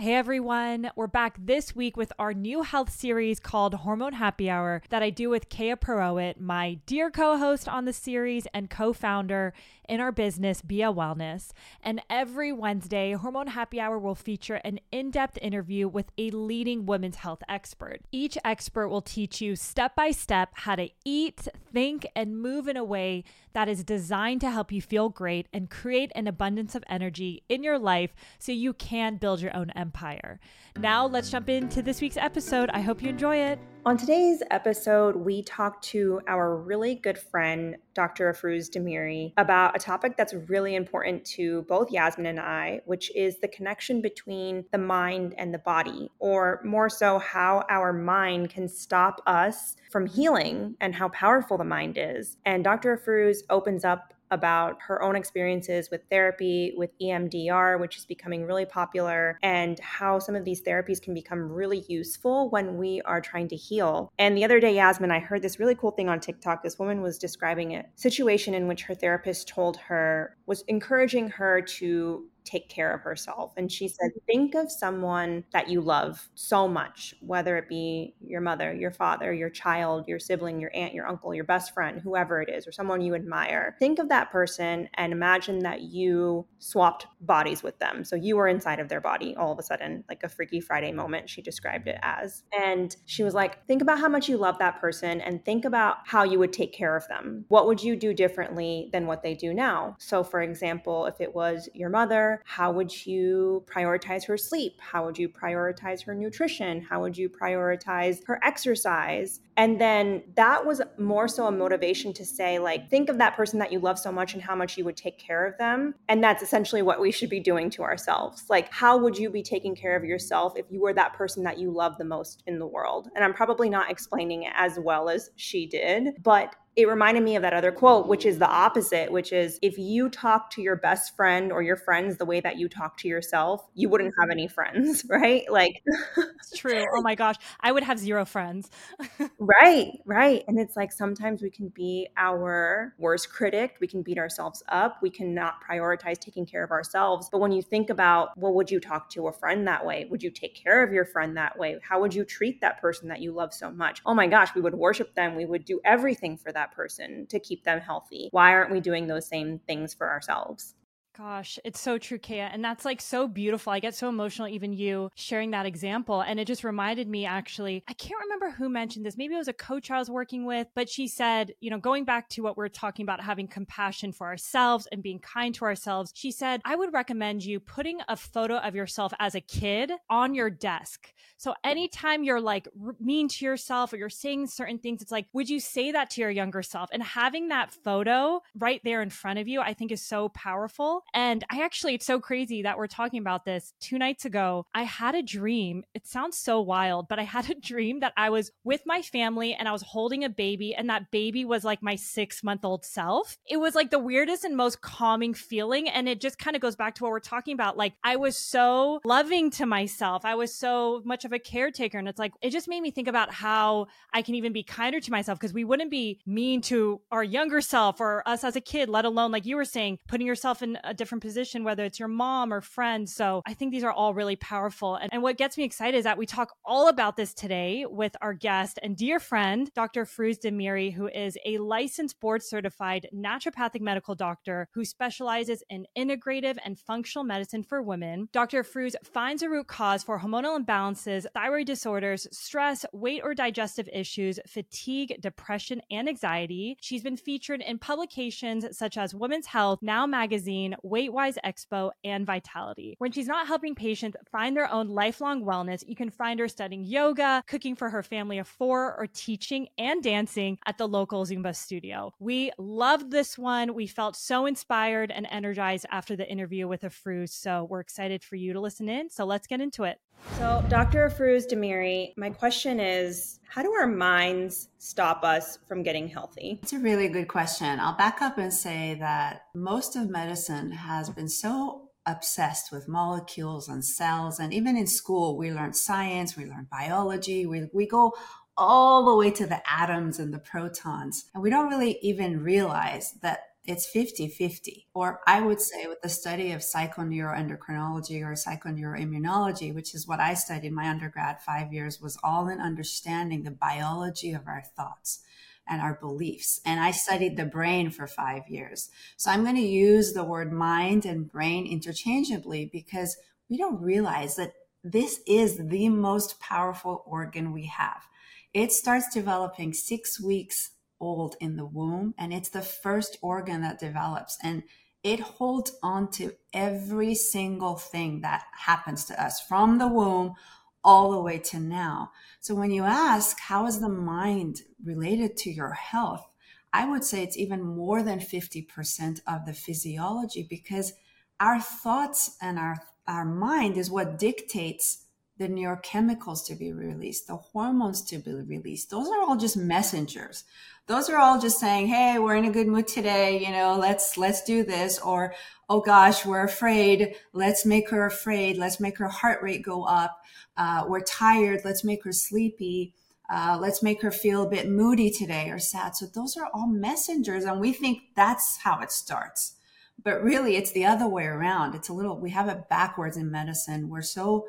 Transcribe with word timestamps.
Hey 0.00 0.14
everyone, 0.14 0.92
we're 0.94 1.08
back 1.08 1.36
this 1.44 1.74
week 1.74 1.96
with 1.96 2.12
our 2.20 2.32
new 2.32 2.62
health 2.62 2.92
series 2.92 3.40
called 3.40 3.74
Hormone 3.74 4.12
Happy 4.12 4.48
Hour 4.48 4.80
that 4.90 5.02
I 5.02 5.10
do 5.10 5.28
with 5.28 5.48
Kaya 5.48 5.76
Perowit, 5.76 6.38
my 6.38 6.74
dear 6.86 7.10
co 7.10 7.36
host 7.36 7.66
on 7.66 7.84
the 7.84 7.92
series 7.92 8.46
and 8.54 8.70
co 8.70 8.92
founder 8.92 9.52
in 9.88 10.00
our 10.00 10.12
business, 10.12 10.62
Beeya 10.62 10.94
Wellness. 10.94 11.50
And 11.82 12.00
every 12.08 12.52
Wednesday, 12.52 13.14
Hormone 13.14 13.48
Happy 13.48 13.80
Hour 13.80 13.98
will 13.98 14.14
feature 14.14 14.60
an 14.62 14.78
in 14.92 15.10
depth 15.10 15.36
interview 15.42 15.88
with 15.88 16.12
a 16.16 16.30
leading 16.30 16.86
women's 16.86 17.16
health 17.16 17.42
expert. 17.48 18.02
Each 18.12 18.38
expert 18.44 18.90
will 18.90 19.02
teach 19.02 19.40
you 19.40 19.56
step 19.56 19.96
by 19.96 20.12
step 20.12 20.50
how 20.52 20.76
to 20.76 20.90
eat, 21.04 21.48
think, 21.72 22.06
and 22.14 22.40
move 22.40 22.68
in 22.68 22.76
a 22.76 22.84
way 22.84 23.24
that 23.52 23.68
is 23.68 23.84
designed 23.84 24.40
to 24.42 24.50
help 24.50 24.72
you 24.72 24.82
feel 24.82 25.08
great 25.08 25.48
and 25.52 25.70
create 25.70 26.12
an 26.14 26.26
abundance 26.26 26.74
of 26.74 26.84
energy 26.88 27.42
in 27.48 27.62
your 27.62 27.78
life 27.78 28.14
so 28.38 28.52
you 28.52 28.72
can 28.72 29.16
build 29.16 29.40
your 29.40 29.56
own 29.56 29.70
empire. 29.70 30.40
Now, 30.78 31.06
let's 31.06 31.30
jump 31.30 31.48
into 31.48 31.82
this 31.82 32.00
week's 32.00 32.16
episode. 32.16 32.70
I 32.72 32.80
hope 32.80 33.02
you 33.02 33.08
enjoy 33.08 33.36
it. 33.36 33.58
On 33.88 33.96
today's 33.96 34.42
episode, 34.50 35.16
we 35.16 35.42
talked 35.42 35.82
to 35.82 36.20
our 36.28 36.58
really 36.58 36.96
good 36.96 37.16
friend, 37.16 37.74
Dr. 37.94 38.30
Afrouz 38.30 38.68
Demeri, 38.68 39.32
about 39.38 39.74
a 39.74 39.78
topic 39.78 40.14
that's 40.14 40.34
really 40.34 40.74
important 40.74 41.24
to 41.24 41.62
both 41.62 41.90
Yasmin 41.90 42.26
and 42.26 42.38
I, 42.38 42.82
which 42.84 43.10
is 43.16 43.38
the 43.38 43.48
connection 43.48 44.02
between 44.02 44.66
the 44.72 44.78
mind 44.78 45.34
and 45.38 45.54
the 45.54 45.58
body, 45.58 46.10
or 46.18 46.60
more 46.66 46.90
so, 46.90 47.18
how 47.18 47.64
our 47.70 47.94
mind 47.94 48.50
can 48.50 48.68
stop 48.68 49.22
us 49.26 49.74
from 49.90 50.04
healing 50.04 50.76
and 50.82 50.94
how 50.94 51.08
powerful 51.08 51.56
the 51.56 51.64
mind 51.64 51.96
is. 51.96 52.36
And 52.44 52.62
Dr. 52.62 52.94
Afrouz 52.94 53.38
opens 53.48 53.86
up 53.86 54.12
about 54.30 54.78
her 54.80 55.02
own 55.02 55.16
experiences 55.16 55.90
with 55.90 56.02
therapy, 56.10 56.72
with 56.76 56.90
EMDR, 57.00 57.80
which 57.80 57.96
is 57.96 58.04
becoming 58.04 58.44
really 58.44 58.64
popular, 58.64 59.38
and 59.42 59.78
how 59.80 60.18
some 60.18 60.34
of 60.34 60.44
these 60.44 60.62
therapies 60.62 61.00
can 61.00 61.14
become 61.14 61.50
really 61.50 61.84
useful 61.88 62.50
when 62.50 62.76
we 62.76 63.00
are 63.02 63.20
trying 63.20 63.48
to 63.48 63.56
heal. 63.56 64.12
And 64.18 64.36
the 64.36 64.44
other 64.44 64.60
day, 64.60 64.74
Yasmin, 64.74 65.10
I 65.10 65.18
heard 65.18 65.42
this 65.42 65.58
really 65.58 65.74
cool 65.74 65.90
thing 65.90 66.08
on 66.08 66.20
TikTok. 66.20 66.62
This 66.62 66.78
woman 66.78 67.02
was 67.02 67.18
describing 67.18 67.74
a 67.74 67.84
situation 67.94 68.54
in 68.54 68.68
which 68.68 68.82
her 68.82 68.94
therapist 68.94 69.48
told 69.48 69.76
her, 69.76 70.36
was 70.46 70.62
encouraging 70.68 71.28
her 71.30 71.60
to 71.62 72.26
take 72.48 72.68
care 72.68 72.92
of 72.92 73.02
herself. 73.02 73.52
And 73.56 73.70
she 73.70 73.88
said, 73.88 74.10
mm-hmm. 74.10 74.18
Think 74.28 74.54
of 74.54 74.70
someone 74.70 75.44
that 75.52 75.68
you 75.68 75.80
love 75.80 76.28
so 76.34 76.68
much, 76.68 77.14
whether 77.20 77.56
it 77.56 77.68
be 77.68 78.14
your 78.20 78.40
mother, 78.40 78.74
your 78.74 78.90
father, 78.90 79.32
your 79.32 79.50
child, 79.50 80.06
your 80.06 80.18
sibling, 80.18 80.60
your 80.60 80.70
aunt, 80.74 80.94
your 80.94 81.06
uncle, 81.06 81.34
your 81.34 81.44
best 81.44 81.72
friend, 81.72 82.00
whoever 82.00 82.42
it 82.42 82.48
is, 82.48 82.66
or 82.66 82.72
someone 82.72 83.00
you 83.00 83.14
admire. 83.14 83.74
Think 83.78 83.98
of 83.98 84.08
that 84.10 84.30
person 84.30 84.88
and 84.94 85.12
imagine 85.12 85.60
that 85.60 85.82
you 85.82 86.46
swapped 86.58 87.06
bodies 87.22 87.62
with 87.62 87.78
them. 87.78 88.04
So 88.04 88.16
you 88.16 88.36
were 88.36 88.48
inside 88.48 88.80
of 88.80 88.88
their 88.88 89.00
body 89.00 89.34
all 89.36 89.52
of 89.52 89.58
a 89.58 89.62
sudden, 89.62 90.04
like 90.08 90.22
a 90.22 90.28
Freaky 90.28 90.60
Friday 90.60 90.92
moment, 90.92 91.28
she 91.28 91.42
described 91.42 91.88
it 91.88 91.98
as. 92.02 92.44
And 92.58 92.94
she 93.06 93.22
was 93.22 93.34
like, 93.34 93.66
Think 93.66 93.82
about 93.82 93.98
how 93.98 94.08
much 94.08 94.28
you 94.28 94.36
love 94.36 94.58
that 94.58 94.80
person 94.80 95.20
and 95.20 95.44
think 95.44 95.64
about 95.64 95.96
how 96.06 96.22
you 96.22 96.38
would 96.38 96.52
take 96.52 96.72
care 96.72 96.96
of 96.96 97.06
them. 97.08 97.44
What 97.48 97.66
would 97.66 97.82
you 97.82 97.96
do 97.96 98.14
differently 98.14 98.88
than 98.92 99.06
what 99.06 99.22
they 99.22 99.34
do 99.34 99.52
now? 99.52 99.96
So, 99.98 100.22
for 100.22 100.42
example, 100.42 101.06
if 101.06 101.20
it 101.20 101.34
was 101.34 101.68
your 101.74 101.90
mother, 101.90 102.37
how 102.44 102.72
would 102.72 103.06
you 103.06 103.64
prioritize 103.66 104.26
her 104.26 104.36
sleep? 104.36 104.74
How 104.80 105.04
would 105.04 105.18
you 105.18 105.28
prioritize 105.28 106.04
her 106.04 106.14
nutrition? 106.14 106.80
How 106.80 107.00
would 107.02 107.16
you 107.16 107.28
prioritize 107.28 108.24
her 108.26 108.40
exercise? 108.42 109.40
And 109.56 109.80
then 109.80 110.22
that 110.36 110.64
was 110.64 110.80
more 110.98 111.26
so 111.26 111.46
a 111.46 111.50
motivation 111.50 112.12
to 112.12 112.24
say, 112.24 112.60
like, 112.60 112.88
think 112.90 113.08
of 113.08 113.18
that 113.18 113.34
person 113.34 113.58
that 113.58 113.72
you 113.72 113.80
love 113.80 113.98
so 113.98 114.12
much 114.12 114.34
and 114.34 114.42
how 114.42 114.54
much 114.54 114.78
you 114.78 114.84
would 114.84 114.96
take 114.96 115.18
care 115.18 115.44
of 115.46 115.58
them. 115.58 115.96
And 116.08 116.22
that's 116.22 116.42
essentially 116.42 116.82
what 116.82 117.00
we 117.00 117.10
should 117.10 117.28
be 117.28 117.40
doing 117.40 117.68
to 117.70 117.82
ourselves. 117.82 118.44
Like, 118.48 118.72
how 118.72 118.96
would 118.98 119.18
you 119.18 119.30
be 119.30 119.42
taking 119.42 119.74
care 119.74 119.96
of 119.96 120.04
yourself 120.04 120.52
if 120.56 120.66
you 120.70 120.80
were 120.80 120.94
that 120.94 121.14
person 121.14 121.42
that 121.42 121.58
you 121.58 121.72
love 121.72 121.98
the 121.98 122.04
most 122.04 122.44
in 122.46 122.60
the 122.60 122.66
world? 122.66 123.08
And 123.16 123.24
I'm 123.24 123.34
probably 123.34 123.68
not 123.68 123.90
explaining 123.90 124.44
it 124.44 124.52
as 124.54 124.78
well 124.78 125.08
as 125.08 125.30
she 125.34 125.66
did, 125.66 126.22
but 126.22 126.54
it 126.76 126.86
reminded 126.86 127.24
me 127.24 127.34
of 127.34 127.42
that 127.42 127.52
other 127.52 127.72
quote, 127.72 128.06
which 128.06 128.24
is 128.24 128.38
the 128.38 128.48
opposite, 128.48 129.10
which 129.10 129.32
is 129.32 129.58
if 129.62 129.78
you 129.78 130.08
talk 130.08 130.50
to 130.50 130.62
your 130.62 130.76
best 130.76 131.16
friend 131.16 131.50
or 131.50 131.60
your 131.60 131.76
friends 131.76 132.18
the 132.18 132.24
way 132.24 132.40
that 132.40 132.56
you 132.56 132.68
talk 132.68 132.96
to 132.98 133.08
yourself, 133.08 133.66
you 133.74 133.88
wouldn't 133.88 134.14
have 134.20 134.30
any 134.30 134.46
friends, 134.46 135.04
right? 135.10 135.50
Like, 135.50 135.82
it's 136.16 136.56
true. 136.56 136.84
Oh 136.94 137.02
my 137.02 137.16
gosh. 137.16 137.34
I 137.60 137.72
would 137.72 137.82
have 137.82 137.98
zero 137.98 138.24
friends. 138.24 138.70
right, 139.38 139.90
right. 140.06 140.44
And 140.46 140.58
it's 140.58 140.76
like 140.76 140.92
sometimes 140.92 141.42
we 141.42 141.50
can 141.50 141.68
be 141.68 142.08
our 142.16 142.94
worst 142.98 143.32
critic. 143.32 143.76
We 143.80 143.88
can 143.88 144.02
beat 144.02 144.18
ourselves 144.18 144.62
up. 144.68 144.98
We 145.02 145.10
cannot 145.10 145.54
prioritize 145.68 146.18
taking 146.18 146.46
care 146.46 146.62
of 146.62 146.70
ourselves. 146.70 147.28
But 147.30 147.40
when 147.40 147.50
you 147.50 147.60
think 147.62 147.90
about, 147.90 148.30
well, 148.36 148.54
would 148.54 148.70
you 148.70 148.78
talk 148.78 149.10
to 149.10 149.26
a 149.26 149.32
friend 149.32 149.66
that 149.66 149.84
way? 149.84 150.06
Would 150.10 150.22
you 150.22 150.30
take 150.30 150.54
care 150.54 150.84
of 150.84 150.92
your 150.92 151.04
friend 151.04 151.36
that 151.36 151.58
way? 151.58 151.78
How 151.82 152.00
would 152.00 152.14
you 152.14 152.24
treat 152.24 152.60
that 152.60 152.80
person 152.80 153.08
that 153.08 153.20
you 153.20 153.32
love 153.32 153.52
so 153.52 153.70
much? 153.70 154.00
Oh 154.06 154.14
my 154.14 154.28
gosh, 154.28 154.54
we 154.54 154.60
would 154.60 154.74
worship 154.74 155.14
them. 155.14 155.34
We 155.34 155.44
would 155.44 155.64
do 155.64 155.80
everything 155.84 156.36
for 156.36 156.52
that 156.52 156.67
person 156.74 157.26
to 157.28 157.38
keep 157.40 157.64
them 157.64 157.80
healthy. 157.80 158.28
Why 158.32 158.52
aren't 158.52 158.72
we 158.72 158.80
doing 158.80 159.06
those 159.06 159.26
same 159.26 159.58
things 159.66 159.94
for 159.94 160.08
ourselves? 160.10 160.74
Gosh, 161.18 161.58
it's 161.64 161.80
so 161.80 161.98
true, 161.98 162.18
Kea. 162.18 162.38
And 162.38 162.64
that's 162.64 162.84
like 162.84 163.00
so 163.00 163.26
beautiful. 163.26 163.72
I 163.72 163.80
get 163.80 163.96
so 163.96 164.08
emotional, 164.08 164.46
even 164.46 164.72
you 164.72 165.10
sharing 165.16 165.50
that 165.50 165.66
example. 165.66 166.20
And 166.20 166.38
it 166.38 166.46
just 166.46 166.62
reminded 166.62 167.08
me 167.08 167.26
actually, 167.26 167.82
I 167.88 167.92
can't 167.94 168.20
remember 168.22 168.52
who 168.52 168.68
mentioned 168.68 169.04
this. 169.04 169.16
Maybe 169.16 169.34
it 169.34 169.38
was 169.38 169.48
a 169.48 169.52
coach 169.52 169.90
I 169.90 169.98
was 169.98 170.08
working 170.08 170.44
with, 170.44 170.68
but 170.76 170.88
she 170.88 171.08
said, 171.08 171.54
you 171.58 171.70
know, 171.70 171.78
going 171.78 172.04
back 172.04 172.28
to 172.30 172.42
what 172.42 172.56
we're 172.56 172.68
talking 172.68 173.02
about, 173.02 173.20
having 173.20 173.48
compassion 173.48 174.12
for 174.12 174.28
ourselves 174.28 174.86
and 174.92 175.02
being 175.02 175.18
kind 175.18 175.52
to 175.56 175.64
ourselves, 175.64 176.12
she 176.14 176.30
said, 176.30 176.60
I 176.64 176.76
would 176.76 176.92
recommend 176.92 177.44
you 177.44 177.58
putting 177.58 177.98
a 178.06 178.14
photo 178.14 178.58
of 178.58 178.76
yourself 178.76 179.12
as 179.18 179.34
a 179.34 179.40
kid 179.40 179.90
on 180.08 180.36
your 180.36 180.50
desk. 180.50 181.12
So 181.36 181.54
anytime 181.64 182.22
you're 182.22 182.40
like 182.40 182.68
mean 183.00 183.26
to 183.28 183.44
yourself 183.44 183.92
or 183.92 183.96
you're 183.96 184.08
saying 184.08 184.46
certain 184.46 184.78
things, 184.78 185.02
it's 185.02 185.12
like, 185.12 185.26
would 185.32 185.50
you 185.50 185.58
say 185.58 185.90
that 185.90 186.10
to 186.10 186.20
your 186.20 186.30
younger 186.30 186.62
self? 186.62 186.90
And 186.92 187.02
having 187.02 187.48
that 187.48 187.72
photo 187.72 188.40
right 188.56 188.80
there 188.84 189.02
in 189.02 189.10
front 189.10 189.40
of 189.40 189.48
you, 189.48 189.60
I 189.60 189.74
think 189.74 189.90
is 189.90 190.02
so 190.02 190.28
powerful. 190.28 191.02
And 191.14 191.44
I 191.50 191.62
actually, 191.62 191.94
it's 191.94 192.06
so 192.06 192.20
crazy 192.20 192.62
that 192.62 192.78
we're 192.78 192.86
talking 192.86 193.20
about 193.20 193.44
this. 193.44 193.72
Two 193.80 193.98
nights 193.98 194.24
ago, 194.24 194.66
I 194.74 194.82
had 194.82 195.14
a 195.14 195.22
dream. 195.22 195.84
It 195.94 196.06
sounds 196.06 196.36
so 196.36 196.60
wild, 196.60 197.08
but 197.08 197.18
I 197.18 197.24
had 197.24 197.50
a 197.50 197.54
dream 197.60 198.00
that 198.00 198.12
I 198.16 198.30
was 198.30 198.50
with 198.64 198.82
my 198.86 199.02
family 199.02 199.54
and 199.54 199.68
I 199.68 199.72
was 199.72 199.82
holding 199.82 200.24
a 200.24 200.28
baby, 200.28 200.74
and 200.74 200.88
that 200.90 201.10
baby 201.10 201.44
was 201.44 201.64
like 201.64 201.82
my 201.82 201.96
six 201.96 202.42
month 202.42 202.64
old 202.64 202.84
self. 202.84 203.36
It 203.48 203.58
was 203.58 203.74
like 203.74 203.90
the 203.90 203.98
weirdest 203.98 204.44
and 204.44 204.56
most 204.56 204.80
calming 204.80 205.34
feeling. 205.34 205.88
And 205.88 206.08
it 206.08 206.20
just 206.20 206.38
kind 206.38 206.56
of 206.56 206.62
goes 206.62 206.76
back 206.76 206.94
to 206.96 207.04
what 207.04 207.10
we're 207.10 207.20
talking 207.20 207.54
about. 207.54 207.76
Like, 207.76 207.94
I 208.04 208.16
was 208.16 208.36
so 208.36 209.00
loving 209.04 209.50
to 209.52 209.66
myself. 209.66 210.24
I 210.24 210.34
was 210.34 210.54
so 210.54 211.02
much 211.04 211.24
of 211.24 211.32
a 211.32 211.38
caretaker. 211.38 211.98
And 211.98 212.08
it's 212.08 212.18
like, 212.18 212.32
it 212.42 212.50
just 212.50 212.68
made 212.68 212.80
me 212.80 212.90
think 212.90 213.08
about 213.08 213.32
how 213.32 213.86
I 214.12 214.22
can 214.22 214.34
even 214.34 214.52
be 214.52 214.62
kinder 214.62 215.00
to 215.00 215.10
myself 215.10 215.38
because 215.38 215.52
we 215.52 215.64
wouldn't 215.64 215.90
be 215.90 216.20
mean 216.26 216.60
to 216.62 217.00
our 217.10 217.24
younger 217.24 217.60
self 217.60 218.00
or 218.00 218.22
us 218.26 218.44
as 218.44 218.56
a 218.56 218.60
kid, 218.60 218.88
let 218.88 219.04
alone, 219.04 219.32
like 219.32 219.46
you 219.46 219.56
were 219.56 219.64
saying, 219.64 219.98
putting 220.08 220.26
yourself 220.26 220.62
in 220.62 220.78
a 220.84 220.94
different 220.98 221.22
position, 221.22 221.64
whether 221.64 221.84
it's 221.84 221.98
your 221.98 222.08
mom 222.08 222.52
or 222.52 222.60
friend. 222.60 223.08
So 223.08 223.42
I 223.46 223.54
think 223.54 223.72
these 223.72 223.84
are 223.84 223.92
all 223.92 224.12
really 224.12 224.36
powerful. 224.36 224.96
And, 224.96 225.12
and 225.12 225.22
what 225.22 225.38
gets 225.38 225.56
me 225.56 225.64
excited 225.64 225.96
is 225.96 226.04
that 226.04 226.18
we 226.18 226.26
talk 226.26 226.52
all 226.64 226.88
about 226.88 227.16
this 227.16 227.32
today 227.32 227.86
with 227.88 228.14
our 228.20 228.34
guest 228.34 228.78
and 228.82 228.96
dear 228.96 229.18
friend, 229.18 229.70
Dr. 229.74 230.04
Afrouz 230.04 230.38
Demeri, 230.38 230.92
who 230.92 231.08
is 231.08 231.38
a 231.46 231.58
licensed 231.58 232.20
board 232.20 232.42
certified 232.42 233.08
naturopathic 233.14 233.80
medical 233.80 234.14
doctor 234.14 234.68
who 234.74 234.84
specializes 234.84 235.62
in 235.70 235.86
integrative 235.96 236.56
and 236.64 236.78
functional 236.78 237.24
medicine 237.24 237.62
for 237.62 237.82
women. 237.82 238.28
Dr. 238.32 238.62
Afrouz 238.62 238.94
finds 239.04 239.42
a 239.42 239.48
root 239.48 239.68
cause 239.68 240.02
for 240.02 240.18
hormonal 240.20 240.58
imbalances, 240.58 241.26
thyroid 241.34 241.66
disorders, 241.66 242.26
stress, 242.32 242.84
weight 242.92 243.22
or 243.22 243.34
digestive 243.34 243.88
issues, 243.92 244.38
fatigue, 244.46 245.16
depression, 245.20 245.80
and 245.90 246.08
anxiety. 246.08 246.76
She's 246.80 247.02
been 247.02 247.16
featured 247.16 247.62
in 247.62 247.78
publications 247.78 248.76
such 248.76 248.96
as 248.96 249.14
Women's 249.14 249.46
Health, 249.46 249.78
Now 249.82 250.06
Magazine, 250.06 250.74
Weightwise 250.88 251.36
Expo, 251.44 251.90
and 252.04 252.26
Vitality. 252.26 252.96
When 252.98 253.12
she's 253.12 253.26
not 253.26 253.46
helping 253.46 253.74
patients 253.74 254.16
find 254.30 254.56
their 254.56 254.70
own 254.70 254.88
lifelong 254.88 255.44
wellness, 255.44 255.84
you 255.86 255.96
can 255.96 256.10
find 256.10 256.40
her 256.40 256.48
studying 256.48 256.84
yoga, 256.84 257.42
cooking 257.46 257.76
for 257.76 257.90
her 257.90 258.02
family 258.02 258.38
of 258.38 258.48
four, 258.48 258.96
or 258.96 259.06
teaching 259.06 259.68
and 259.78 260.02
dancing 260.02 260.58
at 260.66 260.78
the 260.78 260.88
local 260.88 261.24
Zumba 261.24 261.54
studio. 261.54 262.12
We 262.18 262.52
loved 262.58 263.10
this 263.10 263.36
one. 263.38 263.74
We 263.74 263.86
felt 263.86 264.16
so 264.16 264.46
inspired 264.46 265.10
and 265.10 265.26
energized 265.30 265.86
after 265.90 266.16
the 266.16 266.28
interview 266.28 266.68
with 266.68 266.82
Afrouz. 266.82 267.30
So 267.30 267.66
we're 267.68 267.80
excited 267.80 268.22
for 268.24 268.36
you 268.36 268.52
to 268.52 268.60
listen 268.60 268.88
in. 268.88 269.10
So 269.10 269.24
let's 269.24 269.46
get 269.46 269.60
into 269.60 269.84
it. 269.84 269.98
So, 270.36 270.64
Dr. 270.68 271.08
Afrouz 271.08 271.50
Demeri, 271.50 272.12
my 272.16 272.30
question 272.30 272.78
is 272.80 273.40
how 273.48 273.62
do 273.62 273.72
our 273.72 273.86
minds 273.86 274.68
stop 274.78 275.24
us 275.24 275.58
from 275.66 275.82
getting 275.82 276.06
healthy? 276.06 276.60
It's 276.62 276.72
a 276.72 276.78
really 276.78 277.08
good 277.08 277.28
question. 277.28 277.80
I'll 277.80 277.96
back 277.96 278.22
up 278.22 278.38
and 278.38 278.52
say 278.52 278.96
that 279.00 279.46
most 279.54 279.96
of 279.96 280.10
medicine 280.10 280.70
has 280.70 281.10
been 281.10 281.28
so 281.28 281.88
obsessed 282.06 282.70
with 282.70 282.88
molecules 282.88 283.68
and 283.68 283.84
cells. 283.84 284.38
And 284.38 284.52
even 284.52 284.76
in 284.76 284.86
school, 284.86 285.36
we 285.36 285.52
learn 285.52 285.72
science, 285.72 286.36
we 286.36 286.46
learn 286.46 286.66
biology, 286.70 287.46
we, 287.46 287.68
we 287.72 287.86
go 287.86 288.14
all 288.56 289.04
the 289.04 289.16
way 289.16 289.30
to 289.30 289.46
the 289.46 289.60
atoms 289.70 290.18
and 290.18 290.32
the 290.32 290.38
protons. 290.38 291.30
And 291.34 291.42
we 291.42 291.50
don't 291.50 291.68
really 291.68 291.98
even 292.02 292.40
realize 292.40 293.14
that 293.22 293.40
it's 293.68 293.84
50 293.86 294.28
50. 294.28 294.86
Or 294.94 295.20
I 295.26 295.42
would 295.42 295.60
say, 295.60 295.86
with 295.86 296.00
the 296.00 296.08
study 296.08 296.52
of 296.52 296.62
psychoneuroendocrinology 296.62 298.22
or 298.22 298.32
psychoneuroimmunology, 298.32 299.74
which 299.74 299.94
is 299.94 300.08
what 300.08 300.20
I 300.20 300.32
studied 300.32 300.72
my 300.72 300.88
undergrad 300.88 301.42
five 301.42 301.70
years, 301.70 302.00
was 302.00 302.18
all 302.24 302.48
in 302.48 302.60
understanding 302.60 303.42
the 303.42 303.50
biology 303.50 304.32
of 304.32 304.46
our 304.46 304.62
thoughts 304.74 305.20
and 305.68 305.82
our 305.82 305.98
beliefs. 306.00 306.62
And 306.64 306.80
I 306.80 306.92
studied 306.92 307.36
the 307.36 307.44
brain 307.44 307.90
for 307.90 308.06
five 308.06 308.48
years. 308.48 308.88
So 309.18 309.30
I'm 309.30 309.44
going 309.44 309.56
to 309.56 309.60
use 309.60 310.14
the 310.14 310.24
word 310.24 310.50
mind 310.50 311.04
and 311.04 311.30
brain 311.30 311.66
interchangeably 311.66 312.70
because 312.72 313.18
we 313.50 313.58
don't 313.58 313.82
realize 313.82 314.36
that 314.36 314.54
this 314.82 315.20
is 315.26 315.58
the 315.58 315.90
most 315.90 316.40
powerful 316.40 317.04
organ 317.06 317.52
we 317.52 317.66
have. 317.66 318.06
It 318.54 318.72
starts 318.72 319.12
developing 319.12 319.74
six 319.74 320.18
weeks 320.18 320.70
old 321.00 321.36
in 321.40 321.56
the 321.56 321.66
womb 321.66 322.14
and 322.18 322.32
it's 322.32 322.48
the 322.48 322.62
first 322.62 323.18
organ 323.22 323.60
that 323.62 323.78
develops 323.78 324.36
and 324.42 324.62
it 325.02 325.20
holds 325.20 325.76
on 325.82 326.10
to 326.10 326.32
every 326.52 327.14
single 327.14 327.76
thing 327.76 328.20
that 328.20 328.44
happens 328.52 329.04
to 329.04 329.22
us 329.22 329.40
from 329.40 329.78
the 329.78 329.86
womb 329.86 330.34
all 330.82 331.10
the 331.10 331.20
way 331.20 331.38
to 331.38 331.58
now. 331.58 332.10
So 332.40 332.54
when 332.54 332.70
you 332.70 332.84
ask, 332.84 333.38
how 333.40 333.66
is 333.66 333.80
the 333.80 333.88
mind 333.88 334.62
related 334.84 335.36
to 335.38 335.50
your 335.50 335.72
health? 335.72 336.28
I 336.72 336.88
would 336.88 337.04
say 337.04 337.22
it's 337.22 337.36
even 337.36 337.62
more 337.62 338.02
than 338.02 338.20
50% 338.20 339.20
of 339.26 339.46
the 339.46 339.52
physiology 339.52 340.46
because 340.48 340.92
our 341.40 341.60
thoughts 341.60 342.36
and 342.42 342.58
our, 342.58 342.78
our 343.06 343.24
mind 343.24 343.76
is 343.76 343.90
what 343.90 344.18
dictates 344.18 345.04
the 345.38 345.48
neurochemicals 345.48 346.44
to 346.46 346.56
be 346.56 346.72
released, 346.72 347.28
the 347.28 347.36
hormones 347.36 348.02
to 348.02 348.18
be 348.18 348.34
released. 348.34 348.90
Those 348.90 349.08
are 349.08 349.20
all 349.20 349.36
just 349.36 349.56
messengers 349.56 350.44
those 350.88 351.08
are 351.08 351.18
all 351.18 351.40
just 351.40 351.60
saying, 351.60 351.86
Hey, 351.86 352.18
we're 352.18 352.36
in 352.36 352.46
a 352.46 352.50
good 352.50 352.66
mood 352.66 352.88
today. 352.88 353.44
You 353.44 353.52
know, 353.52 353.76
let's, 353.78 354.16
let's 354.16 354.42
do 354.42 354.64
this. 354.64 354.98
Or, 354.98 355.34
Oh 355.70 355.80
gosh, 355.80 356.24
we're 356.24 356.44
afraid. 356.44 357.14
Let's 357.34 357.66
make 357.66 357.90
her 357.90 358.06
afraid. 358.06 358.56
Let's 358.56 358.80
make 358.80 358.96
her 358.98 359.08
heart 359.08 359.42
rate 359.42 359.62
go 359.62 359.84
up. 359.84 360.18
Uh, 360.56 360.84
we're 360.88 361.02
tired. 361.02 361.60
Let's 361.62 361.84
make 361.84 362.04
her 362.04 362.12
sleepy. 362.12 362.94
Uh, 363.30 363.58
let's 363.60 363.82
make 363.82 364.00
her 364.00 364.10
feel 364.10 364.42
a 364.42 364.48
bit 364.48 364.70
moody 364.70 365.10
today 365.10 365.50
or 365.50 365.58
sad. 365.58 365.94
So 365.94 366.06
those 366.06 366.38
are 366.38 366.48
all 366.54 366.66
messengers. 366.66 367.44
And 367.44 367.60
we 367.60 367.74
think 367.74 367.98
that's 368.16 368.56
how 368.64 368.80
it 368.80 368.90
starts. 368.90 369.56
But 370.02 370.22
really, 370.22 370.56
it's 370.56 370.72
the 370.72 370.86
other 370.86 371.06
way 371.06 371.26
around. 371.26 371.74
It's 371.74 371.90
a 371.90 371.92
little, 371.92 372.18
we 372.18 372.30
have 372.30 372.48
it 372.48 372.70
backwards 372.70 373.18
in 373.18 373.30
medicine. 373.30 373.90
We're 373.90 374.00
so 374.00 374.46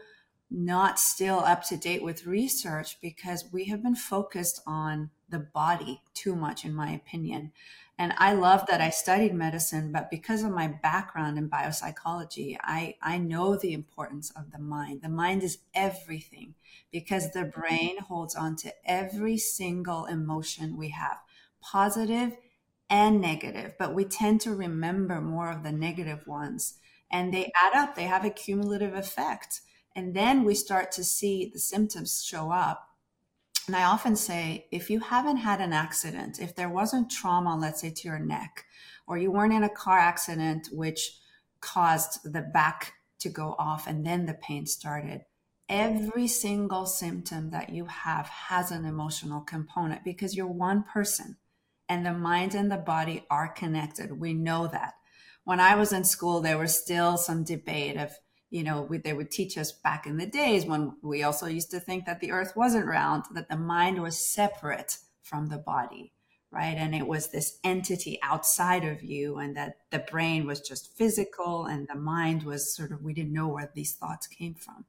not 0.50 1.00
still 1.00 1.40
up 1.40 1.64
to 1.66 1.76
date 1.76 2.02
with 2.02 2.26
research 2.26 2.98
because 3.02 3.50
we 3.52 3.66
have 3.66 3.84
been 3.84 3.96
focused 3.96 4.62
on 4.66 5.10
the 5.30 5.40
body 5.40 6.02
too 6.14 6.36
much, 6.36 6.66
in 6.66 6.74
my 6.74 6.92
opinion. 6.92 7.52
And 7.98 8.14
I 8.18 8.34
love 8.34 8.66
that 8.68 8.80
I 8.80 8.92
studied 8.92 9.34
medicine, 9.34 9.92
but 9.92 10.10
because 10.10 10.44
of 10.44 10.52
my 10.52 10.68
background 10.68 11.38
in 11.38 11.50
biopsychology, 11.50 12.58
I, 12.62 12.96
I 13.02 13.18
know 13.18 13.58
the 13.58 13.74
importance 13.74 14.32
of 14.32 14.52
the 14.52 14.60
mind. 14.60 15.02
The 15.02 15.10
mind 15.10 15.44
is 15.44 15.58
everything 15.74 16.56
because 16.92 17.32
the 17.32 17.44
brain 17.44 18.00
holds 18.00 18.36
on 18.36 18.56
to 18.58 18.74
every 18.86 19.38
single 19.38 20.06
emotion 20.06 20.78
we 20.78 20.90
have, 20.90 21.20
positive 21.62 22.38
and 22.90 23.20
negative, 23.20 23.74
but 23.78 23.94
we 23.94 24.06
tend 24.06 24.42
to 24.42 24.56
remember 24.56 25.20
more 25.20 25.52
of 25.52 25.64
the 25.64 25.72
negative 25.72 26.26
ones 26.26 26.76
and 27.12 27.34
they 27.34 27.52
add 27.56 27.76
up, 27.76 27.96
they 27.96 28.06
have 28.06 28.26
a 28.26 28.30
cumulative 28.30 28.94
effect. 28.94 29.62
And 29.96 30.16
then 30.16 30.44
we 30.44 30.56
start 30.56 30.92
to 30.94 31.04
see 31.04 31.50
the 31.52 31.60
symptoms 31.60 32.24
show 32.24 32.52
up 32.52 32.89
and 33.70 33.76
I 33.76 33.84
often 33.84 34.16
say, 34.16 34.66
if 34.72 34.90
you 34.90 35.00
haven't 35.00 35.38
had 35.38 35.62
an 35.62 35.74
accident, 35.74 36.40
if 36.40 36.56
there 36.56 36.70
wasn't 36.70 37.12
trauma, 37.12 37.56
let's 37.56 37.82
say 37.82 37.92
to 37.92 38.08
your 38.08 38.18
neck, 38.18 38.66
or 39.06 39.20
you 39.20 39.30
weren't 39.30 39.54
in 39.54 39.62
a 39.62 39.70
car 39.70 40.00
accident, 40.00 40.70
which 40.72 41.20
caused 41.62 42.34
the 42.34 42.42
back 42.42 42.94
to 43.20 43.30
go 43.30 43.56
off 43.60 43.86
and 43.86 44.04
then 44.04 44.26
the 44.26 44.34
pain 44.34 44.66
started, 44.66 45.22
every 45.70 46.26
single 46.26 46.88
symptom 46.88 47.52
that 47.52 47.70
you 47.70 47.86
have 47.86 48.28
has 48.28 48.72
an 48.72 48.86
emotional 48.86 49.42
component 49.42 50.04
because 50.04 50.36
you're 50.36 50.48
one 50.48 50.82
person 50.82 51.38
and 51.88 52.04
the 52.04 52.14
mind 52.14 52.56
and 52.56 52.72
the 52.72 52.78
body 52.78 53.24
are 53.30 53.50
connected. 53.50 54.20
We 54.20 54.34
know 54.34 54.66
that. 54.66 54.96
When 55.44 55.60
I 55.60 55.76
was 55.76 55.94
in 55.94 56.06
school, 56.06 56.42
there 56.42 56.58
was 56.58 56.76
still 56.76 57.18
some 57.18 57.44
debate 57.44 57.98
of, 57.98 58.14
you 58.50 58.64
know, 58.64 58.82
we, 58.82 58.98
they 58.98 59.14
would 59.14 59.32
teach 59.32 59.58
us 59.58 59.72
back 59.72 60.08
in 60.08 60.18
the 60.18 60.26
days 60.26 60.66
when 60.66 60.94
we 61.04 61.24
also 61.24 61.46
used 61.46 61.72
to 61.72 61.80
think 61.80 62.06
that 62.06 62.20
the 62.20 62.32
earth 62.32 62.54
wasn't 62.56 62.86
round, 62.86 63.26
that 63.34 63.50
the 63.50 63.58
mind 63.58 64.02
was 64.02 64.18
separate 64.18 64.98
from 65.22 65.48
the 65.48 65.58
body, 65.58 66.12
right? 66.50 66.76
And 66.76 66.96
it 66.96 67.06
was 67.06 67.28
this 67.28 67.60
entity 67.64 68.20
outside 68.24 68.84
of 68.84 69.04
you, 69.04 69.38
and 69.38 69.56
that 69.56 69.78
the 69.92 70.00
brain 70.00 70.48
was 70.48 70.62
just 70.62 70.98
physical 70.98 71.66
and 71.66 71.88
the 71.88 71.96
mind 71.96 72.44
was 72.44 72.74
sort 72.74 72.92
of, 72.92 73.04
we 73.04 73.14
didn't 73.14 73.34
know 73.34 73.48
where 73.48 73.72
these 73.76 73.94
thoughts 73.94 74.26
came 74.26 74.56
from. 74.56 74.86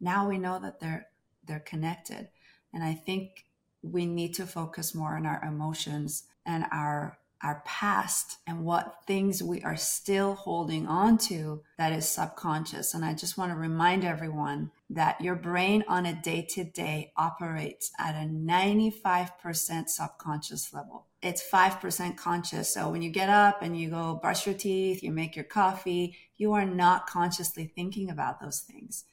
Now 0.00 0.28
we 0.28 0.38
know 0.38 0.60
that 0.60 0.78
they're, 0.78 1.08
they're 1.44 1.60
connected. 1.60 2.28
And 2.72 2.84
I 2.84 2.94
think 2.94 3.44
we 3.82 4.06
need 4.06 4.34
to 4.34 4.46
focus 4.46 4.94
more 4.94 5.16
on 5.16 5.26
our 5.26 5.42
emotions 5.44 6.24
and 6.46 6.64
our 6.70 7.18
our 7.42 7.62
past 7.64 8.38
and 8.46 8.64
what 8.64 8.96
things 9.06 9.42
we 9.42 9.62
are 9.62 9.76
still 9.76 10.34
holding 10.34 10.86
on 10.86 11.16
to 11.16 11.62
that 11.78 11.92
is 11.92 12.08
subconscious. 12.08 12.94
And 12.94 13.04
I 13.04 13.14
just 13.14 13.38
want 13.38 13.50
to 13.52 13.56
remind 13.56 14.04
everyone 14.04 14.70
that 14.90 15.20
your 15.20 15.36
brain 15.36 15.84
on 15.88 16.06
a 16.06 16.20
day 16.20 16.46
to 16.50 16.64
day 16.64 17.12
operates 17.16 17.90
at 17.98 18.14
a 18.14 18.28
95% 18.28 19.88
subconscious 19.88 20.72
level. 20.74 21.06
It's 21.22 21.48
5% 21.48 22.16
conscious. 22.16 22.72
So 22.72 22.90
when 22.90 23.02
you 23.02 23.10
get 23.10 23.28
up 23.28 23.62
and 23.62 23.78
you 23.78 23.90
go 23.90 24.18
brush 24.20 24.46
your 24.46 24.54
teeth, 24.54 25.02
you 25.02 25.10
make 25.12 25.36
your 25.36 25.44
coffee, 25.44 26.16
you 26.36 26.52
are 26.52 26.64
not 26.64 27.06
consciously 27.06 27.70
thinking 27.74 28.10
about 28.10 28.40
those 28.40 28.60
things 28.60 29.04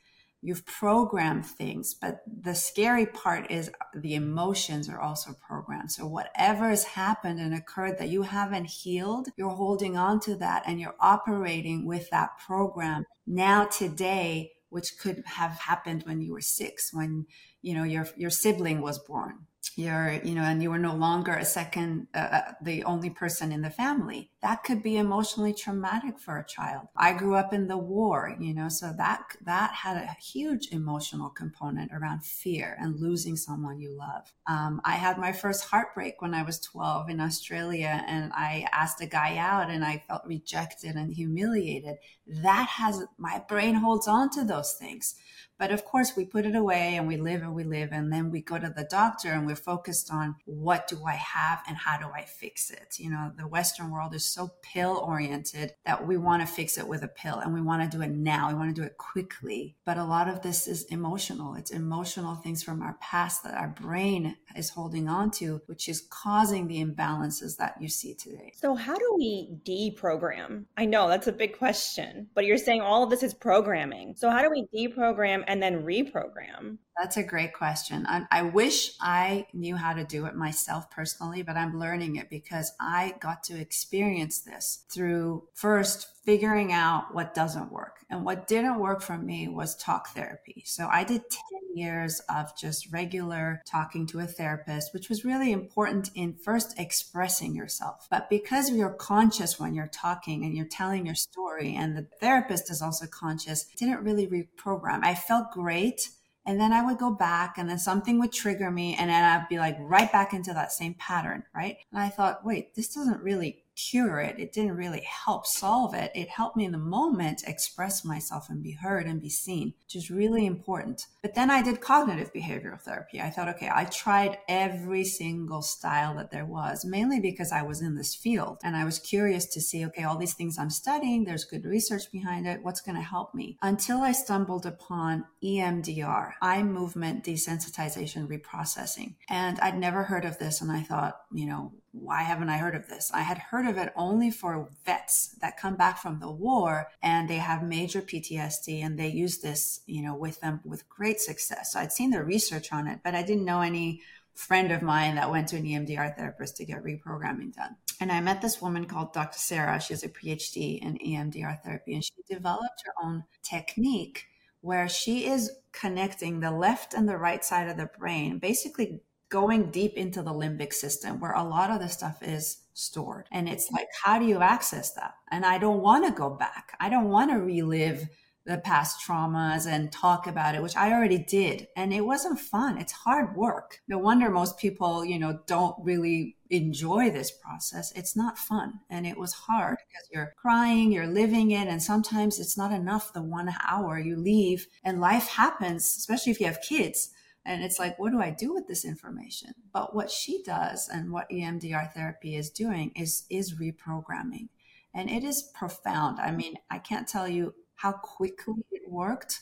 you've 0.47 0.65
programmed 0.65 1.45
things 1.45 1.93
but 1.93 2.21
the 2.41 2.55
scary 2.55 3.05
part 3.05 3.51
is 3.51 3.69
the 3.93 4.15
emotions 4.15 4.87
are 4.87 5.01
also 5.01 5.31
programmed. 5.45 5.91
So 5.91 6.07
whatever 6.07 6.69
has 6.69 6.85
happened 6.85 7.39
and 7.41 7.53
occurred 7.53 7.97
that 7.99 8.07
you 8.07 8.21
haven't 8.21 8.65
healed 8.65 9.27
you're 9.35 9.49
holding 9.49 9.97
on 9.97 10.21
to 10.21 10.35
that 10.35 10.63
and 10.65 10.79
you're 10.79 10.95
operating 11.01 11.85
with 11.85 12.09
that 12.11 12.37
program 12.37 13.03
now 13.25 13.65
today 13.65 14.53
which 14.69 14.97
could 14.97 15.21
have 15.25 15.51
happened 15.51 16.03
when 16.03 16.21
you 16.21 16.31
were 16.31 16.41
6 16.41 16.93
when 16.93 17.25
you 17.61 17.73
know 17.73 17.83
your 17.83 18.07
your 18.15 18.29
sibling 18.29 18.79
was 18.81 18.99
born. 18.99 19.39
You're 19.75 20.13
you 20.23 20.33
know 20.33 20.43
and 20.43 20.63
you 20.63 20.69
were 20.69 20.79
no 20.79 20.95
longer 20.95 21.33
a 21.33 21.45
second 21.45 22.07
uh, 22.15 22.29
uh, 22.37 22.51
the 22.61 22.85
only 22.85 23.09
person 23.09 23.51
in 23.51 23.61
the 23.61 23.69
family 23.69 24.31
that 24.47 24.63
could 24.63 24.81
be 24.81 24.95
emotionally 24.95 25.53
traumatic 25.53 26.17
for 26.17 26.37
a 26.37 26.45
child 26.45 26.87
i 26.95 27.11
grew 27.11 27.35
up 27.35 27.51
in 27.51 27.67
the 27.67 27.77
war 27.77 28.33
you 28.39 28.53
know 28.53 28.69
so 28.69 28.93
that 28.97 29.21
that 29.45 29.73
had 29.73 29.97
a 29.97 30.15
huge 30.21 30.69
emotional 30.71 31.29
component 31.29 31.91
around 31.91 32.23
fear 32.23 32.77
and 32.79 32.97
losing 32.97 33.35
someone 33.35 33.77
you 33.77 33.91
love 33.91 34.31
um, 34.47 34.79
i 34.85 34.93
had 34.93 35.17
my 35.17 35.33
first 35.33 35.65
heartbreak 35.65 36.21
when 36.21 36.33
i 36.33 36.41
was 36.41 36.61
12 36.61 37.09
in 37.09 37.19
australia 37.19 38.05
and 38.07 38.31
i 38.33 38.65
asked 38.71 39.01
a 39.01 39.05
guy 39.05 39.35
out 39.35 39.69
and 39.69 39.83
i 39.83 40.01
felt 40.07 40.21
rejected 40.25 40.95
and 40.95 41.13
humiliated 41.13 41.97
that 42.25 42.69
has 42.69 43.03
my 43.17 43.43
brain 43.49 43.75
holds 43.75 44.07
on 44.07 44.29
to 44.29 44.45
those 44.45 44.73
things 44.73 45.15
but 45.59 45.71
of 45.71 45.85
course, 45.85 46.15
we 46.15 46.25
put 46.25 46.45
it 46.45 46.55
away 46.55 46.95
and 46.95 47.07
we 47.07 47.17
live 47.17 47.41
and 47.41 47.55
we 47.55 47.63
live. 47.63 47.89
And 47.91 48.13
then 48.13 48.29
we 48.29 48.41
go 48.41 48.59
to 48.59 48.71
the 48.75 48.83
doctor 48.83 49.31
and 49.31 49.47
we're 49.47 49.55
focused 49.55 50.11
on 50.11 50.35
what 50.45 50.87
do 50.87 51.03
I 51.05 51.15
have 51.15 51.63
and 51.67 51.75
how 51.75 51.97
do 51.97 52.07
I 52.13 52.25
fix 52.25 52.69
it? 52.69 52.99
You 52.99 53.09
know, 53.09 53.31
the 53.35 53.47
Western 53.47 53.89
world 53.89 54.13
is 54.13 54.23
so 54.37 54.51
pill 54.61 55.03
oriented 55.03 55.73
that 55.83 56.05
we 56.05 56.15
want 56.15 56.43
to 56.43 56.47
fix 56.47 56.77
it 56.77 56.87
with 56.87 57.01
a 57.03 57.07
pill 57.07 57.39
and 57.39 57.51
we 57.55 57.61
want 57.61 57.81
to 57.81 57.97
do 57.97 58.03
it 58.03 58.11
now. 58.11 58.49
We 58.49 58.53
want 58.53 58.75
to 58.75 58.79
do 58.79 58.85
it 58.85 58.95
quickly. 58.97 59.75
But 59.83 59.97
a 59.97 60.03
lot 60.03 60.29
of 60.29 60.43
this 60.43 60.67
is 60.67 60.83
emotional. 60.85 61.55
It's 61.55 61.71
emotional 61.71 62.35
things 62.35 62.61
from 62.61 62.83
our 62.83 62.95
past 63.01 63.43
that 63.43 63.55
our 63.55 63.69
brain 63.69 64.35
is 64.55 64.69
holding 64.69 65.09
on 65.09 65.31
to, 65.31 65.59
which 65.65 65.89
is 65.89 66.05
causing 66.11 66.67
the 66.67 66.85
imbalances 66.85 67.57
that 67.57 67.81
you 67.81 67.89
see 67.89 68.13
today. 68.13 68.51
So, 68.55 68.75
how 68.75 68.95
do 68.95 69.15
we 69.17 69.57
deprogram? 69.65 70.65
I 70.77 70.85
know 70.85 71.09
that's 71.09 71.27
a 71.27 71.31
big 71.31 71.57
question, 71.57 72.27
but 72.35 72.45
you're 72.45 72.57
saying 72.59 72.81
all 72.81 73.03
of 73.03 73.09
this 73.09 73.23
is 73.23 73.33
programming. 73.33 74.13
So, 74.15 74.29
how 74.29 74.43
do 74.43 74.51
we 74.51 74.67
deprogram 74.71 75.43
and 75.47 75.63
then 75.63 75.81
reprogram? 75.81 76.77
That's 76.99 77.17
a 77.17 77.23
great 77.23 77.53
question. 77.53 78.05
I, 78.07 78.25
I, 78.31 78.41
wish 78.41 78.95
I 78.99 79.45
knew 79.53 79.75
how 79.75 79.93
to 79.93 80.03
do 80.03 80.25
it 80.25 80.35
myself 80.35 80.89
personally, 80.89 81.43
but 81.43 81.55
I'm 81.55 81.77
learning 81.77 82.15
it 82.15 82.27
because 82.27 82.71
I 82.79 83.13
got 83.19 83.43
to 83.45 83.59
experience 83.59 84.39
this 84.39 84.83
through 84.89 85.43
first 85.53 86.07
figuring 86.25 86.73
out 86.73 87.13
what 87.13 87.35
doesn't 87.35 87.71
work. 87.71 87.99
And 88.09 88.25
what 88.25 88.47
didn't 88.47 88.79
work 88.79 89.01
for 89.01 89.17
me 89.17 89.47
was 89.47 89.75
talk 89.75 90.09
therapy. 90.09 90.63
So 90.65 90.87
I 90.91 91.03
did 91.03 91.21
10 91.29 91.77
years 91.77 92.19
of 92.29 92.57
just 92.57 92.91
regular 92.91 93.61
talking 93.65 94.07
to 94.07 94.19
a 94.19 94.25
therapist, 94.27 94.93
which 94.93 95.07
was 95.07 95.23
really 95.23 95.51
important 95.51 96.09
in 96.15 96.33
first 96.33 96.79
expressing 96.79 97.53
yourself. 97.53 98.07
But 98.09 98.29
because 98.29 98.71
you're 98.71 98.89
conscious 98.89 99.59
when 99.59 99.73
you're 99.73 99.87
talking 99.87 100.43
and 100.43 100.55
you're 100.55 100.65
telling 100.65 101.05
your 101.05 101.15
story, 101.15 101.75
and 101.75 101.95
the 101.95 102.07
therapist 102.19 102.71
is 102.71 102.81
also 102.81 103.05
conscious, 103.07 103.65
didn't 103.77 104.03
really 104.03 104.27
reprogram. 104.27 105.03
I 105.03 105.15
felt 105.15 105.51
great 105.51 106.09
and 106.47 106.59
then 106.59 106.71
I 106.71 106.81
would 106.81 106.97
go 106.97 107.11
back 107.11 107.57
and 107.57 107.69
then 107.69 107.77
something 107.77 108.19
would 108.19 108.31
trigger 108.31 108.71
me 108.71 108.95
and 108.97 109.09
then 109.09 109.23
I'd 109.23 109.49
be 109.49 109.59
like 109.59 109.75
right 109.79 110.09
back 110.09 110.33
into 110.33 110.53
that 110.53 110.71
same 110.71 110.95
pattern, 110.95 111.43
right? 111.53 111.75
And 111.91 112.01
I 112.01 112.07
thought, 112.07 112.45
wait, 112.45 112.73
this 112.73 112.93
doesn't 112.93 113.21
really 113.21 113.65
cure 113.77 114.19
it. 114.19 114.39
It 114.39 114.51
didn't 114.51 114.75
really 114.75 115.01
help 115.01 115.45
solve 115.45 115.93
it. 115.93 116.11
It 116.15 116.29
helped 116.29 116.57
me 116.57 116.65
in 116.65 116.71
the 116.71 116.77
moment 116.77 117.43
express 117.45 118.03
myself 118.03 118.49
and 118.49 118.63
be 118.63 118.71
heard 118.71 119.05
and 119.05 119.21
be 119.21 119.29
seen, 119.29 119.73
which 119.85 119.95
is 119.95 120.09
really 120.09 120.45
important. 120.45 121.05
But 121.21 121.35
then 121.35 121.51
I 121.51 121.61
did 121.61 121.79
cognitive 121.79 122.33
behavioral 122.33 122.81
therapy. 122.81 123.21
I 123.21 123.29
thought, 123.29 123.49
okay, 123.49 123.69
I 123.73 123.85
tried 123.85 124.39
every 124.47 125.03
single 125.03 125.61
style 125.61 126.15
that 126.15 126.31
there 126.31 126.45
was, 126.45 126.85
mainly 126.85 127.19
because 127.19 127.51
I 127.51 127.61
was 127.61 127.81
in 127.81 127.95
this 127.95 128.15
field 128.15 128.57
and 128.63 128.75
I 128.75 128.83
was 128.83 128.99
curious 128.99 129.45
to 129.47 129.61
see, 129.61 129.85
okay, 129.85 130.03
all 130.03 130.17
these 130.17 130.33
things 130.33 130.57
I'm 130.57 130.69
studying, 130.69 131.23
there's 131.23 131.45
good 131.45 131.65
research 131.65 132.11
behind 132.11 132.47
it. 132.47 132.63
What's 132.63 132.81
going 132.81 132.97
to 132.97 133.01
help 133.01 133.35
me? 133.35 133.57
Until 133.61 133.99
I 134.01 134.11
stumbled 134.11 134.65
upon 134.65 135.25
EMDR, 135.43 136.33
eye 136.41 136.63
movement 136.63 137.23
desensitization 137.23 138.27
reprocessing. 138.27 139.15
And 139.29 139.59
I'd 139.59 139.77
never 139.77 140.03
heard 140.03 140.25
of 140.25 140.39
this. 140.39 140.61
And 140.61 140.71
I 140.71 140.81
thought, 140.81 141.21
you 141.31 141.45
know, 141.45 141.73
why 142.01 142.23
haven't 142.23 142.49
I 142.49 142.57
heard 142.57 142.75
of 142.75 142.87
this? 142.87 143.11
I 143.13 143.21
had 143.21 143.37
heard 143.37 143.67
of 143.67 143.77
it 143.77 143.93
only 143.95 144.31
for 144.31 144.69
vets 144.85 145.35
that 145.41 145.57
come 145.57 145.75
back 145.75 145.97
from 145.97 146.19
the 146.19 146.31
war 146.31 146.87
and 147.01 147.29
they 147.29 147.37
have 147.37 147.63
major 147.63 148.01
PTSD 148.01 148.83
and 148.83 148.97
they 148.97 149.07
use 149.07 149.39
this, 149.39 149.81
you 149.85 150.01
know, 150.01 150.15
with 150.15 150.39
them 150.41 150.59
with 150.63 150.87
great 150.89 151.19
success. 151.19 151.73
So 151.73 151.79
I'd 151.79 151.91
seen 151.91 152.11
the 152.11 152.23
research 152.23 152.71
on 152.71 152.87
it, 152.87 152.99
but 153.03 153.15
I 153.15 153.23
didn't 153.23 153.45
know 153.45 153.61
any 153.61 154.01
friend 154.33 154.71
of 154.71 154.81
mine 154.81 155.15
that 155.15 155.31
went 155.31 155.47
to 155.49 155.57
an 155.57 155.65
EMDR 155.65 156.15
therapist 156.15 156.57
to 156.57 156.65
get 156.65 156.83
reprogramming 156.83 157.55
done. 157.55 157.75
And 157.99 158.11
I 158.11 158.21
met 158.21 158.41
this 158.41 158.61
woman 158.61 158.85
called 158.85 159.13
Dr. 159.13 159.39
Sarah. 159.39 159.81
She 159.81 159.93
has 159.93 160.03
a 160.03 160.09
PhD 160.09 160.79
in 160.79 160.97
EMDR 160.99 161.63
therapy 161.63 161.95
and 161.95 162.03
she 162.03 162.13
developed 162.29 162.83
her 162.85 162.93
own 163.03 163.23
technique 163.43 164.27
where 164.61 164.89
she 164.89 165.25
is 165.25 165.51
connecting 165.71 166.39
the 166.39 166.51
left 166.51 166.93
and 166.93 167.07
the 167.07 167.17
right 167.17 167.43
side 167.43 167.67
of 167.67 167.77
the 167.77 167.89
brain, 167.97 168.39
basically 168.39 169.01
going 169.29 169.71
deep 169.71 169.93
into 169.95 170.21
the 170.21 170.31
limbic 170.31 170.73
system 170.73 171.19
where 171.19 171.33
a 171.33 171.43
lot 171.43 171.69
of 171.69 171.79
the 171.79 171.89
stuff 171.89 172.21
is 172.21 172.59
stored. 172.73 173.27
And 173.31 173.49
it's 173.49 173.71
like, 173.71 173.87
how 174.03 174.19
do 174.19 174.25
you 174.25 174.41
access 174.41 174.93
that? 174.93 175.15
And 175.31 175.45
I 175.45 175.57
don't 175.57 175.81
want 175.81 176.05
to 176.05 176.11
go 176.11 176.29
back. 176.29 176.77
I 176.79 176.89
don't 176.89 177.09
want 177.09 177.31
to 177.31 177.37
relive 177.37 178.07
the 178.45 178.57
past 178.59 179.05
traumas 179.05 179.67
and 179.67 179.91
talk 179.91 180.25
about 180.25 180.55
it, 180.55 180.63
which 180.63 180.77
I 180.77 180.93
already 180.93 181.17
did. 181.17 181.67
And 181.75 181.93
it 181.93 182.05
wasn't 182.05 182.39
fun. 182.39 182.77
It's 182.77 182.93
hard 182.93 183.35
work. 183.35 183.81
No 183.89 183.97
wonder 183.97 184.29
most 184.29 184.57
people, 184.57 185.03
you 185.03 185.19
know, 185.19 185.41
don't 185.47 185.75
really 185.83 186.37
enjoy 186.49 187.09
this 187.11 187.29
process. 187.29 187.91
It's 187.91 188.15
not 188.15 188.37
fun. 188.37 188.79
And 188.89 189.05
it 189.05 189.17
was 189.17 189.33
hard 189.33 189.77
because 189.79 190.07
you're 190.13 190.33
crying, 190.41 190.93
you're 190.93 191.07
living 191.07 191.51
it. 191.51 191.67
And 191.67 191.83
sometimes 191.83 192.39
it's 192.39 192.57
not 192.57 192.71
enough 192.71 193.11
the 193.11 193.21
one 193.21 193.53
hour 193.67 193.99
you 193.99 194.15
leave 194.15 194.67
and 194.81 195.01
life 195.01 195.27
happens, 195.27 195.83
especially 195.97 196.31
if 196.31 196.39
you 196.39 196.45
have 196.45 196.61
kids 196.61 197.09
and 197.47 197.63
it's 197.63 197.79
like, 197.79 197.97
what 197.97 198.11
do 198.11 198.21
I 198.21 198.29
do 198.29 198.53
with 198.53 198.67
this 198.67 198.83
information? 198.83 199.53
But 199.73 199.95
what 199.95 200.11
she 200.11 200.43
does 200.43 200.89
and 200.89 201.11
what 201.11 201.29
EMDR 201.29 201.93
therapy 201.93 202.35
is 202.35 202.49
doing 202.49 202.91
is 202.95 203.25
is 203.29 203.55
reprogramming. 203.55 204.49
And 204.93 205.09
it 205.09 205.23
is 205.23 205.49
profound. 205.53 206.19
I 206.19 206.31
mean, 206.31 206.55
I 206.69 206.79
can't 206.79 207.07
tell 207.07 207.27
you 207.27 207.53
how 207.75 207.93
quickly 207.93 208.65
it 208.71 208.89
worked. 208.89 209.41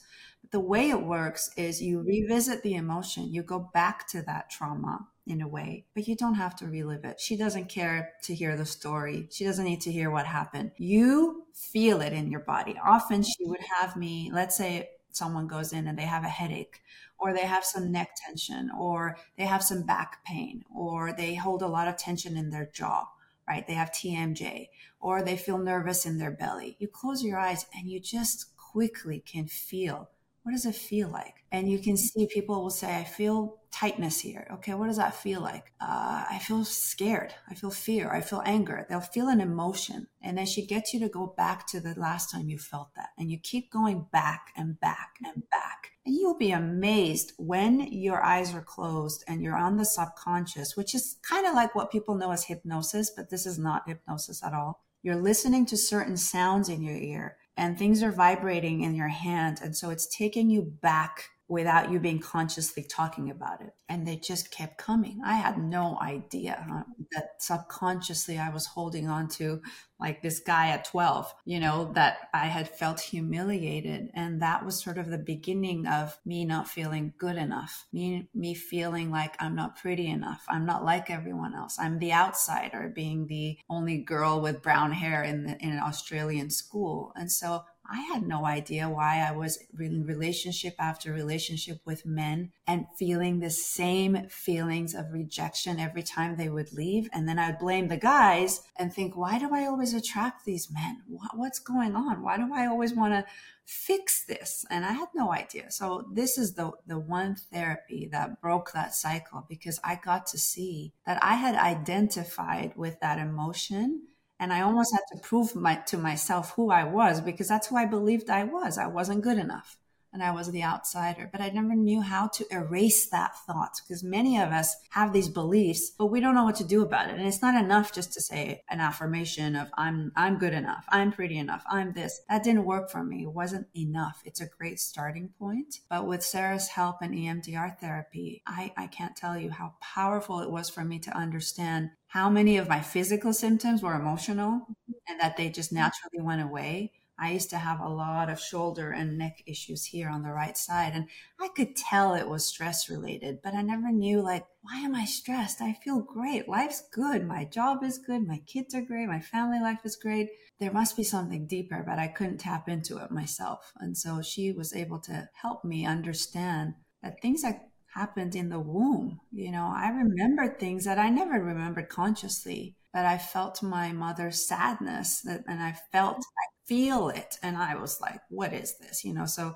The 0.52 0.60
way 0.60 0.90
it 0.90 1.02
works 1.02 1.50
is 1.58 1.82
you 1.82 2.02
revisit 2.02 2.62
the 2.62 2.76
emotion, 2.76 3.34
you 3.34 3.42
go 3.42 3.72
back 3.74 4.08
to 4.10 4.22
that 4.24 4.50
trauma 4.50 5.08
in 5.26 5.42
a 5.42 5.48
way, 5.48 5.86
but 5.96 6.08
you 6.08 6.16
don't 6.16 6.36
have 6.36 6.56
to 6.58 6.68
relive 6.68 7.04
it. 7.04 7.20
She 7.20 7.36
doesn't 7.36 7.70
care 7.70 8.12
to 8.24 8.36
hear 8.36 8.56
the 8.56 8.66
story. 8.66 9.28
She 9.32 9.44
doesn't 9.44 9.66
need 9.66 9.82
to 9.82 9.92
hear 9.92 10.12
what 10.12 10.28
happened. 10.28 10.72
You 10.78 11.46
feel 11.54 12.02
it 12.02 12.14
in 12.14 12.30
your 12.30 12.42
body. 12.42 12.76
Often 12.84 13.24
she 13.24 13.46
would 13.46 13.62
have 13.80 13.96
me, 13.96 14.30
let's 14.32 14.56
say 14.56 14.90
someone 15.16 15.48
goes 15.48 15.74
in 15.74 15.88
and 15.88 15.98
they 15.98 16.04
have 16.04 16.24
a 16.24 16.30
headache 16.30 16.82
or 17.18 17.34
they 17.34 17.46
have 17.46 17.64
some 17.64 17.92
neck 17.92 18.10
tension, 18.16 18.70
or 18.78 19.18
they 19.38 19.46
have 19.46 19.64
some 19.64 19.84
back 19.84 20.24
pain, 20.26 20.64
or 20.74 21.14
they 21.14 21.36
hold 21.36 21.62
a 21.62 21.68
lot 21.68 21.88
of 21.88 21.98
tension 21.98 22.36
in 22.36 22.50
their 22.50 22.70
jaw, 22.74 23.08
right? 23.48 23.66
They 23.66 23.74
have 23.74 23.92
TMJ, 23.92 24.68
or 25.00 25.22
they 25.22 25.38
feel 25.38 25.58
nervous 25.58 26.06
in 26.06 26.18
their 26.18 26.32
belly. 26.32 26.76
You 26.80 26.88
close 26.88 27.24
your 27.24 27.40
eyes 27.40 27.66
and 27.74 27.90
you 27.90 28.00
just 28.00 28.56
quickly 28.58 29.24
can 29.26 29.48
feel 29.48 30.10
what 30.46 30.52
does 30.52 30.68
it 30.68 30.76
feel 30.76 31.10
like? 31.10 31.44
And 31.52 31.72
you 31.72 31.80
can 31.80 31.94
mm-hmm. 31.94 32.20
see 32.20 32.28
people 32.28 32.62
will 32.62 32.70
say, 32.70 32.96
I 32.96 33.04
feel 33.04 33.58
tightness 33.75 34.22
here. 34.22 34.48
Okay, 34.53 34.74
what 34.74 34.88
does 34.88 34.96
that 34.98 35.13
feel 35.13 35.41
like? 35.41 35.74
Uh, 35.82 36.24
I 36.29 36.39
feel 36.41 36.63
scared. 36.63 37.34
I 37.50 37.55
feel 37.55 37.72
fear. 37.72 38.10
I 38.10 38.22
feel 38.22 38.41
anger. 38.46 38.86
They'll 38.88 39.01
feel 39.01 39.27
an 39.27 39.41
emotion. 39.41 40.08
And 40.22 40.38
then 40.38 40.46
she 40.46 40.65
gets 40.65 40.94
you 40.94 41.00
to 41.01 41.10
go 41.10 41.34
back 41.36 41.67
to 41.67 41.82
the 41.82 41.94
last 42.00 42.32
time 42.32 42.48
you 42.48 42.58
felt 42.58 42.96
that. 42.96 43.10
And 43.17 43.29
you 43.29 43.38
keep 43.38 43.70
going 43.70 44.08
back 44.13 44.53
and 44.55 44.79
back 44.79 45.17
and 45.25 45.44
back. 45.50 45.91
And 46.05 46.15
you'll 46.15 46.38
be 46.38 46.51
amazed 46.51 47.34
when 47.38 47.82
your 47.91 48.24
eyes 48.24 48.55
are 48.55 48.62
closed 48.62 49.25
and 49.27 49.44
you're 49.44 49.58
on 49.58 49.75
the 49.75 49.86
subconscious, 49.86 50.77
which 50.77 50.96
is 50.96 51.17
kind 51.29 51.46
of 51.46 51.53
like 51.53 51.75
what 51.75 51.91
people 51.91 52.15
know 52.15 52.32
as 52.32 52.46
hypnosis, 52.46 53.12
but 53.13 53.29
this 53.29 53.46
is 53.46 53.60
not 53.60 53.89
hypnosis 53.89 54.41
at 54.41 54.53
all. 54.53 54.86
You're 55.03 55.15
listening 55.17 55.65
to 55.67 55.77
certain 55.77 56.15
sounds 56.15 56.70
in 56.70 56.82
your 56.82 56.96
ear 56.96 57.38
and 57.58 57.77
things 57.77 58.01
are 58.01 58.12
vibrating 58.12 58.82
in 58.82 58.96
your 58.96 59.10
hand. 59.10 59.60
And 59.62 59.75
so 59.75 59.89
it's 59.89 60.08
taking 60.08 60.50
you 60.50 60.62
back 60.62 61.29
without 61.48 61.92
you 61.92 62.00
being 62.00 62.20
consciously 62.20 62.84
talking 62.84 63.30
about 63.30 63.62
it. 63.62 63.74
And 63.88 64.08
they 64.08 64.16
just 64.16 64.50
kept 64.50 64.80
coming. 64.80 65.22
I 65.24 65.36
had 65.36 65.60
no 65.60 65.98
idea 66.02 66.66
huh, 66.68 66.84
that 67.12 67.34
subconsciously 67.40 68.40
I 68.40 68.50
was 68.50 68.66
holding 68.66 69.08
on 69.08 69.28
to 69.30 69.62
like 70.00 70.24
this 70.24 70.40
guy 70.40 70.70
at 70.70 70.86
12, 70.86 71.32
you 71.46 71.60
know, 71.60 71.92
that 71.94 72.18
I 72.34 72.48
had 72.48 72.68
felt 72.68 73.00
humiliated. 73.00 74.10
And 74.16 74.42
that 74.42 74.66
was 74.66 74.84
sort 74.84 74.98
of 74.98 75.08
the 75.08 75.20
beginning 75.20 75.86
of 75.86 76.18
me 76.25 76.46
not 76.46 76.68
feeling 76.68 77.14
good 77.20 77.38
enough, 77.38 77.86
me, 77.94 78.28
me 78.34 78.56
feeling 78.56 79.12
like 79.12 79.36
I'm 79.40 79.56
not 79.56 79.78
pretty 79.78 80.08
enough. 80.08 80.44
I'm 80.50 80.66
not 80.66 80.84
like 80.84 81.12
everyone 81.12 81.54
else. 81.54 81.78
I'm 81.80 82.00
the 82.00 82.14
outsider, 82.14 82.92
being 82.94 83.28
the 83.28 83.60
only 83.70 84.00
girl 84.00 84.42
with 84.42 84.64
brown 84.64 84.92
hair 84.92 85.22
in, 85.22 85.46
the, 85.46 85.58
in 85.60 85.72
an 85.72 85.80
Australian 85.80 86.50
school. 86.50 87.14
And 87.16 87.32
so 87.32 87.64
I 87.89 88.01
had 88.01 88.27
no 88.27 88.46
idea 88.46 88.89
why 88.89 89.25
I 89.27 89.32
was 89.32 89.60
in 89.80 90.06
relationship 90.06 90.75
after 90.80 91.13
relationship 91.13 91.80
with 91.86 92.06
men 92.06 92.51
and 92.68 92.86
feeling 92.98 93.39
the 93.39 93.50
same 93.50 94.27
feelings 94.30 94.94
of 94.94 95.12
rejection 95.12 95.80
every 95.80 96.04
time 96.04 96.36
they 96.36 96.50
would 96.50 96.74
leave. 96.74 97.10
And 97.13 97.27
then 97.27 97.39
I 97.39 97.50
would 97.50 97.60
blame 97.60 97.88
the 97.88 97.98
guys 97.98 98.62
and 98.77 98.94
think, 98.94 99.15
why 99.15 99.39
do 99.39 99.54
I 99.54 99.65
always 99.65 99.94
attract 99.94 100.46
these 100.46 100.72
men? 100.72 101.04
What's 101.34 101.60
going 101.60 101.96
on? 101.96 102.24
Why 102.24 102.38
do 102.38 102.54
I 102.54 102.65
always 102.65 102.94
want 102.94 103.13
to 103.13 103.25
fix 103.65 104.25
this? 104.25 104.65
And 104.70 104.86
I 104.86 104.94
had 104.94 105.10
no 105.13 105.32
idea. 105.32 105.72
So 105.72 106.08
this 106.12 106.38
is 106.38 106.54
the, 106.54 106.72
the 106.88 107.00
one 107.00 107.36
therapy 107.36 108.08
that 108.12 108.42
broke 108.42 108.72
that 108.74 108.96
cycle 108.96 109.46
because 109.48 109.80
I 109.84 110.00
got 110.04 110.27
to 110.27 110.38
see 110.38 110.94
that 111.06 111.24
I 111.24 111.36
had 111.36 111.56
identified 111.56 112.74
with 112.75 113.00
that 113.01 113.20
emotion 113.20 114.04
and 114.39 114.54
I 114.54 114.62
almost 114.62 114.94
had 114.94 115.01
to 115.13 115.22
prove 115.22 115.56
my, 115.56 115.75
to 115.88 115.98
myself 115.98 116.51
who 116.56 116.72
I 116.72 116.84
was 116.84 117.22
because 117.22 117.48
that's 117.48 117.68
who 117.68 117.77
I 117.77 117.86
believed 117.86 118.30
I 118.30 118.44
was. 118.44 118.77
I 118.77 118.88
wasn't 118.88 119.24
good 119.24 119.38
enough 119.38 119.77
and 120.16 120.24
I 120.24 120.32
was 120.32 120.50
the 120.50 120.64
outsider, 120.64 121.30
but 121.30 121.42
I 121.42 121.50
never 121.50 121.76
knew 121.76 122.00
how 122.00 122.28
to 122.30 122.46
erase 122.50 123.10
that 123.10 123.36
thought 123.46 123.74
because 123.84 124.02
many 124.02 124.40
of 124.40 124.50
us 124.50 124.74
have 124.92 125.12
these 125.12 125.28
beliefs, 125.28 125.92
but 125.92 126.06
we 126.06 126.22
don't 126.22 126.36
know 126.36 126.46
what 126.46 126.56
to 126.56 126.64
do 126.64 126.82
about 126.82 127.10
it. 127.10 127.18
And 127.18 127.28
it's 127.28 127.42
not 127.42 127.62
enough 127.62 127.92
just 127.92 128.14
to 128.14 128.22
say 128.22 128.64
an 128.70 128.80
affirmation 128.80 129.58
of 129.58 129.68
I'm, 129.74 130.14
I'm 130.16 130.38
good 130.38 130.54
enough. 130.54 130.86
I'm 130.88 131.12
pretty 131.12 131.38
enough. 131.38 131.66
I'm 131.70 131.92
this. 131.92 132.22
That 132.30 132.46
didn't 132.46 132.64
work 132.64 132.90
for 132.90 133.04
me. 133.04 133.24
It 133.24 133.34
wasn't 133.34 133.68
enough. 133.76 134.22
It's 134.24 134.40
a 134.40 134.48
great 134.48 134.80
starting 134.80 135.34
point. 135.38 135.82
But 135.90 136.08
with 136.08 136.24
Sarah's 136.24 136.70
help 136.70 137.02
and 137.02 137.14
EMDR 137.14 137.78
therapy, 137.78 138.42
I, 138.48 138.72
I 138.78 138.88
can't 138.88 139.18
tell 139.18 139.38
you 139.38 139.50
how 139.50 139.74
powerful 139.82 140.40
it 140.40 140.50
was 140.50 140.70
for 140.70 140.86
me 140.86 140.98
to 141.00 141.16
understand 141.16 141.90
how 142.08 142.30
many 142.30 142.56
of 142.56 142.70
my 142.70 142.80
physical 142.80 143.34
symptoms 143.34 143.84
were 143.84 143.94
emotional 143.94 144.66
and 145.10 145.20
that 145.20 145.36
they 145.36 145.50
just 145.50 145.74
naturally 145.74 146.22
went 146.22 146.42
away. 146.42 146.94
I 147.18 147.32
used 147.32 147.50
to 147.52 147.58
have 147.58 147.80
a 147.80 147.90
lot 147.90 148.30
of 148.30 148.40
shoulder 148.40 148.92
and 148.92 149.18
neck 149.18 149.42
issues 149.46 149.86
here 149.86 150.10
on 150.10 150.24
the 150.24 150.32
right 150.32 150.58
side, 150.58 150.94
and 150.94 151.08
I 151.40 151.48
could 151.50 151.76
tell 151.76 152.14
it 152.14 152.28
was 152.28 152.46
stress 152.46 152.90
related, 152.90 153.40
but 153.44 153.54
I 153.54 153.62
never 153.62 153.92
knew, 153.92 154.22
like, 154.22 154.46
why 154.62 154.80
am 154.80 154.96
I 154.96 155.06
stressed? 155.06 155.62
I 155.62 155.74
feel 155.74 156.00
great. 156.00 156.50
Life's 156.50 156.84
good. 156.92 157.26
My 157.26 157.46
job 157.46 157.84
is 157.84 157.98
good. 157.98 158.28
My 158.28 158.40
kids 158.46 158.74
are 158.76 158.82
great. 158.82 159.08
My 159.08 159.22
family 159.22 159.60
life 159.60 159.80
is 159.86 159.96
great. 159.96 160.30
There 160.60 160.72
must 160.72 160.98
be 160.98 161.04
something 161.04 161.48
deeper, 161.48 161.84
but 161.86 162.00
I 162.00 162.08
couldn't 162.08 162.40
tap 162.40 162.68
into 162.68 162.98
it 162.98 163.12
myself. 163.12 163.72
And 163.80 163.98
so 163.98 164.22
she 164.22 164.52
was 164.52 164.74
able 164.76 165.00
to 165.02 165.30
help 165.42 165.64
me 165.64 165.86
understand 165.86 166.74
that 167.04 167.22
things 167.22 167.44
that 167.44 167.70
happened 167.94 168.36
in 168.36 168.50
the 168.50 168.60
womb. 168.60 169.20
You 169.32 169.52
know, 169.52 169.72
I 169.74 169.90
remembered 169.90 170.60
things 170.60 170.84
that 170.86 171.00
I 171.00 171.10
never 171.10 171.42
remembered 171.42 171.90
consciously, 171.90 172.76
but 172.94 173.06
I 173.06 173.18
felt 173.18 173.64
my 173.64 173.92
mother's 173.94 174.46
sadness 174.48 175.22
that, 175.22 175.44
and 175.48 175.62
I 175.62 175.78
felt, 175.92 176.18
mm. 176.18 176.20
I 176.20 176.46
feel 176.66 177.10
it. 177.10 177.38
And 177.42 177.58
I 177.58 177.76
was 177.76 178.02
like, 178.02 178.22
what 178.30 178.54
is 178.54 178.78
this? 178.78 179.04
You 179.06 179.14
know, 179.14 179.26
so 179.26 179.56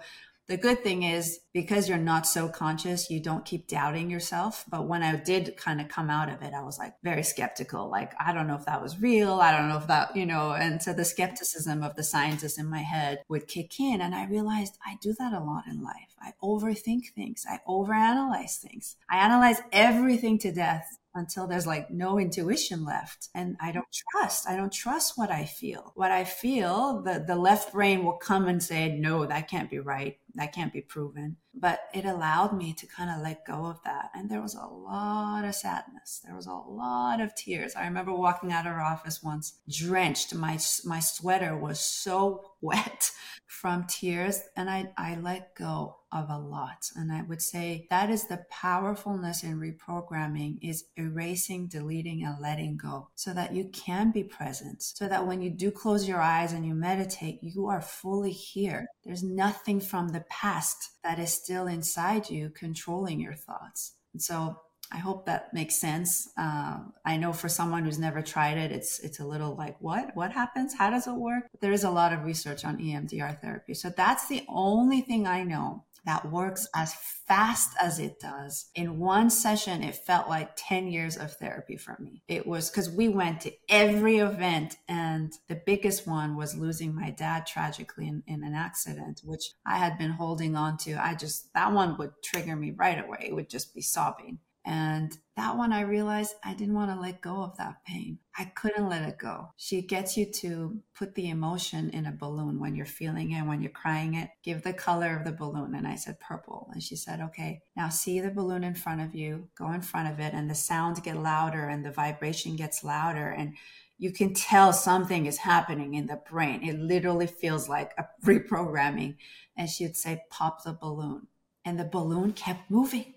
the 0.50 0.58
good 0.58 0.84
thing 0.84 1.04
is 1.04 1.42
because 1.54 1.88
you're 1.88 2.00
not 2.00 2.25
so 2.25 2.50
conscious, 2.50 3.12
you 3.12 3.20
don't 3.20 3.46
keep 3.46 3.68
doubting 3.68 4.10
yourself. 4.10 4.66
But 4.68 4.88
when 4.88 5.04
I 5.04 5.16
did 5.16 5.56
kind 5.58 5.80
of 5.80 5.89
come 5.89 6.10
out 6.10 6.28
of 6.28 6.42
it, 6.42 6.56
I 6.56 6.63
was 6.63 6.80
like 6.80 6.96
very 7.04 7.22
skeptical. 7.22 7.88
Like, 7.88 8.13
I 8.20 8.34
don't 8.34 8.48
know 8.48 8.56
if 8.56 8.66
that 8.66 8.82
was 8.82 9.00
real. 9.00 9.34
I 9.34 9.56
don't 9.56 9.70
know 9.70 9.78
if 9.78 9.86
that, 9.86 10.16
you 10.16 10.25
know, 10.25 10.54
and 10.54 10.82
so 10.82 10.92
the 10.92 11.06
skepticism 11.06 11.84
of 11.84 11.96
the 11.96 12.04
scientist 12.04 12.58
in 12.58 12.68
my 12.68 12.82
head 12.82 13.20
would 13.30 13.48
kick 13.48 13.80
in. 13.80 14.01
And 14.01 14.16
I 14.16 14.25
realized 14.25 14.80
I 14.84 14.98
do 15.00 15.13
that 15.20 15.34
a 15.34 15.39
lot 15.39 15.68
in 15.68 15.84
life. 15.84 16.16
I 16.20 16.34
overthink 16.42 17.10
things. 17.13 17.46
I 17.48 17.60
overanalyze 17.68 18.58
things. 18.58 18.96
I 19.08 19.18
analyze 19.18 19.62
everything 19.72 20.39
to 20.39 20.51
death 20.51 20.98
until 21.16 21.48
there's 21.48 21.68
like 21.68 21.89
no 21.89 22.20
intuition 22.20 22.86
left 22.86 23.30
and 23.34 23.58
i 23.62 23.72
don't 23.72 23.86
trust. 24.12 24.48
I 24.48 24.56
don't 24.56 24.72
trust 24.72 25.18
what 25.18 25.32
i 25.32 25.46
feel. 25.46 25.92
What 25.96 26.12
i 26.12 26.24
feel 26.24 27.01
the 27.01 27.24
the 27.25 27.36
left 27.36 27.74
brain 27.74 28.04
will 28.04 28.18
come 28.18 28.48
and 28.48 28.62
say 28.62 28.96
no 28.98 29.25
that 29.25 29.50
can't 29.50 29.70
be 29.70 29.80
right. 29.80 30.18
That 30.36 30.54
can't 30.54 30.72
be 30.72 30.82
proven. 30.82 31.38
But 31.54 31.80
it 31.94 32.06
allowed 32.06 32.56
me 32.56 32.74
to 32.74 32.88
kind 32.88 33.10
of 33.10 33.22
let 33.24 33.46
go 33.46 33.66
of 33.66 33.80
that 33.84 34.12
and 34.13 34.30
there 34.30 34.42
was 34.42 34.56
a 34.56 34.66
lot 34.66 35.44
of 35.46 35.56
sadness. 35.56 36.22
There 36.24 36.36
was 36.36 36.46
a 36.48 36.54
lot 36.54 37.20
of 37.20 37.36
tears. 37.36 37.75
I 37.75 37.86
remember 37.86 38.13
walking 38.13 38.51
out 38.51 38.68
of 38.68 38.74
her 38.74 38.82
office 38.82 39.24
once 39.24 39.60
drenched. 39.70 40.34
My 40.36 40.60
my 40.86 41.00
sweater 41.00 41.58
was 41.58 41.80
so 41.80 42.51
wet 42.62 43.12
from 43.60 43.86
tears 43.88 44.42
and 44.56 44.70
I, 44.70 44.89
I 44.98 45.18
let 45.18 45.54
go 45.54 45.98
of 46.13 46.30
a 46.30 46.38
lot. 46.38 46.89
And 46.96 47.12
I 47.12 47.24
would 47.24 47.42
say 47.42 47.88
that 47.89 48.10
is 48.10 48.25
the 48.25 48.46
powerfulness 48.50 49.44
in 49.44 49.60
reprogramming 49.60 50.60
is 50.62 50.86
erasing, 50.96 51.68
deleting, 51.68 52.24
and 52.24 52.42
letting 52.42 52.78
go 52.78 53.10
so 53.16 53.34
that 53.34 53.54
you 53.54 53.66
can 53.66 54.12
be 54.12 54.24
present. 54.24 54.82
So 54.82 55.10
that 55.10 55.28
when 55.28 55.42
you 55.42 55.50
do 55.50 55.72
close 55.72 56.08
your 56.08 56.22
eyes 56.22 56.54
and 56.54 56.66
you 56.66 56.74
meditate, 56.74 57.39
you 57.42 57.68
are 57.68 57.82
fully 57.82 58.32
here. 58.32 58.88
There's 59.04 59.24
nothing 59.24 59.82
from 59.82 60.10
the 60.10 60.24
past 60.30 60.92
that 61.04 61.20
is 61.20 61.34
still 61.34 61.68
inside 61.68 62.30
you 62.30 62.51
controlling 62.51 63.20
your 63.20 63.36
thoughts. 63.36 63.96
And 64.13 64.22
so 64.22 64.58
I 64.91 64.98
hope 64.98 65.25
that 65.25 65.53
makes 65.53 65.75
sense. 65.75 66.29
Uh, 66.38 66.79
I 67.05 67.17
know 67.17 67.31
for 67.31 67.50
someone 67.50 67.86
who's 67.86 68.00
never 68.00 68.22
tried 68.22 68.58
it, 68.58 68.72
it's 68.72 69.00
it's 69.00 69.19
a 69.19 69.25
little 69.25 69.55
like 69.55 69.79
what 69.79 70.15
what 70.15 70.31
happens? 70.31 70.74
How 70.74 70.89
does 70.89 71.08
it 71.08 71.13
work? 71.13 71.43
There 71.62 71.72
is 71.72 71.84
a 71.84 71.91
lot 71.91 72.13
of 72.13 72.24
research 72.24 72.65
on 72.65 72.77
EMDR 72.77 73.39
therapy, 73.41 73.74
so 73.74 73.89
that's 73.89 74.27
the 74.27 74.43
only 74.48 75.01
thing 75.01 75.27
I 75.27 75.43
know 75.43 75.86
that 76.05 76.31
works 76.31 76.67
as 76.75 76.96
fast 77.27 77.75
as 77.79 78.00
it 78.00 78.19
does. 78.19 78.69
In 78.74 79.00
one 79.00 79.29
session, 79.29 79.84
it 79.84 79.96
felt 79.96 80.29
like 80.29 80.55
10 80.55 80.88
years 80.88 81.17
of 81.17 81.34
therapy 81.34 81.77
for 81.77 81.98
me. 82.00 82.24
It 82.27 82.48
was 82.48 82.69
because 82.69 82.89
we 82.89 83.10
went 83.10 83.41
to 83.41 83.51
every 83.67 84.17
event, 84.17 84.77
and 84.88 85.31
the 85.48 85.62
biggest 85.65 86.08
one 86.08 86.36
was 86.36 86.55
losing 86.55 86.96
my 86.96 87.12
dad 87.12 87.46
tragically 87.46 88.08
in, 88.08 88.24
in 88.27 88.43
an 88.43 88.55
accident, 88.55 89.22
which 89.24 89.51
I 89.65 89.77
had 89.77 89.98
been 89.98 90.12
holding 90.12 90.55
on 90.55 90.77
to. 90.79 90.93
I 90.93 91.15
just, 91.15 91.53
that 91.53 91.74
one 91.74 91.98
would 91.98 92.12
trigger 92.24 92.55
me 92.55 92.72
right 92.72 93.03
away. 93.03 93.25
It 93.27 93.36
would 93.36 93.50
just 93.50 93.75
be 93.75 93.81
sobbing. 93.81 94.39
And 94.69 95.17
that 95.35 95.57
one, 95.57 95.73
I 95.73 95.81
realized 95.81 96.35
I 96.43 96.53
didn't 96.53 96.75
want 96.75 96.91
to 96.91 97.01
let 97.01 97.21
go 97.21 97.41
of 97.41 97.57
that 97.57 97.83
pain. 97.88 98.19
I 98.38 98.45
couldn't 98.45 98.88
let 98.88 99.01
it 99.01 99.17
go. 99.17 99.49
She 99.57 99.81
gets 99.81 100.15
you 100.15 100.31
to 100.31 100.79
put 100.95 101.15
the 101.15 101.31
emotion 101.31 101.89
in 101.89 102.05
a 102.05 102.11
balloon 102.11 102.59
when 102.59 102.75
you're 102.75 102.85
feeling 102.85 103.31
it, 103.31 103.41
when 103.47 103.63
you're 103.63 103.71
crying 103.71 104.13
it. 104.13 104.29
Give 104.43 104.61
the 104.61 104.73
color 104.73 105.17
of 105.17 105.25
the 105.25 105.31
balloon. 105.31 105.73
And 105.73 105.88
I 105.88 105.95
said 105.95 106.19
purple. 106.19 106.69
And 106.71 106.83
she 106.83 106.95
said, 106.95 107.19
okay, 107.19 107.63
now 107.75 107.89
see 107.89 108.19
the 108.19 108.29
balloon 108.29 108.63
in 108.63 108.75
front 108.75 109.01
of 109.01 109.15
you, 109.15 109.47
go 109.57 109.71
in 109.71 109.81
front 109.81 110.13
of 110.13 110.19
it, 110.19 110.35
and 110.35 110.47
the 110.47 110.53
sound 110.53 111.01
get 111.01 111.17
louder 111.17 111.67
and 111.67 111.83
the 111.83 111.91
vibration 111.91 112.55
gets 112.55 112.83
louder. 112.83 113.27
And 113.29 113.55
you 113.97 114.13
can 114.13 114.35
tell 114.35 114.71
something 114.71 115.25
is 115.25 115.38
happening 115.38 115.95
in 115.95 116.05
the 116.05 116.21
brain. 116.29 116.61
It 116.61 116.77
literally 116.77 117.25
feels 117.25 117.67
like 117.67 117.93
a 117.97 118.05
reprogramming. 118.23 119.15
And 119.57 119.67
she 119.67 119.85
would 119.85 119.97
say, 119.97 120.25
pop 120.29 120.63
the 120.63 120.73
balloon. 120.73 121.25
And 121.65 121.79
the 121.79 121.85
balloon 121.85 122.33
kept 122.33 122.69
moving 122.69 123.15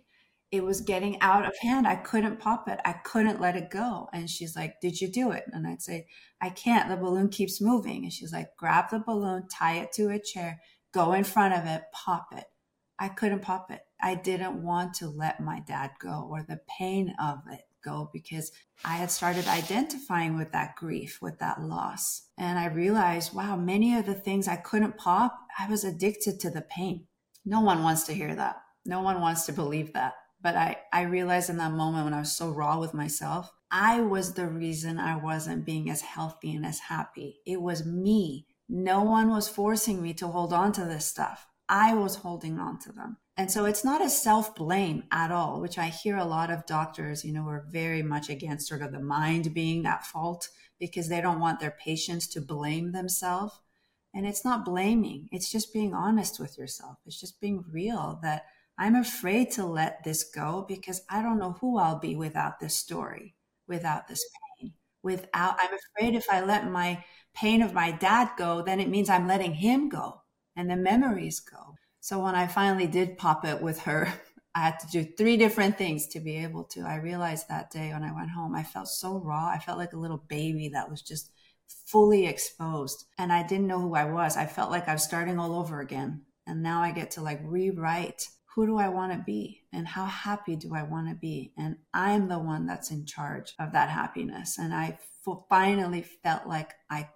it 0.52 0.62
was 0.62 0.82
getting 0.82 1.18
out 1.22 1.46
of 1.46 1.56
hand. 1.56 1.88
I 1.88 1.96
couldn't 1.96 2.38
pop 2.38 2.68
it. 2.68 2.78
I 2.84 2.92
couldn't 2.92 3.40
let 3.40 3.56
it 3.56 3.70
go. 3.70 4.10
And 4.12 4.28
she's 4.28 4.54
like, 4.54 4.80
Did 4.82 5.00
you 5.00 5.10
do 5.10 5.32
it? 5.32 5.44
And 5.50 5.66
I'd 5.66 5.80
say, 5.80 6.06
I 6.42 6.50
can't. 6.50 6.90
The 6.90 6.96
balloon 6.96 7.30
keeps 7.30 7.60
moving. 7.60 8.04
And 8.04 8.12
she's 8.12 8.32
like, 8.32 8.54
Grab 8.58 8.90
the 8.90 9.00
balloon, 9.00 9.48
tie 9.48 9.78
it 9.78 9.92
to 9.94 10.10
a 10.10 10.20
chair, 10.20 10.60
go 10.92 11.14
in 11.14 11.24
front 11.24 11.54
of 11.54 11.64
it, 11.64 11.84
pop 11.92 12.28
it. 12.36 12.44
I 12.98 13.08
couldn't 13.08 13.40
pop 13.40 13.70
it. 13.70 13.80
I 14.00 14.14
didn't 14.14 14.62
want 14.62 14.94
to 14.94 15.08
let 15.08 15.40
my 15.40 15.60
dad 15.60 15.92
go 15.98 16.28
or 16.30 16.44
the 16.46 16.60
pain 16.78 17.14
of 17.20 17.38
it 17.50 17.62
go 17.82 18.10
because 18.12 18.52
I 18.84 18.96
had 18.96 19.10
started 19.10 19.48
identifying 19.48 20.36
with 20.36 20.52
that 20.52 20.76
grief, 20.76 21.18
with 21.22 21.38
that 21.38 21.62
loss. 21.62 22.28
And 22.38 22.58
I 22.58 22.66
realized, 22.66 23.34
wow, 23.34 23.56
many 23.56 23.96
of 23.96 24.06
the 24.06 24.14
things 24.14 24.46
I 24.46 24.56
couldn't 24.56 24.98
pop, 24.98 25.36
I 25.58 25.68
was 25.68 25.82
addicted 25.82 26.38
to 26.40 26.50
the 26.50 26.62
pain. 26.62 27.06
No 27.44 27.60
one 27.60 27.82
wants 27.82 28.04
to 28.04 28.12
hear 28.12 28.34
that. 28.34 28.56
No 28.84 29.00
one 29.00 29.20
wants 29.20 29.46
to 29.46 29.52
believe 29.52 29.94
that 29.94 30.14
but 30.42 30.56
I, 30.56 30.78
I 30.92 31.02
realized 31.02 31.50
in 31.50 31.58
that 31.58 31.72
moment 31.72 32.04
when 32.04 32.14
I 32.14 32.20
was 32.20 32.36
so 32.36 32.50
raw 32.50 32.78
with 32.78 32.94
myself, 32.94 33.52
I 33.70 34.00
was 34.00 34.34
the 34.34 34.48
reason 34.48 34.98
I 34.98 35.16
wasn't 35.16 35.64
being 35.64 35.88
as 35.88 36.02
healthy 36.02 36.54
and 36.54 36.66
as 36.66 36.78
happy. 36.78 37.38
It 37.46 37.62
was 37.62 37.86
me. 37.86 38.46
No 38.68 39.02
one 39.02 39.30
was 39.30 39.48
forcing 39.48 40.02
me 40.02 40.14
to 40.14 40.28
hold 40.28 40.52
on 40.52 40.72
to 40.72 40.84
this 40.84 41.06
stuff. 41.06 41.46
I 41.68 41.94
was 41.94 42.16
holding 42.16 42.58
on 42.58 42.78
to 42.80 42.92
them. 42.92 43.18
And 43.36 43.50
so 43.50 43.64
it's 43.64 43.84
not 43.84 44.04
a 44.04 44.10
self 44.10 44.54
blame 44.54 45.04
at 45.10 45.30
all, 45.30 45.60
which 45.60 45.78
I 45.78 45.86
hear 45.86 46.16
a 46.16 46.24
lot 46.24 46.50
of 46.50 46.66
doctors, 46.66 47.24
you 47.24 47.32
know, 47.32 47.48
are 47.48 47.64
very 47.70 48.02
much 48.02 48.28
against 48.28 48.68
sort 48.68 48.82
of 48.82 48.92
the 48.92 49.00
mind 49.00 49.54
being 49.54 49.86
at 49.86 50.04
fault 50.04 50.48
because 50.78 51.08
they 51.08 51.20
don't 51.20 51.40
want 51.40 51.60
their 51.60 51.70
patients 51.70 52.26
to 52.28 52.40
blame 52.40 52.92
themselves. 52.92 53.58
And 54.14 54.26
it's 54.26 54.44
not 54.44 54.66
blaming, 54.66 55.28
it's 55.32 55.50
just 55.50 55.72
being 55.72 55.94
honest 55.94 56.38
with 56.38 56.58
yourself. 56.58 56.98
It's 57.06 57.18
just 57.18 57.40
being 57.40 57.64
real 57.70 58.18
that 58.22 58.44
I'm 58.78 58.96
afraid 58.96 59.50
to 59.52 59.66
let 59.66 60.02
this 60.02 60.24
go 60.24 60.64
because 60.66 61.02
I 61.08 61.22
don't 61.22 61.38
know 61.38 61.56
who 61.60 61.78
I'll 61.78 61.98
be 61.98 62.16
without 62.16 62.58
this 62.58 62.76
story, 62.76 63.34
without 63.68 64.08
this 64.08 64.24
pain. 64.60 64.72
Without, 65.02 65.56
I'm 65.60 65.70
afraid 65.74 66.14
if 66.14 66.26
I 66.30 66.40
let 66.42 66.70
my 66.70 67.04
pain 67.34 67.62
of 67.62 67.74
my 67.74 67.90
dad 67.90 68.30
go, 68.36 68.62
then 68.62 68.80
it 68.80 68.88
means 68.88 69.08
I'm 69.08 69.26
letting 69.26 69.54
him 69.54 69.88
go 69.88 70.22
and 70.56 70.70
the 70.70 70.76
memories 70.76 71.40
go. 71.40 71.76
So 72.00 72.20
when 72.20 72.34
I 72.34 72.46
finally 72.46 72.86
did 72.86 73.18
pop 73.18 73.44
it 73.44 73.62
with 73.62 73.80
her, 73.80 74.12
I 74.54 74.60
had 74.60 74.80
to 74.80 74.86
do 74.88 75.04
three 75.04 75.36
different 75.36 75.78
things 75.78 76.06
to 76.08 76.20
be 76.20 76.36
able 76.38 76.64
to. 76.64 76.82
I 76.82 76.96
realized 76.96 77.48
that 77.48 77.70
day 77.70 77.90
when 77.92 78.02
I 78.02 78.12
went 78.12 78.30
home, 78.30 78.54
I 78.54 78.62
felt 78.62 78.88
so 78.88 79.18
raw. 79.18 79.48
I 79.48 79.58
felt 79.58 79.78
like 79.78 79.94
a 79.94 79.98
little 79.98 80.24
baby 80.28 80.68
that 80.70 80.90
was 80.90 81.00
just 81.00 81.30
fully 81.86 82.26
exposed 82.26 83.04
and 83.18 83.32
I 83.32 83.46
didn't 83.46 83.66
know 83.66 83.80
who 83.80 83.94
I 83.94 84.04
was. 84.04 84.36
I 84.36 84.46
felt 84.46 84.70
like 84.70 84.88
I 84.88 84.92
was 84.92 85.04
starting 85.04 85.38
all 85.38 85.54
over 85.54 85.80
again. 85.80 86.22
And 86.46 86.62
now 86.62 86.82
I 86.82 86.90
get 86.90 87.12
to 87.12 87.22
like 87.22 87.40
rewrite 87.42 88.28
who 88.54 88.66
do 88.66 88.78
I 88.78 88.88
want 88.88 89.12
to 89.12 89.18
be 89.18 89.62
and 89.72 89.86
how 89.88 90.04
happy 90.04 90.56
do 90.56 90.74
I 90.74 90.82
want 90.82 91.08
to 91.08 91.14
be? 91.14 91.52
And 91.56 91.76
I'm 91.94 92.28
the 92.28 92.38
one 92.38 92.66
that's 92.66 92.90
in 92.90 93.06
charge 93.06 93.54
of 93.58 93.72
that 93.72 93.88
happiness. 93.88 94.58
And 94.58 94.74
I 94.74 94.98
finally 95.48 96.02
felt 96.02 96.46
like 96.46 96.74
I, 96.90 97.08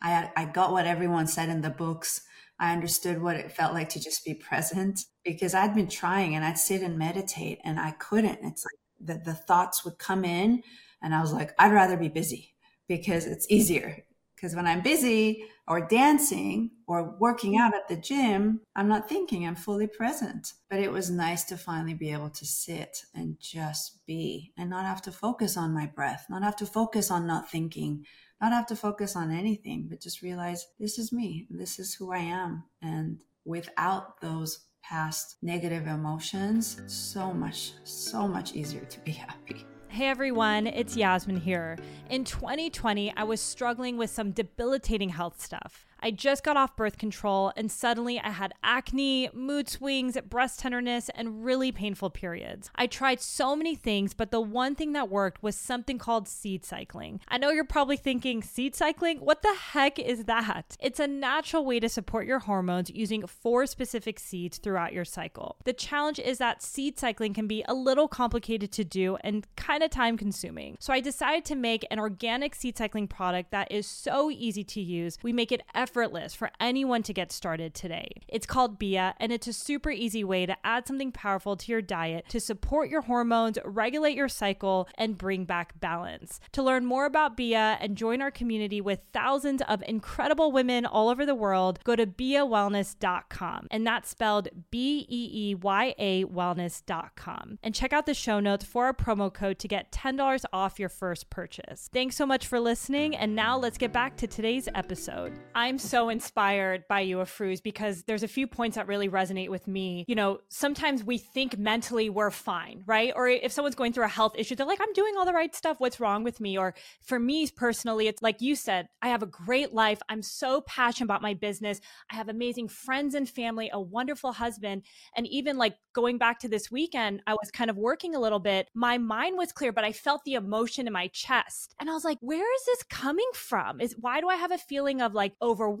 I, 0.00 0.30
I 0.36 0.44
got 0.44 0.72
what 0.72 0.86
everyone 0.86 1.26
said 1.26 1.48
in 1.48 1.62
the 1.62 1.70
books. 1.70 2.20
I 2.60 2.72
understood 2.72 3.20
what 3.20 3.36
it 3.36 3.50
felt 3.50 3.74
like 3.74 3.88
to 3.90 4.00
just 4.00 4.24
be 4.24 4.34
present 4.34 5.00
because 5.24 5.54
I'd 5.54 5.74
been 5.74 5.88
trying 5.88 6.36
and 6.36 6.44
I'd 6.44 6.58
sit 6.58 6.82
and 6.82 6.96
meditate 6.96 7.58
and 7.64 7.80
I 7.80 7.90
couldn't. 7.92 8.38
It's 8.42 8.64
like 8.64 9.18
the, 9.18 9.24
the 9.24 9.34
thoughts 9.34 9.84
would 9.84 9.98
come 9.98 10.24
in 10.24 10.62
and 11.02 11.14
I 11.14 11.20
was 11.20 11.32
like, 11.32 11.52
I'd 11.58 11.72
rather 11.72 11.96
be 11.96 12.08
busy 12.08 12.54
because 12.86 13.26
it's 13.26 13.46
easier. 13.50 14.04
Because 14.44 14.56
when 14.56 14.66
I'm 14.66 14.82
busy, 14.82 15.46
or 15.66 15.88
dancing 15.88 16.70
or 16.86 17.16
working 17.18 17.56
out 17.56 17.74
at 17.74 17.88
the 17.88 17.96
gym, 17.96 18.60
I'm 18.76 18.88
not 18.88 19.08
thinking, 19.08 19.46
I'm 19.46 19.56
fully 19.56 19.86
present. 19.86 20.52
But 20.68 20.80
it 20.80 20.92
was 20.92 21.10
nice 21.10 21.44
to 21.44 21.56
finally 21.56 21.94
be 21.94 22.12
able 22.12 22.28
to 22.28 22.44
sit 22.44 23.06
and 23.14 23.40
just 23.40 24.04
be 24.04 24.52
and 24.58 24.68
not 24.68 24.84
have 24.84 25.00
to 25.00 25.12
focus 25.12 25.56
on 25.56 25.72
my 25.72 25.86
breath, 25.86 26.26
not 26.28 26.42
have 26.42 26.56
to 26.56 26.66
focus 26.66 27.10
on 27.10 27.26
not 27.26 27.50
thinking, 27.50 28.04
not 28.38 28.52
have 28.52 28.66
to 28.66 28.76
focus 28.76 29.16
on 29.16 29.32
anything, 29.32 29.86
but 29.88 30.02
just 30.02 30.20
realize 30.20 30.66
this 30.78 30.98
is 30.98 31.10
me, 31.10 31.46
this 31.48 31.78
is 31.78 31.94
who 31.94 32.12
I 32.12 32.18
am. 32.18 32.64
And 32.82 33.22
without 33.46 34.20
those 34.20 34.66
past 34.82 35.36
negative 35.40 35.86
emotions, 35.86 36.82
so 36.86 37.32
much, 37.32 37.72
so 37.84 38.28
much 38.28 38.52
easier 38.52 38.84
to 38.84 39.00
be 39.00 39.12
happy. 39.12 39.64
Hey 39.94 40.08
everyone, 40.08 40.66
it's 40.66 40.96
Yasmin 40.96 41.36
here. 41.36 41.78
In 42.10 42.24
2020, 42.24 43.14
I 43.16 43.22
was 43.22 43.40
struggling 43.40 43.96
with 43.96 44.10
some 44.10 44.32
debilitating 44.32 45.10
health 45.10 45.40
stuff. 45.40 45.86
I 46.04 46.10
just 46.10 46.44
got 46.44 46.58
off 46.58 46.76
birth 46.76 46.98
control 46.98 47.50
and 47.56 47.72
suddenly 47.72 48.20
I 48.20 48.28
had 48.28 48.52
acne, 48.62 49.30
mood 49.32 49.70
swings, 49.70 50.18
breast 50.28 50.60
tenderness, 50.60 51.08
and 51.14 51.42
really 51.42 51.72
painful 51.72 52.10
periods. 52.10 52.70
I 52.74 52.86
tried 52.86 53.22
so 53.22 53.56
many 53.56 53.74
things, 53.74 54.12
but 54.12 54.30
the 54.30 54.38
one 54.38 54.74
thing 54.74 54.92
that 54.92 55.08
worked 55.08 55.42
was 55.42 55.56
something 55.56 55.96
called 55.96 56.28
seed 56.28 56.62
cycling. 56.62 57.20
I 57.28 57.38
know 57.38 57.48
you're 57.48 57.64
probably 57.64 57.96
thinking, 57.96 58.42
seed 58.42 58.74
cycling? 58.74 59.16
What 59.16 59.40
the 59.40 59.54
heck 59.54 59.98
is 59.98 60.24
that? 60.24 60.76
It's 60.78 61.00
a 61.00 61.06
natural 61.06 61.64
way 61.64 61.80
to 61.80 61.88
support 61.88 62.26
your 62.26 62.40
hormones 62.40 62.90
using 62.90 63.26
four 63.26 63.64
specific 63.64 64.20
seeds 64.20 64.58
throughout 64.58 64.92
your 64.92 65.06
cycle. 65.06 65.56
The 65.64 65.72
challenge 65.72 66.18
is 66.18 66.36
that 66.36 66.62
seed 66.62 66.98
cycling 66.98 67.32
can 67.32 67.46
be 67.46 67.64
a 67.66 67.72
little 67.72 68.08
complicated 68.08 68.72
to 68.72 68.84
do 68.84 69.16
and 69.22 69.46
kind 69.56 69.82
of 69.82 69.88
time 69.88 70.18
consuming. 70.18 70.76
So 70.80 70.92
I 70.92 71.00
decided 71.00 71.46
to 71.46 71.54
make 71.54 71.86
an 71.90 71.98
organic 71.98 72.54
seed 72.54 72.76
cycling 72.76 73.08
product 73.08 73.52
that 73.52 73.72
is 73.72 73.86
so 73.86 74.30
easy 74.30 74.64
to 74.64 74.82
use. 74.82 75.16
We 75.22 75.32
make 75.32 75.50
it 75.50 75.62
effortlessly 75.74 75.93
effortless 75.94 76.34
for 76.34 76.50
anyone 76.58 77.04
to 77.04 77.12
get 77.12 77.30
started 77.30 77.72
today. 77.72 78.08
It's 78.26 78.46
called 78.46 78.80
Beeya, 78.80 79.14
and 79.20 79.30
it's 79.30 79.46
a 79.46 79.52
super 79.52 79.92
easy 79.92 80.24
way 80.24 80.44
to 80.44 80.56
add 80.64 80.88
something 80.88 81.12
powerful 81.12 81.56
to 81.56 81.70
your 81.70 81.82
diet 81.82 82.24
to 82.30 82.40
support 82.40 82.90
your 82.90 83.02
hormones, 83.02 83.58
regulate 83.64 84.16
your 84.16 84.28
cycle, 84.28 84.88
and 84.98 85.16
bring 85.16 85.44
back 85.44 85.78
balance. 85.78 86.40
To 86.50 86.64
learn 86.64 86.84
more 86.84 87.06
about 87.06 87.36
Beeya 87.36 87.76
and 87.80 87.96
join 87.96 88.20
our 88.20 88.32
community 88.32 88.80
with 88.80 89.02
thousands 89.12 89.62
of 89.68 89.84
incredible 89.86 90.50
women 90.50 90.84
all 90.84 91.08
over 91.08 91.24
the 91.24 91.34
world, 91.34 91.78
go 91.84 91.94
to 91.94 92.08
BeeyaWellness.com. 92.08 93.68
And 93.70 93.86
that's 93.86 94.08
spelled 94.08 94.48
B 94.72 95.06
E 95.08 95.30
E 95.32 95.54
Y 95.54 95.94
A 95.96 96.24
wellness.com. 96.24 97.60
And 97.62 97.72
check 97.72 97.92
out 97.92 98.06
the 98.06 98.14
show 98.14 98.40
notes 98.40 98.64
for 98.64 98.86
our 98.86 98.94
promo 98.94 99.32
code 99.32 99.60
to 99.60 99.68
get 99.68 99.92
$10 99.92 100.44
off 100.52 100.80
your 100.80 100.88
first 100.88 101.30
purchase. 101.30 101.88
Thanks 101.92 102.16
so 102.16 102.26
much 102.26 102.48
for 102.48 102.58
listening. 102.58 103.14
And 103.14 103.36
now 103.36 103.56
let's 103.56 103.78
get 103.78 103.92
back 103.92 104.16
to 104.16 104.26
today's 104.26 104.68
episode. 104.74 105.32
I'm 105.54 105.78
so 105.84 106.08
inspired 106.08 106.84
by 106.88 107.00
you, 107.00 107.18
Afrouz, 107.18 107.62
because 107.62 108.02
there's 108.04 108.22
a 108.22 108.28
few 108.28 108.46
points 108.46 108.76
that 108.76 108.86
really 108.86 109.08
resonate 109.08 109.48
with 109.48 109.66
me. 109.68 110.04
You 110.08 110.14
know, 110.14 110.40
sometimes 110.48 111.04
we 111.04 111.18
think 111.18 111.58
mentally 111.58 112.10
we're 112.10 112.30
fine, 112.30 112.82
right? 112.86 113.12
Or 113.14 113.28
if 113.28 113.52
someone's 113.52 113.74
going 113.74 113.92
through 113.92 114.04
a 114.04 114.08
health 114.08 114.34
issue, 114.36 114.54
they're 114.54 114.66
like, 114.66 114.80
I'm 114.80 114.92
doing 114.92 115.14
all 115.16 115.24
the 115.24 115.32
right 115.32 115.54
stuff. 115.54 115.78
What's 115.78 116.00
wrong 116.00 116.24
with 116.24 116.40
me? 116.40 116.56
Or 116.58 116.74
for 117.02 117.18
me 117.18 117.48
personally, 117.54 118.08
it's 118.08 118.22
like 118.22 118.40
you 118.40 118.56
said, 118.56 118.88
I 119.02 119.08
have 119.08 119.22
a 119.22 119.26
great 119.26 119.72
life. 119.72 120.00
I'm 120.08 120.22
so 120.22 120.62
passionate 120.62 121.06
about 121.06 121.22
my 121.22 121.34
business. 121.34 121.80
I 122.10 122.16
have 122.16 122.28
amazing 122.28 122.68
friends 122.68 123.14
and 123.14 123.28
family, 123.28 123.70
a 123.72 123.80
wonderful 123.80 124.32
husband. 124.32 124.82
And 125.16 125.26
even 125.26 125.58
like 125.58 125.76
going 125.92 126.18
back 126.18 126.40
to 126.40 126.48
this 126.48 126.70
weekend, 126.70 127.22
I 127.26 127.34
was 127.34 127.50
kind 127.50 127.70
of 127.70 127.76
working 127.76 128.14
a 128.14 128.20
little 128.20 128.38
bit. 128.38 128.68
My 128.74 128.98
mind 128.98 129.36
was 129.36 129.52
clear, 129.52 129.72
but 129.72 129.84
I 129.84 129.92
felt 129.92 130.24
the 130.24 130.34
emotion 130.34 130.86
in 130.86 130.92
my 130.92 131.08
chest. 131.08 131.74
And 131.78 131.90
I 131.90 131.92
was 131.92 132.04
like, 132.04 132.18
where 132.20 132.54
is 132.54 132.64
this 132.66 132.82
coming 132.84 133.28
from? 133.34 133.80
Is 133.80 133.94
why 133.98 134.20
do 134.20 134.28
I 134.28 134.36
have 134.36 134.52
a 134.52 134.58
feeling 134.58 135.00
of 135.00 135.14
like 135.14 135.34
overwhelm, 135.42 135.73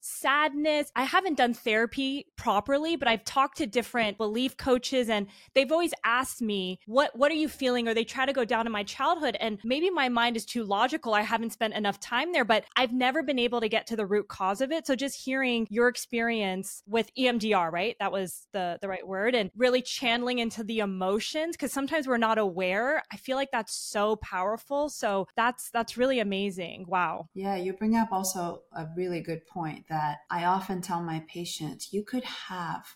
sadness? 0.00 0.90
I 0.96 1.04
haven't 1.04 1.36
done 1.36 1.54
therapy 1.54 2.26
properly, 2.36 2.96
but 2.96 3.08
I've 3.08 3.24
talked 3.24 3.58
to 3.58 3.66
different 3.66 4.16
belief 4.16 4.56
coaches 4.56 5.08
and 5.08 5.26
they've 5.54 5.70
always 5.70 5.92
asked 6.04 6.40
me, 6.40 6.80
what 6.86 7.16
what 7.16 7.30
are 7.30 7.36
you 7.36 7.48
feeling? 7.48 7.88
Or 7.88 7.94
they 7.94 8.04
try 8.04 8.26
to 8.26 8.32
go 8.32 8.44
down 8.44 8.64
to 8.64 8.70
my 8.70 8.82
childhood. 8.84 9.36
And 9.40 9.58
maybe 9.64 9.90
my 9.90 10.08
mind 10.08 10.36
is 10.36 10.44
too 10.44 10.64
logical. 10.64 11.14
I 11.14 11.22
haven't 11.22 11.52
spent 11.52 11.74
enough 11.74 12.00
time 12.00 12.32
there, 12.32 12.44
but 12.44 12.64
I've 12.76 12.92
never 12.92 13.22
been 13.22 13.38
able 13.38 13.60
to 13.60 13.68
get 13.68 13.86
to 13.88 13.96
the 13.96 14.06
root 14.06 14.28
cause 14.28 14.60
of 14.60 14.72
it. 14.72 14.86
So 14.86 14.94
just 14.94 15.16
hearing 15.16 15.66
your 15.70 15.88
experience 15.88 16.82
with 16.86 17.10
EMDR, 17.16 17.70
right? 17.70 17.96
That 18.00 18.12
was 18.12 18.46
the 18.52 18.78
the 18.80 18.88
right 18.88 19.06
word 19.06 19.34
and 19.34 19.50
really 19.56 19.82
channeling 19.82 20.38
into 20.38 20.64
the 20.64 20.80
emotions 20.80 21.56
because 21.56 21.72
sometimes 21.72 22.06
we're 22.06 22.18
not 22.18 22.38
aware. 22.38 23.02
I 23.12 23.16
feel 23.16 23.36
like 23.36 23.50
that's 23.52 23.74
so 23.74 24.16
powerful. 24.16 24.88
So 24.88 25.26
that's 25.36 25.70
that's 25.70 25.96
really 25.96 26.20
amazing. 26.20 26.84
Wow. 26.88 27.28
Yeah, 27.34 27.56
you 27.56 27.72
bring 27.72 27.96
up 27.96 28.12
also 28.12 28.62
a 28.72 28.86
really 28.96 29.07
good 29.20 29.46
point 29.46 29.86
that 29.88 30.18
I 30.30 30.44
often 30.44 30.80
tell 30.80 31.02
my 31.02 31.24
patients, 31.28 31.92
you 31.92 32.04
could 32.04 32.24
have 32.24 32.86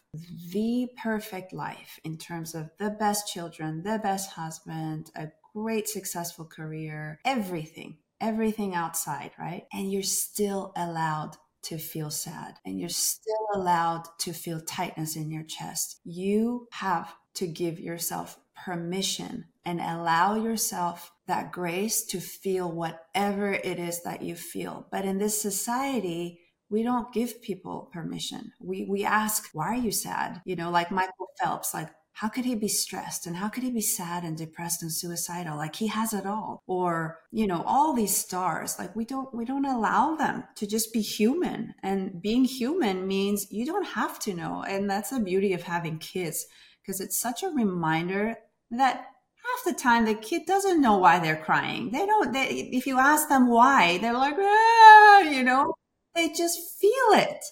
the 0.50 0.88
perfect 1.02 1.52
life 1.52 1.98
in 2.04 2.18
terms 2.18 2.54
of 2.54 2.70
the 2.78 2.90
best 2.90 3.32
children, 3.32 3.82
the 3.82 4.00
best 4.02 4.30
husband, 4.30 5.10
a 5.16 5.28
great 5.54 5.88
successful 5.88 6.44
career, 6.44 7.20
everything, 7.24 7.98
everything 8.20 8.74
outside, 8.74 9.32
right? 9.38 9.66
And 9.72 9.90
you're 9.90 10.02
still 10.02 10.72
allowed 10.76 11.36
to 11.62 11.78
feel 11.78 12.10
sad 12.10 12.56
and 12.64 12.78
you're 12.78 12.88
still 12.88 13.46
allowed 13.54 14.04
to 14.18 14.32
feel 14.32 14.60
tightness 14.60 15.16
in 15.16 15.30
your 15.30 15.44
chest. 15.44 16.00
You 16.04 16.68
have 16.72 17.12
to 17.34 17.46
give 17.46 17.78
yourself 17.78 18.38
permission 18.64 19.46
and 19.64 19.80
allow 19.80 20.34
yourself 20.34 21.12
that 21.32 21.50
grace 21.50 22.04
to 22.04 22.20
feel 22.20 22.70
whatever 22.70 23.54
it 23.54 23.78
is 23.78 24.02
that 24.02 24.20
you 24.20 24.36
feel. 24.36 24.86
But 24.92 25.06
in 25.06 25.16
this 25.16 25.40
society, 25.40 26.40
we 26.68 26.82
don't 26.82 27.10
give 27.10 27.40
people 27.40 27.88
permission. 27.90 28.52
We 28.60 28.84
we 28.84 29.04
ask, 29.06 29.48
"Why 29.54 29.68
are 29.68 29.84
you 29.86 29.92
sad?" 29.92 30.42
You 30.44 30.56
know, 30.56 30.70
like 30.70 30.90
Michael 30.90 31.30
Phelps, 31.40 31.72
like 31.72 31.88
how 32.12 32.28
could 32.28 32.44
he 32.44 32.54
be 32.54 32.68
stressed 32.68 33.26
and 33.26 33.36
how 33.36 33.48
could 33.48 33.62
he 33.62 33.70
be 33.70 33.80
sad 33.80 34.24
and 34.24 34.36
depressed 34.36 34.82
and 34.82 34.92
suicidal 34.92 35.56
like 35.56 35.74
he 35.74 35.86
has 35.86 36.12
it 36.12 36.26
all 36.26 36.62
or 36.66 37.18
you 37.30 37.46
know 37.46 37.62
all 37.66 37.94
these 37.94 38.14
stars 38.14 38.78
like 38.78 38.94
we 38.94 39.06
don't 39.06 39.34
we 39.34 39.46
don't 39.46 39.64
allow 39.64 40.14
them 40.14 40.44
to 40.54 40.66
just 40.66 40.92
be 40.92 41.00
human 41.00 41.74
and 41.82 42.20
being 42.20 42.44
human 42.44 43.06
means 43.06 43.50
you 43.50 43.64
don't 43.64 43.86
have 43.86 44.18
to 44.18 44.34
know 44.34 44.62
and 44.68 44.90
that's 44.90 45.08
the 45.08 45.20
beauty 45.20 45.54
of 45.54 45.62
having 45.62 45.98
kids 45.98 46.46
because 46.82 47.00
it's 47.00 47.18
such 47.18 47.42
a 47.42 47.48
reminder 47.48 48.36
that 48.70 49.06
half 49.44 49.64
the 49.64 49.80
time 49.80 50.04
the 50.04 50.14
kid 50.14 50.42
doesn't 50.46 50.80
know 50.80 50.98
why 50.98 51.18
they're 51.18 51.36
crying 51.36 51.90
they 51.90 52.06
don't 52.06 52.32
they, 52.32 52.48
if 52.72 52.86
you 52.86 52.98
ask 52.98 53.28
them 53.28 53.48
why 53.48 53.98
they're 53.98 54.12
like 54.14 54.36
ah, 54.38 55.20
you 55.20 55.42
know 55.42 55.74
they 56.14 56.28
just 56.28 56.58
feel 56.80 57.12
it 57.12 57.44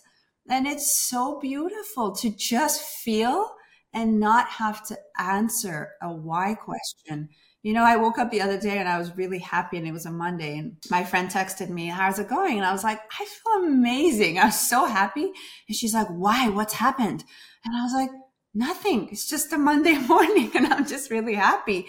and 0.49 0.67
it's 0.67 0.99
so 0.99 1.39
beautiful 1.41 2.13
to 2.17 2.31
just 2.31 2.83
feel 2.83 3.55
and 3.93 4.21
not 4.21 4.47
have 4.49 4.87
to 4.87 4.99
answer 5.19 5.93
a 6.03 6.13
why 6.13 6.55
question. 6.55 7.29
You 7.63 7.75
know, 7.75 7.85
I 7.85 7.97
woke 7.97 8.19
up 8.19 8.31
the 8.31 8.41
other 8.41 8.59
day 8.59 8.79
and 8.79 8.89
I 8.89 8.99
was 8.99 9.17
really 9.17 9.39
happy 9.39 9.77
and 9.77 9.87
it 9.87 9.93
was 9.93 10.07
a 10.07 10.11
Monday 10.11 10.57
and 10.57 10.77
my 10.91 11.05
friend 11.05 11.29
texted 11.29 11.69
me, 11.69 11.87
how's 11.87 12.19
it 12.19 12.29
going? 12.29 12.57
And 12.57 12.67
I 12.67 12.73
was 12.73 12.85
like, 12.85 13.01
I 13.21 13.25
feel 13.25 13.69
amazing. 13.69 14.39
I'm 14.39 14.51
so 14.51 14.87
happy. 14.87 15.31
And 15.69 15.77
she's 15.77 15.93
like, 15.93 16.09
why? 16.09 16.49
What's 16.49 16.75
happened? 16.75 17.25
And 17.65 17.77
I 17.77 17.83
was 17.83 17.93
like, 17.93 18.11
nothing. 18.55 19.09
It's 19.11 19.29
just 19.29 19.53
a 19.53 19.59
Monday 19.59 19.99
morning 20.09 20.51
and 20.55 20.73
I'm 20.73 20.87
just 20.87 21.11
really 21.11 21.35
happy. 21.35 21.87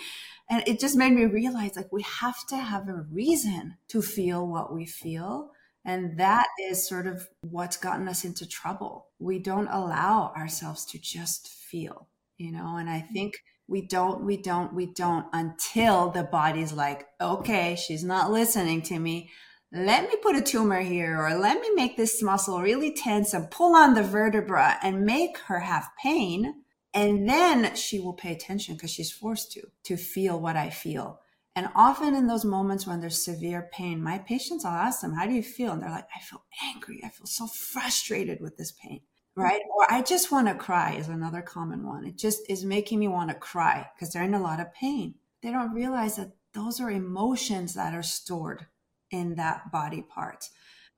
And 0.49 0.67
it 0.67 0.79
just 0.79 0.97
made 0.97 1.13
me 1.13 1.25
realize 1.25 1.75
like 1.75 1.91
we 1.91 2.01
have 2.01 2.45
to 2.47 2.57
have 2.57 2.89
a 2.89 3.05
reason 3.11 3.77
to 3.89 4.01
feel 4.01 4.45
what 4.45 4.73
we 4.73 4.85
feel 4.85 5.51
and 5.83 6.19
that 6.19 6.47
is 6.59 6.87
sort 6.87 7.07
of 7.07 7.27
what's 7.41 7.77
gotten 7.77 8.07
us 8.07 8.23
into 8.23 8.47
trouble. 8.47 9.07
We 9.19 9.39
don't 9.39 9.67
allow 9.67 10.31
ourselves 10.35 10.85
to 10.87 10.99
just 10.99 11.47
feel, 11.47 12.07
you 12.37 12.51
know, 12.51 12.77
and 12.77 12.89
I 12.89 12.99
mm-hmm. 12.99 13.13
think 13.13 13.43
we 13.67 13.87
don't, 13.87 14.23
we 14.23 14.37
don't, 14.37 14.73
we 14.73 14.87
don't 14.87 15.25
until 15.33 16.09
the 16.09 16.23
body's 16.23 16.73
like, 16.73 17.07
okay, 17.19 17.75
she's 17.75 18.03
not 18.03 18.31
listening 18.31 18.81
to 18.83 18.99
me. 18.99 19.31
Let 19.73 20.09
me 20.09 20.17
put 20.21 20.35
a 20.35 20.41
tumor 20.41 20.81
here, 20.81 21.17
or 21.17 21.33
let 21.35 21.61
me 21.61 21.69
make 21.73 21.95
this 21.95 22.21
muscle 22.21 22.61
really 22.61 22.93
tense 22.93 23.33
and 23.33 23.49
pull 23.49 23.73
on 23.73 23.93
the 23.93 24.03
vertebra 24.03 24.77
and 24.83 25.05
make 25.05 25.37
her 25.47 25.59
have 25.59 25.89
pain. 26.01 26.63
And 26.93 27.29
then 27.29 27.73
she 27.75 28.01
will 28.01 28.11
pay 28.11 28.33
attention 28.33 28.75
because 28.75 28.91
she's 28.91 29.13
forced 29.13 29.53
to, 29.53 29.61
to 29.83 29.95
feel 29.95 30.37
what 30.37 30.57
I 30.57 30.71
feel. 30.71 31.21
And 31.55 31.69
often 31.73 32.15
in 32.15 32.27
those 32.27 32.43
moments 32.43 32.85
when 32.85 32.99
there's 32.99 33.23
severe 33.23 33.69
pain, 33.71 34.03
my 34.03 34.17
patients, 34.17 34.65
I'll 34.65 34.73
ask 34.73 34.99
them, 34.99 35.13
How 35.13 35.25
do 35.25 35.33
you 35.33 35.43
feel? 35.43 35.71
And 35.71 35.81
they're 35.81 35.89
like, 35.89 36.09
I 36.13 36.19
feel 36.19 36.43
angry. 36.61 36.99
I 37.05 37.09
feel 37.09 37.25
so 37.25 37.47
frustrated 37.47 38.41
with 38.41 38.57
this 38.57 38.73
pain. 38.73 38.99
Right. 39.37 39.61
Or 39.73 39.89
I 39.89 40.01
just 40.01 40.33
want 40.33 40.49
to 40.49 40.55
cry 40.55 40.95
is 40.95 41.07
another 41.07 41.41
common 41.41 41.87
one. 41.87 42.05
It 42.05 42.17
just 42.17 42.41
is 42.49 42.65
making 42.65 42.99
me 42.99 43.07
want 43.07 43.29
to 43.29 43.35
cry 43.35 43.89
because 43.95 44.11
they're 44.11 44.23
in 44.23 44.33
a 44.33 44.41
lot 44.41 44.59
of 44.59 44.73
pain. 44.73 45.15
They 45.41 45.51
don't 45.51 45.73
realize 45.73 46.17
that 46.17 46.33
those 46.53 46.81
are 46.81 46.91
emotions 46.91 47.73
that 47.75 47.93
are 47.93 48.03
stored 48.03 48.65
in 49.11 49.35
that 49.35 49.71
body 49.71 50.01
part. 50.01 50.49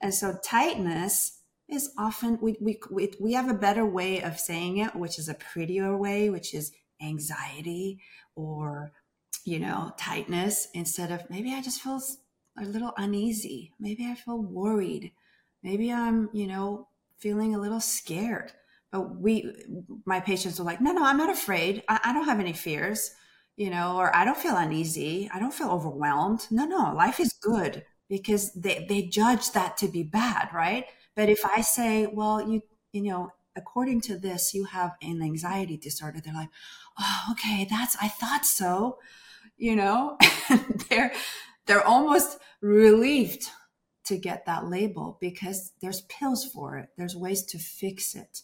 And 0.02 0.14
so 0.14 0.38
tightness 0.44 1.40
is 1.70 1.92
often, 1.98 2.38
we, 2.42 2.58
we, 2.60 2.80
we, 3.20 3.34
have 3.34 3.50
a 3.50 3.54
better 3.54 3.86
way 3.86 4.22
of 4.22 4.40
saying 4.40 4.78
it, 4.78 4.96
which 4.96 5.18
is 5.18 5.30
a 5.30 5.34
prettier 5.34 5.98
way, 5.98 6.30
which 6.30 6.54
is 6.54 6.74
anxiety 7.02 8.00
or 8.36 8.92
you 9.46 9.60
know, 9.60 9.92
tightness 9.98 10.70
instead 10.74 11.12
of 11.12 11.30
maybe 11.30 11.54
I 11.54 11.62
just 11.62 11.82
feel 11.82 12.02
a 12.58 12.64
little 12.64 12.94
uneasy. 12.98 13.74
Maybe 13.80 14.06
I 14.06 14.16
feel 14.16 14.42
worried. 14.42 15.12
Maybe 15.64 15.92
I'm, 15.92 16.30
you 16.34 16.48
know, 16.48 16.88
feeling 17.18 17.56
a 17.56 17.60
little 17.60 17.80
scared. 17.80 18.52
But 18.92 19.18
we, 19.18 19.52
my 20.06 20.20
patients 20.20 20.60
are 20.60 20.64
like, 20.64 20.80
no, 20.80 20.92
no, 20.92 21.04
I'm 21.04 21.18
not 21.18 21.32
afraid. 21.32 21.84
I, 21.90 22.00
I 22.04 22.14
don't 22.14 22.26
have 22.26 22.40
any 22.40 22.54
fears, 22.54 23.12
you 23.58 23.70
know, 23.70 23.98
or 23.98 24.16
I 24.16 24.24
don't 24.24 24.38
feel 24.38 24.56
uneasy. 24.56 25.30
I 25.34 25.40
don't 25.40 25.54
feel 25.54 25.72
overwhelmed. 25.72 26.48
No, 26.52 26.66
no, 26.66 26.94
life 26.96 27.20
is 27.20 27.34
good 27.34 27.84
because 28.10 28.54
they, 28.54 28.86
they 28.88 29.04
judge 29.04 29.52
that 29.52 29.78
to 29.78 29.88
be 29.88 30.04
bad, 30.04 30.50
right? 30.54 30.86
But 31.16 31.30
if 31.30 31.46
I 31.46 31.62
say, 31.62 32.08
well, 32.08 32.48
you, 32.48 32.62
you 32.92 33.04
know, 33.04 33.32
according 33.56 34.02
to 34.02 34.18
this, 34.18 34.54
you 34.54 34.66
have 34.66 34.92
an 35.02 35.22
anxiety 35.22 35.78
disorder, 35.78 36.20
they're 36.24 36.34
like, 36.34 36.50
oh, 37.00 37.32
okay, 37.32 37.68
that's, 37.70 37.96
I 38.02 38.08
thought 38.08 38.46
so 38.46 38.98
you 39.58 39.76
know? 39.76 40.18
They're 40.90 41.14
they're 41.66 41.88
almost 41.88 42.38
relieved 42.62 43.46
to 44.06 44.18
get 44.18 44.46
that 44.46 44.68
label 44.68 45.18
because 45.22 45.72
there's 45.82 46.02
pills 46.02 46.46
for 46.46 46.78
it 46.78 46.90
there's 46.98 47.16
ways 47.16 47.44
to 47.44 47.58
fix 47.58 48.16
it. 48.16 48.42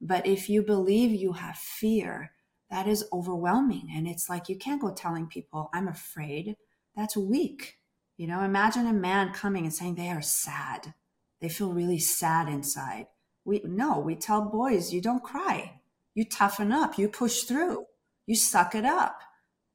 But 0.00 0.26
if 0.26 0.50
you 0.50 0.62
believe 0.62 1.12
you 1.12 1.34
have 1.34 1.56
fear 1.56 2.32
that 2.70 2.88
is 2.88 3.06
overwhelming 3.12 3.88
and 3.94 4.08
it's 4.08 4.28
like 4.28 4.48
you 4.48 4.56
can't 4.56 4.80
go 4.80 4.92
telling 4.92 5.26
people 5.26 5.70
i'm 5.72 5.88
afraid. 5.88 6.56
That's 6.96 7.16
weak 7.16 7.78
you 8.16 8.26
know 8.26 8.40
imagine 8.42 8.86
a 8.86 8.92
man 8.92 9.32
coming 9.32 9.64
and 9.64 9.74
saying 9.74 9.94
they 9.94 10.08
are 10.08 10.22
sad 10.22 10.94
they 11.40 11.48
feel 11.48 11.72
really 11.72 11.98
sad 11.98 12.48
inside 12.48 13.06
we 13.44 13.60
no 13.64 13.98
we 13.98 14.14
tell 14.14 14.42
boys 14.42 14.92
you 14.92 15.00
don't 15.00 15.22
cry 15.22 15.80
you 16.14 16.24
toughen 16.24 16.72
up 16.72 16.98
you 16.98 17.08
push 17.08 17.42
through 17.42 17.84
you 18.26 18.34
suck 18.34 18.74
it 18.74 18.84
up 18.84 19.20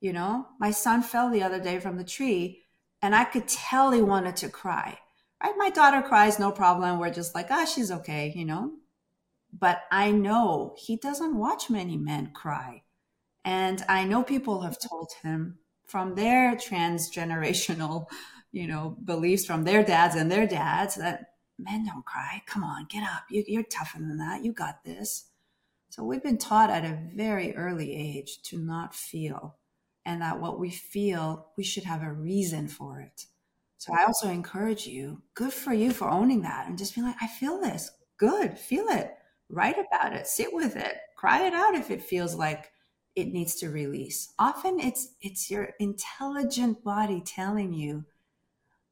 you 0.02 0.12
know, 0.14 0.48
my 0.60 0.72
son 0.72 1.04
fell 1.04 1.30
the 1.30 1.44
other 1.44 1.62
day 1.62 1.80
from 1.80 1.96
the 1.96 2.04
tree 2.04 2.64
and 3.04 3.16
I 3.16 3.24
could 3.24 3.48
tell 3.48 3.92
he 3.92 4.02
wanted 4.02 4.36
to 4.38 4.50
cry, 4.50 4.98
Right? 5.42 5.54
My 5.58 5.70
daughter 5.70 6.04
cries, 6.04 6.38
no 6.38 6.52
problem. 6.52 7.00
We're 7.00 7.12
just 7.12 7.34
like, 7.34 7.48
ah, 7.50 7.66
she's 7.66 7.92
okay, 7.92 8.32
you 8.36 8.46
know? 8.46 8.74
But 9.52 9.82
I 9.92 10.12
know 10.12 10.76
he 10.78 10.98
doesn't 10.98 11.36
watch 11.36 11.70
many 11.70 11.98
men 11.98 12.32
cry. 12.32 12.84
And 13.44 13.84
I 13.90 14.04
know 14.04 14.22
people 14.22 14.62
have 14.62 14.78
told 14.78 15.12
him 15.24 15.58
from 15.92 16.16
their 16.16 16.56
transgenerational, 16.56 18.08
you 18.54 18.66
know, 18.66 18.98
beliefs 19.04 19.46
from 19.46 19.66
their 19.66 19.84
dads 19.84 20.16
and 20.16 20.32
their 20.32 20.48
dads 20.48 20.96
that 20.96 21.34
men 21.60 21.86
don't 21.86 22.06
cry. 22.06 22.42
Come 22.48 22.64
on, 22.64 22.88
get 22.90 23.04
up. 23.04 23.24
You, 23.30 23.44
you're 23.46 23.64
tougher 23.64 24.00
than 24.00 24.18
that. 24.18 24.44
You 24.44 24.54
got 24.54 24.84
this. 24.86 25.26
So 25.90 26.04
we've 26.04 26.24
been 26.24 26.38
taught 26.38 26.70
at 26.70 26.86
a 26.86 26.98
very 27.14 27.54
early 27.54 27.94
age 27.94 28.42
to 28.44 28.58
not 28.58 28.96
feel, 28.96 29.58
and 30.06 30.22
that 30.22 30.40
what 30.40 30.58
we 30.58 30.70
feel, 30.70 31.48
we 31.58 31.66
should 31.66 31.84
have 31.84 32.02
a 32.02 32.14
reason 32.14 32.70
for 32.70 33.02
it. 33.02 33.26
So 33.78 33.94
I 33.94 34.06
also 34.06 34.30
encourage 34.30 34.88
you, 34.88 35.22
good 35.34 35.52
for 35.52 35.74
you 35.74 35.92
for 35.92 36.10
owning 36.10 36.44
that 36.44 36.68
and 36.68 36.78
just 36.78 36.96
being 36.96 37.06
like, 37.06 37.18
I 37.22 37.28
feel 37.28 37.60
this. 37.60 37.92
Good, 38.18 38.58
feel 38.58 38.86
it. 38.88 39.12
Write 39.50 39.76
about 39.78 40.14
it, 40.14 40.28
sit 40.28 40.54
with 40.54 40.78
it, 40.78 40.96
cry 41.18 41.46
it 41.46 41.54
out 41.54 41.76
if 41.76 41.92
it 41.92 42.02
feels 42.02 42.36
like 42.36 42.72
it 43.16 43.28
needs 43.34 43.56
to 43.56 43.70
release. 43.70 44.34
Often 44.40 44.80
it's 44.80 45.10
it's 45.22 45.52
your 45.52 45.70
intelligent 45.80 46.84
body 46.84 47.22
telling 47.26 47.74
you, 47.74 48.06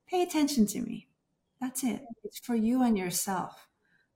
pay 0.07 0.21
attention 0.21 0.65
to 0.67 0.81
me. 0.81 1.07
That's 1.61 1.83
it. 1.83 2.01
It's 2.23 2.39
for 2.39 2.55
you 2.55 2.83
and 2.83 2.97
yourself. 2.97 3.67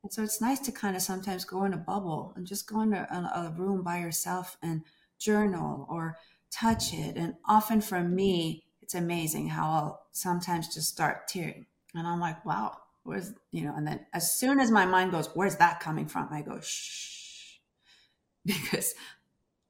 And 0.03 0.11
so 0.11 0.21
it's 0.23 0.41
nice 0.41 0.59
to 0.59 0.71
kind 0.71 0.95
of 0.95 1.01
sometimes 1.01 1.45
go 1.45 1.63
in 1.63 1.73
a 1.73 1.77
bubble 1.77 2.33
and 2.35 2.45
just 2.45 2.67
go 2.67 2.81
in 2.81 2.93
a, 2.93 3.07
a 3.35 3.53
room 3.57 3.83
by 3.83 3.99
yourself 3.99 4.57
and 4.61 4.81
journal 5.17 5.87
or 5.89 6.17
touch 6.51 6.93
it. 6.93 7.15
And 7.15 7.35
often 7.45 7.79
for 7.79 8.01
me, 8.01 8.65
it's 8.81 8.95
amazing 8.95 9.47
how 9.47 9.71
I'll 9.71 10.07
sometimes 10.11 10.73
just 10.73 10.89
start 10.89 11.27
tearing. 11.29 11.65
And 11.95 12.05
I'm 12.05 12.19
like, 12.19 12.45
wow, 12.45 12.77
where's, 13.03 13.33
you 13.51 13.63
know, 13.63 13.73
and 13.75 13.87
then 13.87 14.05
as 14.13 14.37
soon 14.37 14.59
as 14.59 14.71
my 14.71 14.85
mind 14.85 15.11
goes, 15.11 15.29
where's 15.33 15.55
that 15.57 15.79
coming 15.79 16.07
from? 16.07 16.27
I 16.31 16.41
go, 16.41 16.59
shh. 16.59 17.11
Because 18.45 18.93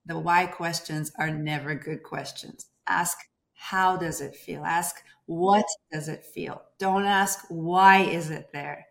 the 0.06 0.18
why 0.18 0.46
questions 0.46 1.12
are 1.18 1.30
never 1.30 1.76
good 1.76 2.04
questions. 2.04 2.68
Ask, 2.88 3.18
how 3.54 3.96
does 3.98 4.22
it 4.22 4.36
feel? 4.36 4.64
Ask, 4.64 5.04
what 5.26 5.66
does 5.92 6.10
it 6.10 6.26
feel? 6.26 6.62
Don't 6.80 7.06
ask, 7.06 7.46
why 7.50 8.00
is 8.00 8.30
it 8.30 8.50
there? 8.52 8.86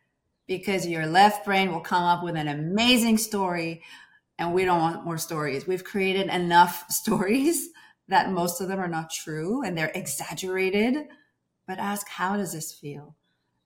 Because 0.47 0.87
your 0.87 1.07
left 1.07 1.45
brain 1.45 1.71
will 1.71 1.81
come 1.81 2.03
up 2.03 2.25
with 2.25 2.37
an 2.37 2.49
amazing 2.49 3.19
story, 3.19 3.83
and 4.39 4.55
we 4.55 4.65
don't 4.65 4.81
want 4.81 5.05
more 5.05 5.19
stories. 5.19 5.67
We've 5.67 5.85
created 5.85 6.29
enough 6.29 6.85
stories 6.91 7.69
that 8.09 8.31
most 8.31 8.61
of 8.61 8.69
them 8.69 8.81
are 8.81 8.89
not 8.89 9.11
true 9.11 9.63
and 9.63 9.77
they're 9.77 9.93
exaggerated. 9.95 11.07
But 11.67 11.79
ask, 11.79 12.09
how 12.09 12.37
does 12.37 12.53
this 12.53 12.73
feel? 12.73 13.15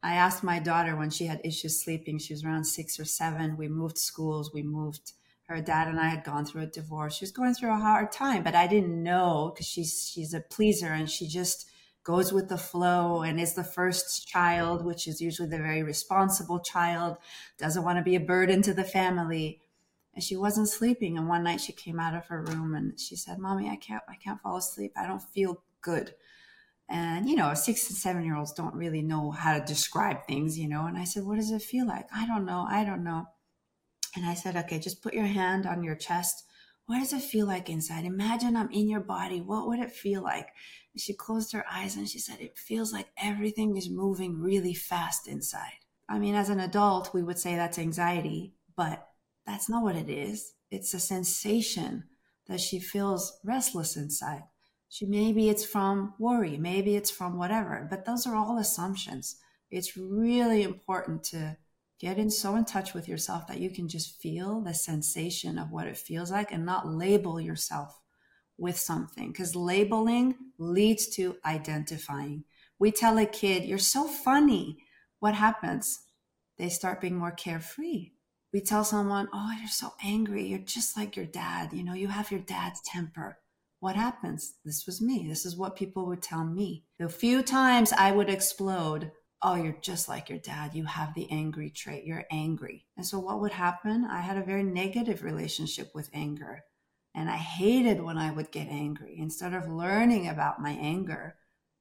I 0.03 0.15
asked 0.15 0.45
my 0.45 0.59
daughter 0.59 0.95
when 0.95 1.11
she 1.11 1.27
had 1.27 1.41
issues 1.43 1.83
sleeping, 1.83 2.19
she 2.19 2.35
was 2.35 2.45
around 2.45 2.65
six 2.65 3.01
or 3.01 3.05
seven. 3.05 3.57
We 3.57 3.69
moved 3.69 3.99
schools, 3.99 4.53
we 4.53 4.63
moved 4.63 5.13
her 5.49 5.61
dad 5.61 5.89
and 5.89 6.01
I 6.01 6.09
had 6.09 6.25
gone 6.25 6.45
through 6.45 6.63
a 6.63 6.67
divorce. 6.67 7.17
She 7.17 7.25
was 7.25 7.33
going 7.33 7.55
through 7.55 7.73
a 7.73 7.79
hard 7.79 8.11
time, 8.11 8.43
but 8.43 8.55
I 8.55 8.67
didn't 8.67 9.03
know 9.03 9.53
because 9.55 9.67
she's 9.67 10.11
she's 10.13 10.35
a 10.35 10.41
pleaser 10.41 10.89
and 10.89 11.09
she 11.09 11.29
just 11.29 11.69
goes 12.03 12.33
with 12.33 12.49
the 12.49 12.59
flow 12.59 13.23
and 13.23 13.41
is 13.41 13.55
the 13.55 13.65
first 13.65 14.29
child, 14.29 14.85
which 14.85 15.09
is 15.09 15.21
usually 15.21 15.49
the 15.49 15.59
very 15.59 15.83
responsible 15.83 16.61
child, 16.61 17.17
doesn't 17.59 17.85
want 17.85 17.99
to 17.99 18.03
be 18.03 18.15
a 18.15 18.21
burden 18.21 18.63
to 18.63 18.75
the 18.75 18.85
family. 18.85 19.61
And 20.15 20.23
she 20.23 20.37
wasn't 20.37 20.69
sleeping. 20.69 21.19
And 21.19 21.29
one 21.29 21.45
night 21.45 21.61
she 21.61 21.73
came 21.73 22.01
out 22.01 22.15
of 22.15 22.27
her 22.27 22.43
room 22.43 22.75
and 22.75 22.99
she 22.99 23.17
said, 23.17 23.39
Mommy, 23.39 23.69
I 23.69 23.77
can't 23.77 24.03
I 24.09 24.17
can't 24.17 24.41
fall 24.41 24.57
asleep. 24.57 24.93
I 24.97 25.07
don't 25.07 25.23
feel 25.23 25.63
good. 25.81 26.15
And 26.89 27.29
you 27.29 27.37
know, 27.37 27.55
six 27.55 27.89
and 27.89 27.97
seven 27.97 28.25
year 28.25 28.37
olds 28.37 28.53
don't 28.53 28.75
really 28.75 29.03
know 29.03 29.31
how 29.31 29.57
to 29.57 29.65
describe 29.65 30.27
things, 30.27 30.59
you 30.59 30.69
know. 30.69 30.87
And 30.87 30.99
I 30.99 31.05
said, 31.05 31.25
What 31.25 31.37
does 31.37 31.53
it 31.53 31.63
feel 31.63 31.87
like? 31.87 32.09
I 32.15 32.27
don't 32.27 32.47
know. 32.47 32.67
I 32.69 32.85
don't 32.85 33.05
know. 33.05 33.27
And 34.15 34.27
I 34.27 34.35
said, 34.35 34.57
okay, 34.57 34.79
just 34.79 35.03
put 35.03 35.15
your 35.15 35.27
hand 35.27 35.67
on 35.67 35.83
your 35.83 35.97
chest. 35.97 36.45
What 36.87 37.01
does 37.01 37.13
it 37.13 37.23
feel 37.23 37.47
like 37.47 37.69
inside? 37.69 38.05
Imagine 38.05 38.57
I'm 38.57 38.71
in 38.71 38.89
your 38.89 39.01
body. 39.01 39.41
What 39.41 39.67
would 39.67 39.81
it 39.81 39.91
feel 39.91 40.23
like? 40.23 40.49
And 40.95 41.01
she 41.01 41.15
closed 41.15 41.53
her 41.53 41.65
eyes 41.71 41.97
and 41.97 42.09
she 42.09 42.19
said, 42.19 42.41
it 42.41 42.57
feels 42.57 42.93
like 42.93 43.09
everything 43.21 43.77
is 43.77 43.91
moving 43.91 44.41
really 44.41 44.75
fast 44.75 45.27
inside. 45.27 45.81
I 46.09 46.19
mean, 46.19 46.35
as 46.35 46.49
an 46.49 46.61
adult, 46.61 47.13
we 47.13 47.23
would 47.23 47.39
say 47.39 47.57
that's 47.57 47.79
anxiety, 47.79 48.55
but 48.77 49.09
that's 49.47 49.69
not 49.69 49.83
what 49.83 49.97
it 49.97 50.09
is. 50.09 50.53
It's 50.71 50.95
a 50.95 51.01
sensation 51.01 52.05
that 52.47 52.61
she 52.61 52.79
feels 52.79 53.39
restless 53.45 53.97
inside. 53.97 54.45
She 54.89 55.05
maybe 55.05 55.49
it's 55.49 55.65
from 55.65 56.15
worry, 56.19 56.57
maybe 56.57 56.95
it's 56.95 57.11
from 57.11 57.37
whatever, 57.37 57.87
but 57.91 58.05
those 58.05 58.27
are 58.27 58.37
all 58.37 58.59
assumptions. 58.59 59.37
It's 59.71 59.97
really 59.97 60.63
important 60.63 61.25
to 61.25 61.57
get 61.99 62.19
in 62.19 62.31
so 62.31 62.57
in 62.57 62.65
touch 62.65 62.95
with 62.95 63.09
yourself 63.09 63.47
that 63.47 63.61
you 63.61 63.71
can 63.71 63.89
just 63.89 64.21
feel 64.21 64.61
the 64.61 64.75
sensation 64.75 65.59
of 65.59 65.71
what 65.71 65.87
it 65.87 65.97
feels 65.97 66.31
like 66.31 66.53
and 66.53 66.65
not 66.65 66.87
label 66.89 67.41
yourself 67.41 68.01
with 68.59 68.79
something 68.79 69.33
because 69.33 69.57
labeling 69.57 70.35
leads 70.59 71.09
to 71.09 71.37
identifying. 71.45 72.45
We 72.79 72.91
tell 72.91 73.19
a 73.19 73.27
kid 73.27 73.65
you're 73.65 73.79
so 73.79 74.07
funny. 74.07 74.79
What 75.21 75.35
happens? 75.35 76.01
They 76.59 76.69
start 76.69 77.01
being 77.01 77.17
more 77.17 77.33
carefree. 77.33 78.13
We 78.53 78.61
tell 78.61 78.85
someone 78.85 79.29
oh 79.33 79.53
you're 79.59 79.69
so 79.69 79.93
angry. 80.03 80.47
You're 80.47 80.59
just 80.59 80.97
like 80.97 81.17
your 81.17 81.27
dad. 81.27 81.73
You 81.73 81.83
know 81.83 81.95
you 81.95 82.09
have 82.09 82.31
your 82.31 82.41
dad's 82.41 82.81
temper. 82.83 83.39
What 83.81 83.97
happens? 83.97 84.55
This 84.65 84.87
was 84.87 85.03
me. 85.03 85.27
This 85.29 85.45
is 85.45 85.57
what 85.57 85.77
people 85.77 86.07
would 86.07 86.23
tell 86.23 86.45
me. 86.45 86.85
The 86.99 87.09
few 87.09 87.43
times 87.43 87.93
i 87.93 88.11
would 88.11 88.31
explode 88.31 89.13
oh, 89.43 89.55
you're 89.55 89.77
just 89.81 90.09
like 90.09 90.29
your 90.29 90.39
dad. 90.39 90.75
You 90.75 90.85
have 90.85 91.15
the 91.15 91.31
angry 91.31 91.71
trait. 91.71 92.05
You're 92.05 92.25
angry. 92.31 92.87
And 92.97 93.07
so 93.07 93.19
what 93.19 93.41
would 93.41 93.53
happen? 93.53 94.07
I 94.11 94.21
had 94.21 94.37
a 94.37 94.45
very 94.45 94.63
negative 94.63 95.23
relationship 95.23 95.91
with 95.95 96.11
anger. 96.15 96.65
And 97.15 97.31
I 97.31 97.37
hated 97.37 98.03
when 98.03 98.19
I 98.19 98.31
would 98.31 98.51
get 98.51 98.69
angry 98.69 99.17
instead 99.19 99.55
of 99.55 99.69
learning 99.69 100.29
about 100.29 100.61
my 100.61 100.73
anger 100.73 101.37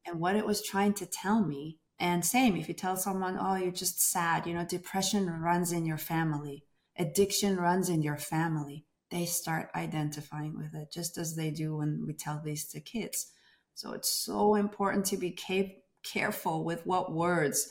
and 0.06 0.20
what 0.20 0.36
it 0.36 0.46
was 0.46 0.64
trying 0.64 0.94
to 0.96 1.06
tell 1.06 1.44
me. 1.44 1.80
And 2.00 2.26
same, 2.26 2.56
if 2.56 2.68
you 2.68 2.74
tell 2.74 2.98
someone, 2.98 3.38
oh, 3.40 3.56
you're 3.56 3.72
just 3.72 4.02
sad, 4.02 4.46
you 4.46 4.54
know, 4.54 4.66
depression 4.66 5.30
runs 5.30 5.72
in 5.72 5.86
your 5.86 5.98
family, 5.98 6.64
addiction 6.98 7.58
runs 7.58 7.90
in 7.90 8.02
your 8.02 8.18
family, 8.18 8.86
they 9.12 9.26
start 9.26 9.70
identifying 9.76 10.58
with 10.58 10.74
it 10.74 10.92
just 10.92 11.18
as 11.18 11.36
they 11.36 11.52
do 11.52 11.78
when 11.78 12.04
we 12.06 12.14
tell 12.14 12.42
these 12.44 12.68
to 12.70 12.80
kids. 12.82 13.32
So 13.74 13.94
it's 13.94 14.24
so 14.24 14.56
important 14.56 15.06
to 15.08 15.18
be 15.18 15.32
capable 15.32 15.85
careful 16.12 16.64
with 16.64 16.86
what 16.86 17.14
words 17.14 17.70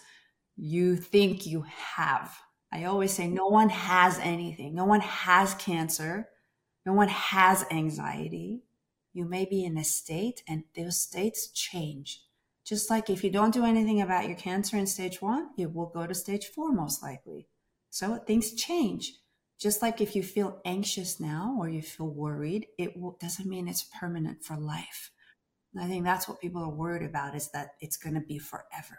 you 0.57 0.97
think 0.97 1.47
you 1.47 1.63
have. 1.63 2.37
I 2.73 2.85
always 2.85 3.13
say 3.13 3.29
no 3.29 3.47
one 3.47 3.69
has 3.69 4.19
anything. 4.19 4.75
No 4.75 4.85
one 4.85 5.01
has 5.01 5.55
cancer. 5.55 6.29
No 6.85 6.93
one 6.93 7.09
has 7.09 7.65
anxiety. 7.71 8.65
You 9.13 9.25
may 9.25 9.45
be 9.45 9.65
in 9.65 9.79
a 9.79 9.85
state 9.85 10.43
and 10.49 10.65
those 10.77 11.01
states 11.01 11.49
change. 11.53 12.23
Just 12.65 12.91
like 12.91 13.11
if 13.11 13.23
you 13.23 13.31
don't 13.31 13.55
do 13.55 13.65
anything 13.65 14.01
about 14.01 14.27
your 14.27 14.37
cancer 14.37 14.77
in 14.77 14.87
stage 14.87 15.23
one, 15.23 15.51
it 15.57 15.73
will 15.73 15.87
go 15.87 16.07
to 16.07 16.15
stage 16.15 16.47
four 16.47 16.73
most 16.73 17.03
likely. 17.03 17.47
So 17.91 18.17
things 18.17 18.55
change. 18.55 19.15
Just 19.59 19.83
like 19.83 20.01
if 20.01 20.17
you 20.17 20.23
feel 20.23 20.61
anxious 20.65 21.21
now 21.21 21.57
or 21.59 21.69
you 21.69 21.81
feel 21.81 22.09
worried, 22.09 22.67
it 22.77 22.97
will, 22.97 23.17
doesn't 23.21 23.49
mean 23.49 23.69
it's 23.69 23.89
permanent 23.99 24.43
for 24.43 24.57
life. 24.57 25.11
I 25.79 25.87
think 25.87 26.05
that's 26.05 26.29
what 26.29 26.41
people 26.41 26.63
are 26.63 26.71
worried 26.71 27.09
about 27.09 27.35
is 27.35 27.51
that 27.51 27.71
it's 27.81 27.97
going 27.97 28.15
to 28.15 28.21
be 28.21 28.39
forever 28.39 28.99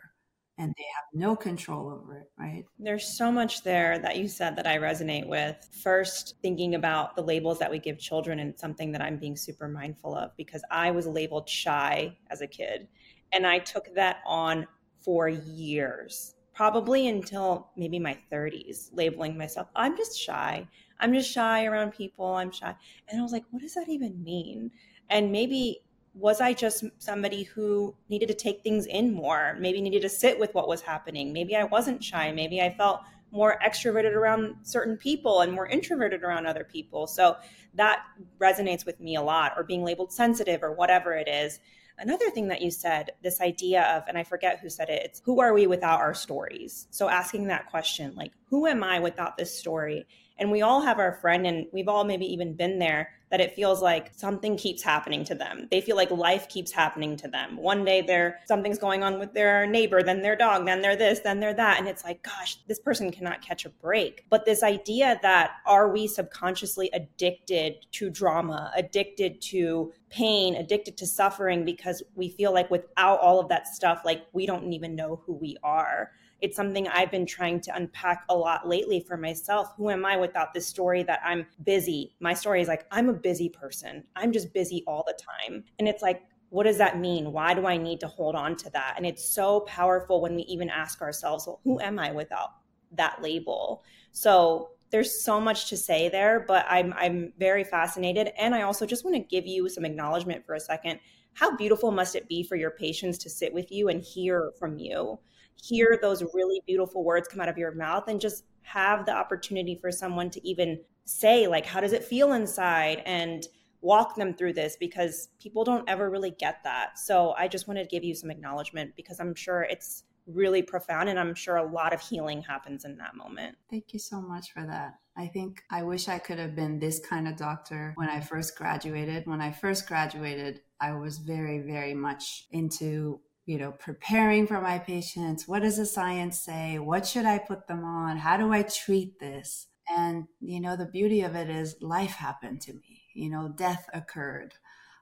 and 0.57 0.73
they 0.77 0.85
have 0.95 1.05
no 1.13 1.35
control 1.35 1.89
over 1.89 2.17
it, 2.17 2.31
right? 2.37 2.63
There's 2.79 3.17
so 3.17 3.31
much 3.31 3.63
there 3.63 3.99
that 3.99 4.17
you 4.17 4.27
said 4.27 4.55
that 4.55 4.65
I 4.65 4.77
resonate 4.77 5.27
with. 5.27 5.57
First, 5.83 6.35
thinking 6.41 6.75
about 6.75 7.15
the 7.15 7.21
labels 7.21 7.59
that 7.59 7.69
we 7.69 7.77
give 7.77 7.99
children 7.99 8.39
and 8.39 8.57
something 8.57 8.91
that 8.93 9.01
I'm 9.01 9.17
being 9.17 9.35
super 9.35 9.67
mindful 9.67 10.15
of 10.15 10.31
because 10.37 10.63
I 10.71 10.91
was 10.91 11.07
labeled 11.07 11.49
shy 11.49 12.17
as 12.29 12.41
a 12.41 12.47
kid 12.47 12.87
and 13.33 13.45
I 13.45 13.59
took 13.59 13.93
that 13.95 14.17
on 14.25 14.65
for 15.03 15.27
years, 15.27 16.35
probably 16.53 17.09
until 17.09 17.69
maybe 17.75 17.99
my 17.99 18.17
30s, 18.31 18.89
labeling 18.93 19.37
myself, 19.37 19.67
I'm 19.75 19.97
just 19.97 20.17
shy. 20.17 20.67
I'm 21.01 21.13
just 21.13 21.29
shy 21.29 21.65
around 21.65 21.91
people. 21.91 22.35
I'm 22.35 22.51
shy. 22.51 22.73
And 23.09 23.19
I 23.19 23.23
was 23.23 23.33
like, 23.33 23.43
what 23.51 23.61
does 23.61 23.73
that 23.73 23.89
even 23.89 24.23
mean? 24.23 24.71
And 25.09 25.31
maybe 25.31 25.81
was 26.17 26.39
I 26.39 26.53
just 26.53 26.85
somebody 26.97 27.43
who 27.43 27.93
needed 28.09 28.27
to 28.29 28.33
take 28.33 28.63
things 28.63 28.85
in 28.85 29.13
more, 29.13 29.57
maybe 29.59 29.81
needed 29.81 30.01
to 30.03 30.09
sit 30.09 30.39
with 30.39 30.53
what 30.53 30.67
was 30.67 30.81
happening? 30.81 31.33
Maybe 31.33 31.55
I 31.55 31.65
wasn't 31.65 32.03
shy. 32.03 32.31
Maybe 32.31 32.61
I 32.61 32.73
felt 32.73 33.01
more 33.31 33.59
extroverted 33.65 34.13
around 34.13 34.55
certain 34.63 34.95
people 34.95 35.41
and 35.41 35.51
more 35.51 35.67
introverted 35.67 36.23
around 36.23 36.45
other 36.45 36.63
people. 36.63 37.05
So 37.05 37.35
that 37.73 38.03
resonates 38.39 38.85
with 38.85 38.99
me 39.01 39.17
a 39.17 39.21
lot, 39.21 39.53
or 39.57 39.63
being 39.63 39.83
labeled 39.83 40.13
sensitive 40.13 40.63
or 40.63 40.71
whatever 40.71 41.13
it 41.13 41.27
is. 41.27 41.59
Another 41.97 42.29
thing 42.29 42.47
that 42.49 42.61
you 42.61 42.71
said, 42.71 43.11
this 43.23 43.41
idea 43.41 43.83
of, 43.95 44.03
and 44.07 44.17
I 44.17 44.23
forget 44.23 44.59
who 44.59 44.69
said 44.69 44.89
it, 44.89 45.01
it's 45.05 45.21
who 45.23 45.39
are 45.41 45.53
we 45.53 45.67
without 45.67 45.99
our 45.99 46.13
stories? 46.13 46.87
So 46.91 47.09
asking 47.09 47.47
that 47.47 47.67
question, 47.67 48.13
like, 48.15 48.31
who 48.49 48.67
am 48.67 48.83
I 48.83 48.99
without 48.99 49.37
this 49.37 49.57
story? 49.57 50.05
And 50.37 50.51
we 50.51 50.61
all 50.61 50.81
have 50.81 50.99
our 50.99 51.13
friend, 51.13 51.47
and 51.47 51.67
we've 51.71 51.87
all 51.87 52.03
maybe 52.03 52.25
even 52.25 52.55
been 52.55 52.79
there 52.79 53.11
that 53.31 53.39
it 53.41 53.55
feels 53.55 53.81
like 53.81 54.11
something 54.15 54.55
keeps 54.57 54.83
happening 54.83 55.23
to 55.25 55.35
them. 55.35 55.67
They 55.71 55.81
feel 55.81 55.95
like 55.95 56.11
life 56.11 56.47
keeps 56.47 56.71
happening 56.71 57.17
to 57.17 57.27
them. 57.27 57.57
One 57.57 57.83
day 57.83 58.01
they're 58.01 58.39
something's 58.45 58.77
going 58.77 59.03
on 59.03 59.17
with 59.17 59.33
their 59.33 59.65
neighbor, 59.65 60.03
then 60.03 60.21
their 60.21 60.35
dog, 60.35 60.65
then 60.65 60.81
they're 60.81 60.95
this, 60.95 61.21
then 61.21 61.39
they're 61.39 61.53
that. 61.53 61.79
And 61.79 61.87
it's 61.87 62.03
like, 62.03 62.21
gosh, 62.21 62.57
this 62.67 62.79
person 62.79 63.11
cannot 63.11 63.41
catch 63.41 63.65
a 63.65 63.69
break. 63.69 64.25
But 64.29 64.45
this 64.45 64.61
idea 64.61 65.19
that 65.21 65.51
are 65.65 65.91
we 65.91 66.07
subconsciously 66.07 66.89
addicted 66.93 67.85
to 67.93 68.09
drama, 68.09 68.71
addicted 68.75 69.41
to 69.43 69.91
pain, 70.15 70.55
addicted 70.55 70.97
to 70.97 71.05
suffering 71.05 71.65
because 71.65 72.01
we 72.15 72.29
feel 72.29 72.53
like 72.53 72.71
without 72.71 73.19
all 73.19 73.39
of 73.39 73.49
that 73.49 73.67
stuff, 73.67 74.01
like 74.05 74.25
we 74.33 74.45
don't 74.45 74.71
even 74.71 74.95
know 74.95 75.21
who 75.25 75.33
we 75.33 75.57
are 75.63 76.11
it's 76.41 76.55
something 76.55 76.87
I've 76.87 77.11
been 77.11 77.25
trying 77.25 77.59
to 77.61 77.75
unpack 77.75 78.23
a 78.29 78.35
lot 78.35 78.67
lately 78.67 78.99
for 78.99 79.17
myself. 79.17 79.73
Who 79.77 79.89
am 79.89 80.05
I 80.05 80.17
without 80.17 80.53
this 80.53 80.67
story 80.67 81.03
that 81.03 81.21
I'm 81.23 81.45
busy? 81.63 82.13
My 82.19 82.33
story 82.33 82.61
is 82.61 82.67
like, 82.67 82.85
I'm 82.91 83.09
a 83.09 83.13
busy 83.13 83.49
person. 83.49 84.03
I'm 84.15 84.31
just 84.31 84.53
busy 84.53 84.83
all 84.85 85.03
the 85.07 85.17
time. 85.17 85.63
And 85.79 85.87
it's 85.87 86.01
like, 86.01 86.23
what 86.49 86.63
does 86.65 86.77
that 86.77 86.99
mean? 86.99 87.31
Why 87.31 87.53
do 87.53 87.65
I 87.65 87.77
need 87.77 87.99
to 88.01 88.07
hold 88.07 88.35
on 88.35 88.55
to 88.57 88.69
that? 88.71 88.93
And 88.97 89.05
it's 89.05 89.27
so 89.27 89.61
powerful 89.61 90.21
when 90.21 90.35
we 90.35 90.43
even 90.43 90.69
ask 90.69 91.01
ourselves, 91.01 91.47
well, 91.47 91.61
who 91.63 91.79
am 91.79 91.97
I 91.97 92.11
without 92.11 92.49
that 92.91 93.21
label? 93.21 93.83
So 94.11 94.69
there's 94.95 95.21
so 95.21 95.41
much 95.41 95.67
to 95.67 95.75
say 95.75 96.07
there, 96.07 96.45
but 96.47 96.65
I'm 96.69 96.93
I'm 96.93 97.33
very 97.37 97.65
fascinated. 97.65 98.31
And 98.37 98.55
I 98.55 98.61
also 98.61 98.85
just 98.85 99.03
want 99.03 99.17
to 99.17 99.19
give 99.19 99.45
you 99.45 99.67
some 99.67 99.83
acknowledgement 99.83 100.45
for 100.45 100.55
a 100.55 100.59
second. 100.59 101.01
How 101.33 101.53
beautiful 101.57 101.91
must 101.91 102.15
it 102.15 102.29
be 102.29 102.43
for 102.43 102.55
your 102.55 102.71
patients 102.71 103.17
to 103.17 103.29
sit 103.29 103.53
with 103.53 103.73
you 103.73 103.89
and 103.89 104.01
hear 104.01 104.53
from 104.57 104.77
you? 104.77 105.19
hear 105.61 105.97
those 106.01 106.21
really 106.33 106.61
beautiful 106.67 107.03
words 107.03 107.27
come 107.27 107.39
out 107.39 107.49
of 107.49 107.57
your 107.57 107.73
mouth 107.73 108.07
and 108.07 108.19
just 108.19 108.43
have 108.61 109.05
the 109.05 109.11
opportunity 109.11 109.75
for 109.75 109.91
someone 109.91 110.29
to 110.29 110.45
even 110.45 110.77
say 111.05 111.47
like 111.47 111.65
how 111.65 111.79
does 111.79 111.93
it 111.93 112.03
feel 112.03 112.33
inside 112.33 113.01
and 113.05 113.47
walk 113.81 114.15
them 114.15 114.33
through 114.33 114.51
this 114.51 114.75
because 114.77 115.29
people 115.39 115.63
don't 115.63 115.87
ever 115.87 116.09
really 116.09 116.31
get 116.31 116.59
that 116.63 116.99
so 116.99 117.33
i 117.37 117.47
just 117.47 117.69
wanted 117.69 117.83
to 117.83 117.89
give 117.89 118.03
you 118.03 118.13
some 118.13 118.29
acknowledgement 118.29 118.91
because 118.97 119.19
i'm 119.21 119.33
sure 119.33 119.61
it's 119.69 120.03
really 120.27 120.61
profound 120.61 121.09
and 121.09 121.19
i'm 121.19 121.35
sure 121.35 121.57
a 121.57 121.71
lot 121.71 121.93
of 121.93 122.01
healing 122.01 122.41
happens 122.41 122.85
in 122.85 122.97
that 122.97 123.15
moment 123.15 123.55
thank 123.69 123.93
you 123.93 123.99
so 123.99 124.21
much 124.21 124.51
for 124.51 124.65
that 124.65 124.95
i 125.17 125.27
think 125.27 125.61
i 125.71 125.83
wish 125.83 126.07
i 126.07 126.17
could 126.17 126.39
have 126.39 126.55
been 126.55 126.79
this 126.79 126.99
kind 126.99 127.27
of 127.27 127.35
doctor 127.35 127.93
when 127.95 128.09
i 128.09 128.19
first 128.19 128.57
graduated 128.57 129.25
when 129.27 129.41
i 129.41 129.51
first 129.51 129.87
graduated 129.87 130.61
i 130.81 130.91
was 130.93 131.19
very 131.19 131.59
very 131.59 131.93
much 131.93 132.47
into 132.51 133.19
you 133.45 133.59
know, 133.59 133.71
preparing 133.71 134.47
for 134.47 134.59
my 134.59 134.79
patients. 134.79 135.47
What 135.47 135.61
does 135.61 135.77
the 135.77 135.85
science 135.85 136.39
say? 136.39 136.79
What 136.79 137.05
should 137.05 137.25
I 137.25 137.37
put 137.37 137.67
them 137.67 137.83
on? 137.83 138.17
How 138.17 138.37
do 138.37 138.51
I 138.51 138.63
treat 138.63 139.19
this? 139.19 139.67
And, 139.87 140.25
you 140.39 140.59
know, 140.59 140.75
the 140.75 140.87
beauty 140.87 141.21
of 141.21 141.35
it 141.35 141.49
is 141.49 141.75
life 141.79 142.13
happened 142.13 142.61
to 142.61 142.73
me. 142.73 143.03
You 143.13 143.29
know, 143.29 143.53
death 143.55 143.87
occurred. 143.93 144.55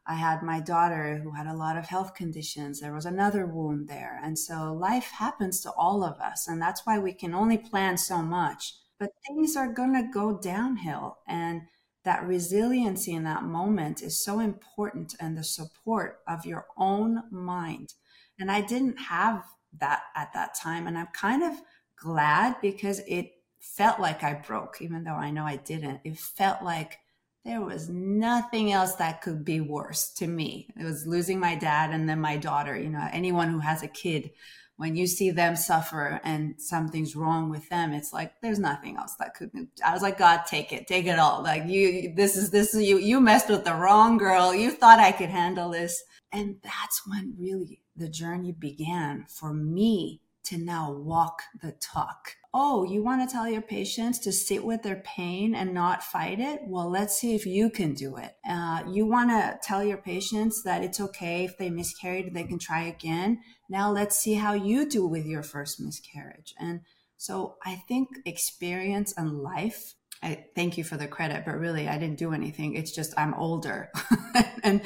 I 0.06 0.16
had 0.16 0.44
my 0.44 0.60
daughter 0.60 1.18
who 1.24 1.32
had 1.32 1.48
a 1.48 1.56
lot 1.56 1.78
of 1.78 1.86
health 1.86 2.14
conditions. 2.14 2.80
There 2.80 2.94
was 2.94 3.06
another 3.06 3.46
wound 3.46 3.88
there. 3.88 4.20
And 4.24 4.38
so 4.38 4.74
life 4.74 5.12
happens 5.12 5.62
to 5.62 5.72
all 5.72 6.04
of 6.04 6.20
us. 6.20 6.48
And 6.48 6.62
that's 6.62 6.86
why 6.86 7.00
we 7.00 7.14
can 7.14 7.34
only 7.34 7.58
plan 7.58 7.98
so 7.98 8.22
much. 8.22 8.76
But 9.00 9.12
things 9.28 9.56
are 9.56 9.72
going 9.72 9.94
to 9.94 10.10
go 10.14 10.38
downhill. 10.38 11.20
And 11.28 11.64
that 12.04 12.28
resiliency 12.28 13.14
in 13.14 13.24
that 13.24 13.44
moment 13.44 14.02
is 14.02 14.24
so 14.24 14.40
important 14.40 15.16
and 15.20 15.38
the 15.38 15.44
support 15.44 16.20
of 16.28 16.46
your 16.46 16.66
own 16.78 17.24
mind 17.32 17.94
and 18.40 18.52
I 18.52 18.62
didn't 18.62 18.98
have 18.98 19.44
that 19.80 20.04
at 20.16 20.34
that 20.34 20.56
time. 20.56 20.88
And 20.88 20.98
I'm 20.98 21.08
kind 21.14 21.44
of 21.44 21.54
glad 21.96 22.56
because 22.62 23.00
it 23.08 23.32
felt 23.60 24.00
like 24.00 24.24
I 24.24 24.34
broke, 24.34 24.82
even 24.82 25.04
though 25.04 25.16
I 25.16 25.32
know 25.32 25.46
I 25.46 25.58
didn't. 25.58 26.02
It 26.04 26.18
felt 26.18 26.62
like 26.62 27.00
there 27.46 27.62
was 27.62 27.90
nothing 27.90 28.72
else 28.72 28.96
that 28.96 29.22
could 29.22 29.44
be 29.44 29.60
worse 29.60 30.10
to 30.14 30.28
me. 30.28 30.70
It 30.80 30.86
was 30.86 31.06
losing 31.06 31.40
my 31.40 31.56
dad 31.56 31.92
and 31.92 32.08
then 32.08 32.22
my 32.22 32.38
daughter. 32.38 32.78
You 32.78 32.90
know, 32.90 33.08
anyone 33.12 33.50
who 33.50 33.60
has 33.60 33.84
a 33.84 33.88
kid, 33.88 34.32
when 34.78 34.96
you 34.96 35.08
see 35.08 35.30
them 35.30 35.56
suffer 35.56 36.22
and 36.24 36.56
something's 36.58 37.16
wrong 37.16 37.50
with 37.50 37.68
them, 37.70 37.92
it's 37.94 38.14
like 38.14 38.34
there's 38.42 38.60
nothing 38.60 38.98
else 38.98 39.16
that 39.16 39.36
could. 39.36 39.52
I 39.86 39.94
was 39.94 40.02
like, 40.02 40.18
God, 40.18 40.44
take 40.48 40.72
it, 40.72 40.88
take 40.88 41.06
it 41.06 41.20
all. 41.20 41.44
Like 41.44 41.66
you, 41.68 42.14
this 42.16 42.38
is 42.38 42.50
this 42.50 42.74
is 42.74 42.84
you. 42.84 42.98
You 42.98 43.20
messed 43.20 43.50
with 43.50 43.66
the 43.66 43.76
wrong 43.76 44.18
girl. 44.18 44.56
You 44.56 44.72
thought 44.72 45.00
I 45.00 45.12
could 45.12 45.30
handle 45.30 45.70
this, 45.70 46.02
and 46.32 46.56
that's 46.64 47.06
when 47.06 47.36
really 47.38 47.82
the 47.96 48.10
journey 48.10 48.54
began 48.54 49.26
for 49.28 49.54
me 49.54 50.22
to 50.46 50.58
now 50.58 50.92
walk 50.92 51.42
the 51.62 51.74
talk. 51.74 52.36
Oh, 52.54 52.84
you 52.84 53.04
want 53.04 53.28
to 53.28 53.34
tell 53.34 53.50
your 53.50 53.64
patients 53.64 54.20
to 54.20 54.32
sit 54.32 54.64
with 54.64 54.84
their 54.84 55.02
pain 55.04 55.56
and 55.56 55.74
not 55.74 56.04
fight 56.04 56.40
it? 56.40 56.62
Well, 56.66 56.90
let's 56.90 57.18
see 57.18 57.34
if 57.34 57.48
you 57.48 57.72
can 57.72 57.94
do 57.94 58.18
it. 58.18 58.36
Uh, 58.48 58.84
you 58.88 59.08
want 59.08 59.32
to 59.32 59.60
tell 59.64 59.84
your 59.84 59.98
patients 59.98 60.62
that 60.64 60.84
it's 60.84 61.00
okay 61.00 61.46
if 61.46 61.58
they 61.58 61.72
miscarried, 61.72 62.34
they 62.34 62.44
can 62.44 62.60
try 62.60 62.84
again. 62.84 63.40
Now 63.70 63.92
let's 63.92 64.18
see 64.18 64.36
how 64.36 64.54
you 64.54 64.88
do 64.88 65.08
with 65.08 65.26
your 65.26 65.42
first 65.42 65.82
miscarriage. 65.82 66.54
And 66.60 66.82
so 67.18 67.56
I 67.66 67.76
think 67.88 68.10
experience 68.26 69.14
and 69.18 69.40
life 69.42 69.96
I 70.24 70.46
thank 70.56 70.78
you 70.78 70.84
for 70.84 70.96
the 70.96 71.08
credit, 71.08 71.44
but 71.46 71.60
really 71.60 71.88
I 71.88 71.98
didn't 71.98 72.18
do 72.18 72.32
anything. 72.32 72.76
It's 72.76 72.92
just 72.92 73.14
I'm 73.18 73.34
older 73.34 73.92
and 74.64 74.82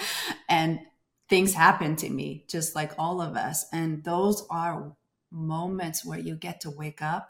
and 0.49 0.79
things 1.29 1.53
happen 1.53 1.95
to 1.97 2.09
me, 2.09 2.45
just 2.49 2.75
like 2.75 2.93
all 2.97 3.21
of 3.21 3.35
us. 3.35 3.65
And 3.71 4.03
those 4.03 4.45
are 4.49 4.95
moments 5.31 6.03
where 6.03 6.19
you 6.19 6.35
get 6.35 6.61
to 6.61 6.71
wake 6.71 7.01
up 7.01 7.29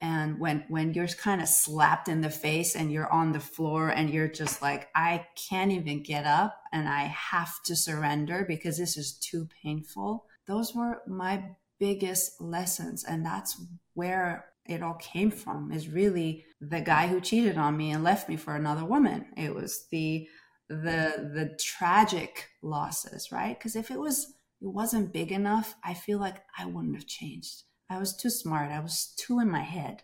and 0.00 0.38
when 0.38 0.64
when 0.68 0.94
you're 0.94 1.06
kind 1.08 1.40
of 1.40 1.48
slapped 1.48 2.08
in 2.08 2.20
the 2.20 2.30
face 2.30 2.74
and 2.74 2.90
you're 2.90 3.12
on 3.12 3.32
the 3.32 3.40
floor 3.40 3.88
and 3.88 4.10
you're 4.10 4.28
just 4.28 4.62
like 4.62 4.88
i 4.94 5.24
can't 5.48 5.72
even 5.72 6.02
get 6.02 6.26
up 6.26 6.60
and 6.72 6.88
i 6.88 7.02
have 7.02 7.62
to 7.64 7.76
surrender 7.76 8.44
because 8.46 8.78
this 8.78 8.96
is 8.96 9.18
too 9.18 9.46
painful 9.62 10.24
those 10.46 10.74
were 10.74 11.02
my 11.06 11.42
biggest 11.78 12.40
lessons 12.40 13.04
and 13.04 13.24
that's 13.24 13.60
where 13.94 14.46
it 14.66 14.82
all 14.82 14.94
came 14.94 15.30
from 15.30 15.72
is 15.72 15.88
really 15.88 16.44
the 16.60 16.80
guy 16.80 17.08
who 17.08 17.20
cheated 17.20 17.56
on 17.56 17.76
me 17.76 17.90
and 17.90 18.04
left 18.04 18.28
me 18.28 18.36
for 18.36 18.54
another 18.54 18.84
woman. 18.84 19.26
It 19.36 19.54
was 19.54 19.86
the 19.90 20.28
the 20.68 21.30
the 21.34 21.58
tragic 21.58 22.46
losses 22.62 23.32
right? 23.32 23.58
Because 23.58 23.74
if 23.74 23.90
it 23.90 23.98
was 23.98 24.34
it 24.60 24.68
wasn't 24.68 25.12
big 25.12 25.32
enough 25.32 25.74
i 25.84 25.94
feel 25.94 26.18
like 26.18 26.36
i 26.58 26.64
wouldn't 26.64 26.94
have 26.94 27.06
changed 27.06 27.62
i 27.90 27.98
was 27.98 28.16
too 28.16 28.30
smart 28.30 28.70
i 28.70 28.80
was 28.80 29.12
too 29.16 29.40
in 29.40 29.50
my 29.50 29.62
head 29.62 30.02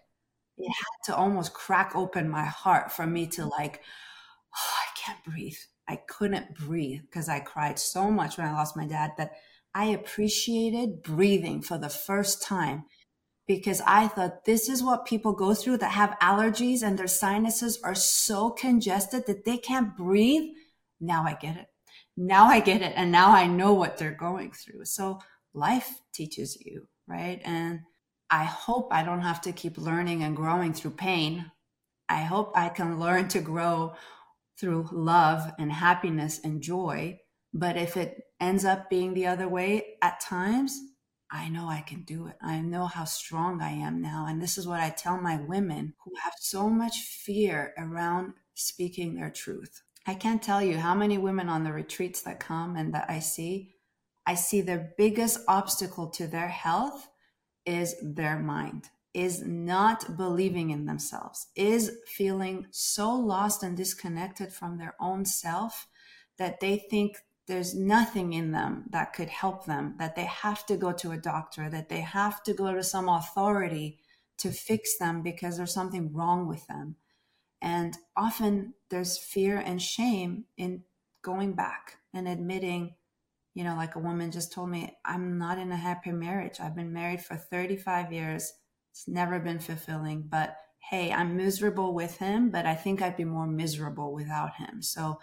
it 0.59 0.69
had 0.69 1.05
to 1.05 1.17
almost 1.17 1.55
crack 1.55 1.93
open 1.95 2.29
my 2.29 2.45
heart 2.45 2.91
for 2.93 3.07
me 3.07 3.27
to 3.27 3.47
like 3.47 3.81
oh, 4.55 4.75
i 4.83 5.01
can't 5.01 5.25
breathe 5.25 5.57
i 5.89 5.97
couldn't 6.09 6.55
breathe 6.55 7.01
because 7.03 7.29
i 7.29 7.39
cried 7.39 7.79
so 7.79 8.11
much 8.11 8.37
when 8.37 8.47
i 8.47 8.53
lost 8.53 8.77
my 8.77 8.87
dad 8.87 9.13
that 9.17 9.33
i 9.75 9.87
appreciated 9.87 11.03
breathing 11.03 11.63
for 11.63 11.79
the 11.79 11.89
first 11.89 12.43
time 12.43 12.85
because 13.47 13.81
I 13.87 14.09
thought 14.09 14.45
this 14.45 14.69
is 14.69 14.83
what 14.83 15.07
people 15.07 15.33
go 15.33 15.55
through 15.55 15.79
that 15.79 15.93
have 15.93 16.19
allergies 16.21 16.83
and 16.83 16.99
their 16.99 17.07
sinuses 17.07 17.79
are 17.83 17.95
so 17.95 18.51
congested 18.51 19.27
that 19.27 19.45
they 19.45 19.57
can't 19.57 19.97
breathe. 19.97 20.51
Now 21.01 21.25
I 21.25 21.35
get 21.35 21.57
it. 21.57 21.67
Now 22.17 22.47
I 22.47 22.61
get 22.61 22.83
it. 22.83 22.93
And 22.97 23.13
now 23.13 23.31
I 23.31 23.47
know 23.47 23.73
what 23.73 23.99
they're 23.99 24.11
going 24.11 24.53
through. 24.53 24.85
So 24.87 25.21
life 25.55 26.01
teaches 26.13 26.57
you, 26.61 26.89
right? 27.07 27.41
And 27.45 27.81
I 28.31 28.45
hope 28.45 28.89
I 28.93 29.03
don't 29.03 29.23
have 29.23 29.41
to 29.43 29.53
keep 29.53 29.79
learning 29.79 30.23
and 30.23 30.37
growing 30.37 30.73
through 30.73 30.93
pain. 30.93 31.51
I 32.09 32.23
hope 32.23 32.53
I 32.55 32.69
can 32.69 32.99
learn 32.99 33.29
to 33.29 33.41
grow 33.41 33.95
through 34.59 34.89
love 34.93 35.53
and 35.59 35.73
happiness 35.73 36.41
and 36.43 36.63
joy. 36.63 37.21
But 37.53 37.77
if 37.77 37.97
it 37.97 38.23
ends 38.41 38.65
up 38.65 38.91
being 38.91 39.15
the 39.15 39.27
other 39.27 39.49
way 39.49 39.97
at 40.03 40.21
times, 40.21 40.79
I 41.31 41.49
know 41.49 41.69
I 41.69 41.83
can 41.87 42.03
do 42.03 42.27
it. 42.29 42.37
I 42.41 42.61
know 42.61 42.87
how 42.87 43.05
strong 43.05 43.61
I 43.61 43.71
am 43.71 44.01
now. 44.01 44.27
And 44.29 44.41
this 44.41 44.59
is 44.59 44.67
what 44.67 44.81
I 44.81 44.91
tell 44.91 45.21
my 45.21 45.41
women 45.41 45.95
who 46.05 46.13
have 46.23 46.35
so 46.39 46.69
much 46.69 47.01
fear 47.01 47.75
around 47.77 48.35
speaking 48.55 49.15
their 49.15 49.31
truth. 49.31 49.83
I 50.07 50.15
can't 50.15 50.43
tell 50.43 50.63
you 50.63 50.79
how 50.79 50.95
many 50.95 51.19
women 51.19 51.49
on 51.49 51.65
the 51.65 51.73
retreats 51.73 52.23
that 52.23 52.39
come 52.39 52.77
and 52.77 52.95
that 52.95 53.11
I 53.11 53.19
see, 53.19 53.75
I 54.27 54.35
see 54.35 54.61
their 54.61 54.93
biggest 54.99 55.41
obstacle 55.47 56.09
to 56.11 56.27
their 56.27 56.49
health 56.49 57.09
is 57.65 57.95
their 58.03 58.39
mind, 58.39 58.91
is 59.15 59.43
not 59.43 60.17
believing 60.17 60.71
in 60.71 60.87
themselves, 60.87 61.47
is 61.55 61.99
feeling 62.07 62.67
so 62.71 63.13
lost 63.13 63.63
and 63.63 63.77
disconnected 63.77 64.53
from 64.53 64.79
their 64.79 64.95
own 65.01 65.25
self 65.25 65.87
that 66.39 66.61
they 66.61 66.77
think 66.77 67.19
there's 67.47 67.75
nothing 67.75 68.33
in 68.33 68.51
them 68.51 68.85
that 68.91 69.13
could 69.13 69.29
help 69.29 69.67
them, 69.67 69.95
that 69.99 70.17
they 70.17 70.25
have 70.25 70.67
to 70.67 70.77
go 70.77 70.93
to 70.93 71.13
a 71.13 71.17
doctor, 71.17 71.71
that 71.71 71.89
they 71.89 72.01
have 72.01 72.43
to 72.43 72.53
go 72.53 72.75
to 72.75 72.83
some 72.83 73.09
authority 73.09 73.99
to 74.39 74.51
fix 74.51 74.99
them 74.99 75.23
because 75.23 75.57
there's 75.57 75.73
something 75.73 76.13
wrong 76.13 76.49
with 76.49 76.67
them. 76.67 76.97
And 77.63 77.97
often 78.17 78.75
there's 78.91 79.17
fear 79.17 79.59
and 79.59 79.81
shame 79.81 80.45
in 80.57 80.83
going 81.23 81.53
back 81.53 81.99
and 82.13 82.29
admitting, 82.29 82.95
you 83.57 83.65
know, 83.65 83.75
like 83.75 83.97
a 83.97 84.01
woman 84.01 84.31
just 84.31 84.53
told 84.53 84.69
me, 84.69 84.95
I'm 85.03 85.39
not 85.39 85.57
in 85.57 85.73
a 85.73 85.77
happy 85.79 86.13
marriage. 86.13 86.61
I've 86.61 86.77
been 86.77 86.93
married 86.93 87.23
for 87.23 87.37
35 87.37 88.13
years. 88.13 88.53
It's 88.91 89.09
never 89.09 89.41
been 89.41 89.61
fulfilling, 89.61 90.27
but 90.29 90.59
hey, 90.91 91.11
I'm 91.11 91.39
miserable 91.39 91.95
with 91.95 92.19
him, 92.19 92.51
but 92.51 92.67
I 92.67 92.75
think 92.75 93.01
I'd 93.01 93.17
be 93.17 93.25
more 93.25 93.47
miserable 93.47 94.13
without 94.13 94.57
him. 94.57 94.83
So 94.83 95.21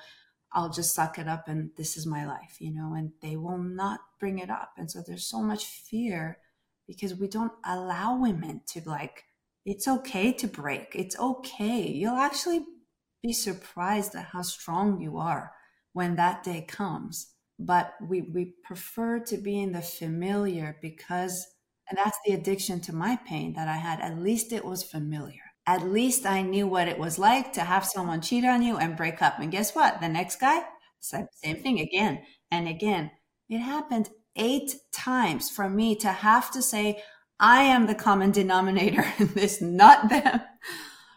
I'll 0.51 0.71
just 0.71 0.95
suck 0.95 1.19
it 1.19 1.27
up 1.27 1.47
and 1.47 1.69
this 1.77 1.95
is 1.95 2.07
my 2.07 2.25
life, 2.25 2.57
you 2.59 2.73
know, 2.73 2.95
and 2.95 3.11
they 3.21 3.37
will 3.37 3.59
not 3.59 3.99
bring 4.19 4.39
it 4.39 4.49
up. 4.49 4.71
And 4.79 4.89
so 4.89 5.03
there's 5.05 5.27
so 5.27 5.43
much 5.43 5.65
fear 5.65 6.39
because 6.87 7.13
we 7.13 7.27
don't 7.27 7.53
allow 7.63 8.17
women 8.19 8.61
to 8.69 8.81
like, 8.83 9.25
it's 9.63 9.87
okay 9.87 10.33
to 10.33 10.47
break. 10.47 10.93
It's 10.95 11.19
okay. 11.19 11.87
You'll 11.87 12.17
actually 12.17 12.65
be 13.21 13.31
surprised 13.31 14.15
at 14.15 14.25
how 14.25 14.41
strong 14.41 14.99
you 14.99 15.19
are 15.19 15.51
when 15.91 16.15
that 16.15 16.43
day 16.43 16.65
comes. 16.67 17.32
But 17.59 17.93
we, 18.01 18.21
we 18.21 18.53
prefer 18.63 19.19
to 19.19 19.37
be 19.37 19.61
in 19.61 19.71
the 19.71 19.81
familiar 19.81 20.77
because, 20.81 21.45
and 21.89 21.97
that's 21.97 22.17
the 22.25 22.33
addiction 22.33 22.81
to 22.81 22.95
my 22.95 23.17
pain 23.27 23.53
that 23.53 23.67
I 23.67 23.77
had. 23.77 23.99
At 23.99 24.17
least 24.17 24.51
it 24.51 24.65
was 24.65 24.83
familiar 24.83 25.41
at 25.65 25.83
least 25.83 26.25
I 26.25 26.41
knew 26.41 26.67
what 26.67 26.87
it 26.87 26.99
was 26.99 27.17
like 27.17 27.53
to 27.53 27.61
have 27.61 27.85
someone 27.85 28.21
cheat 28.21 28.43
on 28.43 28.61
you 28.61 28.77
and 28.77 28.97
break 28.97 29.21
up. 29.21 29.39
And 29.39 29.51
guess 29.51 29.73
what? 29.73 30.01
The 30.01 30.09
next 30.09 30.39
guy, 30.39 30.61
said 30.99 31.27
same 31.43 31.57
thing 31.57 31.79
again 31.79 32.23
and 32.51 32.67
again. 32.67 33.11
It 33.49 33.59
happened 33.59 34.09
eight 34.35 34.75
times 34.93 35.49
for 35.49 35.69
me 35.69 35.95
to 35.97 36.09
have 36.09 36.51
to 36.51 36.61
say, 36.61 37.01
I 37.39 37.63
am 37.63 37.87
the 37.87 37.95
common 37.95 38.31
denominator 38.31 39.05
in 39.19 39.27
this, 39.33 39.61
not 39.61 40.09
them. 40.09 40.41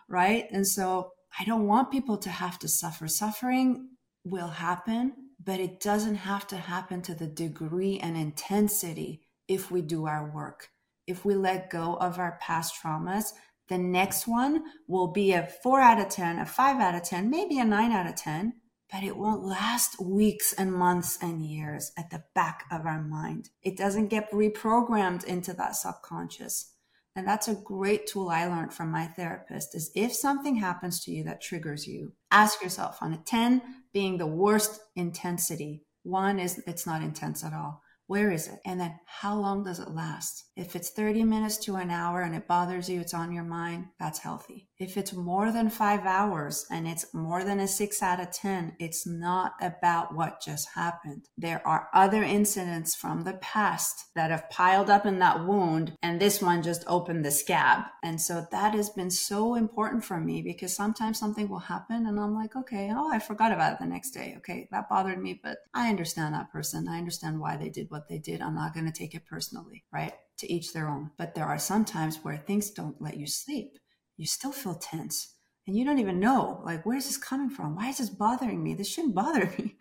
Right. 0.09 0.47
And 0.53 0.66
so 0.66 1.11
I 1.39 1.45
don't 1.45 1.66
want 1.66 1.91
people 1.91 2.18
to 2.18 2.30
have 2.30 2.59
to 2.61 2.68
suffer. 2.68 3.09
Suffering 3.09 3.91
will 4.24 4.49
happen, 4.49 5.12
but 5.47 5.61
it 5.61 5.80
doesn't 5.80 6.16
have 6.16 6.47
to 6.49 6.57
happen 6.57 7.01
to 7.01 7.14
the 7.14 7.26
degree 7.26 7.99
and 7.99 8.18
intensity 8.18 9.22
if 9.49 9.70
we 9.70 9.80
do 9.80 10.07
our 10.07 10.30
work. 10.30 10.68
If 11.07 11.24
we 11.24 11.34
let 11.34 11.70
go 11.70 11.94
of 11.94 12.18
our 12.18 12.38
past 12.42 12.74
traumas 12.82 13.32
the 13.68 13.78
next 13.78 14.28
one 14.28 14.64
will 14.86 15.09
be 15.09 15.32
a 15.32 15.47
four 15.62 15.80
out 15.80 15.99
of 15.99 16.09
10, 16.09 16.38
a 16.38 16.47
five 16.47 16.80
out 16.80 16.94
of 16.94 17.03
10, 17.03 17.30
maybe 17.30 17.59
a 17.59 17.64
nine 17.64 17.92
out 17.92 18.07
of 18.07 18.14
10, 18.14 18.55
but 18.92 19.03
it 19.03 19.16
won't 19.16 19.44
last 19.44 20.01
weeks 20.01 20.53
and 20.53 20.72
months 20.72 21.18
and 21.20 21.44
years 21.44 21.90
at 21.99 22.11
the 22.11 22.22
back 22.34 22.64
of 22.70 22.86
our 22.86 23.03
mind. 23.03 23.51
It 23.62 23.76
doesn't 23.76 24.09
get 24.09 24.30
reprogrammed 24.30 25.24
into 25.24 25.53
that 25.55 25.74
subconscious. 25.74 26.72
And 27.16 27.26
that's 27.26 27.49
a 27.49 27.55
great 27.55 28.07
tool 28.07 28.28
I 28.28 28.47
learned 28.47 28.74
from 28.74 28.90
my 28.90 29.07
therapist 29.07 29.74
is 29.74 29.90
if 29.94 30.12
something 30.12 30.57
happens 30.57 31.03
to 31.05 31.11
you 31.11 31.24
that 31.24 31.40
triggers 31.40 31.86
you, 31.86 32.12
ask 32.30 32.62
yourself 32.62 32.99
on 33.01 33.14
a 33.14 33.16
10 33.16 33.62
being 33.97 34.18
the 34.18 34.26
worst 34.26 34.78
intensity. 34.94 35.82
One 36.03 36.38
is 36.38 36.62
it's 36.66 36.86
not 36.86 37.01
intense 37.01 37.42
at 37.42 37.55
all. 37.55 37.80
Where 38.09 38.30
is 38.30 38.47
it? 38.47 38.59
And 38.66 38.78
then 38.78 38.94
how 39.07 39.40
long 39.40 39.64
does 39.64 39.78
it 39.78 39.88
last? 39.88 40.51
If 40.55 40.76
it's 40.76 40.90
30 40.90 41.24
minutes 41.24 41.57
to 41.64 41.76
an 41.76 41.90
hour 41.90 42.20
and 42.20 42.34
it 42.34 42.47
bothers 42.47 42.90
you, 42.90 43.01
it's 43.01 43.14
on 43.14 43.32
your 43.32 43.44
mind, 43.44 43.86
that's 43.99 44.18
healthy. 44.18 44.68
If 44.79 44.99
it's 44.99 45.14
more 45.14 45.53
than 45.53 45.70
five 45.70 46.05
hours 46.05 46.66
and 46.70 46.87
it's 46.87 47.14
more 47.14 47.43
than 47.45 47.61
a 47.61 47.66
six 47.66 48.03
out 48.03 48.20
of 48.20 48.31
10, 48.31 48.77
it's 48.79 49.07
not 49.07 49.55
about 49.62 50.14
what 50.14 50.43
just 50.43 50.68
happened. 50.74 51.31
There 51.39 51.66
are 51.66 51.89
other 51.95 52.22
incidents 52.22 52.95
from 52.95 53.24
the 53.24 53.35
past 53.35 54.11
that 54.14 54.31
have 54.31 54.51
piled 54.51 54.91
up 54.91 55.07
in 55.07 55.18
that 55.20 55.47
wound, 55.47 55.97
and 56.03 56.20
this 56.20 56.43
one 56.43 56.62
just 56.62 56.85
opened 56.87 57.24
the 57.24 57.31
scab. 57.31 57.85
And 58.03 58.20
so 58.20 58.47
that 58.51 58.74
has 58.74 58.91
been 58.91 59.11
so 59.11 59.55
important 59.55 60.05
for 60.05 60.20
me 60.20 60.43
because 60.43 60.77
sometimes 60.77 61.18
something 61.18 61.49
will 61.49 61.59
happen 61.59 62.07
and 62.07 62.20
I'm 62.20 62.35
like, 62.35 62.55
okay, 62.55 62.93
oh, 62.95 63.11
I 63.11 63.18
forgot 63.18 63.53
about 63.53 63.72
it 63.72 63.79
the 63.79 63.87
next 63.87 64.11
day. 64.11 64.35
Okay, 64.39 64.68
that 64.72 64.91
bothered 64.91 65.22
me, 65.22 65.41
but 65.43 65.57
I 65.72 65.89
understand 65.89 66.35
that 66.35 66.53
person. 66.53 66.87
I 66.87 66.99
understand 66.99 67.41
why 67.41 67.57
they 67.57 67.70
did 67.70 67.91
what 67.91 68.11
they 68.11 68.18
did. 68.18 68.43
I'm 68.43 68.55
not 68.55 68.74
going 68.74 68.87
to 68.87 68.93
take 68.93 69.14
it 69.14 69.24
personally, 69.27 69.85
right? 69.91 70.12
To 70.41 70.53
each 70.53 70.74
their 70.74 70.89
own. 70.89 71.12
But 71.16 71.35
there 71.35 71.47
are 71.47 71.59
some 71.59 71.87
times 71.87 72.18
where 72.22 72.37
things 72.37 72.70
don't 72.70 73.01
let 73.01 73.16
you 73.16 73.27
sleep 73.27 73.79
you 74.16 74.26
still 74.26 74.52
feel 74.52 74.74
tense 74.74 75.34
and 75.66 75.76
you 75.76 75.84
don't 75.84 75.98
even 75.98 76.20
know 76.20 76.62
like 76.64 76.84
where's 76.84 77.06
this 77.06 77.16
coming 77.16 77.50
from? 77.50 77.76
Why 77.76 77.88
is 77.88 77.98
this 77.98 78.10
bothering 78.10 78.62
me? 78.62 78.74
This 78.74 78.88
shouldn't 78.88 79.14
bother 79.22 79.52
me. 79.58 79.76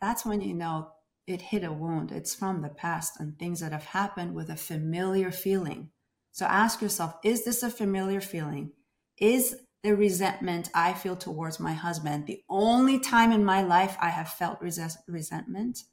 That's 0.00 0.24
when 0.24 0.40
you 0.40 0.54
know 0.54 0.92
it 1.26 1.40
hit 1.40 1.64
a 1.64 1.72
wound. 1.72 2.12
It's 2.12 2.34
from 2.34 2.62
the 2.62 2.68
past 2.68 3.18
and 3.18 3.38
things 3.38 3.60
that 3.60 3.72
have 3.72 3.84
happened 3.84 4.34
with 4.34 4.50
a 4.50 4.56
familiar 4.56 5.30
feeling. 5.32 5.90
So 6.32 6.46
ask 6.46 6.80
yourself 6.80 7.14
is 7.24 7.44
this 7.44 7.62
a 7.62 7.70
familiar 7.70 8.20
feeling? 8.20 8.72
Is 9.18 9.56
the 9.82 9.94
resentment 9.94 10.68
i 10.74 10.92
feel 10.92 11.14
towards 11.14 11.60
my 11.60 11.72
husband 11.72 12.26
the 12.26 12.42
only 12.48 12.98
time 12.98 13.30
in 13.30 13.44
my 13.44 13.62
life 13.62 13.96
i 14.00 14.08
have 14.08 14.28
felt 14.28 14.60
res- 14.60 14.98
resentment? 15.06 15.84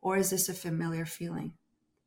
Or 0.00 0.16
is 0.16 0.30
this 0.30 0.48
a 0.48 0.54
familiar 0.54 1.06
feeling? 1.06 1.54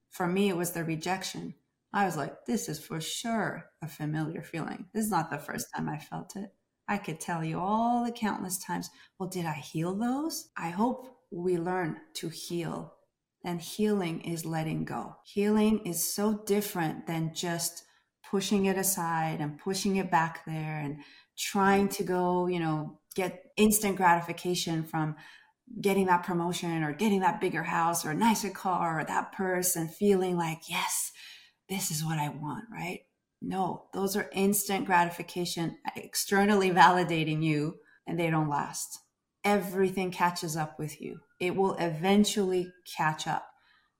For 0.10 0.28
me 0.28 0.50
it 0.50 0.58
was 0.58 0.72
the 0.72 0.84
rejection 0.84 1.56
I 1.98 2.06
was 2.06 2.16
like, 2.16 2.46
this 2.46 2.70
is 2.70 2.80
for 2.80 3.02
sure 3.02 3.72
a 3.82 3.88
familiar 3.88 4.44
feeling. 4.44 4.86
This 4.94 5.06
is 5.06 5.10
not 5.10 5.32
the 5.32 5.40
first 5.40 5.66
time 5.76 5.90
I 5.90 5.98
felt 5.98 6.36
it. 6.36 6.54
I 6.88 7.00
could 7.00 7.20
tell 7.20 7.44
you 7.44 7.60
all 7.60 8.06
the 8.06 8.12
countless 8.12 8.60
times. 8.64 8.92
Well, 9.18 9.28
did 9.28 9.48
I 9.48 9.54
heal 9.54 9.96
those? 9.96 10.50
I 10.56 10.70
hope 10.70 11.08
we 11.32 11.58
learn 11.58 11.98
to 12.18 12.30
heal. 12.30 12.94
And 13.44 13.60
healing 13.60 14.22
is 14.22 14.46
letting 14.46 14.86
go. 14.86 15.16
Healing 15.26 15.88
is 15.88 16.14
so 16.14 16.44
different 16.46 17.08
than 17.08 17.34
just 17.34 17.84
pushing 18.30 18.66
it 18.66 18.78
aside 18.78 19.42
and 19.42 19.58
pushing 19.58 19.96
it 19.96 20.12
back 20.12 20.46
there 20.46 20.80
and 20.80 20.98
trying 21.36 21.90
to 21.90 22.04
go, 22.04 22.46
you 22.46 22.60
know, 22.60 23.00
get 23.16 23.42
instant 23.58 23.96
gratification 23.96 24.84
from 24.84 25.16
getting 25.82 26.06
that 26.06 26.22
promotion 26.22 26.84
or 26.84 26.94
getting 26.94 27.22
that 27.22 27.42
bigger 27.42 27.64
house 27.64 28.06
or 28.06 28.12
a 28.12 28.16
nicer 28.16 28.52
car 28.52 29.00
or 29.00 29.04
that 29.04 29.32
purse 29.32 29.76
and 29.76 29.92
feeling 29.92 30.38
like, 30.38 30.70
yes, 30.70 31.12
this 31.70 31.92
is 31.92 32.04
what 32.04 32.20
I 32.20 32.30
want, 32.30 32.66
right? 32.72 33.02
No, 33.42 33.86
those 33.94 34.16
are 34.16 34.30
instant 34.34 34.86
gratification, 34.86 35.78
externally 35.96 36.72
validating 36.72 37.44
you, 37.44 37.78
and 38.08 38.20
they 38.20 38.30
don't 38.30 38.50
last. 38.50 39.00
Everything 39.44 40.12
catches 40.12 40.58
up 40.58 40.80
with 40.80 41.00
you. 41.00 41.20
It 41.40 41.56
will 41.56 41.76
eventually 41.76 42.72
catch 42.98 43.28
up. 43.28 43.48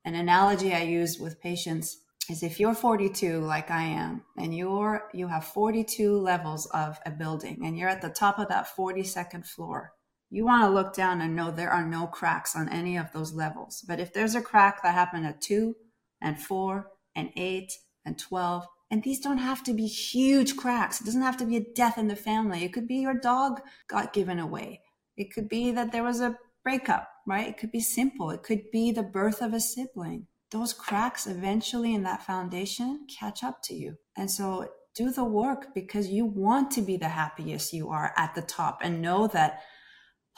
An 0.04 0.16
analogy 0.16 0.74
I 0.74 0.84
use 0.84 1.20
with 1.20 1.42
patients 1.42 1.98
is 2.30 2.44
if 2.44 2.60
you're 2.60 2.74
42 2.74 3.40
like 3.40 3.72
I 3.72 3.84
am 3.84 4.24
and 4.38 4.56
you're 4.56 5.10
you 5.14 5.28
have 5.28 5.46
42 5.46 6.18
levels 6.18 6.66
of 6.68 7.00
a 7.06 7.12
building 7.12 7.62
and 7.66 7.78
you're 7.78 7.90
at 7.90 8.02
the 8.02 8.10
top 8.10 8.40
of 8.40 8.50
that 8.50 8.68
42nd 8.76 9.46
floor 9.46 9.94
you 10.30 10.46
want 10.46 10.64
to 10.64 10.70
look 10.70 10.94
down 10.94 11.22
and 11.22 11.36
know 11.36 11.52
there 11.52 11.72
are 11.72 11.86
no 11.86 12.06
cracks 12.08 12.56
on 12.56 12.68
any 12.70 12.98
of 12.98 13.12
those 13.14 13.34
levels 13.34 13.84
but 13.88 14.00
if 14.00 14.14
there's 14.14 14.36
a 14.36 14.42
crack 14.42 14.84
that 14.84 14.94
happened 14.94 15.26
at 15.26 15.42
2 15.42 15.76
and 16.22 16.40
4 16.40 16.90
and 17.18 17.32
8 17.36 17.74
and 18.06 18.18
12. 18.18 18.66
And 18.90 19.04
these 19.04 19.20
don't 19.20 19.40
have 19.40 19.64
to 19.64 19.74
be 19.74 19.88
huge 19.88 20.56
cracks. 20.56 21.02
It 21.02 21.04
doesn't 21.04 21.22
have 21.22 21.36
to 21.38 21.46
be 21.46 21.58
a 21.58 21.74
death 21.76 21.98
in 21.98 22.08
the 22.08 22.16
family. 22.16 22.64
It 22.64 22.72
could 22.72 22.88
be 22.88 22.98
your 22.98 23.20
dog 23.20 23.60
got 23.90 24.14
given 24.14 24.40
away. 24.40 24.82
It 25.18 25.34
could 25.34 25.50
be 25.50 25.72
that 25.72 25.92
there 25.92 26.04
was 26.04 26.22
a 26.22 26.38
breakup, 26.64 27.10
right? 27.26 27.48
It 27.48 27.58
could 27.58 27.72
be 27.72 27.82
simple. 27.82 28.30
It 28.30 28.44
could 28.44 28.72
be 28.72 28.92
the 28.92 29.04
birth 29.04 29.42
of 29.42 29.54
a 29.54 29.60
sibling. 29.60 30.28
Those 30.52 30.72
cracks 30.72 31.28
eventually 31.28 31.94
in 31.94 32.04
that 32.04 32.26
foundation 32.26 33.08
catch 33.20 33.44
up 33.44 33.62
to 33.64 33.74
you. 33.74 33.96
And 34.16 34.32
so 34.32 34.70
do 34.96 35.12
the 35.12 35.26
work 35.26 35.74
because 35.76 36.08
you 36.08 36.26
want 36.26 36.72
to 36.72 36.82
be 36.82 36.96
the 36.96 37.10
happiest 37.10 37.74
you 37.74 37.90
are 37.90 38.14
at 38.16 38.36
the 38.36 38.42
top 38.42 38.80
and 38.82 39.02
know 39.02 39.28
that 39.28 39.60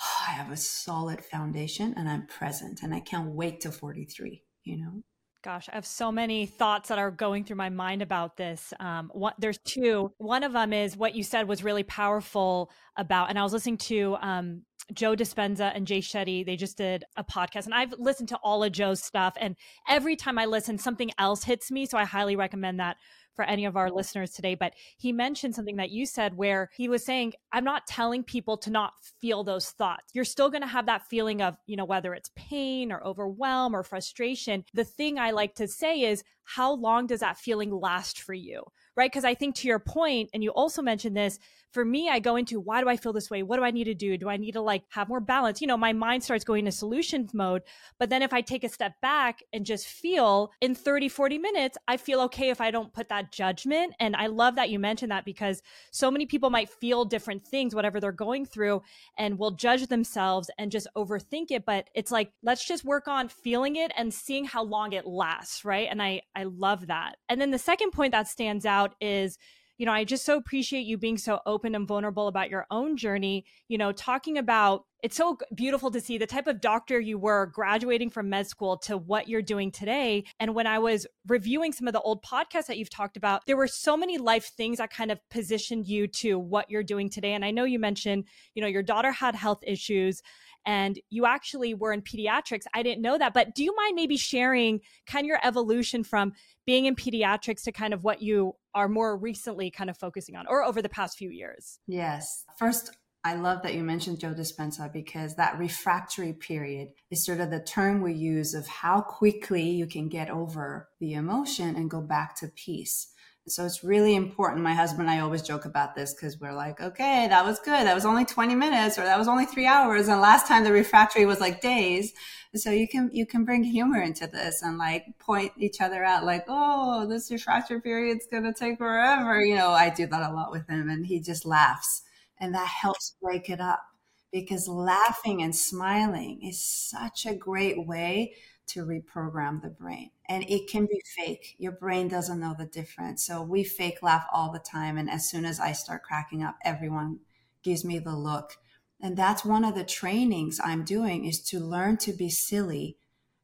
oh, 0.02 0.26
I 0.28 0.32
have 0.32 0.52
a 0.52 0.58
solid 0.58 1.24
foundation 1.24 1.94
and 1.96 2.10
I'm 2.10 2.26
present 2.26 2.80
and 2.82 2.94
I 2.96 3.00
can't 3.00 3.36
wait 3.36 3.62
to 3.62 3.72
43, 3.72 4.44
you 4.64 4.78
know? 4.78 5.04
Gosh, 5.42 5.70
I 5.70 5.76
have 5.76 5.86
so 5.86 6.12
many 6.12 6.46
thoughts 6.46 6.90
that 6.90 6.98
are 6.98 7.12
going 7.12 7.46
through 7.46 7.56
my 7.56 7.70
mind 7.70 8.02
about 8.02 8.36
this. 8.36 8.74
Um, 8.82 9.10
what, 9.14 9.36
there's 9.40 9.58
two. 9.60 10.12
One 10.18 10.44
of 10.44 10.52
them 10.52 10.74
is 10.74 10.98
what 10.98 11.16
you 11.16 11.24
said 11.24 11.48
was 11.48 11.64
really 11.64 11.84
powerful 11.84 12.70
about, 12.98 13.30
and 13.30 13.40
I 13.40 13.44
was 13.44 13.54
listening 13.54 13.78
to 13.78 14.18
um, 14.20 14.64
Joe 14.94 15.16
Dispenza 15.16 15.72
and 15.74 15.88
Jay 15.88 16.00
Shetty. 16.00 16.46
They 16.46 16.58
just 16.58 16.78
did 16.78 17.06
a 17.16 17.24
podcast, 17.24 17.66
and 17.66 17.74
I've 17.74 17.94
listened 17.98 18.28
to 18.30 18.38
all 18.44 18.66
of 18.66 18.74
Joe's 18.74 19.02
stuff. 19.02 19.36
And 19.40 19.56
every 19.88 20.18
time 20.18 20.38
I 20.38 20.46
listen, 20.46 20.78
something 20.78 21.10
else 21.18 21.46
hits 21.46 21.72
me. 21.72 21.86
So 21.86 21.98
I 21.98 22.04
highly 22.04 22.36
recommend 22.36 22.82
that 22.82 22.98
for 23.36 23.46
any 23.46 23.66
of 23.66 23.78
our 23.78 23.90
listeners 23.90 24.32
today, 24.32 24.56
but 24.56 24.74
he 24.98 25.14
mentioned 25.14 25.56
something 25.56 25.78
that 25.78 25.92
you 25.92 26.06
said 26.06 26.36
where 26.36 26.70
he 26.76 26.90
was 26.90 27.06
saying, 27.06 27.34
I'm 27.52 27.64
not 27.64 27.88
telling 27.88 28.24
people 28.24 28.58
to 28.58 28.70
not 28.70 28.94
feel 29.22 29.44
those 29.44 29.70
thoughts. 29.70 30.12
You're 30.14 30.26
still 30.26 30.50
going 30.50 30.62
to 30.62 30.68
have 30.68 30.88
that 30.88 31.08
feeling 31.08 31.42
of, 31.42 31.56
you 31.66 31.78
know, 31.78 31.86
whether 31.86 32.14
it's 32.14 32.32
pain 32.36 32.92
or 32.92 33.06
overwhelm 33.06 33.76
or 33.76 33.84
frustration. 33.84 34.66
The 34.74 34.84
thing 34.84 35.20
I 35.20 35.32
like 35.32 35.56
to 35.56 35.68
say 35.68 36.02
is, 36.02 36.24
how 36.44 36.74
long 36.74 37.06
does 37.06 37.20
that 37.20 37.38
feeling 37.38 37.72
last 37.72 38.22
for 38.22 38.34
you? 38.34 38.64
Right. 38.96 39.12
Because 39.12 39.24
I 39.24 39.36
think 39.36 39.56
to 39.56 39.68
your 39.68 39.80
point, 39.80 40.32
and 40.34 40.44
you 40.44 40.50
also 40.50 40.82
mentioned 40.82 41.16
this, 41.16 41.40
for 41.72 41.86
me, 41.86 42.10
I 42.10 42.20
go 42.20 42.36
into 42.36 42.60
why 42.60 42.82
do 42.82 42.90
I 42.90 42.98
feel 42.98 43.14
this 43.14 43.30
way? 43.30 43.44
What 43.44 43.58
do 43.58 43.64
I 43.64 43.72
need 43.72 43.84
to 43.86 43.94
do? 43.94 44.18
Do 44.18 44.30
I 44.30 44.38
need 44.38 44.54
to 44.54 44.62
like 44.62 44.84
have 44.90 45.08
more 45.08 45.20
balance? 45.20 45.62
You 45.62 45.68
know, 45.68 45.78
my 45.78 45.94
mind 45.94 46.24
starts 46.24 46.44
going 46.44 46.66
to 46.66 46.72
solutions 46.72 47.34
mode. 47.34 47.62
But 48.00 48.10
then 48.10 48.22
if 48.22 48.34
I 48.34 48.42
take 48.42 48.64
a 48.64 48.70
step 48.70 48.94
back 49.02 49.44
and 49.54 49.66
just 49.66 49.88
feel 49.88 50.52
in 50.62 50.74
30, 50.74 51.10
40 51.10 51.38
minutes, 51.38 51.78
I 51.88 51.98
feel 51.98 52.22
okay 52.22 52.50
if 52.50 52.60
I 52.60 52.72
don't 52.72 52.94
put 52.94 53.10
that 53.10 53.32
judgment. 53.32 53.94
And 54.00 54.16
I 54.16 54.28
love 54.28 54.56
that 54.56 54.70
you 54.70 54.80
mentioned 54.80 55.12
that 55.12 55.26
because 55.26 55.62
so 55.92 56.10
many 56.10 56.26
people 56.26 56.50
might 56.50 56.70
feel 56.70 57.06
different 57.06 57.46
things, 57.46 57.76
whatever 57.76 58.00
they're 58.00 58.12
going 58.12 58.46
through, 58.46 58.82
and 59.18 59.38
will 59.38 59.52
judge 59.52 59.86
themselves 59.88 60.50
and 60.58 60.72
just 60.72 60.88
overthink 60.98 61.52
it. 61.52 61.66
But 61.66 61.90
it's 61.94 62.12
like, 62.12 62.32
let's 62.42 62.68
just 62.68 62.84
work 62.84 63.08
on 63.08 63.30
feeling 63.30 63.76
it 63.76 63.92
and 63.96 64.14
seeing 64.14 64.46
how 64.46 64.64
long 64.64 64.94
it 64.94 65.06
lasts. 65.06 65.64
Right. 65.64 65.88
And 65.90 66.02
I, 66.02 66.22
I 66.36 66.44
love 66.44 66.88
that. 66.88 67.18
And 67.28 67.40
then 67.40 67.52
the 67.52 67.60
second 67.60 67.92
point 67.92 68.12
that 68.14 68.28
stands 68.28 68.66
out 68.66 68.96
is, 69.00 69.38
you 69.80 69.86
know, 69.86 69.94
I 69.94 70.04
just 70.04 70.26
so 70.26 70.36
appreciate 70.36 70.86
you 70.86 70.98
being 70.98 71.18
so 71.18 71.40
open 71.46 71.74
and 71.74 71.88
vulnerable 71.88 72.28
about 72.28 72.50
your 72.50 72.68
own 72.70 72.98
journey, 72.98 73.46
you 73.70 73.78
know, 73.78 73.94
talking 73.94 74.38
about 74.38 74.84
it's 75.02 75.16
so 75.16 75.38
beautiful 75.56 75.90
to 75.92 76.02
see 76.02 76.18
the 76.18 76.28
type 76.28 76.48
of 76.48 76.60
doctor 76.60 77.00
you 77.00 77.18
were 77.18 77.46
graduating 77.46 78.10
from 78.10 78.30
med 78.30 78.46
school 78.46 78.78
to 78.80 78.98
what 78.98 79.30
you're 79.30 79.42
doing 79.42 79.72
today. 79.72 80.26
And 80.38 80.54
when 80.54 80.68
I 80.68 80.80
was 80.80 81.08
reviewing 81.26 81.72
some 81.72 81.88
of 81.88 81.94
the 81.94 82.02
old 82.02 82.22
podcasts 82.22 82.66
that 82.66 82.78
you've 82.78 82.90
talked 82.90 83.16
about, 83.16 83.46
there 83.46 83.56
were 83.56 83.68
so 83.68 83.96
many 83.96 84.18
life 84.18 84.52
things 84.58 84.80
that 84.80 84.92
kind 84.92 85.12
of 85.12 85.20
positioned 85.30 85.88
you 85.88 86.08
to 86.08 86.38
what 86.38 86.70
you're 86.70 86.84
doing 86.84 87.10
today. 87.10 87.34
And 87.34 87.46
I 87.46 87.52
know 87.52 87.64
you 87.64 87.80
mentioned, 87.80 88.26
you 88.56 88.62
know, 88.62 88.68
your 88.68 88.84
daughter 88.84 89.14
had 89.14 89.34
health 89.34 89.64
issues 89.66 90.22
and 90.66 91.00
you 91.10 91.26
actually 91.26 91.74
were 91.74 91.92
in 91.94 92.02
pediatrics. 92.02 92.64
I 92.74 92.84
didn't 92.84 93.02
know 93.02 93.18
that, 93.18 93.34
but 93.34 93.56
do 93.56 93.64
you 93.64 93.76
mind 93.76 93.96
maybe 93.96 94.18
sharing 94.18 94.82
kind 95.08 95.26
of 95.26 95.28
your 95.28 95.40
evolution 95.44 96.04
from 96.04 96.34
being 96.66 96.86
in 96.86 96.96
pediatrics 96.96 97.64
to 97.64 97.72
kind 97.72 97.94
of 97.94 98.04
what 98.04 98.22
you 98.22 98.56
are 98.76 98.88
more 98.88 99.18
recently 99.18 99.72
kind 99.72 99.90
of 99.90 99.98
focusing 99.98 100.36
on 100.36 100.46
or 100.48 100.64
over 100.64 100.82
the 100.82 100.90
past 100.90 101.18
few 101.18 101.30
years? 101.30 101.80
Yes. 101.88 102.46
First, 102.58 102.92
I 103.24 103.36
love 103.36 103.64
that 103.64 103.74
you 103.74 103.84
mentioned 103.84 104.20
Joe 104.20 104.34
Dispenza 104.34 104.92
because 104.92 105.36
that 105.36 105.60
refractory 105.60 106.32
period 106.32 106.90
is 107.12 107.26
sort 107.26 107.42
of 107.42 107.52
the 107.52 107.60
term 107.60 108.02
we 108.02 108.14
use 108.14 108.54
of 108.54 108.66
how 108.68 109.02
quickly 109.02 109.70
you 109.70 109.88
can 109.88 110.08
get 110.08 110.30
over 110.30 110.88
the 111.00 111.14
emotion 111.14 111.76
and 111.76 111.90
go 111.90 112.00
back 112.00 112.36
to 112.38 112.48
peace. 112.48 113.14
So 113.52 113.66
it's 113.66 113.84
really 113.84 114.16
important. 114.16 114.64
My 114.64 114.74
husband 114.74 115.10
and 115.10 115.12
I 115.12 115.22
always 115.22 115.42
joke 115.42 115.66
about 115.66 115.96
this 115.96 116.14
because 116.14 116.40
we're 116.40 116.54
like, 116.54 116.82
okay, 116.82 117.28
that 117.28 117.46
was 117.46 117.60
good. 117.60 117.86
That 117.86 117.96
was 117.96 118.06
only 118.06 118.26
20 118.26 118.56
minutes 118.56 118.98
or 118.98 119.04
that 119.04 119.18
was 119.18 119.28
only 119.28 119.46
three 119.46 119.66
hours. 119.66 120.08
And 120.08 120.22
last 120.22 120.48
time 120.48 120.64
the 120.64 120.72
refractory 120.72 121.26
was 121.26 121.40
like 121.40 121.62
days. 121.62 122.14
So 122.56 122.72
you 122.72 122.88
can, 122.88 123.10
you 123.14 123.26
can 123.26 123.46
bring 123.46 123.64
humor 123.64 124.02
into 124.02 124.28
this 124.28 124.62
and 124.62 124.78
like 124.78 125.06
point 125.20 125.52
each 125.58 125.82
other 125.82 126.04
out 126.04 126.26
like, 126.26 126.46
oh, 126.48 127.08
this 127.08 127.32
refractory 127.32 127.82
period's 127.82 128.28
going 128.28 128.44
to 128.44 128.54
take 128.54 128.78
forever. 128.78 129.42
You 129.42 129.56
know, 129.56 129.70
I 129.70 129.90
do 129.90 130.08
that 130.08 130.30
a 130.30 130.34
lot 130.34 130.52
with 130.52 130.68
him 130.68 130.90
and 130.90 131.06
he 131.06 131.20
just 131.20 131.46
laughs 131.46 132.04
and 132.40 132.54
that 132.56 132.68
helps 132.68 133.16
break 133.22 133.50
it 133.50 133.60
up 133.60 133.84
because 134.32 134.68
laughing 134.68 135.42
and 135.42 135.56
smiling 135.56 136.40
is 136.44 136.62
such 136.62 137.26
a 137.26 137.34
great 137.34 137.86
way 137.86 138.34
to 138.70 138.86
reprogram 138.86 139.62
the 139.62 139.70
brain. 139.70 140.12
And 140.28 140.44
it 140.50 140.70
can 140.70 140.86
be 140.86 141.02
fake. 141.18 141.56
Your 141.58 141.72
brain 141.72 142.08
doesn't 142.08 142.40
know 142.40 142.56
the 142.58 142.66
difference. 142.66 143.26
So 143.26 143.42
we 143.42 143.64
fake 143.64 144.02
laugh 144.02 144.26
all 144.32 144.52
the 144.52 144.60
time. 144.60 144.98
And 144.98 145.10
as 145.10 145.30
soon 145.30 145.46
as 145.46 145.60
I 145.60 145.72
start 145.72 146.04
cracking 146.04 146.44
up, 146.44 146.58
everyone 146.64 147.20
gives 147.64 147.84
me 147.84 148.00
the 148.00 148.16
look. 148.16 148.58
And 149.02 149.18
that's 149.18 149.46
one 149.46 149.64
of 149.64 149.76
the 149.76 149.84
trainings 149.84 150.60
I'm 150.64 150.84
doing 150.84 151.26
is 151.26 151.42
to 151.50 151.60
learn 151.60 151.98
to 151.98 152.14
be 152.14 152.30
silly 152.30 152.98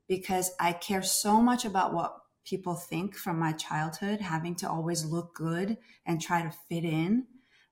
because 0.08 0.52
I 0.60 0.74
care 0.74 1.02
so 1.02 1.42
much 1.42 1.66
about 1.66 1.94
what 1.94 2.18
people 2.46 2.76
think 2.76 3.16
from 3.16 3.40
my 3.40 3.54
childhood, 3.54 4.22
having 4.22 4.56
to 4.56 4.70
always 4.70 5.06
look 5.06 5.34
good 5.34 5.78
and 6.06 6.22
try 6.22 6.44
to 6.44 6.54
fit 6.70 6.84
in, 6.84 7.26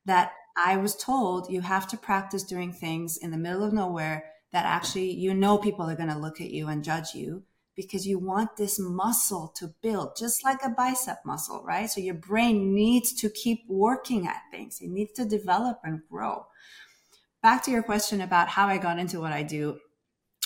that 0.06 0.32
I 0.58 0.78
was 0.78 0.96
told 0.96 1.50
you 1.50 1.62
have 1.62 1.88
to 1.88 1.98
practice 1.98 2.44
doing 2.44 2.74
things 2.74 3.18
in 3.18 3.32
the 3.32 3.38
middle 3.38 3.64
of 3.64 3.74
nowhere 3.74 4.33
that 4.54 4.66
actually 4.66 5.12
you 5.12 5.34
know 5.34 5.58
people 5.58 5.90
are 5.90 5.96
going 5.96 6.10
to 6.10 6.18
look 6.18 6.40
at 6.40 6.52
you 6.52 6.68
and 6.68 6.84
judge 6.84 7.14
you 7.14 7.44
because 7.76 8.06
you 8.06 8.20
want 8.20 8.56
this 8.56 8.80
muscle 8.80 9.52
to 9.58 9.68
build 9.82 10.16
just 10.16 10.44
like 10.44 10.60
a 10.64 10.70
bicep 10.70 11.18
muscle 11.26 11.64
right? 11.66 11.90
So 11.90 12.00
your 12.00 12.14
brain 12.14 12.74
needs 12.74 13.12
to 13.22 13.30
keep 13.30 13.64
working 13.68 14.28
at 14.28 14.42
things. 14.52 14.78
It 14.80 14.90
needs 14.90 15.12
to 15.14 15.26
develop 15.26 15.80
and 15.84 16.02
grow. 16.10 16.46
Back 17.42 17.64
to 17.64 17.72
your 17.72 17.84
question 17.84 18.22
about 18.22 18.48
how 18.48 18.68
i 18.68 18.78
got 18.78 19.00
into 19.00 19.20
what 19.20 19.34
i 19.34 19.44
do 19.44 19.78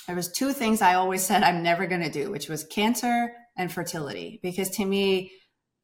there 0.08 0.16
was 0.16 0.32
two 0.32 0.52
things 0.52 0.82
i 0.82 0.96
always 0.96 1.22
said 1.22 1.44
i'm 1.44 1.62
never 1.62 1.86
going 1.86 2.02
to 2.02 2.10
do 2.10 2.32
which 2.32 2.50
was 2.50 2.64
cancer 2.64 3.34
and 3.58 3.72
fertility 3.72 4.40
because 4.42 4.70
to 4.70 4.86
me 4.86 5.32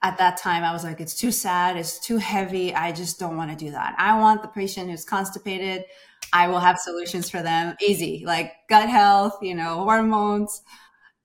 at 0.02 0.18
that 0.18 0.38
time 0.38 0.64
i 0.64 0.72
was 0.72 0.84
like 0.84 1.00
it's 1.00 1.14
too 1.14 1.32
sad. 1.32 1.78
It's 1.78 2.00
too 2.00 2.18
heavy. 2.18 2.74
I 2.74 2.92
just 2.92 3.20
don't 3.20 3.38
want 3.38 3.52
to 3.52 3.66
do 3.66 3.72
that. 3.72 3.96
I 3.98 4.20
want 4.20 4.42
the 4.42 4.48
patient 4.48 4.90
who's 4.90 5.06
constipated 5.06 5.86
I 6.34 6.48
will 6.50 6.60
have 6.60 6.80
solutions 6.80 7.30
for 7.30 7.42
them. 7.42 7.76
Easy, 7.82 8.24
like 8.26 8.54
gut 8.68 8.90
health, 8.90 9.38
you 9.42 9.56
know, 9.56 9.84
hormones. 9.84 10.62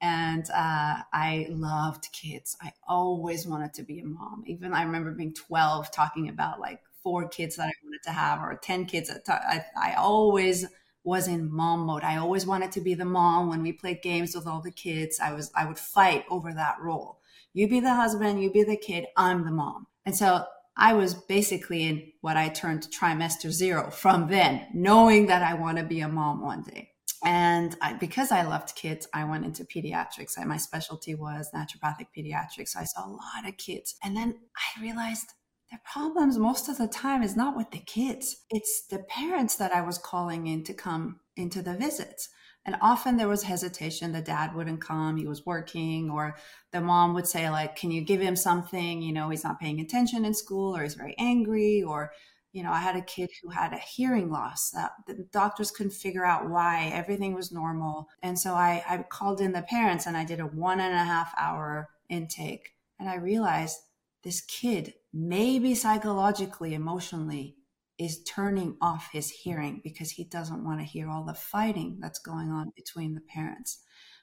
And 0.00 0.48
uh, 0.50 0.98
I 1.12 1.46
loved 1.50 2.08
kids. 2.12 2.56
I 2.62 2.72
always 2.86 3.46
wanted 3.46 3.74
to 3.74 3.82
be 3.82 4.00
a 4.00 4.04
mom. 4.04 4.44
Even 4.46 4.72
I 4.72 4.82
remember 4.84 5.12
being 5.12 5.34
12 5.34 5.90
talking 5.90 6.28
about 6.28 6.60
like 6.60 6.80
four 7.02 7.28
kids 7.28 7.56
that 7.56 7.68
I 7.68 7.72
wanted 7.84 8.02
to 8.04 8.12
have 8.12 8.40
or 8.40 8.56
10 8.62 8.86
kids. 8.86 9.10
I, 9.28 9.64
I 9.80 9.94
always 9.94 10.66
was 11.02 11.26
in 11.26 11.50
mom 11.50 11.80
mode. 11.80 12.04
I 12.04 12.18
always 12.18 12.46
wanted 12.46 12.70
to 12.72 12.80
be 12.80 12.94
the 12.94 13.04
mom 13.04 13.48
when 13.48 13.62
we 13.62 13.72
played 13.72 14.02
games 14.02 14.36
with 14.36 14.46
all 14.46 14.60
the 14.60 14.70
kids. 14.70 15.18
I 15.20 15.32
was, 15.32 15.50
I 15.56 15.64
would 15.64 15.78
fight 15.78 16.24
over 16.30 16.52
that 16.52 16.76
role. 16.80 17.20
You 17.54 17.66
be 17.66 17.80
the 17.80 17.94
husband, 17.94 18.42
you 18.42 18.52
be 18.52 18.62
the 18.62 18.76
kid, 18.76 19.06
I'm 19.16 19.44
the 19.44 19.50
mom. 19.50 19.86
And 20.04 20.14
so 20.14 20.44
I 20.78 20.92
was 20.92 21.14
basically 21.14 21.82
in 21.82 22.12
what 22.20 22.36
I 22.36 22.48
termed 22.48 22.88
trimester 22.90 23.50
zero 23.50 23.90
from 23.90 24.28
then, 24.28 24.66
knowing 24.72 25.26
that 25.26 25.42
I 25.42 25.54
want 25.54 25.78
to 25.78 25.84
be 25.84 26.00
a 26.00 26.08
mom 26.08 26.40
one 26.40 26.62
day. 26.62 26.90
And 27.24 27.76
I, 27.82 27.94
because 27.94 28.30
I 28.30 28.42
loved 28.42 28.76
kids, 28.76 29.08
I 29.12 29.24
went 29.24 29.44
into 29.44 29.64
pediatrics. 29.64 30.38
I, 30.38 30.44
my 30.44 30.56
specialty 30.56 31.16
was 31.16 31.50
naturopathic 31.52 32.06
pediatrics. 32.16 32.68
So 32.68 32.80
I 32.80 32.84
saw 32.84 33.06
a 33.06 33.10
lot 33.10 33.48
of 33.48 33.56
kids. 33.56 33.96
And 34.04 34.16
then 34.16 34.36
I 34.56 34.80
realized 34.80 35.32
the 35.72 35.78
problems 35.84 36.38
most 36.38 36.68
of 36.68 36.78
the 36.78 36.86
time 36.86 37.24
is 37.24 37.36
not 37.36 37.56
with 37.56 37.72
the 37.72 37.80
kids, 37.80 38.44
it's 38.48 38.86
the 38.88 39.00
parents 39.00 39.56
that 39.56 39.74
I 39.74 39.82
was 39.82 39.98
calling 39.98 40.46
in 40.46 40.62
to 40.64 40.72
come 40.72 41.20
into 41.36 41.60
the 41.60 41.74
visits. 41.74 42.28
And 42.68 42.76
often 42.82 43.16
there 43.16 43.28
was 43.28 43.44
hesitation. 43.44 44.12
The 44.12 44.20
dad 44.20 44.54
wouldn't 44.54 44.82
come, 44.82 45.16
he 45.16 45.26
was 45.26 45.46
working, 45.46 46.10
or 46.10 46.36
the 46.70 46.82
mom 46.82 47.14
would 47.14 47.26
say, 47.26 47.48
like, 47.48 47.76
can 47.76 47.90
you 47.90 48.02
give 48.02 48.20
him 48.20 48.36
something? 48.36 49.00
You 49.00 49.10
know, 49.14 49.30
he's 49.30 49.42
not 49.42 49.58
paying 49.58 49.80
attention 49.80 50.26
in 50.26 50.34
school, 50.34 50.76
or 50.76 50.82
he's 50.82 50.92
very 50.92 51.14
angry, 51.16 51.82
or 51.82 52.12
you 52.52 52.62
know, 52.62 52.70
I 52.70 52.80
had 52.80 52.94
a 52.94 53.00
kid 53.00 53.30
who 53.42 53.48
had 53.48 53.72
a 53.72 53.78
hearing 53.78 54.30
loss 54.30 54.68
that 54.72 54.92
the 55.06 55.26
doctors 55.32 55.70
couldn't 55.70 55.92
figure 55.92 56.26
out 56.26 56.50
why. 56.50 56.90
Everything 56.92 57.32
was 57.34 57.50
normal. 57.50 58.10
And 58.22 58.38
so 58.38 58.52
I, 58.52 58.84
I 58.86 58.98
called 58.98 59.40
in 59.40 59.52
the 59.52 59.62
parents 59.62 60.04
and 60.04 60.14
I 60.14 60.26
did 60.26 60.38
a 60.38 60.44
one 60.46 60.80
and 60.80 60.94
a 60.94 61.04
half 61.04 61.32
hour 61.38 61.88
intake. 62.10 62.74
And 63.00 63.08
I 63.08 63.16
realized 63.16 63.78
this 64.24 64.42
kid, 64.42 64.92
maybe 65.10 65.74
psychologically, 65.74 66.74
emotionally, 66.74 67.56
is 67.98 68.22
turning 68.22 68.76
off 68.80 69.10
his 69.12 69.30
hearing 69.30 69.80
because 69.82 70.10
he 70.10 70.24
doesn't 70.24 70.64
want 70.64 70.80
to 70.80 70.86
hear 70.86 71.08
all 71.08 71.24
the 71.24 71.34
fighting 71.34 71.98
that's 72.00 72.20
going 72.20 72.50
on 72.50 72.72
between 72.76 73.14
the 73.14 73.20
parents. 73.20 73.80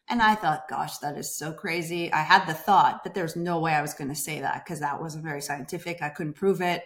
And 0.08 0.22
I 0.22 0.36
thought, 0.36 0.70
gosh, 0.70 1.00
that 1.00 1.18
is 1.18 1.36
so 1.36 1.52
crazy. 1.52 2.14
I 2.14 2.22
had 2.22 2.46
the 2.46 2.54
thought, 2.54 3.02
but 3.04 3.14
there's 3.14 3.36
no 3.36 3.60
way 3.60 3.74
I 3.74 3.82
was 3.82 3.94
going 3.94 4.10
to 4.10 4.16
say 4.16 4.40
that 4.42 4.64
because 4.64 4.80
that 4.80 5.02
wasn't 5.02 5.24
very 5.24 5.42
scientific. 5.42 6.02
I 6.02 6.10
couldn't 6.10 6.34
prove 6.34 6.62
it. 6.62 6.84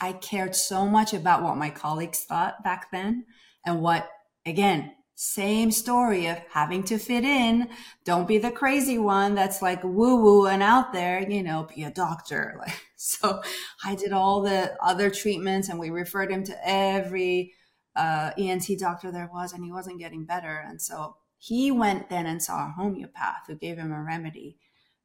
I 0.00 0.12
cared 0.12 0.54
so 0.54 0.86
much 0.86 1.12
about 1.12 1.42
what 1.42 1.56
my 1.56 1.70
colleagues 1.70 2.24
thought 2.24 2.62
back 2.62 2.90
then 2.90 3.26
and 3.66 3.82
what, 3.82 4.08
again, 4.46 4.92
same 5.22 5.70
story 5.70 6.28
of 6.28 6.38
having 6.50 6.82
to 6.82 6.96
fit 6.96 7.24
in. 7.24 7.68
Don't 8.06 8.26
be 8.26 8.38
the 8.38 8.50
crazy 8.50 8.96
one 8.96 9.34
that's 9.34 9.60
like 9.60 9.84
woo 9.84 10.16
woo 10.16 10.46
and 10.46 10.62
out 10.62 10.94
there, 10.94 11.20
you 11.20 11.42
know, 11.42 11.68
be 11.76 11.82
a 11.82 11.90
doctor. 11.90 12.56
Like, 12.58 12.74
so 12.96 13.42
I 13.84 13.96
did 13.96 14.12
all 14.12 14.40
the 14.40 14.74
other 14.82 15.10
treatments 15.10 15.68
and 15.68 15.78
we 15.78 15.90
referred 15.90 16.30
him 16.30 16.42
to 16.44 16.56
every 16.66 17.52
uh, 17.94 18.30
ENT 18.38 18.64
doctor 18.78 19.12
there 19.12 19.28
was 19.30 19.52
and 19.52 19.62
he 19.62 19.70
wasn't 19.70 19.98
getting 19.98 20.24
better. 20.24 20.64
And 20.66 20.80
so 20.80 21.16
he 21.36 21.70
went 21.70 22.08
then 22.08 22.24
and 22.24 22.42
saw 22.42 22.64
a 22.64 22.74
homeopath 22.74 23.46
who 23.46 23.56
gave 23.56 23.76
him 23.76 23.92
a 23.92 24.02
remedy, 24.02 24.56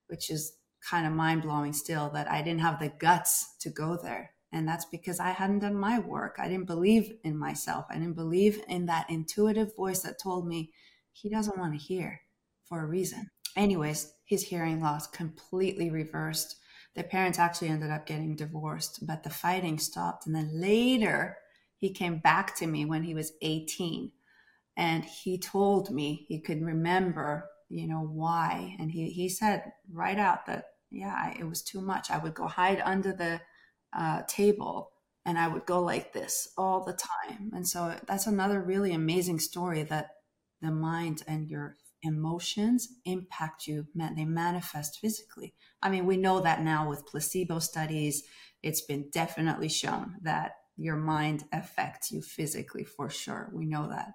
which 0.07 0.29
is 0.29 0.53
kind 0.79 1.05
of 1.05 1.11
mind 1.11 1.41
blowing 1.41 1.73
still 1.73 2.09
that 2.11 2.31
I 2.31 2.41
didn't 2.41 2.61
have 2.61 2.79
the 2.79 2.87
guts 2.87 3.53
to 3.59 3.69
go 3.69 3.99
there. 4.01 4.31
And 4.55 4.65
that's 4.65 4.85
because 4.85 5.19
I 5.19 5.31
hadn't 5.31 5.59
done 5.59 5.75
my 5.75 5.99
work. 5.99 6.37
I 6.39 6.47
didn't 6.47 6.65
believe 6.65 7.11
in 7.25 7.37
myself. 7.37 7.85
I 7.89 7.95
didn't 7.95 8.15
believe 8.15 8.61
in 8.69 8.85
that 8.85 9.09
intuitive 9.09 9.75
voice 9.75 9.99
that 10.03 10.17
told 10.17 10.47
me 10.47 10.71
he 11.11 11.27
doesn't 11.29 11.57
want 11.57 11.73
to 11.73 11.85
hear 11.85 12.21
for 12.63 12.81
a 12.81 12.87
reason. 12.87 13.29
Anyways, 13.57 14.13
his 14.23 14.43
hearing 14.43 14.81
loss 14.81 15.07
completely 15.07 15.89
reversed. 15.89 16.55
The 16.95 17.03
parents 17.03 17.37
actually 17.37 17.67
ended 17.67 17.91
up 17.91 18.05
getting 18.05 18.37
divorced, 18.37 19.05
but 19.05 19.23
the 19.23 19.29
fighting 19.29 19.77
stopped. 19.77 20.25
And 20.25 20.33
then 20.33 20.49
later, 20.53 21.37
he 21.75 21.89
came 21.89 22.19
back 22.19 22.55
to 22.55 22.65
me 22.65 22.85
when 22.85 23.03
he 23.03 23.13
was 23.13 23.33
18 23.41 24.09
and 24.77 25.03
he 25.03 25.37
told 25.37 25.91
me 25.91 26.25
he 26.29 26.39
could 26.39 26.61
remember, 26.61 27.49
you 27.67 27.87
know, 27.89 27.99
why. 27.99 28.77
And 28.79 28.89
he, 28.89 29.09
he 29.09 29.27
said 29.27 29.73
right 29.91 30.17
out 30.17 30.45
that, 30.45 30.67
yeah, 30.91 31.33
it 31.37 31.43
was 31.43 31.61
too 31.61 31.81
much. 31.81 32.09
I 32.09 32.19
would 32.19 32.33
go 32.33 32.47
hide 32.47 32.81
under 32.85 33.11
the 33.11 33.41
uh, 33.97 34.21
table 34.27 34.91
and 35.25 35.39
I 35.39 35.47
would 35.47 35.65
go 35.65 35.81
like 35.81 36.13
this 36.13 36.49
all 36.57 36.83
the 36.83 36.93
time. 36.93 37.51
And 37.53 37.67
so 37.67 37.95
that's 38.07 38.27
another 38.27 38.61
really 38.61 38.93
amazing 38.93 39.39
story 39.39 39.83
that 39.83 40.09
the 40.61 40.71
mind 40.71 41.23
and 41.27 41.49
your 41.49 41.77
emotions 42.03 42.89
impact 43.05 43.65
you, 43.65 43.87
they 43.95 44.25
manifest 44.25 44.99
physically. 44.99 45.55
I 45.81 45.89
mean, 45.89 46.05
we 46.05 46.17
know 46.17 46.41
that 46.41 46.61
now 46.61 46.87
with 46.87 47.07
placebo 47.07 47.59
studies, 47.59 48.23
it's 48.61 48.81
been 48.81 49.09
definitely 49.11 49.69
shown 49.69 50.15
that 50.21 50.51
your 50.77 50.95
mind 50.95 51.45
affects 51.51 52.11
you 52.11 52.21
physically 52.21 52.83
for 52.83 53.09
sure. 53.09 53.49
We 53.53 53.65
know 53.65 53.89
that. 53.89 54.13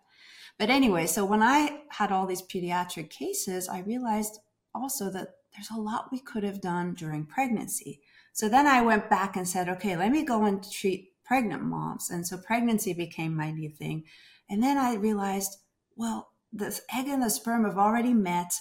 But 0.59 0.71
anyway, 0.71 1.07
so 1.07 1.25
when 1.25 1.43
I 1.43 1.81
had 1.89 2.13
all 2.13 2.27
these 2.27 2.43
pediatric 2.43 3.11
cases, 3.11 3.69
I 3.69 3.81
realized 3.81 4.39
also 4.75 5.11
that 5.11 5.29
there's 5.55 5.71
a 5.71 5.81
lot 5.81 6.13
we 6.13 6.21
could 6.21 6.45
have 6.45 6.61
done 6.61 6.95
during 6.95 7.27
pregnancy 7.27 8.01
So 8.33 8.49
then 8.49 8.67
I 8.67 8.83
went 8.83 9.11
back 9.11 9.37
and 9.37 9.47
said, 9.47 9.69
okay, 9.69 9.97
let 9.97 10.13
me 10.13 10.25
go 10.25 10.45
and 10.45 10.65
treat 10.71 11.11
pregnant 11.25 11.63
moms. 11.63 12.11
And 12.11 12.27
so 12.27 12.39
pregnancy 12.39 12.93
became 12.93 13.37
my 13.37 13.51
new 13.51 13.71
thing. 13.71 14.05
And 14.49 14.63
then 14.63 14.79
I 14.79 14.95
realized, 14.95 15.59
well, 15.97 16.31
the 16.53 16.79
egg 16.93 17.07
and 17.07 17.23
the 17.23 17.31
sperm 17.31 17.65
have 17.65 17.79
already 17.79 18.15
met 18.15 18.53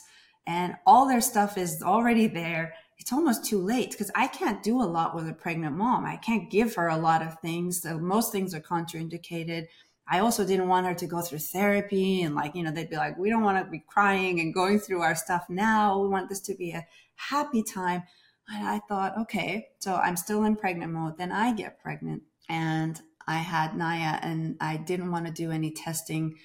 and 0.46 0.76
all 0.86 1.08
their 1.08 1.22
stuff 1.22 1.58
is 1.58 1.82
already 1.82 2.28
there. 2.28 2.74
It's 2.98 3.14
almost 3.14 3.46
too 3.46 3.60
late 3.60 3.92
because 3.92 4.12
I 4.16 4.28
can't 4.28 4.62
do 4.62 4.82
a 4.82 4.84
lot 4.84 5.16
with 5.16 5.28
a 5.28 5.34
pregnant 5.34 5.76
mom. 5.76 6.06
I 6.06 6.18
can't 6.18 6.52
give 6.52 6.76
her 6.76 6.88
a 6.88 6.98
lot 6.98 7.22
of 7.22 7.40
things. 7.40 7.82
So 7.82 7.98
most 7.98 8.32
things 8.32 8.54
are 8.54 8.60
contraindicated. 8.60 9.68
I 10.08 10.20
also 10.20 10.46
didn't 10.46 10.68
want 10.68 10.88
her 10.88 10.96
to 10.96 11.08
go 11.08 11.22
through 11.22 11.40
therapy 11.40 12.24
and 12.24 12.36
like, 12.36 12.56
you 12.56 12.64
know, 12.64 12.72
they'd 12.72 12.90
be 12.90 12.98
like, 12.98 13.18
we 13.18 13.30
don't 13.30 13.44
want 13.44 13.64
to 13.64 13.72
be 13.72 13.84
crying 13.88 14.40
and 14.40 14.54
going 14.54 14.80
through 14.80 15.02
our 15.02 15.16
stuff 15.16 15.46
now. 15.50 16.02
We 16.02 16.08
want 16.10 16.30
this 16.30 16.42
to 16.42 16.56
be 16.56 16.72
a 16.72 16.86
happy 17.16 17.64
time. 17.64 18.04
And 18.52 18.68
I 18.68 18.80
thought, 18.88 19.18
okay, 19.20 19.68
so 19.80 19.96
I'm 19.96 20.18
still 20.18 20.44
in 20.44 20.56
pregnant 20.56 20.94
mode. 20.94 21.18
Then 21.18 21.32
I 21.32 21.54
get 21.54 21.80
pregnant 21.80 22.24
and 22.48 23.00
I 23.28 23.38
had 23.38 23.78
Naya 23.78 24.20
and 24.22 24.58
I 24.60 24.78
didn't 24.78 25.12
want 25.12 25.28
to 25.28 25.32
do 25.32 25.52
any 25.52 25.72
testing 25.72 26.36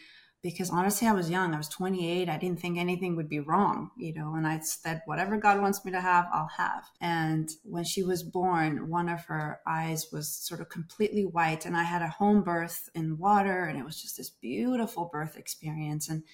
because 0.45 0.69
honestly, 0.69 1.09
I 1.09 1.15
was 1.15 1.31
young. 1.31 1.55
I 1.55 1.57
was 1.57 1.71
28. 1.71 2.29
I 2.29 2.37
didn't 2.37 2.61
think 2.61 2.77
anything 2.77 3.17
would 3.17 3.31
be 3.31 3.41
wrong, 3.41 3.91
you 3.97 4.13
know, 4.13 4.35
and 4.35 4.47
I 4.47 4.59
said, 4.59 5.01
whatever 5.07 5.39
God 5.39 5.59
wants 5.59 5.83
me 5.87 5.93
to 5.93 6.03
have, 6.03 6.27
I'll 6.31 6.51
have. 6.59 6.85
And 7.01 7.49
when 7.65 7.85
she 7.85 8.03
was 8.03 8.23
born, 8.23 8.91
one 8.91 9.09
of 9.09 9.25
her 9.25 9.61
eyes 9.67 10.09
was 10.13 10.29
sort 10.29 10.61
of 10.61 10.69
completely 10.69 11.25
white. 11.25 11.65
And 11.65 11.75
I 11.75 11.85
had 11.85 12.03
a 12.03 12.09
home 12.09 12.43
birth 12.43 12.91
in 12.95 13.17
water, 13.17 13.65
and 13.65 13.79
it 13.79 13.87
was 13.87 14.01
just 14.03 14.19
this 14.19 14.29
beautiful 14.29 15.09
birth 15.11 15.39
experience. 15.39 16.11
And 16.11 16.25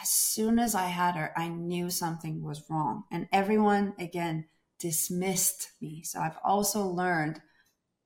as 0.00 0.08
soon 0.08 0.58
as 0.58 0.74
I 0.74 0.86
had 0.86 1.14
her, 1.14 1.32
I 1.36 1.46
knew 1.46 1.88
something 1.88 2.42
was 2.42 2.64
wrong. 2.68 3.04
And 3.12 3.28
everyone, 3.30 3.94
again, 3.96 4.46
dismissed 4.82 5.70
me. 5.80 6.02
So 6.02 6.20
I've 6.20 6.38
also 6.44 6.84
learned 6.84 7.40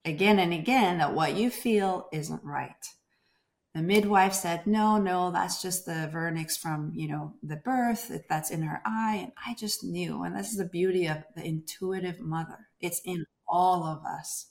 again 0.04 0.38
and 0.38 0.52
again 0.52 0.98
that 0.98 1.14
what 1.14 1.34
you 1.34 1.50
feel 1.50 2.08
isn't 2.12 2.44
right. 2.44 2.70
The 3.74 3.82
midwife 3.82 4.32
said, 4.32 4.66
no, 4.66 4.98
no, 4.98 5.30
that's 5.30 5.60
just 5.60 5.84
the 5.84 6.10
vernix 6.12 6.58
from, 6.58 6.92
you 6.94 7.08
know, 7.08 7.34
the 7.42 7.56
birth 7.56 8.10
that's 8.28 8.50
in 8.50 8.62
her 8.62 8.80
eye. 8.86 9.20
And 9.22 9.32
I 9.46 9.54
just 9.54 9.84
knew. 9.84 10.22
And 10.22 10.36
this 10.36 10.50
is 10.50 10.58
the 10.58 10.64
beauty 10.64 11.06
of 11.06 11.24
the 11.34 11.44
intuitive 11.44 12.20
mother. 12.20 12.68
It's 12.80 13.00
in 13.04 13.26
all 13.48 13.84
of 13.84 14.04
us. 14.06 14.46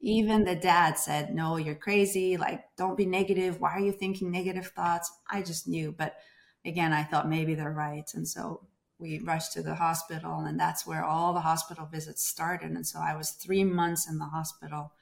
Even 0.00 0.44
the 0.44 0.54
dad 0.54 0.98
said, 0.98 1.34
no, 1.34 1.56
you're 1.56 1.74
crazy. 1.74 2.36
Like, 2.36 2.64
don't 2.76 2.96
be 2.96 3.06
negative. 3.06 3.60
Why 3.60 3.70
are 3.70 3.80
you 3.80 3.92
thinking 3.92 4.30
negative 4.30 4.66
thoughts? 4.66 5.10
I 5.30 5.42
just 5.42 5.66
knew. 5.66 5.92
But 5.92 6.16
again, 6.64 6.92
I 6.92 7.04
thought 7.04 7.28
maybe 7.28 7.54
they're 7.54 7.70
right. 7.70 8.08
And 8.14 8.28
so 8.28 8.66
we 8.98 9.18
rushed 9.20 9.52
to 9.52 9.62
the 9.62 9.76
hospital 9.76 10.40
and 10.40 10.58
that's 10.58 10.86
where 10.86 11.04
all 11.04 11.32
the 11.32 11.40
hospital 11.40 11.86
visits 11.86 12.26
started. 12.26 12.70
And 12.70 12.86
so 12.86 12.98
I 12.98 13.16
was 13.16 13.30
three 13.30 13.64
months 13.64 14.08
in 14.08 14.18
the 14.18 14.26
hospital 14.26 14.92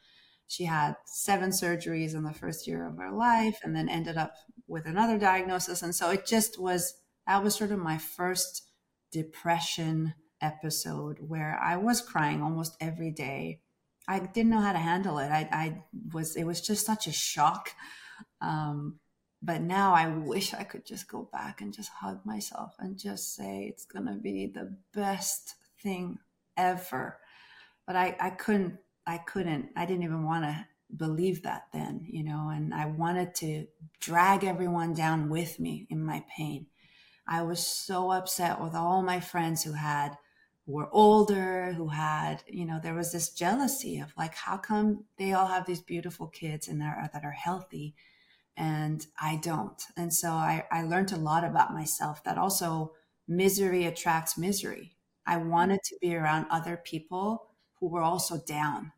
she 0.49 0.65
had 0.65 0.97
seven 1.05 1.51
surgeries 1.51 2.15
in 2.15 2.23
the 2.23 2.33
first 2.33 2.67
year 2.67 2.87
of 2.87 2.97
her 2.99 3.11
life 3.11 3.59
and 3.63 3.75
then 3.75 3.89
ended 3.89 4.17
up 4.17 4.35
with 4.69 4.87
another 4.87 5.19
diagnosis. 5.19 5.83
And 5.83 5.95
so 5.95 6.11
it 6.11 6.27
just 6.27 6.61
was, 6.61 6.95
that 7.27 7.43
was 7.43 7.57
sort 7.57 7.73
of 7.73 7.79
my 7.79 7.99
first 7.99 8.63
depression 9.11 10.15
episode 10.41 11.19
where 11.21 11.59
I 11.61 11.77
was 11.77 12.01
crying 12.01 12.43
almost 12.43 12.77
every 12.81 13.11
day. 13.11 13.61
I 14.07 14.21
didn't 14.21 14.51
know 14.51 14.61
how 14.61 14.73
to 14.73 14.79
handle 14.79 15.19
it. 15.19 15.31
I, 15.31 15.49
I 15.51 15.83
was, 16.13 16.37
it 16.37 16.45
was 16.45 16.61
just 16.61 16.87
such 16.87 17.09
a 17.09 17.13
shock. 17.13 17.71
Um, 18.41 19.01
but 19.47 19.63
now 19.63 19.95
I 19.95 20.09
wish 20.09 20.53
I 20.53 20.65
could 20.65 20.85
just 20.85 21.09
go 21.09 21.29
back 21.33 21.61
and 21.61 21.73
just 21.73 21.91
hug 21.91 22.27
myself 22.27 22.75
and 22.79 22.99
just 22.99 23.35
say 23.35 23.67
it's 23.71 23.87
going 23.87 24.07
to 24.07 24.15
be 24.15 24.47
the 24.47 24.77
best 24.93 25.55
thing 25.83 26.19
ever. 26.57 27.19
But 27.87 27.97
I, 27.97 28.17
I 28.21 28.31
couldn't 28.31 28.79
I 29.07 29.19
couldn't, 29.19 29.71
I 29.77 29.87
didn't 29.87 30.03
even 30.03 30.25
want 30.25 30.45
to 30.45 30.67
believe 30.97 31.43
that 31.43 31.67
then, 31.73 32.07
you 32.09 32.25
know, 32.25 32.51
and 32.53 32.75
I 32.75 32.87
wanted 32.87 33.35
to 33.37 33.67
drag 34.01 34.45
everyone 34.45 34.95
down 34.95 35.29
with 35.29 35.61
me 35.61 35.87
in 35.91 36.05
my 36.05 36.25
pain. 36.37 36.67
I 37.29 37.43
was 37.43 37.65
so 37.65 38.11
upset 38.11 38.61
with 38.61 38.75
all 38.75 39.03
my 39.03 39.21
friends 39.21 39.63
who 39.63 39.73
had, 39.73 40.17
who 40.65 40.73
were 40.73 40.89
older, 40.93 41.73
who 41.73 41.89
had, 41.89 42.43
you 42.49 42.65
know, 42.65 42.81
there 42.83 42.95
was 42.95 43.13
this 43.13 43.31
jealousy 43.31 44.01
of 44.01 44.13
like, 44.17 44.35
how 44.35 44.57
come 44.57 45.05
they 45.19 45.33
all 45.33 45.47
have 45.47 45.67
these 45.67 45.83
beautiful 45.83 46.27
kids 46.27 46.67
and 46.67 46.83
are, 46.83 47.09
that 47.13 47.25
are 47.25 47.31
healthy 47.31 47.95
and 48.57 49.07
I 49.21 49.37
don't? 49.37 49.83
And 49.97 50.13
so 50.13 50.31
I, 50.31 50.65
I 50.71 50.83
learned 50.83 51.13
a 51.13 51.17
lot 51.17 51.45
about 51.45 51.75
myself 51.75 52.25
that 52.25 52.39
also 52.39 52.93
misery 53.29 53.85
attracts 53.85 54.39
misery. 54.39 54.97
I 55.27 55.37
wanted 55.39 55.83
to 55.85 55.97
be 56.01 56.15
around 56.15 56.47
other 56.51 56.77
people 56.77 57.51
who 57.81 57.89
were 57.89 58.03
also 58.03 58.39
down 58.39 58.93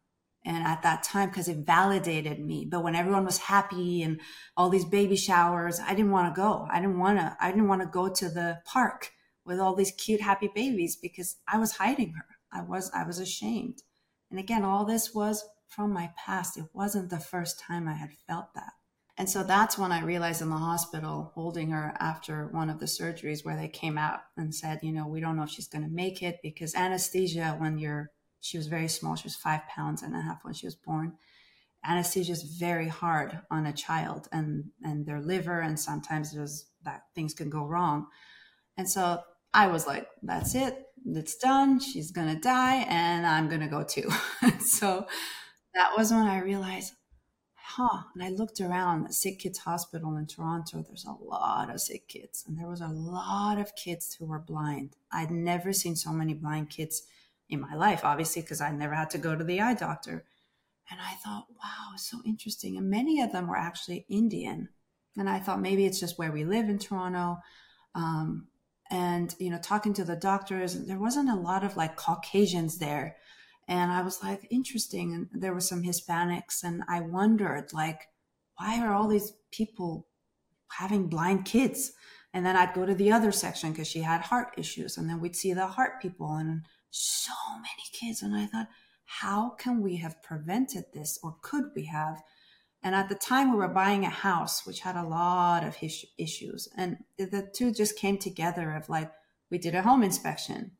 and 0.44 0.64
at 0.64 0.82
that 0.82 1.02
time 1.02 1.28
because 1.28 1.48
it 1.48 1.58
validated 1.58 2.38
me. 2.40 2.64
But 2.64 2.84
when 2.84 2.94
everyone 2.94 3.24
was 3.24 3.38
happy 3.38 4.02
and 4.02 4.20
all 4.56 4.68
these 4.70 4.84
baby 4.84 5.16
showers 5.16 5.80
i 5.80 5.94
didn't 5.94 6.10
want 6.10 6.32
to 6.32 6.40
go. 6.40 6.66
I 6.70 6.80
didn't 6.80 6.98
want 6.98 7.18
to 7.18 7.36
i 7.40 7.50
didn't 7.50 7.68
want 7.68 7.82
to 7.82 7.88
go 7.88 8.08
to 8.08 8.28
the 8.28 8.60
park 8.64 9.10
with 9.44 9.58
all 9.58 9.74
these 9.74 9.92
cute 9.92 10.20
happy 10.20 10.50
babies 10.54 10.96
because 10.96 11.36
i 11.46 11.58
was 11.58 11.72
hiding 11.72 12.12
her. 12.12 12.26
I 12.52 12.62
was 12.62 12.90
i 12.94 13.04
was 13.04 13.18
ashamed. 13.18 13.82
And 14.30 14.38
again 14.38 14.64
all 14.64 14.84
this 14.84 15.14
was 15.14 15.44
from 15.66 15.92
my 15.92 16.10
past. 16.16 16.56
It 16.56 16.64
wasn't 16.72 17.10
the 17.10 17.18
first 17.18 17.58
time 17.58 17.88
i 17.88 17.94
had 17.94 18.10
felt 18.26 18.54
that 18.54 18.72
and 19.18 19.28
so 19.28 19.42
that's 19.42 19.76
when 19.76 19.92
i 19.92 20.00
realized 20.02 20.40
in 20.40 20.50
the 20.50 20.56
hospital 20.56 21.32
holding 21.34 21.70
her 21.70 21.94
after 22.00 22.48
one 22.48 22.70
of 22.70 22.78
the 22.78 22.86
surgeries 22.86 23.44
where 23.44 23.56
they 23.56 23.68
came 23.68 23.98
out 23.98 24.20
and 24.36 24.54
said 24.54 24.78
you 24.82 24.92
know 24.92 25.06
we 25.06 25.20
don't 25.20 25.36
know 25.36 25.42
if 25.42 25.50
she's 25.50 25.68
going 25.68 25.84
to 25.84 25.90
make 25.90 26.22
it 26.22 26.38
because 26.42 26.74
anesthesia 26.74 27.56
when 27.58 27.78
you're 27.78 28.10
she 28.40 28.56
was 28.56 28.66
very 28.66 28.88
small. 28.88 29.16
She 29.16 29.26
was 29.26 29.36
five 29.36 29.66
pounds 29.68 30.02
and 30.02 30.14
a 30.14 30.20
half 30.20 30.44
when 30.44 30.54
she 30.54 30.66
was 30.66 30.74
born. 30.74 31.14
Anesthesia 31.84 32.32
is 32.32 32.42
very 32.42 32.88
hard 32.88 33.40
on 33.50 33.66
a 33.66 33.72
child 33.72 34.28
and, 34.32 34.64
and 34.82 35.06
their 35.06 35.20
liver, 35.20 35.60
and 35.60 35.78
sometimes 35.78 36.32
there's 36.32 36.66
that 36.84 37.02
things 37.14 37.34
can 37.34 37.50
go 37.50 37.64
wrong. 37.64 38.06
And 38.76 38.88
so 38.88 39.20
I 39.54 39.68
was 39.68 39.86
like, 39.86 40.08
that's 40.22 40.54
it. 40.54 40.86
It's 41.06 41.36
done. 41.36 41.80
She's 41.80 42.10
going 42.10 42.34
to 42.34 42.40
die, 42.40 42.86
and 42.88 43.26
I'm 43.26 43.48
going 43.48 43.60
to 43.60 43.68
go 43.68 43.84
too. 43.84 44.10
so 44.60 45.06
that 45.74 45.96
was 45.96 46.10
when 46.10 46.22
I 46.26 46.40
realized, 46.40 46.94
huh. 47.68 48.02
And 48.14 48.22
I 48.22 48.30
looked 48.30 48.60
around 48.60 49.06
at 49.06 49.14
Sick 49.14 49.40
Kids 49.40 49.58
Hospital 49.58 50.16
in 50.16 50.26
Toronto. 50.26 50.82
There's 50.82 51.04
a 51.04 51.24
lot 51.24 51.70
of 51.70 51.80
sick 51.80 52.08
kids, 52.08 52.44
and 52.46 52.58
there 52.58 52.68
was 52.68 52.80
a 52.80 52.88
lot 52.88 53.58
of 53.58 53.76
kids 53.76 54.14
who 54.14 54.26
were 54.26 54.38
blind. 54.38 54.96
I'd 55.12 55.30
never 55.30 55.72
seen 55.72 55.94
so 55.94 56.10
many 56.10 56.34
blind 56.34 56.70
kids 56.70 57.02
in 57.48 57.60
my 57.60 57.74
life, 57.74 58.00
obviously, 58.04 58.42
because 58.42 58.60
I 58.60 58.70
never 58.70 58.94
had 58.94 59.10
to 59.10 59.18
go 59.18 59.36
to 59.36 59.44
the 59.44 59.60
eye 59.60 59.74
doctor. 59.74 60.24
And 60.90 61.00
I 61.00 61.14
thought, 61.14 61.46
wow, 61.50 61.96
so 61.96 62.18
interesting. 62.24 62.78
And 62.78 62.90
many 62.90 63.20
of 63.20 63.32
them 63.32 63.46
were 63.46 63.56
actually 63.56 64.06
Indian. 64.08 64.70
And 65.16 65.28
I 65.28 65.38
thought 65.38 65.60
maybe 65.60 65.84
it's 65.84 66.00
just 66.00 66.18
where 66.18 66.32
we 66.32 66.44
live 66.44 66.68
in 66.68 66.78
Toronto. 66.78 67.38
Um, 67.94 68.46
and, 68.90 69.34
you 69.38 69.50
know, 69.50 69.58
talking 69.58 69.92
to 69.94 70.04
the 70.04 70.16
doctors, 70.16 70.86
there 70.86 70.98
wasn't 70.98 71.28
a 71.28 71.34
lot 71.34 71.64
of 71.64 71.76
like 71.76 71.96
Caucasians 71.96 72.78
there. 72.78 73.16
And 73.68 73.92
I 73.92 74.02
was 74.02 74.22
like, 74.22 74.48
interesting. 74.50 75.14
And 75.14 75.42
there 75.42 75.54
were 75.54 75.60
some 75.60 75.82
Hispanics. 75.82 76.64
And 76.64 76.82
I 76.88 77.00
wondered, 77.00 77.72
like, 77.72 78.08
why 78.56 78.80
are 78.80 78.92
all 78.92 79.06
these 79.06 79.34
people 79.52 80.08
having 80.72 81.08
blind 81.08 81.44
kids? 81.44 81.92
And 82.32 82.44
then 82.44 82.56
I'd 82.56 82.74
go 82.74 82.86
to 82.86 82.94
the 82.94 83.12
other 83.12 83.30
section 83.30 83.70
because 83.70 83.88
she 83.88 84.00
had 84.00 84.22
heart 84.22 84.54
issues. 84.56 84.96
And 84.96 85.08
then 85.08 85.20
we'd 85.20 85.36
see 85.36 85.52
the 85.52 85.66
heart 85.66 86.00
people. 86.00 86.34
And 86.34 86.62
so 86.90 87.32
many 87.56 87.84
kids. 87.92 88.22
And 88.22 88.34
I 88.34 88.46
thought, 88.46 88.68
how 89.04 89.50
can 89.50 89.82
we 89.82 89.96
have 89.96 90.22
prevented 90.22 90.84
this 90.92 91.18
or 91.22 91.36
could 91.42 91.64
we 91.76 91.84
have? 91.84 92.22
And 92.82 92.94
at 92.94 93.08
the 93.08 93.14
time, 93.14 93.50
we 93.50 93.56
were 93.56 93.68
buying 93.68 94.04
a 94.04 94.10
house 94.10 94.64
which 94.64 94.80
had 94.80 94.96
a 94.96 95.02
lot 95.02 95.64
of 95.64 95.76
issues. 96.16 96.68
And 96.76 96.98
the 97.18 97.50
two 97.54 97.72
just 97.72 97.98
came 97.98 98.18
together 98.18 98.72
of 98.72 98.88
like, 98.88 99.10
we 99.50 99.58
did 99.58 99.74
a 99.74 99.82
home 99.82 100.02
inspection, 100.02 100.72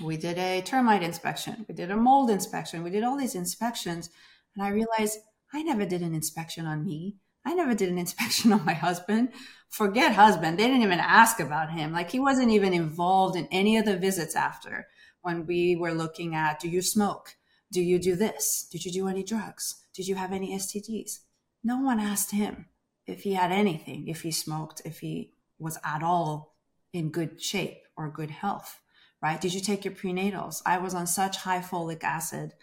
we 0.00 0.16
did 0.16 0.38
a 0.38 0.62
termite 0.62 1.02
inspection, 1.02 1.64
we 1.68 1.74
did 1.74 1.90
a 1.90 1.96
mold 1.96 2.30
inspection, 2.30 2.82
we 2.82 2.90
did 2.90 3.04
all 3.04 3.16
these 3.16 3.34
inspections. 3.34 4.10
And 4.56 4.64
I 4.64 4.70
realized 4.70 5.18
I 5.52 5.62
never 5.62 5.84
did 5.84 6.02
an 6.02 6.14
inspection 6.14 6.66
on 6.66 6.84
me. 6.84 7.16
I 7.44 7.54
never 7.54 7.74
did 7.74 7.88
an 7.88 7.98
inspection 7.98 8.52
on 8.54 8.64
my 8.64 8.74
husband. 8.74 9.30
Forget 9.68 10.14
husband. 10.14 10.58
They 10.58 10.66
didn't 10.66 10.82
even 10.82 11.00
ask 11.00 11.40
about 11.40 11.72
him. 11.72 11.92
Like 11.92 12.10
he 12.10 12.20
wasn't 12.20 12.50
even 12.50 12.72
involved 12.72 13.36
in 13.36 13.48
any 13.50 13.76
of 13.76 13.84
the 13.84 13.96
visits 13.96 14.36
after 14.36 14.86
when 15.22 15.46
we 15.46 15.76
were 15.76 15.92
looking 15.92 16.34
at 16.34 16.60
do 16.60 16.68
you 16.68 16.82
smoke? 16.82 17.36
Do 17.72 17.80
you 17.80 17.98
do 17.98 18.16
this? 18.16 18.68
Did 18.70 18.84
you 18.84 18.92
do 18.92 19.08
any 19.08 19.22
drugs? 19.22 19.82
Did 19.94 20.06
you 20.06 20.14
have 20.14 20.32
any 20.32 20.54
STDs? 20.54 21.20
No 21.64 21.78
one 21.78 22.00
asked 22.00 22.32
him 22.32 22.66
if 23.06 23.22
he 23.22 23.34
had 23.34 23.50
anything, 23.50 24.08
if 24.08 24.22
he 24.22 24.30
smoked, 24.30 24.82
if 24.84 25.00
he 25.00 25.32
was 25.58 25.78
at 25.84 26.02
all 26.02 26.54
in 26.92 27.10
good 27.10 27.40
shape 27.40 27.78
or 27.96 28.10
good 28.10 28.30
health, 28.30 28.80
right? 29.22 29.40
Did 29.40 29.54
you 29.54 29.60
take 29.60 29.84
your 29.84 29.94
prenatals? 29.94 30.62
I 30.66 30.78
was 30.78 30.94
on 30.94 31.06
such 31.06 31.36
high 31.36 31.60
folic 31.60 32.02
acid, 32.02 32.54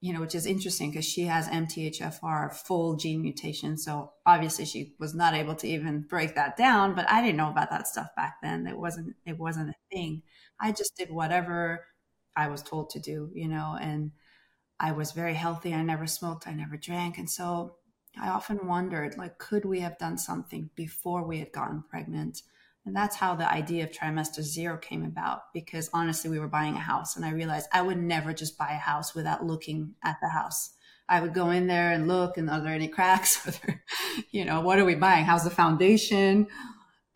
you 0.00 0.12
know, 0.12 0.20
which 0.20 0.34
is 0.34 0.46
interesting 0.46 0.90
because 0.90 1.04
she 1.04 1.22
has 1.22 1.48
MTHFR 1.48 2.54
full 2.54 2.96
gene 2.96 3.22
mutation. 3.22 3.76
So 3.76 4.12
obviously 4.24 4.64
she 4.64 4.94
was 5.00 5.14
not 5.14 5.34
able 5.34 5.56
to 5.56 5.68
even 5.68 6.02
break 6.02 6.34
that 6.36 6.56
down, 6.56 6.94
but 6.94 7.10
I 7.10 7.22
didn't 7.22 7.36
know 7.36 7.50
about 7.50 7.70
that 7.70 7.88
stuff 7.88 8.08
back 8.16 8.36
then. 8.42 8.66
It 8.66 8.78
wasn't, 8.78 9.16
it 9.24 9.38
wasn't 9.38 9.70
a 9.70 9.94
thing. 9.94 10.22
I 10.60 10.72
just 10.72 10.96
did 10.96 11.10
whatever 11.10 11.84
I 12.36 12.48
was 12.48 12.62
told 12.62 12.90
to 12.90 13.00
do, 13.00 13.30
you 13.34 13.48
know, 13.48 13.76
and 13.80 14.12
I 14.78 14.92
was 14.92 15.12
very 15.12 15.34
healthy. 15.34 15.74
I 15.74 15.82
never 15.82 16.06
smoked, 16.06 16.46
I 16.46 16.52
never 16.52 16.76
drank. 16.76 17.18
And 17.18 17.28
so 17.28 17.76
I 18.20 18.28
often 18.28 18.66
wondered, 18.66 19.16
like, 19.16 19.38
could 19.38 19.64
we 19.64 19.80
have 19.80 19.98
done 19.98 20.18
something 20.18 20.70
before 20.76 21.26
we 21.26 21.38
had 21.38 21.52
gotten 21.52 21.82
pregnant? 21.88 22.42
And 22.86 22.94
that's 22.94 23.16
how 23.16 23.34
the 23.34 23.50
idea 23.50 23.82
of 23.82 23.90
trimester 23.90 24.42
zero 24.42 24.78
came 24.78 25.04
about. 25.04 25.52
Because 25.52 25.90
honestly, 25.92 26.30
we 26.30 26.38
were 26.38 26.46
buying 26.46 26.76
a 26.76 26.80
house, 26.80 27.16
and 27.16 27.24
I 27.24 27.32
realized 27.32 27.68
I 27.72 27.82
would 27.82 28.00
never 28.00 28.32
just 28.32 28.56
buy 28.56 28.70
a 28.70 28.78
house 28.78 29.12
without 29.12 29.44
looking 29.44 29.96
at 30.04 30.18
the 30.22 30.28
house. 30.28 30.70
I 31.08 31.20
would 31.20 31.34
go 31.34 31.50
in 31.50 31.66
there 31.66 31.90
and 31.90 32.06
look, 32.06 32.38
and 32.38 32.48
are 32.48 32.60
there 32.60 32.72
any 32.72 32.86
cracks? 32.88 33.42
there, 33.44 33.82
you 34.30 34.44
know, 34.44 34.60
what 34.60 34.78
are 34.78 34.84
we 34.84 34.94
buying? 34.94 35.24
How's 35.24 35.42
the 35.42 35.50
foundation? 35.50 36.46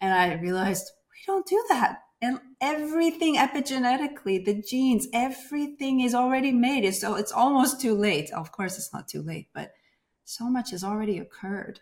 And 0.01 0.12
I 0.12 0.35
realized 0.41 0.91
we 1.11 1.33
don't 1.33 1.47
do 1.47 1.64
that. 1.68 2.01
And 2.21 2.41
everything 2.61 3.37
epigenetically, 3.37 4.45
the 4.45 4.61
genes, 4.61 5.07
everything 5.12 6.01
is 6.01 6.14
already 6.14 6.53
made. 6.53 6.91
So 6.93 7.14
it's 7.14 7.33
almost 7.33 7.81
too 7.81 7.95
late. 7.95 8.31
Of 8.33 8.53
course, 8.53 8.77
it's 8.77 8.93
not 8.93 9.09
too 9.09 9.23
late, 9.23 9.49
but 9.55 9.73
so 10.25 10.51
much 10.51 10.73
has 10.73 10.85
already 10.85 11.18
occurred. 11.18 11.81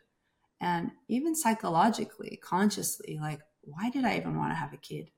And 0.60 0.92
even 1.08 1.34
psychologically, 1.34 2.38
consciously, 2.42 3.18
like, 3.20 3.40
why 3.70 3.90
did 3.90 4.04
I 4.04 4.16
even 4.16 4.36
want 4.36 4.52
to 4.52 4.56
have 4.56 4.72
a 4.72 4.78
kid? 4.78 5.10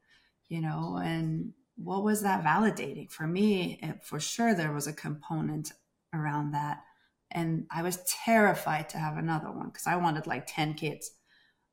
You 0.49 0.61
know, 0.61 1.01
and 1.03 1.53
what 1.77 2.03
was 2.03 2.23
that 2.23 2.45
validating? 2.45 3.11
For 3.11 3.27
me, 3.27 3.79
it, 3.83 4.05
for 4.05 4.21
sure, 4.21 4.55
there 4.55 4.73
was 4.73 4.87
a 4.87 4.93
component 4.93 5.73
around 6.13 6.53
that. 6.53 6.83
And 7.31 7.67
I 7.71 7.83
was 7.83 8.03
terrified 8.25 8.89
to 8.91 8.99
have 8.99 9.17
another 9.17 9.51
one 9.51 9.69
because 9.69 9.87
I 9.87 9.97
wanted 9.97 10.27
like 10.27 10.47
10 10.47 10.75
kids. 10.75 11.13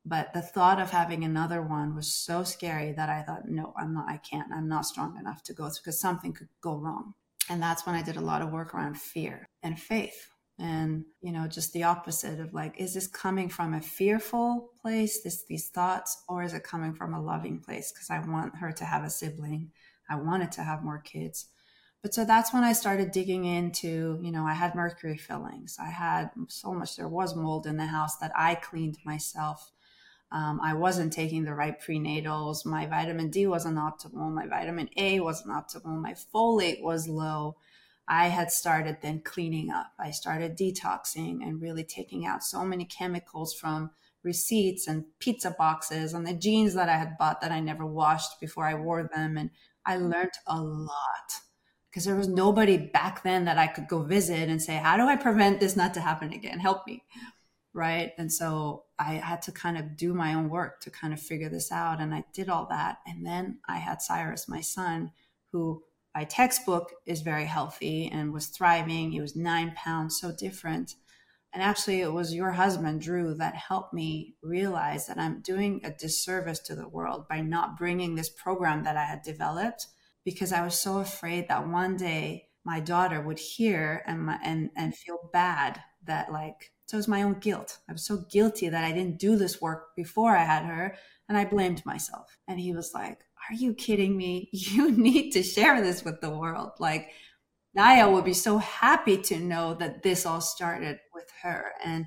But 0.04 0.32
the 0.32 0.40
thought 0.40 0.80
of 0.80 0.90
having 0.90 1.24
another 1.24 1.60
one 1.60 1.94
was 1.94 2.14
so 2.14 2.44
scary 2.44 2.92
that 2.92 3.08
I 3.08 3.22
thought, 3.22 3.48
no, 3.48 3.74
I'm 3.76 3.92
not, 3.92 4.08
I 4.08 4.16
can't, 4.18 4.50
I'm 4.54 4.68
not 4.68 4.86
strong 4.86 5.18
enough 5.18 5.42
to 5.44 5.52
go 5.52 5.64
through 5.64 5.82
because 5.84 6.00
something 6.00 6.32
could 6.32 6.48
go 6.62 6.76
wrong. 6.76 7.14
And 7.50 7.62
that's 7.62 7.84
when 7.84 7.94
I 7.94 8.02
did 8.02 8.16
a 8.16 8.22
lot 8.22 8.40
of 8.40 8.50
work 8.50 8.74
around 8.74 8.98
fear 8.98 9.48
and 9.62 9.78
faith. 9.78 10.30
And, 10.60 11.04
you 11.20 11.32
know, 11.32 11.46
just 11.46 11.72
the 11.72 11.84
opposite 11.84 12.40
of 12.40 12.52
like, 12.52 12.80
is 12.80 12.94
this 12.94 13.06
coming 13.06 13.48
from 13.48 13.74
a 13.74 13.80
fearful 13.80 14.70
place, 14.82 15.22
this, 15.22 15.44
these 15.44 15.68
thoughts, 15.68 16.24
or 16.28 16.42
is 16.42 16.52
it 16.52 16.64
coming 16.64 16.94
from 16.94 17.14
a 17.14 17.22
loving 17.22 17.60
place? 17.60 17.92
Because 17.92 18.10
I 18.10 18.18
want 18.18 18.56
her 18.56 18.72
to 18.72 18.84
have 18.84 19.04
a 19.04 19.10
sibling. 19.10 19.70
I 20.10 20.16
wanted 20.16 20.50
to 20.52 20.62
have 20.62 20.82
more 20.82 20.98
kids. 20.98 21.46
But 22.02 22.14
so 22.14 22.24
that's 22.24 22.52
when 22.52 22.64
I 22.64 22.72
started 22.72 23.12
digging 23.12 23.44
into, 23.44 24.18
you 24.22 24.32
know, 24.32 24.44
I 24.44 24.54
had 24.54 24.74
mercury 24.74 25.16
fillings. 25.16 25.76
I 25.80 25.90
had 25.90 26.30
so 26.48 26.72
much, 26.72 26.96
there 26.96 27.08
was 27.08 27.36
mold 27.36 27.66
in 27.66 27.76
the 27.76 27.86
house 27.86 28.16
that 28.18 28.32
I 28.34 28.54
cleaned 28.54 28.98
myself. 29.04 29.72
Um, 30.30 30.60
I 30.62 30.74
wasn't 30.74 31.12
taking 31.12 31.44
the 31.44 31.54
right 31.54 31.80
prenatals. 31.80 32.66
My 32.66 32.86
vitamin 32.86 33.30
D 33.30 33.46
wasn't 33.46 33.78
optimal. 33.78 34.32
My 34.32 34.46
vitamin 34.46 34.90
A 34.96 35.20
wasn't 35.20 35.54
optimal. 35.54 36.00
My 36.00 36.14
folate 36.34 36.82
was 36.82 37.08
low. 37.08 37.56
I 38.08 38.28
had 38.28 38.50
started 38.50 38.98
then 39.02 39.20
cleaning 39.20 39.70
up. 39.70 39.92
I 39.98 40.10
started 40.10 40.56
detoxing 40.56 41.42
and 41.42 41.60
really 41.60 41.84
taking 41.84 42.24
out 42.24 42.42
so 42.42 42.64
many 42.64 42.86
chemicals 42.86 43.54
from 43.54 43.90
receipts 44.24 44.88
and 44.88 45.04
pizza 45.20 45.54
boxes 45.56 46.14
and 46.14 46.26
the 46.26 46.32
jeans 46.32 46.74
that 46.74 46.88
I 46.88 46.96
had 46.96 47.18
bought 47.18 47.40
that 47.42 47.52
I 47.52 47.60
never 47.60 47.86
washed 47.86 48.40
before 48.40 48.64
I 48.64 48.74
wore 48.74 49.08
them. 49.14 49.36
And 49.36 49.50
I 49.84 49.96
mm-hmm. 49.96 50.10
learned 50.10 50.32
a 50.46 50.60
lot 50.60 50.90
because 51.90 52.04
there 52.04 52.16
was 52.16 52.28
nobody 52.28 52.78
back 52.78 53.22
then 53.22 53.44
that 53.44 53.58
I 53.58 53.66
could 53.66 53.88
go 53.88 54.02
visit 54.02 54.48
and 54.48 54.62
say, 54.62 54.76
How 54.76 54.96
do 54.96 55.06
I 55.06 55.16
prevent 55.16 55.60
this 55.60 55.76
not 55.76 55.94
to 55.94 56.00
happen 56.00 56.32
again? 56.32 56.58
Help 56.60 56.86
me. 56.86 57.04
Right. 57.74 58.12
And 58.18 58.32
so 58.32 58.84
I 58.98 59.14
had 59.14 59.42
to 59.42 59.52
kind 59.52 59.76
of 59.76 59.96
do 59.96 60.14
my 60.14 60.34
own 60.34 60.48
work 60.48 60.80
to 60.80 60.90
kind 60.90 61.12
of 61.12 61.20
figure 61.20 61.50
this 61.50 61.70
out. 61.70 62.00
And 62.00 62.14
I 62.14 62.24
did 62.32 62.48
all 62.48 62.66
that. 62.70 62.98
And 63.06 63.24
then 63.24 63.58
I 63.68 63.76
had 63.76 64.02
Cyrus, 64.02 64.48
my 64.48 64.62
son, 64.62 65.12
who 65.52 65.82
by 66.18 66.24
textbook 66.24 66.90
is 67.06 67.20
very 67.20 67.44
healthy 67.44 68.10
and 68.12 68.32
was 68.32 68.48
thriving. 68.48 69.12
He 69.12 69.20
was 69.20 69.36
nine 69.36 69.72
pounds, 69.76 70.18
so 70.20 70.32
different. 70.32 70.96
And 71.52 71.62
actually, 71.62 72.00
it 72.00 72.12
was 72.12 72.34
your 72.34 72.50
husband, 72.50 73.02
Drew, 73.02 73.34
that 73.34 73.54
helped 73.54 73.94
me 73.94 74.34
realize 74.42 75.06
that 75.06 75.16
I'm 75.16 75.42
doing 75.42 75.80
a 75.84 75.92
disservice 75.92 76.58
to 76.64 76.74
the 76.74 76.88
world 76.88 77.28
by 77.28 77.40
not 77.40 77.78
bringing 77.78 78.16
this 78.16 78.30
program 78.30 78.82
that 78.82 78.96
I 78.96 79.04
had 79.04 79.22
developed 79.22 79.86
because 80.24 80.52
I 80.52 80.64
was 80.64 80.76
so 80.76 80.98
afraid 80.98 81.46
that 81.46 81.68
one 81.68 81.96
day 81.96 82.48
my 82.64 82.80
daughter 82.80 83.20
would 83.20 83.38
hear 83.38 84.02
and 84.04 84.26
my, 84.26 84.40
and 84.42 84.70
and 84.76 84.96
feel 84.96 85.30
bad 85.32 85.80
that 86.02 86.32
like 86.32 86.72
so 86.86 86.96
it 86.96 86.98
was 86.98 87.06
my 87.06 87.22
own 87.22 87.38
guilt. 87.38 87.78
I 87.88 87.92
was 87.92 88.04
so 88.04 88.24
guilty 88.28 88.68
that 88.68 88.82
I 88.82 88.90
didn't 88.90 89.20
do 89.20 89.36
this 89.36 89.60
work 89.60 89.94
before 89.94 90.36
I 90.36 90.42
had 90.42 90.64
her, 90.64 90.96
and 91.28 91.38
I 91.38 91.44
blamed 91.44 91.86
myself. 91.86 92.36
And 92.48 92.58
he 92.58 92.72
was 92.72 92.92
like, 92.92 93.20
"Are 93.50 93.54
you 93.54 93.74
kidding 93.74 94.16
me? 94.16 94.50
You 94.52 94.90
need 94.90 95.32
to 95.32 95.42
share 95.42 95.80
this 95.82 96.04
with 96.04 96.20
the 96.20 96.30
world." 96.30 96.72
Like 96.78 97.10
Naya 97.74 98.10
would 98.10 98.24
be 98.24 98.34
so 98.34 98.58
happy 98.58 99.18
to 99.22 99.38
know 99.38 99.74
that 99.74 100.02
this 100.02 100.26
all 100.26 100.40
started 100.40 100.98
with 101.14 101.30
her 101.42 101.72
and 101.84 102.06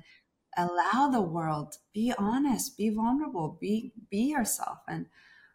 allow 0.56 1.08
the 1.08 1.22
world 1.22 1.76
be 1.94 2.12
honest, 2.18 2.76
be 2.76 2.90
vulnerable, 2.90 3.58
be 3.60 3.92
be 4.10 4.30
yourself. 4.30 4.78
And 4.88 5.06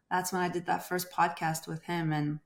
that's 0.10 0.32
when 0.34 0.42
I 0.42 0.50
did 0.50 0.66
that 0.68 0.88
first 0.88 1.12
podcast 1.12 1.68
with 1.68 1.84
him 1.84 2.12
and 2.14 2.40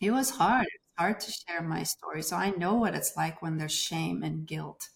it 0.00 0.10
was 0.10 0.30
hard. 0.30 0.66
It's 0.66 0.98
hard 0.98 1.20
to 1.20 1.32
share 1.32 1.62
my 1.62 1.82
story. 1.82 2.22
So 2.22 2.36
I 2.36 2.50
know 2.50 2.74
what 2.74 2.94
it's 2.94 3.16
like 3.16 3.42
when 3.42 3.58
there's 3.58 3.72
shame 3.72 4.22
and 4.22 4.46
guilt 4.46 4.88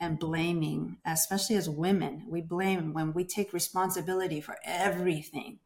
and 0.00 0.18
blaming, 0.18 0.98
especially 1.06 1.56
as 1.56 1.68
women. 1.70 2.26
We 2.28 2.42
blame 2.42 2.92
when 2.92 3.12
we 3.12 3.24
take 3.24 3.52
responsibility 3.52 4.40
for 4.40 4.56
everything. 4.64 5.58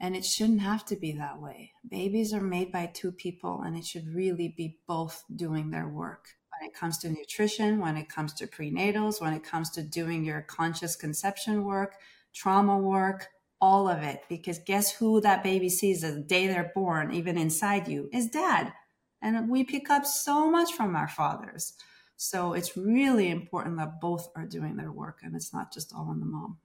And 0.00 0.16
it 0.16 0.24
shouldn't 0.24 0.62
have 0.62 0.84
to 0.86 0.96
be 0.96 1.12
that 1.12 1.40
way. 1.40 1.72
Babies 1.86 2.32
are 2.32 2.40
made 2.40 2.72
by 2.72 2.86
two 2.86 3.12
people, 3.12 3.60
and 3.62 3.76
it 3.76 3.84
should 3.84 4.14
really 4.14 4.48
be 4.56 4.78
both 4.88 5.24
doing 5.34 5.70
their 5.70 5.88
work. 5.88 6.28
When 6.58 6.68
it 6.68 6.74
comes 6.74 6.98
to 6.98 7.10
nutrition, 7.10 7.80
when 7.80 7.96
it 7.96 8.08
comes 8.08 8.32
to 8.34 8.46
prenatals, 8.46 9.20
when 9.20 9.34
it 9.34 9.44
comes 9.44 9.70
to 9.72 9.82
doing 9.82 10.24
your 10.24 10.40
conscious 10.40 10.96
conception 10.96 11.64
work, 11.64 11.96
trauma 12.32 12.78
work, 12.78 13.28
all 13.60 13.88
of 13.88 14.02
it 14.02 14.22
because 14.28 14.58
guess 14.58 14.90
who 14.90 15.20
that 15.20 15.42
baby 15.42 15.68
sees 15.68 16.00
the 16.00 16.20
day 16.20 16.46
they're 16.46 16.72
born 16.74 17.12
even 17.12 17.36
inside 17.36 17.86
you 17.86 18.08
is 18.12 18.28
dad 18.28 18.72
and 19.20 19.50
we 19.50 19.62
pick 19.64 19.90
up 19.90 20.06
so 20.06 20.50
much 20.50 20.72
from 20.72 20.96
our 20.96 21.08
fathers 21.08 21.74
so 22.16 22.54
it's 22.54 22.76
really 22.76 23.30
important 23.30 23.76
that 23.76 24.00
both 24.00 24.28
are 24.34 24.46
doing 24.46 24.76
their 24.76 24.92
work 24.92 25.18
and 25.22 25.36
it's 25.36 25.52
not 25.52 25.72
just 25.72 25.92
all 25.94 26.08
on 26.08 26.20
the 26.20 26.26
mom 26.26 26.58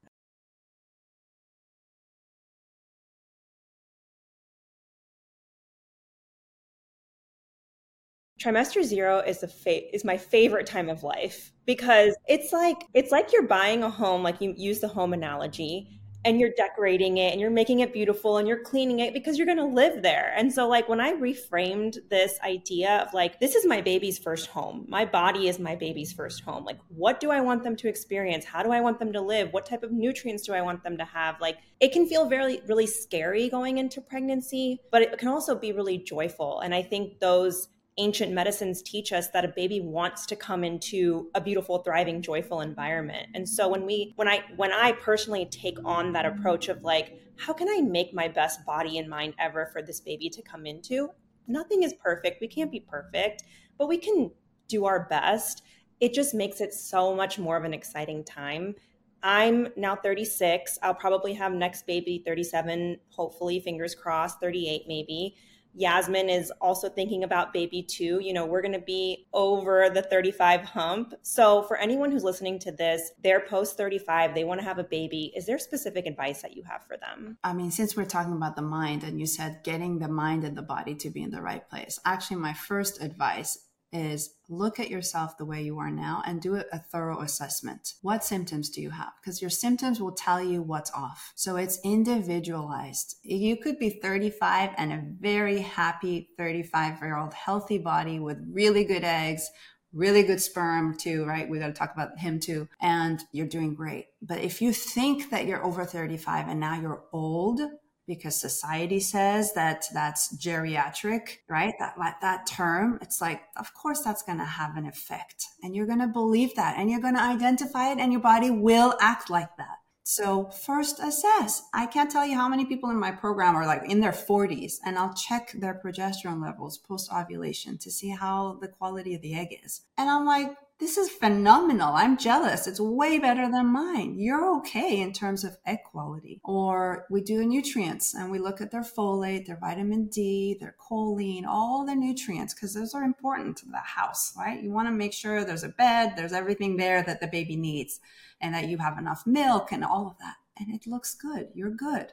trimester 8.46 8.84
zero 8.84 9.20
is 9.20 9.40
the 9.40 9.48
fa- 9.48 9.94
is 9.96 10.06
my 10.06 10.18
favorite 10.18 10.68
time 10.68 10.90
of 10.90 11.04
life 11.04 11.52
because 11.66 12.16
it's 12.28 12.54
like 12.54 12.78
it's 12.94 13.12
like 13.12 13.34
you're 13.34 13.48
buying 13.48 13.84
a 13.84 13.90
home 13.90 14.22
like 14.22 14.40
you 14.40 14.54
use 14.56 14.80
the 14.80 14.88
home 14.88 15.14
analogy 15.14 15.96
and 16.26 16.40
you're 16.40 16.52
decorating 16.58 17.18
it 17.18 17.32
and 17.32 17.40
you're 17.40 17.52
making 17.52 17.82
it 17.82 17.94
beautiful 17.94 18.38
and 18.38 18.48
you're 18.48 18.64
cleaning 18.64 19.00
it 19.00 19.14
because 19.14 19.38
you're 19.38 19.46
going 19.46 19.60
to 19.60 19.64
live 19.64 20.02
there. 20.02 20.34
And 20.36 20.52
so 20.52 20.68
like 20.68 20.90
when 20.90 21.00
I 21.00 21.14
reframed 21.14 21.98
this 22.10 22.40
idea 22.44 23.06
of 23.06 23.14
like 23.14 23.40
this 23.40 23.54
is 23.54 23.64
my 23.64 23.80
baby's 23.80 24.18
first 24.18 24.48
home. 24.48 24.86
My 24.90 25.06
body 25.06 25.48
is 25.48 25.60
my 25.60 25.76
baby's 25.76 26.12
first 26.12 26.42
home. 26.42 26.66
Like 26.66 26.80
what 26.90 27.20
do 27.20 27.30
I 27.30 27.42
want 27.42 27.64
them 27.64 27.76
to 27.76 27.88
experience? 27.88 28.44
How 28.44 28.64
do 28.64 28.72
I 28.72 28.82
want 28.82 28.98
them 28.98 29.14
to 29.14 29.22
live? 29.22 29.54
What 29.54 29.68
type 29.68 29.84
of 29.84 29.92
nutrients 29.92 30.44
do 30.44 30.54
I 30.54 30.62
want 30.62 30.84
them 30.84 30.98
to 30.98 31.06
have? 31.06 31.40
Like 31.40 31.60
it 31.80 31.92
can 31.92 32.08
feel 32.08 32.28
very 32.28 32.60
really 32.68 32.88
scary 32.88 33.48
going 33.48 33.78
into 33.78 34.02
pregnancy, 34.02 34.80
but 34.92 35.04
it 35.04 35.16
can 35.20 35.28
also 35.28 35.54
be 35.54 35.74
really 35.74 36.00
joyful. 36.00 36.62
And 36.62 36.74
I 36.74 36.82
think 36.82 37.20
those 37.20 37.68
ancient 37.98 38.34
medicines 38.34 38.82
teach 38.82 39.14
us 39.14 39.30
that 39.30 39.46
a 39.46 39.48
baby 39.50 39.80
wants 39.80 40.26
to 40.26 40.36
come 40.36 40.64
into 40.64 41.30
a 41.34 41.42
beautiful 41.42 41.80
thriving 41.80 42.22
joyful 42.22 42.62
environment. 42.62 43.30
And 43.34 43.48
so 43.48 43.70
when 43.70 43.86
we 43.86 44.14
when 44.18 44.28
i 44.28 44.44
when 44.58 44.74
i 44.74 44.92
personally 44.92 45.46
take 45.46 45.78
on 45.86 46.12
that 46.14 46.26
approach 46.26 46.68
of 46.68 46.84
like 46.84 47.22
how 47.38 47.54
can 47.54 47.70
i 47.70 47.80
make 47.82 48.14
my 48.14 48.28
best 48.28 48.66
body 48.66 48.98
and 48.98 49.10
mind 49.10 49.34
ever 49.40 49.70
for 49.72 49.82
this 49.82 50.02
baby 50.02 50.30
to 50.30 50.42
come 50.42 50.66
into? 50.66 51.10
Nothing 51.48 51.84
is 51.84 51.94
perfect. 51.94 52.42
We 52.42 52.48
can't 52.48 52.72
be 52.72 52.82
perfect 52.82 53.44
but 53.78 53.88
we 53.88 53.98
can 53.98 54.32
do 54.68 54.86
our 54.86 55.08
best. 55.10 55.64
It 56.00 56.14
just 56.14 56.34
makes 56.34 56.62
it 56.62 56.74
so 56.74 57.16
much 57.16 57.40
more 57.40 57.58
of 57.58 57.64
an 57.64 57.74
exciting 57.74 58.24
time. 58.24 58.76
I'm 59.24 59.70
now 59.76 59.96
36. 59.96 60.78
I'll 60.84 60.94
probably 60.94 61.34
have 61.34 61.52
next 61.54 61.88
baby 61.88 62.22
37, 62.26 63.00
hopefully, 63.10 63.60
fingers 63.60 63.96
crossed, 63.96 64.40
38 64.40 64.84
maybe. 64.88 65.36
Yasmin 65.76 66.30
is 66.30 66.52
also 66.62 66.90
thinking 66.90 67.24
about 67.24 67.54
baby 67.54 67.84
too. 67.84 68.20
You 68.22 68.34
know, 68.34 68.46
we're 68.46 68.62
going 68.62 68.74
to 68.74 68.80
be 68.80 69.28
over 69.34 69.90
the 69.90 70.02
35 70.02 70.62
hump. 70.62 71.14
So, 71.22 71.64
for 71.64 71.78
anyone 71.78 72.12
who's 72.12 72.24
listening 72.24 72.60
to 72.60 72.72
this, 72.72 73.12
they're 73.22 73.42
post 73.42 73.78
35, 73.78 74.34
they 74.34 74.44
want 74.44 74.62
to 74.62 74.66
have 74.66 74.80
a 74.80 74.84
baby. 74.84 75.34
Is 75.36 75.46
there 75.46 75.60
specific 75.60 76.06
advice 76.06 76.42
that 76.42 76.56
you 76.56 76.64
have 76.64 76.84
for 76.88 76.98
them? 76.98 77.38
I 77.44 77.54
mean, 77.54 77.72
since 77.72 77.96
we're 77.96 78.06
talking 78.06 78.34
about 78.34 78.56
the 78.56 78.62
mind 78.62 79.04
and 79.04 79.20
you 79.20 79.26
said 79.26 79.62
getting 79.64 80.00
the 80.00 80.08
mind 80.08 80.44
and 80.44 80.58
the 80.58 80.62
body 80.62 80.96
to 80.96 81.10
be 81.10 81.22
in 81.22 81.32
the 81.32 81.42
right 81.42 81.68
place, 81.70 82.00
actually, 82.06 82.38
my 82.38 82.54
first 82.54 83.02
advice 83.02 83.60
is 83.92 84.36
look 84.50 84.80
at 84.80 84.90
yourself 84.90 85.38
the 85.38 85.46
way 85.46 85.62
you 85.62 85.80
are 85.80 85.92
now 85.92 86.22
and 86.26 86.42
do 86.42 86.56
a 86.56 86.80
thorough 86.80 87.22
assessment. 87.22 87.94
What 88.02 88.24
symptoms 88.24 88.70
do 88.70 88.82
you 88.82 88.92
have? 88.92 89.14
Because 89.22 89.42
your 89.42 89.50
symptoms 89.50 90.00
will 90.00 90.12
tell 90.12 90.44
you 90.44 90.62
what's 90.62 90.92
off. 90.92 91.32
So 91.36 91.56
it's 91.56 91.80
individualized. 91.84 93.16
You 93.24 93.58
could 93.58 93.80
be 93.80 93.90
35 93.90 94.72
and 94.78 94.92
a 94.92 95.04
very 95.20 95.62
happy 95.62 96.30
35 96.38 97.00
year 97.02 97.18
old 97.18 97.34
healthy 97.34 97.78
body 97.78 98.20
with 98.20 98.38
really 98.52 98.84
good 98.84 99.04
eggs, 99.04 99.50
really 99.94 100.24
good 100.24 100.42
sperm 100.42 100.96
too, 100.98 101.26
right? 101.26 101.50
We 101.50 101.60
got 101.60 101.68
to 101.68 101.74
talk 101.74 101.94
about 101.94 102.20
him 102.20 102.40
too. 102.40 102.68
And 102.82 103.24
you're 103.32 103.48
doing 103.48 103.74
great. 103.74 104.08
But 104.22 104.40
if 104.40 104.62
you 104.62 104.74
think 104.74 105.30
that 105.32 105.46
you're 105.46 105.64
over 105.64 105.86
35 105.86 106.50
and 106.50 106.60
now 106.60 106.80
you're 106.80 107.04
old, 107.14 107.62
because 108.08 108.40
society 108.40 109.00
says 109.00 109.54
that 109.54 109.86
that's 109.94 110.36
geriatric, 110.38 111.38
right? 111.50 111.74
That 111.80 111.96
that 112.22 112.48
term, 112.48 113.00
it's 113.02 113.22
like, 113.22 113.42
of 113.58 113.74
course, 113.74 114.02
that's 114.02 114.24
going 114.24 114.38
to 114.38 114.46
have 114.46 114.78
an 114.78 114.86
effect, 114.86 115.46
and 115.64 115.76
you're 115.76 115.88
going 115.88 116.00
to 116.00 116.08
believe 116.08 116.56
that, 116.56 116.78
and 116.78 116.90
you're 116.90 117.02
going 117.02 117.16
to 117.16 117.22
identify 117.22 117.92
it, 117.92 118.00
and 118.00 118.12
your 118.12 118.22
body 118.22 118.52
will 118.52 118.96
act 119.02 119.30
like 119.30 119.56
that. 119.58 119.78
So 120.04 120.52
first 120.52 121.00
assess. 121.00 121.64
I 121.74 121.88
can't 121.88 122.12
tell 122.12 122.28
you 122.28 122.36
how 122.36 122.48
many 122.48 122.66
people 122.66 122.92
in 122.92 123.00
my 123.00 123.12
program 123.12 123.56
are 123.56 123.66
like 123.66 123.90
in 123.90 124.02
their 124.02 124.12
40s, 124.12 124.76
and 124.86 125.00
I'll 125.00 125.16
check 125.16 125.52
their 125.54 125.82
progesterone 125.84 126.44
levels 126.44 126.78
post 126.78 127.12
ovulation 127.12 127.80
to 127.80 127.90
see 127.90 128.10
how 128.10 128.60
the 128.62 128.68
quality 128.68 129.16
of 129.16 129.22
the 129.22 129.34
egg 129.34 129.60
is, 129.66 129.82
and 129.98 130.10
I'm 130.10 130.26
like, 130.26 130.56
this 130.78 130.98
is 130.98 131.10
phenomenal. 131.10 131.94
I'm 131.94 132.18
jealous. 132.18 132.68
It's 132.68 132.82
way 132.82 133.18
better 133.18 133.50
than 133.50 133.68
mine. 133.68 134.20
You're 134.20 134.58
okay 134.58 135.00
in 135.00 135.14
terms 135.14 135.46
of 135.46 135.58
egg 135.66 135.80
quality. 135.86 136.42
Or 136.44 137.06
we 137.10 137.22
do 137.22 137.46
nutrients 137.46 138.14
and 138.14 138.30
we 138.30 138.40
look 138.40 138.60
at 138.60 138.72
their 138.72 138.82
folate, 138.82 139.46
their 139.46 139.58
vitamin 139.60 140.08
D, 140.08 140.58
their 140.60 140.76
choline, 140.78 141.46
all 141.48 141.86
the 141.86 141.96
nutrients, 141.96 142.54
because 142.54 142.74
those 142.74 142.94
are 142.94 143.04
important 143.04 143.56
to 143.58 143.68
the 143.68 143.78
house, 143.78 144.34
right? 144.38 144.62
You 144.62 144.72
want 144.72 144.90
to 144.90 144.92
make 144.92 145.14
sure 145.14 145.46
there's 145.46 145.64
a 145.64 145.70
bed, 145.70 146.14
there's 146.18 146.34
everything 146.34 146.76
there 146.76 147.02
that 147.04 147.22
the 147.22 147.28
baby 147.28 147.56
needs, 147.56 148.02
and 148.42 148.54
that 148.54 148.68
you 148.68 148.78
have 148.78 148.98
enough 148.98 149.26
milk 149.26 149.72
and 149.72 149.84
all 149.84 150.08
of 150.08 150.18
that. 150.20 150.36
And 150.58 150.76
it 150.76 150.88
looks 150.88 151.16
good. 151.16 151.50
You're 151.54 151.70
good, 151.70 152.12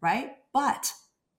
right? 0.00 0.36
But 0.52 0.92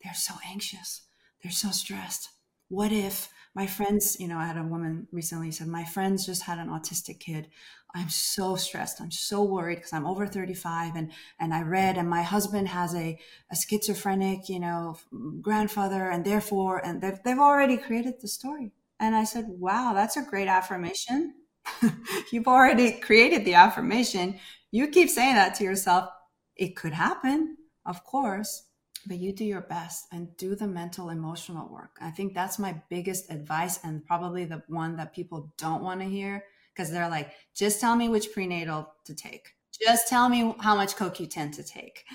they're 0.04 0.14
so 0.14 0.34
anxious. 0.46 1.04
They're 1.42 1.54
so 1.54 1.72
stressed. 1.72 2.30
What 2.68 2.92
if 2.92 3.30
my 3.56 3.66
friends, 3.66 4.18
you 4.20 4.28
know, 4.28 4.38
I 4.38 4.46
had 4.46 4.58
a 4.58 4.64
woman 4.64 5.08
recently 5.14 5.50
said, 5.52 5.68
My 5.68 5.86
friends 5.86 6.26
just 6.26 6.44
had 6.44 6.60
an 6.60 6.68
autistic 6.68 7.20
kid. 7.20 7.48
I'm 7.96 8.10
so 8.10 8.58
stressed. 8.58 9.00
I'm 9.00 9.12
so 9.12 9.42
worried 9.42 9.76
because 9.76 9.94
I'm 9.94 10.06
over 10.06 10.28
35 10.28 10.98
and, 10.98 11.12
and 11.40 11.54
I 11.54 11.62
read 11.62 11.98
and 11.98 12.10
my 12.10 12.24
husband 12.24 12.68
has 12.68 12.94
a, 12.94 13.18
a 13.50 13.56
schizophrenic, 13.56 14.50
you 14.50 14.60
know, 14.60 14.98
grandfather 15.42 16.10
and 16.10 16.26
therefore, 16.26 16.86
and 16.86 17.02
they've, 17.02 17.18
they've 17.24 17.40
already 17.40 17.78
created 17.78 18.16
the 18.20 18.28
story. 18.28 18.74
And 19.00 19.16
I 19.16 19.24
said, 19.24 19.46
wow, 19.48 19.94
that's 19.96 20.18
a 20.18 20.22
great 20.22 20.50
affirmation. 20.50 21.36
You've 22.32 22.50
already 22.50 22.92
created 22.92 23.46
the 23.46 23.54
affirmation. 23.54 24.40
You 24.72 24.90
keep 24.90 25.10
saying 25.10 25.36
that 25.36 25.56
to 25.56 25.64
yourself. 25.64 26.10
It 26.58 26.76
could 26.76 26.94
happen, 26.94 27.56
of 27.86 28.04
course, 28.04 28.64
but 29.08 29.18
you 29.18 29.32
do 29.32 29.46
your 29.46 29.62
best 29.62 30.08
and 30.12 30.36
do 30.38 30.56
the 30.56 30.68
mental 30.68 31.10
emotional 31.10 31.68
work 31.70 31.98
i 32.02 32.10
think 32.10 32.34
that's 32.34 32.60
my 32.60 32.80
biggest 32.90 33.32
advice 33.32 33.80
and 33.84 34.06
probably 34.06 34.46
the 34.46 34.64
one 34.68 34.96
that 34.96 35.14
people 35.14 35.52
don't 35.58 35.84
want 35.84 36.00
to 36.00 36.06
hear 36.06 36.44
because 36.74 36.92
they're 36.92 37.10
like 37.10 37.32
just 37.54 37.80
tell 37.80 37.96
me 37.96 38.10
which 38.10 38.34
prenatal 38.34 38.92
to 39.04 39.14
take 39.14 39.56
just 39.82 40.08
tell 40.08 40.30
me 40.30 40.56
how 40.60 40.76
much 40.76 40.96
CoQ10 40.96 41.56
to 41.56 41.64
take. 41.64 42.06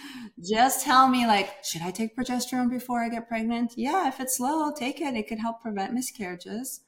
Just 0.43 0.85
tell 0.85 1.09
me, 1.09 1.27
like, 1.27 1.63
should 1.63 1.83
I 1.83 1.91
take 1.91 2.17
progesterone 2.17 2.71
before 2.71 3.01
I 3.01 3.09
get 3.09 3.29
pregnant? 3.29 3.75
Yeah, 3.77 4.09
if 4.09 4.21
it's 4.21 4.41
low, 4.41 4.73
take 4.73 5.01
it. 5.01 5.15
It 5.15 5.29
could 5.29 5.39
help 5.39 5.61
prevent 5.61 5.93
miscarriages. 5.93 6.81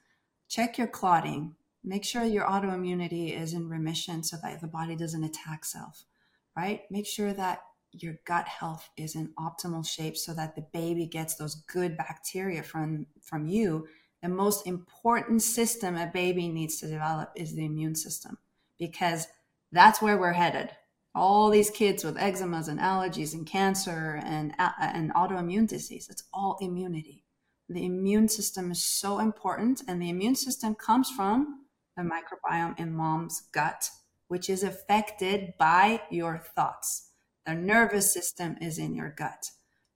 Check 0.48 0.78
your 0.78 0.86
clotting. 0.86 1.56
Make 1.84 2.04
sure 2.04 2.24
your 2.24 2.46
autoimmunity 2.46 3.38
is 3.38 3.54
in 3.54 3.68
remission 3.68 4.22
so 4.22 4.36
that 4.42 4.60
the 4.60 4.66
body 4.66 4.96
doesn't 4.96 5.24
attack 5.24 5.64
self, 5.64 6.04
right? 6.56 6.82
Make 6.90 7.06
sure 7.06 7.32
that 7.32 7.64
your 7.92 8.14
gut 8.26 8.48
health 8.48 8.88
is 8.96 9.14
in 9.14 9.32
optimal 9.38 9.86
shape 9.86 10.16
so 10.16 10.32
that 10.34 10.54
the 10.54 10.66
baby 10.72 11.06
gets 11.06 11.34
those 11.34 11.54
good 11.66 11.96
bacteria 11.96 12.62
from 12.62 13.06
from 13.20 13.46
you 13.46 13.86
the 14.22 14.28
most 14.28 14.66
important 14.66 15.42
system 15.42 15.96
a 15.96 16.06
baby 16.06 16.48
needs 16.48 16.78
to 16.78 16.86
develop 16.86 17.32
is 17.34 17.54
the 17.54 17.64
immune 17.64 17.96
system 17.96 18.38
because 18.78 19.26
that's 19.72 20.00
where 20.00 20.16
we're 20.16 20.32
headed. 20.32 20.70
All 21.14 21.50
these 21.50 21.70
kids 21.70 22.04
with 22.04 22.16
eczemas 22.16 22.68
and 22.68 22.78
allergies 22.78 23.34
and 23.34 23.46
cancer 23.46 24.20
and 24.24 24.54
uh, 24.58 24.70
and 24.80 25.12
autoimmune 25.14 25.66
disease 25.66 26.08
it's 26.08 26.24
all 26.32 26.56
immunity. 26.60 27.24
The 27.68 27.84
immune 27.84 28.28
system 28.28 28.70
is 28.70 28.82
so 28.82 29.18
important 29.18 29.82
and 29.88 30.00
the 30.00 30.08
immune 30.08 30.36
system 30.36 30.74
comes 30.74 31.10
from 31.10 31.66
the 31.96 32.02
microbiome 32.02 32.78
in 32.78 32.94
mom's 32.94 33.42
gut 33.52 33.90
which 34.28 34.48
is 34.48 34.62
affected 34.62 35.52
by 35.58 36.00
your 36.10 36.42
thoughts 36.54 37.11
the 37.46 37.54
nervous 37.54 38.12
system 38.12 38.56
is 38.60 38.78
in 38.78 38.94
your 38.94 39.10
gut. 39.10 39.50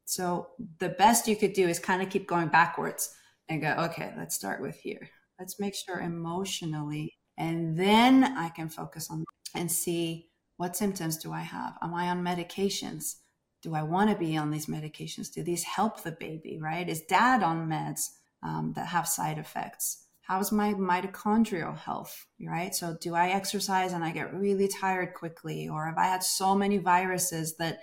So 0.05 0.49
the 0.79 0.91
best 0.91 1.27
you 1.27 1.37
could 1.37 1.53
do 1.53 1.69
is 1.69 1.79
kind 1.79 2.03
of 2.03 2.11
keep 2.11 2.29
going 2.29 2.49
backwards 2.49 3.15
and 3.49 3.61
go, 3.61 3.75
okay, 3.79 4.13
let's 4.17 4.35
start 4.35 4.61
with 4.61 4.77
here. 4.77 5.09
Let's 5.39 5.61
make 5.61 5.75
sure 5.75 6.01
emotionally, 6.01 7.13
and 7.37 7.79
then 7.79 8.25
I 8.25 8.49
can 8.49 8.69
focus 8.69 9.11
on 9.11 9.25
and 9.55 9.71
see 9.71 10.29
what 10.57 10.77
symptoms 10.77 11.19
do 11.19 11.33
I 11.33 11.41
have? 11.41 11.75
Am 11.83 11.95
I 11.95 12.09
on 12.09 12.25
medications? 12.25 13.17
Do 13.63 13.75
I 13.75 13.83
want 13.83 14.11
to 14.11 14.17
be 14.17 14.37
on 14.37 14.51
these 14.51 14.67
medications? 14.67 15.33
Do 15.33 15.43
these 15.43 15.65
help 15.65 16.03
the 16.03 16.13
baby, 16.13 16.59
right? 16.61 16.89
Is 16.89 17.03
dad 17.03 17.43
on 17.43 17.69
meds 17.69 18.11
um, 18.43 18.73
that 18.75 18.87
have 18.87 19.07
side 19.07 19.39
effects? 19.39 20.06
How's 20.27 20.51
my 20.51 20.75
mitochondrial 20.75 21.77
health 21.77 22.27
right? 22.41 22.75
So 22.75 22.97
do 23.01 23.15
i 23.15 23.29
exercise 23.29 23.93
and 23.93 24.05
i 24.05 24.11
get 24.11 24.35
really 24.35 24.69
tired 24.69 25.15
quickly? 25.15 25.69
Or 25.69 25.87
have 25.87 25.99
i 25.99 26.05
had 26.05 26.23
so 26.23 26.55
many 26.55 26.79
viruses 26.79 27.57
that 27.57 27.79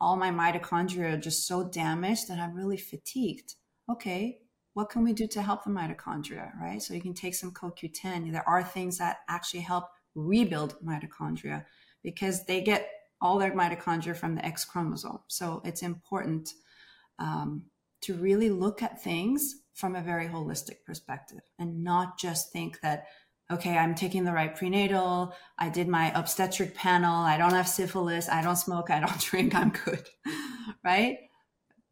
all 0.00 0.16
my 0.16 0.30
mitochondria 0.30 1.14
are 1.14 1.20
just 1.20 1.46
so 1.46 1.68
damaged 1.68 2.28
that 2.28 2.38
i'm 2.38 2.54
really 2.54 2.76
fatigued? 2.78 3.54
Okay 3.90 4.38
what 4.74 4.90
can 4.90 5.02
we 5.02 5.14
do 5.14 5.26
to 5.26 5.40
help 5.40 5.64
the 5.64 5.70
mitochondria 5.70 6.50
right? 6.60 6.82
So 6.82 6.94
you 6.94 7.00
can 7.00 7.14
take 7.14 7.34
some 7.34 7.52
coq10 7.52 8.32
there 8.32 8.48
are 8.48 8.62
things 8.62 8.98
that 8.98 9.18
actually 9.28 9.60
help 9.60 9.84
rebuild 10.14 10.76
mitochondria 10.84 11.64
because 12.02 12.44
they 12.44 12.62
get 12.62 12.88
all 13.20 13.38
their 13.38 13.52
mitochondria 13.52 14.16
from 14.16 14.34
the 14.34 14.44
x 14.44 14.64
chromosome. 14.64 15.20
So 15.28 15.62
it's 15.64 15.82
important 15.82 16.50
um, 17.18 17.64
to 18.02 18.14
really 18.14 18.50
look 18.50 18.82
at 18.82 19.02
things 19.02 19.62
from 19.76 19.94
a 19.94 20.02
very 20.02 20.26
holistic 20.26 20.84
perspective 20.84 21.40
and 21.58 21.84
not 21.84 22.18
just 22.18 22.50
think 22.50 22.80
that 22.80 23.04
okay 23.50 23.76
i'm 23.76 23.94
taking 23.94 24.24
the 24.24 24.32
right 24.32 24.56
prenatal 24.56 25.34
i 25.58 25.68
did 25.68 25.86
my 25.86 26.10
obstetric 26.18 26.74
panel 26.74 27.14
i 27.14 27.36
don't 27.36 27.52
have 27.52 27.68
syphilis 27.68 28.28
i 28.28 28.42
don't 28.42 28.56
smoke 28.56 28.90
i 28.90 28.98
don't 28.98 29.20
drink 29.30 29.54
i'm 29.54 29.70
good 29.70 30.08
right? 30.84 31.18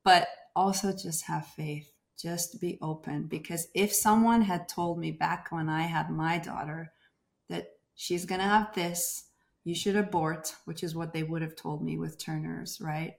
But 0.04 0.28
also 0.56 0.92
just 0.92 1.24
have 1.26 1.46
faith 1.46 1.90
just 2.18 2.60
be 2.60 2.78
open 2.80 3.26
because 3.26 3.66
if 3.74 3.92
someone 3.92 4.42
had 4.42 4.68
told 4.68 4.98
me 4.98 5.10
back 5.10 5.48
when 5.50 5.68
i 5.68 5.82
had 5.82 6.10
my 6.10 6.38
daughter 6.38 6.92
that 7.48 7.66
she's 7.96 8.24
going 8.24 8.40
to 8.40 8.46
have 8.46 8.72
this 8.74 9.24
you 9.64 9.74
should 9.74 9.96
abort 9.96 10.54
which 10.64 10.84
is 10.84 10.94
what 10.94 11.12
they 11.12 11.24
would 11.24 11.42
have 11.42 11.56
told 11.56 11.82
me 11.82 11.98
with 11.98 12.22
turner's 12.22 12.80
right 12.80 13.14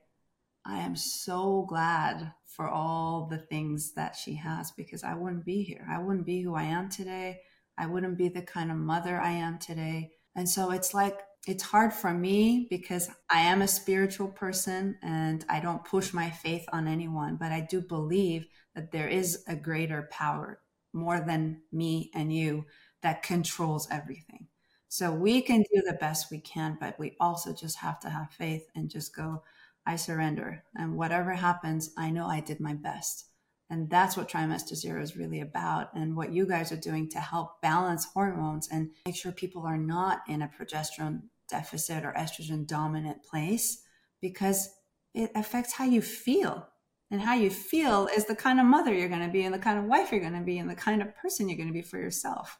I 0.68 0.78
am 0.78 0.96
so 0.96 1.64
glad 1.68 2.32
for 2.46 2.68
all 2.68 3.28
the 3.30 3.38
things 3.38 3.92
that 3.92 4.16
she 4.16 4.34
has 4.34 4.72
because 4.72 5.04
I 5.04 5.14
wouldn't 5.14 5.44
be 5.44 5.62
here. 5.62 5.86
I 5.90 5.98
wouldn't 5.98 6.26
be 6.26 6.42
who 6.42 6.54
I 6.54 6.64
am 6.64 6.88
today. 6.88 7.40
I 7.78 7.86
wouldn't 7.86 8.18
be 8.18 8.28
the 8.28 8.42
kind 8.42 8.70
of 8.70 8.76
mother 8.76 9.20
I 9.20 9.32
am 9.32 9.58
today. 9.58 10.12
And 10.34 10.48
so 10.48 10.72
it's 10.72 10.92
like, 10.92 11.20
it's 11.46 11.62
hard 11.62 11.92
for 11.92 12.12
me 12.12 12.66
because 12.68 13.08
I 13.30 13.40
am 13.42 13.62
a 13.62 13.68
spiritual 13.68 14.28
person 14.28 14.98
and 15.02 15.44
I 15.48 15.60
don't 15.60 15.84
push 15.84 16.12
my 16.12 16.30
faith 16.30 16.64
on 16.72 16.88
anyone, 16.88 17.36
but 17.36 17.52
I 17.52 17.60
do 17.60 17.80
believe 17.80 18.46
that 18.74 18.90
there 18.90 19.08
is 19.08 19.44
a 19.46 19.54
greater 19.54 20.08
power 20.10 20.60
more 20.92 21.20
than 21.20 21.60
me 21.70 22.10
and 22.14 22.32
you 22.32 22.64
that 23.02 23.22
controls 23.22 23.86
everything. 23.90 24.48
So 24.88 25.12
we 25.12 25.42
can 25.42 25.60
do 25.60 25.82
the 25.86 25.98
best 26.00 26.30
we 26.30 26.40
can, 26.40 26.78
but 26.80 26.98
we 26.98 27.16
also 27.20 27.52
just 27.52 27.78
have 27.78 28.00
to 28.00 28.10
have 28.10 28.30
faith 28.30 28.66
and 28.74 28.90
just 28.90 29.14
go, 29.14 29.42
I 29.86 29.96
surrender. 29.96 30.64
And 30.74 30.96
whatever 30.96 31.32
happens, 31.32 31.92
I 31.96 32.10
know 32.10 32.26
I 32.26 32.40
did 32.40 32.60
my 32.60 32.74
best. 32.74 33.26
And 33.70 33.90
that's 33.90 34.16
what 34.16 34.28
trimester 34.28 34.74
zero 34.74 35.02
is 35.02 35.16
really 35.16 35.40
about. 35.40 35.94
And 35.94 36.16
what 36.16 36.32
you 36.32 36.46
guys 36.46 36.72
are 36.72 36.76
doing 36.76 37.08
to 37.10 37.18
help 37.18 37.60
balance 37.62 38.06
hormones 38.12 38.68
and 38.70 38.90
make 39.06 39.16
sure 39.16 39.32
people 39.32 39.66
are 39.66 39.78
not 39.78 40.20
in 40.28 40.42
a 40.42 40.48
progesterone 40.48 41.22
deficit 41.48 42.04
or 42.04 42.12
estrogen 42.16 42.66
dominant 42.66 43.22
place 43.24 43.82
because 44.20 44.70
it 45.14 45.30
affects 45.34 45.72
how 45.72 45.84
you 45.84 46.02
feel. 46.02 46.68
And 47.08 47.20
how 47.20 47.34
you 47.34 47.50
feel 47.50 48.08
is 48.08 48.24
the 48.24 48.34
kind 48.34 48.58
of 48.58 48.66
mother 48.66 48.92
you're 48.92 49.08
going 49.08 49.24
to 49.24 49.28
be, 49.32 49.44
and 49.44 49.54
the 49.54 49.60
kind 49.60 49.78
of 49.78 49.84
wife 49.84 50.10
you're 50.10 50.20
going 50.20 50.32
to 50.32 50.40
be, 50.40 50.58
and 50.58 50.68
the 50.68 50.74
kind 50.74 51.00
of 51.00 51.14
person 51.14 51.48
you're 51.48 51.56
going 51.56 51.68
to 51.68 51.72
be 51.72 51.80
for 51.80 51.98
yourself. 51.98 52.58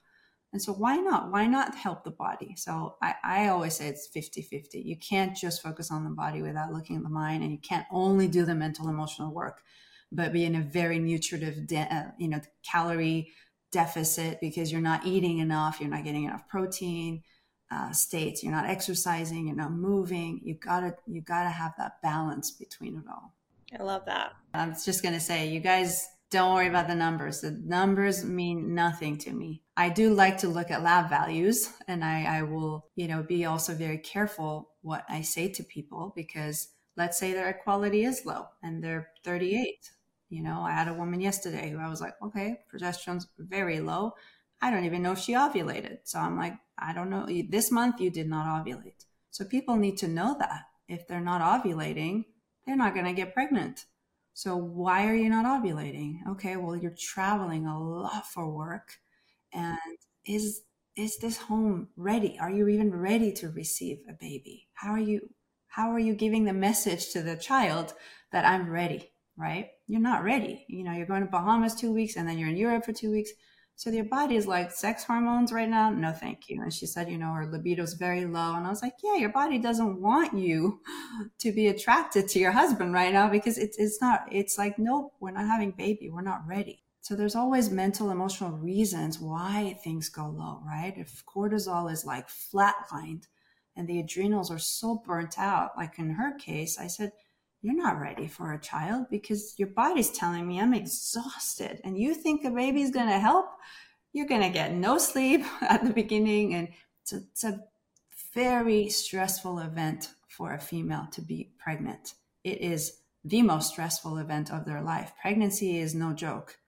And 0.53 0.62
so 0.62 0.72
why 0.72 0.97
not? 0.97 1.30
Why 1.30 1.47
not 1.47 1.74
help 1.74 2.05
the 2.05 2.11
body? 2.11 2.55
So 2.57 2.97
I, 3.03 3.14
I 3.22 3.49
always 3.49 3.76
say 3.76 3.88
it's 3.88 4.07
50 4.09 4.42
50. 4.42 4.80
You 4.80 4.97
can't 4.97 5.36
just 5.36 5.62
focus 5.62 5.90
on 5.90 6.05
the 6.05 6.11
body 6.11 6.40
without 6.40 6.72
looking 6.72 6.97
at 6.97 7.03
the 7.03 7.09
mind, 7.11 7.42
and 7.42 7.53
you 7.53 7.59
can't 7.59 7.86
only 7.90 8.28
do 8.28 8.44
the 8.44 8.55
mental 8.55 8.88
emotional 8.88 9.32
work, 9.32 9.62
but 10.12 10.32
be 10.32 10.44
in 10.44 10.55
a 10.55 10.62
very 10.62 10.99
nutritive, 10.99 11.66
de- 11.66 11.94
uh, 11.94 12.11
you 12.18 12.28
know, 12.28 12.40
calorie 12.64 13.32
deficit 13.72 14.40
because 14.40 14.72
you're 14.72 14.80
not 14.80 15.05
eating 15.05 15.38
enough, 15.38 15.80
you're 15.80 15.90
not 15.90 16.05
getting 16.05 16.24
enough 16.24 16.49
protein 16.49 17.22
uh, 17.70 17.92
states, 17.92 18.42
you're 18.42 18.53
not 18.53 18.66
exercising, 18.66 19.47
you're 19.47 19.57
not 19.57 19.72
moving. 19.72 20.40
You 20.42 20.55
gotta 20.55 20.94
you 21.07 21.20
gotta 21.20 21.51
have 21.51 21.74
that 21.78 22.01
balance 22.03 22.53
between 22.53 22.97
it 22.97 23.05
all. 23.11 23.34
I 23.78 23.82
love 23.82 24.05
that. 24.07 24.32
I'm 24.55 24.72
just 24.72 25.03
gonna 25.03 25.20
say, 25.20 25.49
you 25.49 25.61
guys 25.61 26.09
don't 26.31 26.55
worry 26.55 26.66
about 26.66 26.89
the 26.89 26.95
numbers. 26.95 27.41
The 27.41 27.53
numbers 27.64 28.24
mean 28.24 28.74
nothing 28.74 29.16
to 29.18 29.33
me. 29.33 29.62
I 29.77 29.91
do 29.91 30.12
like 30.12 30.39
to 30.39 30.49
look 30.49 30.70
at 30.70 30.83
lab 30.83 31.09
values 31.09 31.70
and 31.87 32.05
I, 32.05 32.39
I 32.39 32.43
will, 32.43 32.87
you 32.97 33.07
know, 33.07 33.22
be 33.22 33.45
also 33.45 33.74
very 33.74 33.99
careful 33.99 34.70
what 34.83 35.05
I 35.09 35.22
say 35.22 35.49
to 35.53 35.62
people 35.62 36.12
because 36.16 36.68
let's 36.97 37.18
say 37.18 37.33
their 37.33 37.49
equality 37.51 38.05
is 38.05 38.27
low 38.27 38.47
and 38.62 38.83
they're 38.83 39.11
38. 39.24 39.91
You 40.29 40.43
know, 40.43 40.62
I 40.62 40.72
had 40.72 40.89
a 40.89 40.95
woman 40.95 41.20
yesterday 41.20 41.70
who 41.70 41.79
I 41.79 41.89
was 41.89 42.01
like, 42.01 42.14
okay, 42.20 42.59
progesterone's 42.72 43.29
very 43.39 43.81
low. 43.81 44.14
I 44.61 44.70
don't 44.70 44.85
even 44.85 45.03
know 45.03 45.12
if 45.12 45.20
she 45.20 45.35
ovulated. 45.35 45.99
So 46.05 46.18
I'm 46.18 46.37
like, 46.37 46.55
I 46.79 46.93
don't 46.93 47.11
know. 47.11 47.27
This 47.49 47.70
month 47.70 48.01
you 48.01 48.11
did 48.11 48.29
not 48.29 48.47
ovulate. 48.47 49.05
So 49.31 49.45
people 49.45 49.77
need 49.77 49.99
to 49.99 50.09
know 50.09 50.35
that 50.41 50.62
if 50.89 51.07
they're 51.07 51.20
not 51.20 51.43
ovulating, 51.43 52.24
they're 52.66 52.77
not 52.77 52.95
going 52.95 53.07
to 53.07 53.12
get 53.12 53.35
pregnant. 53.35 53.85
So 54.37 54.55
why 54.55 55.07
are 55.07 55.14
you 55.14 55.30
not 55.30 55.47
ovulating? 55.47 56.18
Okay, 56.28 56.59
well 56.59 56.76
you're 56.76 56.95
traveling 56.99 57.66
a 57.66 57.82
lot 57.82 58.26
for 58.26 58.47
work 58.51 58.99
and 59.55 59.78
is 60.26 60.61
is 60.95 61.16
this 61.16 61.39
home 61.39 61.89
ready? 61.97 62.37
Are 62.39 62.51
you 62.51 62.68
even 62.68 62.95
ready 62.95 63.32
to 63.32 63.49
receive 63.49 63.97
a 64.07 64.12
baby? 64.12 64.68
How 64.74 64.91
are 64.91 64.99
you 64.99 65.30
how 65.68 65.91
are 65.91 65.99
you 65.99 66.14
giving 66.14 66.45
the 66.45 66.53
message 66.53 67.12
to 67.12 67.22
the 67.22 67.39
child 67.39 67.95
that 68.30 68.45
I'm 68.45 68.68
ready, 68.68 69.11
right? 69.39 69.70
You're 69.87 70.03
not 70.03 70.22
ready. 70.22 70.66
You 70.68 70.84
know, 70.84 70.93
you're 70.93 71.07
going 71.07 71.24
to 71.24 71.30
Bahamas 71.30 71.74
2 71.74 71.91
weeks 71.91 72.16
and 72.16 72.28
then 72.28 72.37
you're 72.37 72.51
in 72.51 72.59
Europe 72.59 72.84
for 72.84 72.93
2 72.93 73.11
weeks. 73.11 73.30
So 73.79 73.91
your 73.91 74.05
body 74.05 74.37
is 74.37 74.47
like 74.47 74.70
sex 74.70 75.05
hormones 75.05 75.53
right 75.53 75.68
now. 75.68 75.91
No, 75.91 76.11
thank 76.11 76.49
you. 76.49 76.62
And 76.62 76.72
she 76.72 76.87
said, 76.87 77.11
you 77.11 77.18
know, 77.18 77.33
her 77.33 77.47
libido 77.47 77.83
is 77.83 77.93
very 77.93 78.24
low. 78.24 78.55
And 78.55 78.66
I 78.66 78.70
was 78.70 78.81
like, 78.81 78.95
yeah, 79.05 79.16
your 79.16 79.29
body 79.29 79.59
doesn't 79.59 80.01
want 80.01 80.37
you 80.37 80.81
to 81.39 81.53
be 81.53 81.68
attracted 81.68 82.27
to 82.29 82.39
your 82.39 82.53
husband 82.53 82.95
right 82.95 83.12
now 83.12 83.29
because 83.29 83.59
it's, 83.59 83.79
it's 83.79 84.01
not, 84.01 84.27
it's 84.33 84.57
like, 84.57 84.79
nope, 84.79 85.12
we're 85.20 85.31
not 85.31 85.47
having 85.47 85.72
baby. 85.72 86.09
We're 86.09 86.22
not 86.22 86.47
ready. 86.49 86.85
So 87.03 87.14
there's 87.14 87.37
always 87.37 87.70
mental, 87.70 88.11
emotional 88.11 88.53
reasons 88.53 89.20
why 89.20 89.79
things 89.85 90.09
go 90.09 90.27
low, 90.27 90.62
right? 90.66 90.95
If 90.97 91.22
cortisol 91.27 91.93
is 91.93 92.07
like 92.07 92.29
flatlined 92.29 93.24
and 93.77 93.87
the 93.87 94.01
adrenals 94.01 94.51
are 94.51 94.59
so 94.59 95.03
burnt 95.07 95.39
out, 95.39 95.77
like 95.77 95.99
in 95.99 96.11
her 96.12 96.35
case, 96.39 96.79
I 96.79 96.87
said, 96.87 97.12
you're 97.66 97.74
not 97.74 98.00
ready 98.00 98.28
for 98.28 98.52
a 98.52 98.60
child 98.60 99.06
because 99.10 99.58
your 99.58 99.66
body's 99.66 100.12
telling 100.12 100.46
me 100.46 100.60
I'm 100.60 100.72
exhausted. 100.72 101.80
And 101.82 101.98
you 101.98 102.14
think 102.14 102.44
a 102.44 102.50
baby's 102.50 102.92
going 102.92 103.08
to 103.08 103.18
help? 103.18 103.46
You're 104.12 104.28
going 104.28 104.42
to 104.42 104.50
get 104.50 104.72
no 104.72 104.98
sleep 104.98 105.44
at 105.62 105.82
the 105.82 105.92
beginning. 105.92 106.54
And 106.54 106.68
it's 107.02 107.12
a, 107.12 107.16
it's 107.16 107.42
a 107.42 107.64
very 108.32 108.88
stressful 108.88 109.58
event 109.58 110.10
for 110.28 110.54
a 110.54 110.60
female 110.60 111.08
to 111.10 111.20
be 111.20 111.50
pregnant. 111.58 112.14
It 112.44 112.60
is 112.60 112.98
the 113.24 113.42
most 113.42 113.72
stressful 113.72 114.18
event 114.18 114.52
of 114.52 114.64
their 114.64 114.80
life. 114.80 115.12
Pregnancy 115.20 115.80
is 115.80 115.92
no 115.92 116.12
joke. 116.12 116.58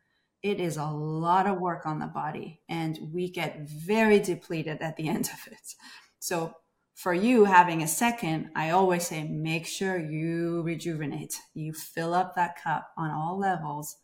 It 0.42 0.58
is 0.58 0.78
a 0.78 0.86
lot 0.86 1.46
of 1.46 1.60
work 1.60 1.86
on 1.86 2.00
the 2.00 2.06
body, 2.08 2.60
and 2.68 2.98
we 3.12 3.30
get 3.30 3.60
very 3.68 4.18
depleted 4.18 4.78
at 4.80 4.96
the 4.96 5.08
end 5.16 5.30
of 5.32 5.52
it. 5.52 5.74
So, 6.18 6.54
for 6.98 7.14
you 7.14 7.44
having 7.44 7.80
a 7.80 7.86
second, 7.86 8.50
I 8.56 8.70
always 8.70 9.06
say 9.06 9.22
make 9.22 9.68
sure 9.68 9.96
you 9.96 10.62
rejuvenate. 10.62 11.32
You 11.54 11.72
fill 11.72 12.12
up 12.12 12.34
that 12.34 12.60
cup 12.60 12.90
on 12.98 13.12
all 13.12 13.38
levels. 13.38 13.94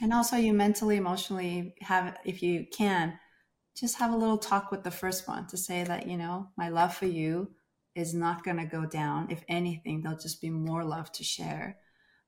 And 0.00 0.12
also, 0.12 0.36
you 0.36 0.52
mentally, 0.52 0.96
emotionally 0.96 1.74
have, 1.80 2.16
if 2.24 2.40
you 2.40 2.66
can, 2.72 3.18
just 3.76 3.98
have 3.98 4.12
a 4.12 4.16
little 4.16 4.38
talk 4.38 4.70
with 4.70 4.84
the 4.84 4.92
first 4.92 5.26
one 5.26 5.48
to 5.48 5.56
say 5.56 5.82
that, 5.82 6.06
you 6.06 6.16
know, 6.16 6.50
my 6.56 6.68
love 6.68 6.94
for 6.94 7.06
you 7.06 7.50
is 7.96 8.14
not 8.14 8.44
going 8.44 8.58
to 8.58 8.64
go 8.64 8.86
down. 8.86 9.26
If 9.28 9.42
anything, 9.48 10.02
there'll 10.02 10.16
just 10.16 10.40
be 10.40 10.50
more 10.50 10.84
love 10.84 11.10
to 11.12 11.24
share. 11.24 11.78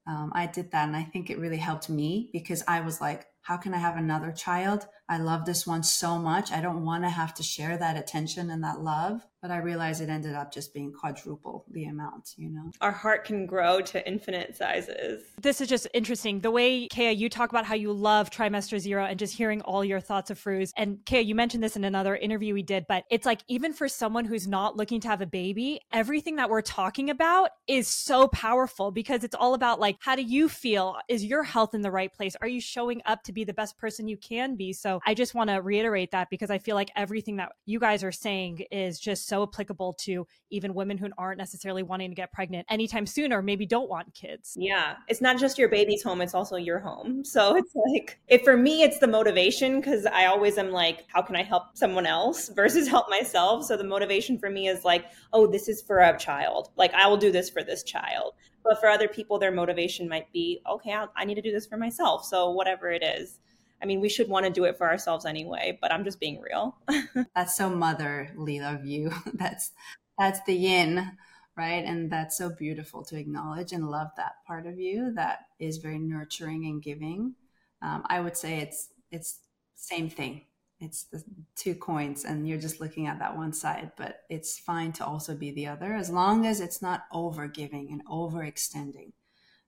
Um, 0.04 0.32
I 0.34 0.46
did 0.46 0.72
that 0.72 0.88
and 0.88 0.96
I 0.96 1.04
think 1.04 1.30
it 1.30 1.38
really 1.38 1.58
helped 1.58 1.88
me 1.88 2.28
because 2.32 2.64
I 2.66 2.80
was 2.80 3.00
like, 3.00 3.24
how 3.44 3.58
can 3.58 3.74
I 3.74 3.78
have 3.78 3.96
another 3.98 4.32
child? 4.32 4.86
I 5.06 5.18
love 5.18 5.44
this 5.44 5.66
one 5.66 5.82
so 5.82 6.18
much. 6.18 6.50
I 6.50 6.62
don't 6.62 6.82
want 6.82 7.04
to 7.04 7.10
have 7.10 7.34
to 7.34 7.42
share 7.42 7.76
that 7.76 7.98
attention 7.98 8.50
and 8.50 8.64
that 8.64 8.80
love. 8.80 9.26
But 9.42 9.50
I 9.50 9.58
realized 9.58 10.00
it 10.00 10.08
ended 10.08 10.34
up 10.34 10.54
just 10.54 10.72
being 10.72 10.90
quadruple 10.90 11.66
the 11.70 11.84
amount, 11.84 12.30
you 12.38 12.48
know? 12.48 12.70
Our 12.80 12.92
heart 12.92 13.26
can 13.26 13.44
grow 13.44 13.82
to 13.82 14.08
infinite 14.08 14.56
sizes. 14.56 15.22
This 15.38 15.60
is 15.60 15.68
just 15.68 15.86
interesting. 15.92 16.40
The 16.40 16.50
way, 16.50 16.88
Kea, 16.88 17.12
you 17.12 17.28
talk 17.28 17.50
about 17.50 17.66
how 17.66 17.74
you 17.74 17.92
love 17.92 18.30
trimester 18.30 18.78
zero 18.78 19.04
and 19.04 19.18
just 19.18 19.36
hearing 19.36 19.60
all 19.60 19.84
your 19.84 20.00
thoughts 20.00 20.30
Afrouz. 20.30 20.72
And 20.78 21.04
Kea, 21.04 21.20
you 21.20 21.34
mentioned 21.34 21.62
this 21.62 21.76
in 21.76 21.84
another 21.84 22.16
interview 22.16 22.54
we 22.54 22.62
did, 22.62 22.86
but 22.88 23.04
it's 23.10 23.26
like 23.26 23.42
even 23.46 23.74
for 23.74 23.86
someone 23.86 24.24
who's 24.24 24.48
not 24.48 24.78
looking 24.78 24.98
to 25.02 25.08
have 25.08 25.20
a 25.20 25.26
baby, 25.26 25.82
everything 25.92 26.36
that 26.36 26.48
we're 26.48 26.62
talking 26.62 27.10
about 27.10 27.50
is 27.66 27.86
so 27.86 28.28
powerful 28.28 28.92
because 28.92 29.24
it's 29.24 29.34
all 29.34 29.52
about 29.52 29.78
like, 29.78 29.96
how 30.00 30.16
do 30.16 30.22
you 30.22 30.48
feel? 30.48 30.96
Is 31.10 31.22
your 31.22 31.42
health 31.42 31.74
in 31.74 31.82
the 31.82 31.90
right 31.90 32.10
place? 32.10 32.34
Are 32.40 32.48
you 32.48 32.62
showing 32.62 33.02
up 33.04 33.22
to 33.24 33.33
be 33.34 33.44
the 33.44 33.52
best 33.52 33.76
person 33.78 34.08
you 34.08 34.16
can 34.16 34.56
be? 34.56 34.72
So 34.72 35.00
I 35.06 35.14
just 35.14 35.34
want 35.34 35.50
to 35.50 35.56
reiterate 35.56 36.12
that 36.12 36.30
because 36.30 36.50
I 36.50 36.58
feel 36.58 36.76
like 36.76 36.90
everything 36.96 37.36
that 37.36 37.52
you 37.66 37.78
guys 37.78 38.02
are 38.04 38.12
saying 38.12 38.64
is 38.70 38.98
just 38.98 39.26
so 39.28 39.42
applicable 39.42 39.94
to 40.04 40.26
even 40.50 40.74
women 40.74 40.96
who 40.96 41.08
aren't 41.18 41.38
necessarily 41.38 41.82
wanting 41.82 42.10
to 42.10 42.14
get 42.14 42.32
pregnant 42.32 42.66
anytime 42.70 43.06
soon 43.06 43.32
or 43.32 43.42
maybe 43.42 43.66
don't 43.66 43.90
want 43.90 44.14
kids. 44.14 44.56
Yeah. 44.58 44.96
It's 45.08 45.20
not 45.20 45.38
just 45.38 45.58
your 45.58 45.68
baby's 45.68 46.02
home, 46.02 46.20
it's 46.20 46.34
also 46.34 46.56
your 46.56 46.78
home. 46.78 47.24
So 47.24 47.56
it's 47.56 47.72
like, 47.92 48.18
if 48.28 48.42
for 48.42 48.56
me, 48.56 48.82
it's 48.82 48.98
the 48.98 49.06
motivation 49.06 49.80
because 49.80 50.06
I 50.06 50.26
always 50.26 50.58
am 50.58 50.70
like, 50.70 51.04
how 51.08 51.22
can 51.22 51.36
I 51.36 51.42
help 51.42 51.76
someone 51.76 52.06
else 52.06 52.48
versus 52.54 52.88
help 52.88 53.10
myself? 53.10 53.64
So 53.64 53.76
the 53.76 53.84
motivation 53.84 54.38
for 54.38 54.50
me 54.50 54.68
is 54.68 54.84
like, 54.84 55.06
oh, 55.32 55.46
this 55.46 55.68
is 55.68 55.82
for 55.82 55.98
a 55.98 56.16
child. 56.18 56.70
Like, 56.76 56.94
I 56.94 57.06
will 57.08 57.16
do 57.16 57.32
this 57.32 57.50
for 57.50 57.62
this 57.62 57.82
child. 57.82 58.34
But 58.64 58.80
for 58.80 58.88
other 58.88 59.08
people, 59.08 59.38
their 59.38 59.52
motivation 59.52 60.08
might 60.08 60.32
be, 60.32 60.60
okay, 60.68 60.92
I'll, 60.92 61.12
I 61.16 61.24
need 61.24 61.34
to 61.34 61.42
do 61.42 61.52
this 61.52 61.66
for 61.66 61.76
myself. 61.76 62.24
So 62.24 62.50
whatever 62.50 62.90
it 62.90 63.02
is. 63.02 63.38
I 63.82 63.86
mean, 63.86 64.00
we 64.00 64.08
should 64.08 64.28
want 64.28 64.46
to 64.46 64.50
do 64.50 64.64
it 64.64 64.78
for 64.78 64.88
ourselves 64.88 65.26
anyway, 65.26 65.78
but 65.80 65.92
I'm 65.92 66.04
just 66.04 66.18
being 66.18 66.40
real. 66.40 66.76
that's 67.34 67.56
so 67.56 67.68
motherly 67.68 68.60
of 68.60 68.84
you. 68.86 69.12
That's 69.34 69.72
that's 70.16 70.40
the 70.46 70.54
yin, 70.54 71.10
right? 71.56 71.84
And 71.84 72.10
that's 72.10 72.38
so 72.38 72.48
beautiful 72.48 73.04
to 73.06 73.18
acknowledge 73.18 73.72
and 73.72 73.90
love 73.90 74.08
that 74.16 74.34
part 74.46 74.64
of 74.66 74.78
you 74.78 75.12
that 75.14 75.40
is 75.58 75.78
very 75.78 75.98
nurturing 75.98 76.66
and 76.66 76.80
giving. 76.80 77.34
Um, 77.82 78.04
I 78.06 78.20
would 78.20 78.36
say 78.36 78.58
it's 78.58 78.90
it's 79.10 79.40
same 79.74 80.08
thing. 80.08 80.42
It's 80.84 81.04
the 81.04 81.24
two 81.56 81.74
coins, 81.74 82.24
and 82.24 82.46
you're 82.46 82.58
just 82.58 82.80
looking 82.80 83.06
at 83.06 83.18
that 83.18 83.36
one 83.36 83.52
side. 83.52 83.92
But 83.96 84.20
it's 84.28 84.58
fine 84.58 84.92
to 84.92 85.06
also 85.06 85.34
be 85.34 85.50
the 85.50 85.66
other, 85.66 85.94
as 85.94 86.10
long 86.10 86.46
as 86.46 86.60
it's 86.60 86.82
not 86.82 87.04
over 87.12 87.48
giving 87.48 87.90
and 87.90 88.04
overextending 88.06 89.12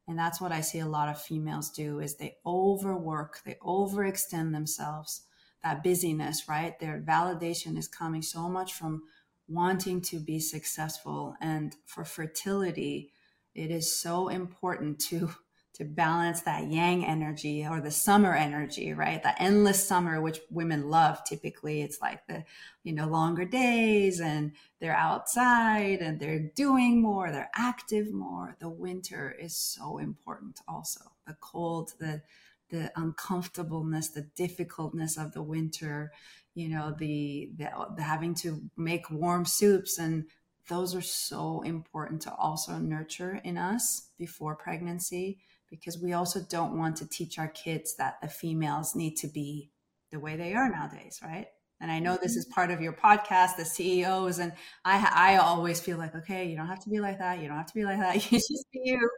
and 0.09 0.19
that's 0.19 0.41
what 0.41 0.53
i 0.53 0.61
see 0.61 0.79
a 0.81 0.87
lot 0.87 1.09
of 1.09 1.21
females 1.21 1.71
do 1.71 2.01
is 2.01 2.17
they 2.17 2.37
overwork 2.45 3.41
they 3.45 3.57
overextend 3.63 4.53
themselves 4.53 5.23
that 5.63 5.83
busyness 5.83 6.49
right 6.49 6.79
their 6.79 7.01
validation 7.01 7.77
is 7.77 7.89
coming 7.89 8.23
so 8.23 8.49
much 8.49 8.75
from 8.75 9.03
wanting 9.49 10.01
to 10.01 10.19
be 10.19 10.39
successful 10.39 11.35
and 11.41 11.77
for 11.85 12.05
fertility 12.05 13.11
it 13.55 13.71
is 13.71 13.95
so 13.95 14.29
important 14.29 14.99
to 14.99 15.31
to 15.77 15.85
balance 15.85 16.41
that 16.43 16.71
yang 16.71 17.05
energy 17.05 17.67
or 17.67 17.83
the 17.83 17.91
summer 17.91 18.35
energy, 18.35 18.95
right? 18.95 19.23
The 19.23 19.41
endless 19.41 19.87
summer, 19.87 20.23
which 20.23 20.41
women 20.51 20.89
love 20.89 21.23
typically. 21.25 21.83
It's 21.83 22.01
like 22.01 22.27
the, 22.27 22.45
you 22.83 22.95
know, 22.95 23.07
longer 23.07 23.45
days 23.45 24.19
and 24.19 24.53
they're 24.81 24.97
outside 24.97 25.99
and 26.01 26.19
they're 26.19 26.51
doing 26.55 27.03
more, 27.03 27.31
they're 27.31 27.51
active 27.55 28.11
more. 28.11 28.57
The 28.59 28.71
winter 28.71 29.37
is 29.39 29.55
so 29.55 29.99
important 29.99 30.61
also. 30.67 31.01
The 31.27 31.37
cold, 31.41 31.93
the, 31.99 32.23
the 32.71 32.91
uncomfortableness, 32.97 34.09
the 34.09 34.29
difficultness 34.35 35.19
of 35.19 35.33
the 35.33 35.43
winter, 35.43 36.11
you 36.55 36.71
know, 36.71 36.95
the, 36.99 37.51
the, 37.59 37.69
the 37.97 38.03
having 38.03 38.35
to 38.37 38.63
make 38.79 39.11
warm 39.11 39.45
soups 39.45 39.99
and 39.99 40.25
those 40.69 40.95
are 40.97 41.03
so 41.03 41.61
important 41.61 42.23
to 42.23 42.35
also 42.35 42.79
nurture 42.79 43.41
in 43.45 43.59
us 43.59 44.09
before 44.19 44.57
pregnancy 44.57 45.39
because 45.79 45.99
we 46.03 46.13
also 46.13 46.41
don't 46.49 46.79
want 46.79 46.97
to 46.97 47.09
teach 47.09 47.39
our 47.39 47.49
kids 47.49 47.97
that 47.97 48.21
the 48.21 48.29
females 48.29 48.95
need 48.95 49.17
to 49.17 49.29
be 49.29 49.71
the 50.11 50.21
way 50.21 50.37
they 50.37 50.55
are 50.55 50.71
nowadays, 50.71 51.21
right? 51.23 51.47
And 51.81 51.91
I 51.91 51.99
know 51.99 52.17
this 52.17 52.33
mm-hmm. 52.33 52.39
is 52.39 52.47
part 52.47 52.71
of 52.71 52.81
your 52.81 52.93
podcast, 52.93 53.57
the 53.57 53.65
CEOs, 53.65 54.39
and 54.39 54.53
I 54.85 55.35
I 55.35 55.37
always 55.37 55.81
feel 55.81 55.99
like, 55.99 56.15
okay, 56.15 56.47
you 56.47 56.57
don't 56.57 56.69
have 56.69 56.83
to 56.85 56.91
be 56.91 57.01
like 57.01 57.19
that. 57.19 57.41
You 57.41 57.49
don't 57.49 57.59
have 57.59 57.67
to 57.67 57.75
be 57.75 57.85
like 57.85 57.99
that. 57.99 58.15
You 58.33 58.39
just 58.39 58.67
be 58.73 58.81
you, 58.85 59.11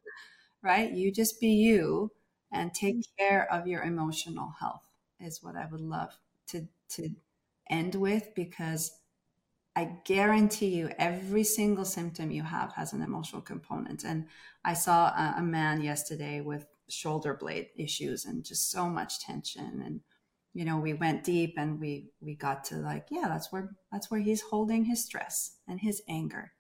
right? 0.63 0.91
You 0.93 1.13
just 1.13 1.41
be 1.41 1.49
you 1.49 2.11
and 2.53 2.75
take 2.75 2.97
mm-hmm. 2.97 3.25
care 3.25 3.53
of 3.53 3.67
your 3.67 3.83
emotional 3.83 4.53
health 4.59 4.83
is 5.21 5.43
what 5.43 5.57
I 5.57 5.67
would 5.71 5.81
love 5.81 6.19
to 6.49 6.67
to 6.91 7.11
end 7.71 7.95
with 7.95 8.35
because 8.35 8.98
I 9.79 9.85
guarantee 10.03 10.75
you, 10.75 10.91
every 10.99 11.45
single 11.45 11.85
symptom 11.85 12.33
you 12.33 12.43
have 12.43 12.73
has 12.73 12.93
an 12.93 13.01
emotional 13.01 13.41
component. 13.41 14.03
And 14.03 14.27
I 14.65 14.75
saw 14.75 15.07
a, 15.11 15.37
a, 15.39 15.43
man 15.43 15.83
yesterday 15.83 16.41
with 16.41 16.67
shoulder 16.89 17.33
blade 17.33 17.69
issues 17.77 18.25
and 18.25 18.45
just 18.45 18.73
so 18.73 18.89
much 18.89 19.21
tension. 19.21 19.81
And 19.87 20.01
you 20.53 20.65
know 20.65 20.79
we 20.79 20.95
went 20.95 21.23
deep 21.23 21.55
and 21.57 21.79
we 21.79 22.11
we 22.21 22.35
got 22.35 22.65
to 22.65 22.77
like 22.77 23.07
yeah 23.11 23.29
that's 23.29 23.53
where 23.53 23.77
that's 23.93 24.11
where 24.11 24.19
he's 24.19 24.41
holding 24.41 24.85
his 24.85 25.05
stress 25.05 25.59
and 25.69 25.79
his 25.79 26.03
anger 26.09 26.53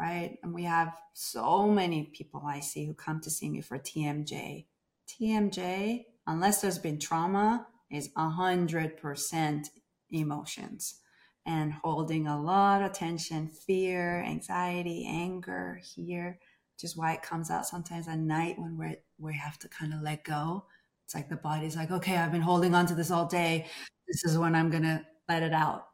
right 0.00 0.38
and 0.42 0.54
we 0.54 0.62
have 0.62 0.96
so 1.12 1.68
many 1.68 2.04
people 2.14 2.44
i 2.46 2.60
see 2.60 2.86
who 2.86 2.94
come 2.94 3.20
to 3.20 3.28
see 3.28 3.50
me 3.50 3.60
for 3.60 3.78
tmj 3.78 4.64
tmj 5.10 6.04
unless 6.26 6.62
there's 6.62 6.78
been 6.78 7.00
trauma 7.00 7.66
is 7.90 8.08
a 8.16 8.20
100% 8.20 9.66
emotions 10.12 11.01
and 11.46 11.72
holding 11.72 12.26
a 12.26 12.40
lot 12.40 12.82
of 12.82 12.92
tension 12.92 13.48
fear 13.48 14.22
anxiety 14.22 15.06
anger 15.08 15.80
here 15.82 16.38
which 16.74 16.84
is 16.84 16.96
why 16.96 17.12
it 17.12 17.22
comes 17.22 17.50
out 17.50 17.66
sometimes 17.66 18.08
at 18.08 18.18
night 18.18 18.58
when 18.58 18.76
we're 18.76 18.96
we 19.18 19.34
have 19.34 19.58
to 19.58 19.68
kind 19.68 19.92
of 19.92 20.00
let 20.02 20.24
go 20.24 20.64
it's 21.12 21.14
like 21.14 21.28
the 21.28 21.36
body's 21.36 21.76
like, 21.76 21.90
okay, 21.90 22.16
I've 22.16 22.32
been 22.32 22.40
holding 22.40 22.74
on 22.74 22.86
to 22.86 22.94
this 22.94 23.10
all 23.10 23.26
day. 23.26 23.66
This 24.08 24.24
is 24.24 24.38
when 24.38 24.54
I'm 24.54 24.70
going 24.70 24.84
to 24.84 25.04
let 25.28 25.42
it 25.42 25.52
out. 25.52 25.88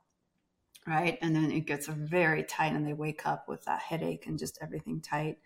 Right. 0.87 1.19
And 1.21 1.35
then 1.35 1.51
it 1.51 1.67
gets 1.67 1.89
very 1.89 2.45
tight 2.45 2.73
and 2.73 2.87
they 2.87 2.93
wake 2.93 3.27
up 3.27 3.49
with 3.49 3.65
that 3.65 3.81
headache 3.81 4.29
and 4.29 4.39
just 4.39 4.59
everything 4.63 5.01
tight. 5.01 5.39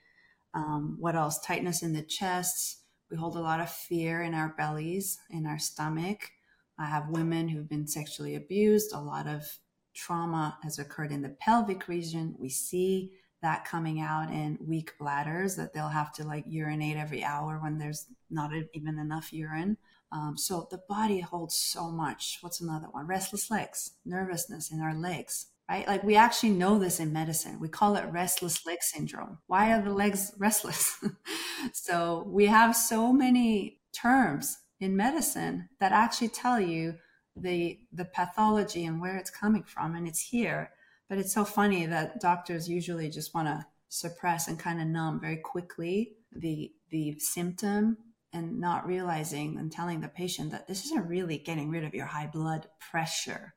Um, 0.53 0.98
what 1.00 1.16
else? 1.16 1.40
Tightness 1.40 1.82
in 1.82 1.94
the 1.94 2.03
chest. 2.03 2.80
We 3.11 3.16
hold 3.16 3.34
a 3.34 3.40
lot 3.40 3.61
of 3.61 3.70
fear 3.70 4.22
in 4.22 4.34
our 4.34 4.55
bellies, 4.59 5.18
in 5.30 5.46
our 5.46 5.59
stomach. 5.59 6.32
I 6.78 6.84
have 6.84 7.09
women 7.09 7.48
who've 7.48 7.68
been 7.68 7.86
sexually 7.86 8.34
abused. 8.34 8.92
A 8.92 9.00
lot 9.00 9.26
of 9.26 9.59
trauma 9.95 10.59
has 10.62 10.78
occurred 10.78 11.12
in 11.12 11.22
the 11.22 11.36
pelvic 11.40 11.88
region. 11.88 12.34
We 12.38 12.49
see 12.49 13.12
that 13.43 13.64
coming 13.64 14.01
out 14.01 14.30
in 14.30 14.57
weak 14.61 14.97
bladders 14.99 15.57
that 15.57 15.74
they'll 15.74 15.88
have 15.88 16.12
to 16.14 16.24
like 16.24 16.45
urinate 16.47 16.97
every 16.97 17.24
hour 17.24 17.59
when 17.59 17.76
there's 17.76 18.07
not 18.30 18.53
even 18.72 18.99
enough 18.99 19.32
urine. 19.32 19.76
Um, 20.12 20.36
so 20.36 20.68
the 20.70 20.80
body 20.88 21.20
holds 21.20 21.57
so 21.57 21.90
much. 21.90 22.38
What's 22.40 22.61
another 22.61 22.86
one? 22.90 23.07
Restless 23.07 23.51
legs, 23.51 23.93
nervousness 24.05 24.70
in 24.70 24.80
our 24.80 24.95
legs, 24.95 25.47
right? 25.68 25.86
Like 25.86 26.05
we 26.05 26.16
actually 26.16 26.51
know 26.51 26.78
this 26.78 27.01
in 27.01 27.12
medicine. 27.12 27.59
We 27.59 27.68
call 27.68 27.97
it 27.97 28.05
restless 28.12 28.64
leg 28.64 28.82
syndrome. 28.82 29.38
Why 29.47 29.72
are 29.72 29.82
the 29.82 29.93
legs 29.93 30.32
restless? 30.38 31.03
so 31.72 32.24
we 32.28 32.47
have 32.47 32.76
so 32.76 33.12
many 33.12 33.80
terms 33.93 34.59
in 34.80 34.97
medicine 34.97 35.68
that 35.80 35.93
actually 35.93 36.28
tell 36.28 36.61
you 36.61 36.95
the 37.37 37.78
the 37.93 38.05
pathology 38.05 38.85
and 38.85 39.01
where 39.01 39.16
it's 39.16 39.30
coming 39.30 39.62
from 39.62 39.95
and 39.95 40.07
it's 40.07 40.20
here 40.20 40.70
but 41.09 41.18
it's 41.18 41.33
so 41.33 41.45
funny 41.45 41.87
that 41.87 42.20
doctors 42.20 42.68
usually 42.68 43.09
just 43.09 43.35
want 43.35 43.49
to 43.49 43.66
suppress 43.89 44.49
and 44.49 44.59
kind 44.59 44.80
of 44.80 44.87
numb 44.87 45.20
very 45.20 45.37
quickly 45.37 46.12
the 46.35 46.72
the 46.91 47.18
symptom 47.18 47.97
and 48.33 48.59
not 48.59 48.87
realizing 48.87 49.59
and 49.59 49.70
telling 49.70 50.01
the 50.01 50.09
patient 50.09 50.51
that 50.51 50.66
this 50.66 50.85
isn't 50.87 51.07
really 51.07 51.39
getting 51.39 51.70
rid 51.70 51.85
of 51.85 51.95
your 51.95 52.07
high 52.07 52.26
blood 52.26 52.66
pressure, 52.80 53.55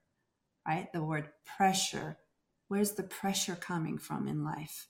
right? 0.67 0.91
The 0.91 1.03
word 1.03 1.29
pressure. 1.45 2.17
Where's 2.67 2.93
the 2.93 3.03
pressure 3.03 3.55
coming 3.55 3.97
from 3.97 4.27
in 4.27 4.43
life? 4.43 4.87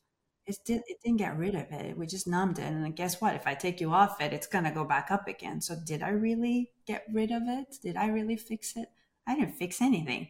It, 0.48 0.58
did, 0.64 0.84
it 0.88 0.98
didn't 1.04 1.18
get 1.18 1.38
rid 1.38 1.56
of 1.56 1.72
it. 1.72 1.98
We 1.98 2.06
just 2.06 2.28
numbed 2.28 2.60
it. 2.60 2.66
And 2.66 2.96
guess 2.96 3.20
what? 3.20 3.36
If 3.36 3.48
I 3.48 3.56
take 3.56 3.82
you 3.82 3.92
off 3.92 4.22
it, 4.22 4.32
it's 4.32 4.48
going 4.48 4.64
to 4.66 4.72
go 4.72 4.84
back 4.84 5.10
up 5.10 5.28
again. 5.28 5.60
So, 5.60 5.76
did 5.76 6.04
I 6.04 6.10
really 6.10 6.72
get 6.86 7.06
rid 7.12 7.32
of 7.32 7.44
it? 7.48 7.78
Did 7.82 7.98
I 7.98 8.08
really 8.08 8.38
fix 8.38 8.76
it? 8.76 8.90
I 9.28 9.36
didn't 9.36 9.56
fix 9.56 9.82
anything. 9.82 10.30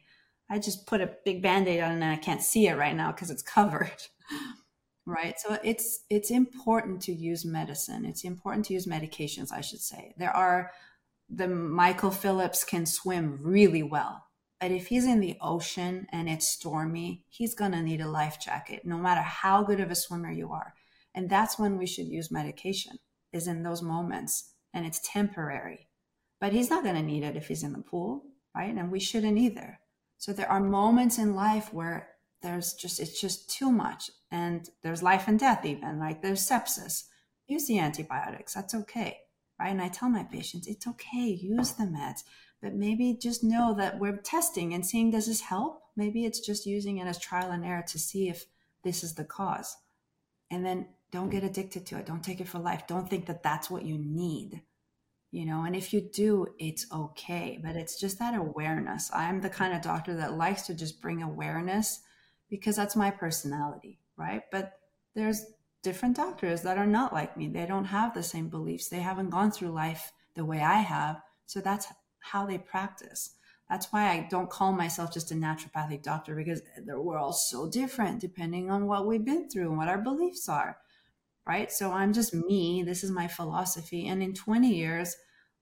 I 0.50 0.60
just 0.60 0.88
put 0.88 1.02
a 1.02 1.16
big 1.26 1.42
band-aid 1.42 1.82
on 1.82 1.92
and 1.92 2.04
I 2.04 2.18
can't 2.18 2.42
see 2.42 2.68
it 2.68 2.78
right 2.78 2.96
now 2.96 3.12
because 3.12 3.30
it's 3.30 3.42
covered. 3.42 4.04
right? 5.06 5.40
So 5.40 5.58
it's 5.64 6.04
it's 6.10 6.32
important 6.32 7.02
to 7.04 7.14
use 7.14 7.46
medicine. 7.46 8.06
It's 8.06 8.24
important 8.24 8.66
to 8.66 8.74
use 8.74 8.88
medications, 8.88 9.52
I 9.52 9.62
should 9.62 9.82
say. 9.82 10.14
There 10.18 10.36
are 10.36 10.72
the 11.30 11.48
Michael 11.48 12.12
Phelps 12.12 12.64
can 12.64 12.86
swim 12.86 13.40
really 13.42 13.84
well. 13.84 14.25
But 14.60 14.72
if 14.72 14.88
he's 14.88 15.06
in 15.06 15.20
the 15.20 15.38
ocean 15.42 16.08
and 16.12 16.30
it's 16.30 16.50
stormy, 16.50 17.26
he's 17.30 17.56
going 17.56 17.74
to 17.74 17.82
need 17.82 18.02
a 18.02 18.08
life 18.08 18.40
jacket 18.40 18.84
no 18.86 18.98
matter 18.98 19.22
how 19.22 19.64
good 19.64 19.80
of 19.80 19.92
a 19.92 19.96
swimmer 19.96 20.32
you 20.32 20.52
are. 20.52 20.74
And 21.14 21.30
that's 21.30 21.60
when 21.60 21.78
we 21.78 21.86
should 21.86 22.08
use 22.08 22.32
medication 22.32 22.98
is 23.32 23.48
in 23.48 23.64
those 23.64 23.82
moments 23.82 24.54
and 24.74 24.86
it's 24.86 25.02
temporary. 25.04 25.88
But 26.40 26.54
he's 26.54 26.70
not 26.70 26.84
going 26.84 26.96
to 26.96 27.02
need 27.02 27.24
it 27.24 27.36
if 27.36 27.48
he's 27.48 27.64
in 27.64 27.74
the 27.74 27.82
pool, 27.82 28.24
right? 28.56 28.74
And 28.74 28.92
we 28.92 29.00
shouldn't 29.00 29.38
either. 29.38 29.80
So 30.18 30.34
there 30.34 30.52
are 30.52 30.62
moments 30.62 31.18
in 31.18 31.36
life 31.36 31.74
where 31.74 32.16
there's 32.46 32.74
just 32.74 33.00
it's 33.00 33.20
just 33.20 33.50
too 33.50 33.72
much 33.72 34.12
and 34.32 34.70
there's 34.84 35.02
life 35.02 35.28
and 35.28 35.40
death 35.40 35.66
even 35.66 36.00
like 36.00 36.22
there's 36.22 36.48
sepsis 36.48 37.06
use 37.48 37.68
the 37.68 37.80
antibiotics 37.80 38.54
that's 38.54 38.76
okay 38.76 39.18
right 39.60 39.72
and 39.72 39.82
i 39.82 39.88
tell 39.88 40.10
my 40.10 40.24
patients 40.24 40.68
it's 40.68 40.86
okay 40.86 41.26
use 41.26 41.72
the 41.74 41.84
meds 41.84 42.22
but 42.62 42.74
maybe 42.74 43.18
just 43.22 43.44
know 43.44 43.74
that 43.76 44.00
we're 44.00 44.18
testing 44.18 44.74
and 44.74 44.86
seeing 44.86 45.12
does 45.12 45.28
this 45.28 45.42
help? 45.42 45.82
Maybe 45.96 46.26
it's 46.26 46.40
just 46.40 46.66
using 46.66 46.98
it 46.98 47.08
as 47.08 47.20
trial 47.20 47.52
and 47.52 47.66
error 47.66 47.84
to 47.88 48.00
see 48.00 48.30
if 48.30 48.46
this 48.84 49.04
is 49.04 49.16
the 49.16 49.24
cause. 49.24 49.76
And 50.52 50.66
then 50.66 50.88
don't 51.12 51.30
get 51.30 51.44
addicted 51.44 51.86
to 51.88 51.98
it. 51.98 52.06
Don't 52.06 52.24
take 52.24 52.42
it 52.42 52.48
for 52.48 52.60
life. 52.60 52.88
Don't 52.88 53.10
think 53.10 53.26
that 53.28 53.44
that's 53.44 53.70
what 53.70 53.86
you 53.86 53.98
need 53.98 54.62
you 55.32 55.46
know? 55.46 55.66
And 55.66 55.76
if 55.76 55.92
you 55.92 56.00
do 56.00 56.48
it's 56.60 56.86
okay. 56.94 57.60
But 57.62 57.76
it's 57.76 58.00
just 58.00 58.20
that 58.20 58.36
awareness. 58.36 59.12
I'm 59.14 59.42
the 59.42 59.50
kind 59.50 59.74
of 59.74 59.82
doctor 59.82 60.16
that 60.16 60.38
likes 60.38 60.62
to 60.68 60.74
just 60.74 61.02
bring 61.02 61.22
awareness 61.22 62.00
because 62.50 62.78
that's 62.78 62.96
my 62.96 63.12
personality 63.12 64.00
right? 64.18 64.44
But 64.52 64.74
there's 65.16 65.46
different 65.84 66.16
doctors 66.16 66.62
that 66.64 66.78
are 66.78 66.88
not 66.88 67.14
like 67.14 67.38
me. 67.38 67.48
They 67.48 67.66
don't 67.66 67.86
have 67.86 68.14
the 68.14 68.24
same 68.24 68.50
beliefs. 68.50 68.90
They 68.90 69.00
haven't 69.00 69.30
gone 69.30 69.52
through 69.52 69.70
life 69.70 70.12
the 70.36 70.46
way 70.46 70.60
i 70.60 70.80
have. 70.80 71.22
So 71.46 71.62
that's 71.62 71.88
how 72.32 72.46
they 72.46 72.58
practice 72.58 73.32
that's 73.70 73.92
why 73.92 74.10
i 74.10 74.28
don't 74.30 74.50
call 74.50 74.72
myself 74.72 75.14
just 75.14 75.32
a 75.32 75.36
naturopathic 75.36 76.04
doctor 76.04 76.36
because 76.36 76.62
we're 76.86 77.18
all 77.18 77.34
so 77.34 77.70
different 77.70 78.20
depending 78.20 78.70
on 78.70 78.88
what 78.88 79.08
we've 79.08 79.26
been 79.26 79.50
through 79.50 79.70
and 79.70 79.78
what 79.78 79.88
our 79.88 80.02
beliefs 80.02 80.50
are 80.50 80.78
right 81.48 81.72
so 81.72 81.92
i'm 81.92 82.14
just 82.14 82.34
me 82.34 82.84
this 82.84 83.04
is 83.04 83.12
my 83.12 83.28
philosophy 83.28 84.08
and 84.08 84.22
in 84.22 84.34
20 84.34 84.74
years 84.74 85.16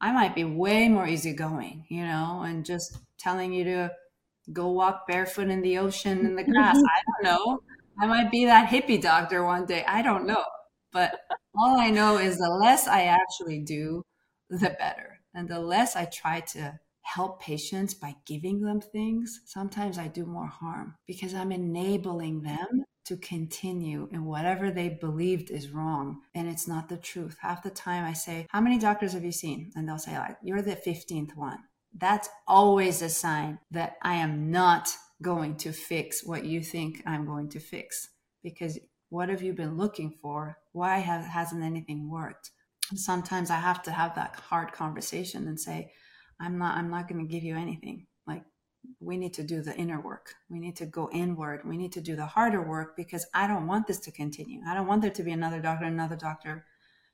I 0.04 0.12
might 0.12 0.36
be 0.36 0.44
way 0.44 0.90
more 0.90 1.08
easygoing, 1.08 1.86
you 1.88 2.06
know, 2.06 2.42
and 2.46 2.66
just 2.66 2.98
telling 3.18 3.54
you 3.54 3.64
to 3.64 3.92
go 4.52 4.68
walk 4.68 5.08
barefoot 5.08 5.48
in 5.48 5.62
the 5.62 5.78
ocean 5.78 6.26
in 6.26 6.36
the 6.36 6.44
grass. 6.44 6.76
I 7.24 7.24
don't 7.24 7.24
know. 7.24 7.60
I 8.02 8.08
might 8.08 8.30
be 8.30 8.44
that 8.44 8.70
hippie 8.70 9.02
doctor 9.02 9.46
one 9.46 9.66
day. 9.66 9.86
I 9.88 10.02
don't 10.02 10.28
know. 10.28 10.44
But 10.92 11.22
all 11.58 11.80
I 11.80 11.90
know 11.90 12.18
is 12.18 12.38
the 12.38 12.50
less 12.50 12.86
I 12.86 13.04
actually 13.04 13.60
do, 13.60 14.04
the 14.50 14.76
better. 14.78 15.22
And 15.34 15.48
the 15.48 15.60
less 15.60 15.96
I 15.96 16.06
try 16.06 16.42
to 16.42 16.80
help 17.02 17.42
patients 17.42 17.94
by 17.94 18.16
giving 18.26 18.62
them 18.62 18.82
things, 18.82 19.42
sometimes 19.46 19.98
I 19.98 20.08
do 20.08 20.26
more 20.26 20.48
harm 20.48 20.96
because 21.06 21.34
I'm 21.34 21.52
enabling 21.52 22.44
them 22.44 22.86
to 23.06 23.18
continue 23.18 24.08
in 24.14 24.24
whatever 24.24 24.72
they 24.72 24.90
believed 24.90 25.52
is 25.52 25.70
wrong 25.70 26.22
and 26.34 26.48
it's 26.48 26.68
not 26.68 26.88
the 26.88 26.98
truth. 26.98 27.38
Half 27.42 27.64
the 27.64 27.70
time 27.70 28.06
i 28.06 28.14
say 28.14 28.48
how 28.50 28.62
many 28.62 28.80
doctors 28.80 29.12
have 29.12 29.26
you 29.26 29.34
seen? 29.34 29.72
And 29.76 29.88
they'll 29.88 29.98
say 29.98 30.18
like 30.18 30.38
you're 30.42 30.62
the 30.62 30.78
15th 30.78 31.36
one. 31.36 31.60
That's 31.94 32.30
always 32.48 33.02
a 33.02 33.10
sign 33.10 33.60
that 33.72 33.98
i 34.02 34.16
am 34.16 34.50
not 34.52 34.90
going 35.22 35.58
to 35.58 35.74
fix 35.74 36.24
what 36.24 36.46
you 36.46 36.62
think 36.62 37.02
i'm 37.06 37.26
going 37.26 37.50
to 37.50 37.60
fix 37.60 38.10
because 38.42 38.80
what 39.14 39.30
have 39.30 39.44
you 39.44 39.54
been 39.54 39.78
looking 39.78 40.10
for? 40.10 40.58
Why 40.72 40.98
have, 40.98 41.24
hasn't 41.24 41.62
anything 41.62 42.10
worked 42.10 42.50
sometimes 42.96 43.50
i 43.50 43.56
have 43.56 43.82
to 43.82 43.92
have 43.92 44.16
that 44.16 44.36
hard 44.36 44.72
conversation 44.72 45.48
and 45.48 45.60
say 45.60 45.92
i'm 46.40 46.58
not 46.58 46.76
i'm 46.78 46.90
not 46.90 47.08
going 47.08 47.26
to 47.26 47.32
give 47.32 47.44
you 47.44 47.56
anything 47.56 48.06
like 48.28 48.44
we 49.00 49.18
need 49.18 49.34
to 49.34 49.44
do 49.44 49.62
the 49.62 49.76
inner 49.76 50.00
work. 50.00 50.36
We 50.50 50.60
need 50.60 50.76
to 50.78 50.86
go 50.86 51.10
inward. 51.12 51.62
We 51.66 51.78
need 51.78 51.94
to 51.94 52.02
do 52.02 52.16
the 52.16 52.26
harder 52.26 52.62
work 52.62 52.96
because 52.96 53.26
I 53.34 53.48
don't 53.48 53.68
want 53.68 53.88
this 53.88 54.00
to 54.02 54.12
continue. 54.12 54.62
I 54.68 54.74
don't 54.74 54.88
want 54.88 55.02
there 55.02 55.12
to 55.12 55.24
be 55.24 55.32
another 55.32 55.62
doctor, 55.62 55.86
another 55.86 56.16
doctor. 56.16 56.66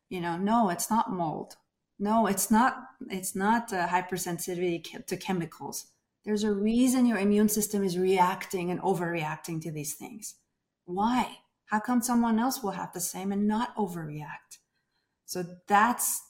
You 0.09 0.21
know, 0.21 0.37
no, 0.37 0.69
it's 0.69 0.89
not 0.89 1.11
mold. 1.11 1.55
No, 1.99 2.27
it's 2.27 2.49
not. 2.49 2.77
It's 3.09 3.35
not 3.35 3.73
uh, 3.73 3.87
hypersensitivity 3.87 5.05
to 5.05 5.17
chemicals. 5.17 5.85
There's 6.25 6.43
a 6.43 6.51
reason 6.51 7.05
your 7.05 7.17
immune 7.17 7.49
system 7.49 7.83
is 7.83 7.97
reacting 7.97 8.71
and 8.71 8.81
overreacting 8.81 9.61
to 9.61 9.71
these 9.71 9.95
things. 9.95 10.35
Why? 10.85 11.39
How 11.65 11.79
come 11.79 12.01
someone 12.01 12.39
else 12.39 12.63
will 12.63 12.71
have 12.71 12.93
the 12.93 12.99
same 12.99 13.31
and 13.31 13.47
not 13.47 13.75
overreact? 13.75 14.57
So 15.29 15.45
that's 15.67 16.21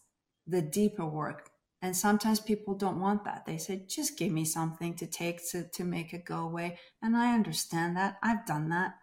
the 0.46 0.62
deeper 0.62 1.06
work 1.06 1.50
and 1.82 1.96
sometimes 1.96 2.40
people 2.40 2.74
don't 2.74 3.00
want 3.00 3.24
that. 3.24 3.46
They 3.46 3.58
say, 3.58 3.86
just 3.88 4.18
give 4.18 4.32
me 4.32 4.44
something 4.44 4.96
to 4.96 5.08
take 5.08 5.50
to, 5.52 5.64
to 5.70 5.84
make 5.84 6.14
it 6.14 6.26
go 6.26 6.40
away. 6.40 6.78
And 7.02 7.16
I 7.16 7.34
understand 7.34 7.96
that. 7.96 8.18
I've 8.22 8.46
done 8.46 8.70
that. 8.70 8.96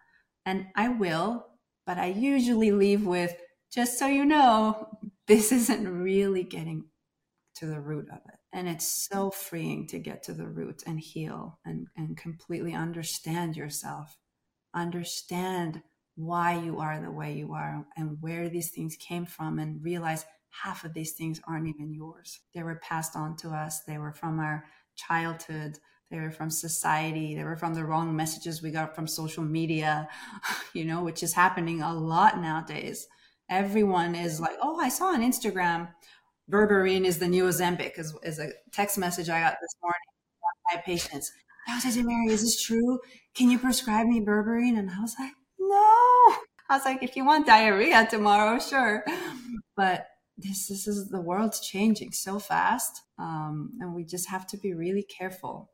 And 0.45 0.67
I 0.75 0.89
will, 0.89 1.47
but 1.85 1.97
I 1.97 2.07
usually 2.07 2.71
leave 2.71 3.05
with, 3.05 3.35
just 3.71 3.97
so 3.97 4.07
you 4.07 4.25
know, 4.25 4.99
this 5.27 5.51
isn't 5.51 5.87
really 5.87 6.43
getting 6.43 6.85
to 7.55 7.65
the 7.65 7.79
root 7.79 8.07
of 8.11 8.19
it. 8.27 8.39
And 8.53 8.67
it's 8.67 9.07
so 9.09 9.31
freeing 9.31 9.87
to 9.87 9.99
get 9.99 10.23
to 10.23 10.33
the 10.33 10.47
root 10.47 10.83
and 10.85 10.99
heal 10.99 11.59
and, 11.65 11.87
and 11.97 12.15
completely 12.15 12.73
understand 12.73 13.57
yourself, 13.57 14.15
understand 14.73 15.81
why 16.17 16.59
you 16.59 16.79
are 16.79 16.99
the 16.99 17.11
way 17.11 17.33
you 17.33 17.53
are 17.53 17.85
and 17.95 18.17
where 18.21 18.49
these 18.49 18.71
things 18.71 18.97
came 18.97 19.25
from, 19.25 19.59
and 19.59 19.83
realize 19.83 20.25
half 20.49 20.83
of 20.83 20.93
these 20.93 21.13
things 21.13 21.39
aren't 21.47 21.67
even 21.67 21.93
yours. 21.93 22.39
They 22.53 22.63
were 22.63 22.81
passed 22.83 23.15
on 23.15 23.37
to 23.37 23.49
us. 23.49 23.81
They 23.83 23.99
were 23.99 24.13
from 24.13 24.39
our 24.39 24.65
childhood. 24.95 25.77
They 26.09 26.19
were 26.19 26.31
from 26.31 26.49
society. 26.49 27.35
They 27.35 27.43
were 27.43 27.57
from 27.57 27.75
the 27.75 27.85
wrong 27.85 28.15
messages 28.15 28.61
we 28.61 28.71
got 28.71 28.95
from 28.95 29.07
social 29.07 29.43
media 29.43 30.07
you 30.73 30.85
know 30.85 31.03
which 31.03 31.23
is 31.23 31.33
happening 31.33 31.81
a 31.81 31.93
lot 31.93 32.39
nowadays. 32.39 33.07
Everyone 33.49 34.15
is 34.15 34.39
like 34.41 34.57
oh 34.61 34.79
i 34.79 34.89
saw 34.89 35.07
on 35.07 35.21
instagram 35.21 35.89
berberine 36.51 37.05
is 37.05 37.19
the 37.19 37.27
new 37.27 37.45
ozempic 37.45 37.97
is, 37.99 38.13
is 38.23 38.39
a 38.39 38.49
text 38.73 38.97
message 38.97 39.29
i 39.29 39.39
got 39.39 39.55
this 39.61 39.75
morning 39.81 39.99
from 40.41 40.75
my 40.75 40.81
patients. 40.81 41.31
I 41.67 41.75
was 41.75 41.97
like 41.97 42.05
mary 42.05 42.27
is 42.27 42.41
this 42.41 42.61
true? 42.63 42.99
Can 43.35 43.49
you 43.49 43.59
prescribe 43.59 44.07
me 44.07 44.21
berberine? 44.21 44.77
And 44.79 44.89
i 44.91 44.99
was 45.01 45.15
like 45.19 45.33
no 45.67 46.35
i 46.69 46.75
was 46.75 46.85
like 46.85 47.03
if 47.03 47.15
you 47.15 47.25
want 47.25 47.45
diarrhea 47.47 48.07
tomorrow 48.09 48.59
sure 48.59 49.03
but 49.75 50.07
this 50.37 50.67
this 50.67 50.87
is 50.87 51.09
the 51.09 51.21
world's 51.21 51.59
changing 51.59 52.11
so 52.11 52.39
fast 52.39 53.01
um, 53.19 53.71
and 53.79 53.93
we 53.93 54.03
just 54.03 54.29
have 54.29 54.45
to 54.47 54.57
be 54.57 54.73
really 54.73 55.03
careful 55.03 55.71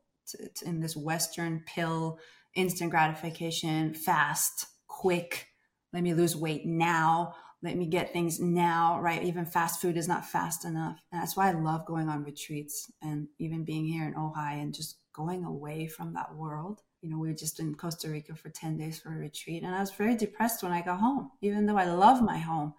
in 0.64 0.80
this 0.80 0.96
Western 0.96 1.62
pill, 1.66 2.18
instant 2.54 2.90
gratification, 2.90 3.94
fast, 3.94 4.66
quick. 4.86 5.48
Let 5.92 6.02
me 6.02 6.14
lose 6.14 6.36
weight 6.36 6.66
now. 6.66 7.34
Let 7.62 7.76
me 7.76 7.86
get 7.86 8.12
things 8.12 8.40
now, 8.40 9.00
right? 9.00 9.22
Even 9.22 9.46
fast 9.46 9.80
food 9.80 9.96
is 9.96 10.08
not 10.08 10.26
fast 10.26 10.64
enough. 10.64 10.98
And 11.10 11.20
that's 11.20 11.36
why 11.36 11.48
I 11.48 11.52
love 11.52 11.86
going 11.86 12.08
on 12.08 12.24
retreats 12.24 12.90
and 13.00 13.28
even 13.38 13.64
being 13.64 13.86
here 13.86 14.06
in 14.06 14.14
Ojai 14.14 14.60
and 14.60 14.74
just 14.74 14.98
going 15.14 15.44
away 15.44 15.86
from 15.86 16.12
that 16.14 16.34
world. 16.34 16.82
You 17.04 17.10
know, 17.10 17.18
we 17.18 17.28
were 17.28 17.34
just 17.34 17.60
in 17.60 17.74
Costa 17.74 18.08
Rica 18.08 18.34
for 18.34 18.48
10 18.48 18.78
days 18.78 18.98
for 18.98 19.10
a 19.10 19.18
retreat. 19.18 19.62
And 19.62 19.74
I 19.74 19.80
was 19.80 19.90
very 19.90 20.16
depressed 20.16 20.62
when 20.62 20.72
I 20.72 20.80
got 20.80 20.98
home, 20.98 21.30
even 21.42 21.66
though 21.66 21.76
I 21.76 21.84
love 21.84 22.22
my 22.22 22.38
home. 22.38 22.72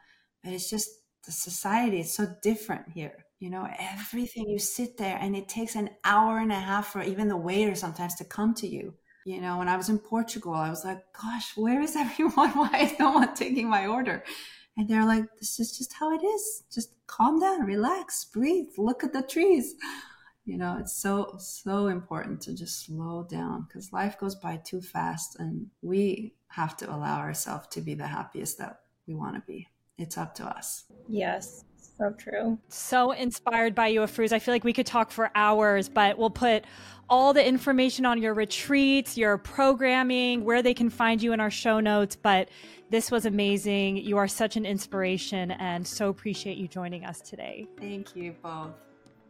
But 0.44 0.54
it's 0.54 0.70
just 0.70 0.90
the 1.26 1.32
society 1.32 2.00
is 2.00 2.12
so 2.12 2.28
different 2.42 2.90
here 2.90 3.26
you 3.40 3.50
know 3.50 3.68
everything 3.80 4.50
you 4.50 4.60
sit 4.60 4.98
there 4.98 5.18
and 5.20 5.36
it 5.36 5.50
takes 5.50 5.76
an 5.76 5.90
hour 6.04 6.40
and 6.40 6.52
a 6.52 6.60
half 6.60 6.88
for 6.88 7.02
even 7.02 7.28
the 7.28 7.38
waiter 7.38 7.76
sometimes 7.76 8.16
to 8.16 8.24
come 8.24 8.54
to 8.54 8.68
you 8.68 8.94
you 9.26 9.42
know 9.42 9.58
when 9.58 9.68
i 9.68 9.76
was 9.76 9.90
in 9.90 10.00
portugal 10.00 10.54
i 10.54 10.70
was 10.70 10.86
like 10.86 11.02
gosh 11.20 11.56
where 11.58 11.82
is 11.82 11.96
everyone 12.06 12.52
why 12.52 12.80
is 12.80 12.98
no 13.00 13.12
one 13.12 13.34
taking 13.36 13.70
my 13.70 13.88
order 13.88 14.24
and 14.78 14.88
they're 14.88 15.06
like 15.06 15.26
this 15.40 15.60
is 15.60 15.78
just 15.78 15.94
how 15.94 16.14
it 16.14 16.24
is 16.24 16.64
just 16.74 16.94
calm 17.08 17.40
down 17.40 17.62
relax 17.62 18.26
breathe 18.26 18.68
look 18.78 19.04
at 19.04 19.14
the 19.14 19.22
trees 19.22 19.76
you 20.46 20.58
know 20.58 20.78
it's 20.80 20.96
so 20.96 21.36
so 21.40 21.88
important 21.88 22.42
to 22.42 22.56
just 22.56 22.86
slow 22.86 23.28
down 23.30 23.66
because 23.68 23.92
life 23.92 24.18
goes 24.20 24.36
by 24.36 24.58
too 24.58 24.82
fast 24.82 25.40
and 25.40 25.68
we 25.82 26.34
have 26.48 26.78
to 26.78 26.90
allow 26.90 27.20
ourselves 27.20 27.68
to 27.68 27.82
be 27.82 27.94
the 27.94 28.08
happiest 28.08 28.58
that 28.58 28.82
we 29.08 29.16
want 29.16 29.36
to 29.36 29.42
be 29.48 29.68
it's 29.98 30.18
up 30.18 30.36
to 30.36 30.46
us 30.46 30.86
yes 31.08 31.66
so 31.98 32.12
true. 32.18 32.60
So 32.68 33.12
inspired 33.12 33.74
by 33.74 33.88
you, 33.88 34.02
Afrouz. 34.02 34.34
I 34.34 34.40
feel 34.40 34.54
like 34.54 34.64
we 34.64 34.74
could 34.74 34.86
talk 34.86 35.12
for 35.12 35.32
hours, 35.34 35.88
but 35.88 36.18
we'll 36.18 36.30
put 36.30 36.66
all 37.10 37.34
the 37.34 37.46
information 37.46 38.06
on 38.06 38.22
your 38.22 38.34
retreats, 38.34 39.18
your 39.18 39.38
programming, 39.38 40.44
where 40.44 40.62
they 40.62 40.74
can 40.74 40.90
find 40.90 41.22
you 41.22 41.32
in 41.32 41.40
our 41.40 41.52
show 41.52 41.80
notes. 41.80 42.16
But 42.16 42.50
this 42.90 43.12
was 43.12 43.26
amazing. 43.26 43.98
You 43.98 44.18
are 44.18 44.28
such 44.28 44.58
an 44.58 44.66
inspiration 44.66 45.52
and 45.52 45.88
so 45.88 46.10
appreciate 46.10 46.58
you 46.58 46.68
joining 46.68 47.06
us 47.06 47.22
today. 47.22 47.68
Thank 47.80 48.16
you 48.16 48.36
both. 48.44 48.85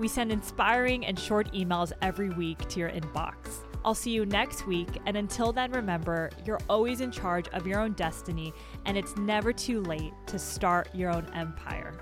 We 0.00 0.08
send 0.08 0.32
inspiring 0.32 1.04
and 1.04 1.18
short 1.18 1.52
emails 1.52 1.92
every 2.00 2.30
week 2.30 2.66
to 2.70 2.80
your 2.80 2.88
inbox. 2.88 3.66
I'll 3.84 3.94
see 3.94 4.10
you 4.10 4.24
next 4.24 4.66
week, 4.66 4.88
and 5.04 5.14
until 5.14 5.52
then, 5.52 5.72
remember 5.72 6.30
you're 6.46 6.60
always 6.70 7.02
in 7.02 7.10
charge 7.10 7.48
of 7.48 7.66
your 7.66 7.80
own 7.80 7.92
destiny, 7.92 8.54
and 8.86 8.96
it's 8.96 9.14
never 9.18 9.52
too 9.52 9.82
late 9.82 10.14
to 10.28 10.38
start 10.38 10.88
your 10.94 11.10
own 11.10 11.30
empire. 11.34 11.92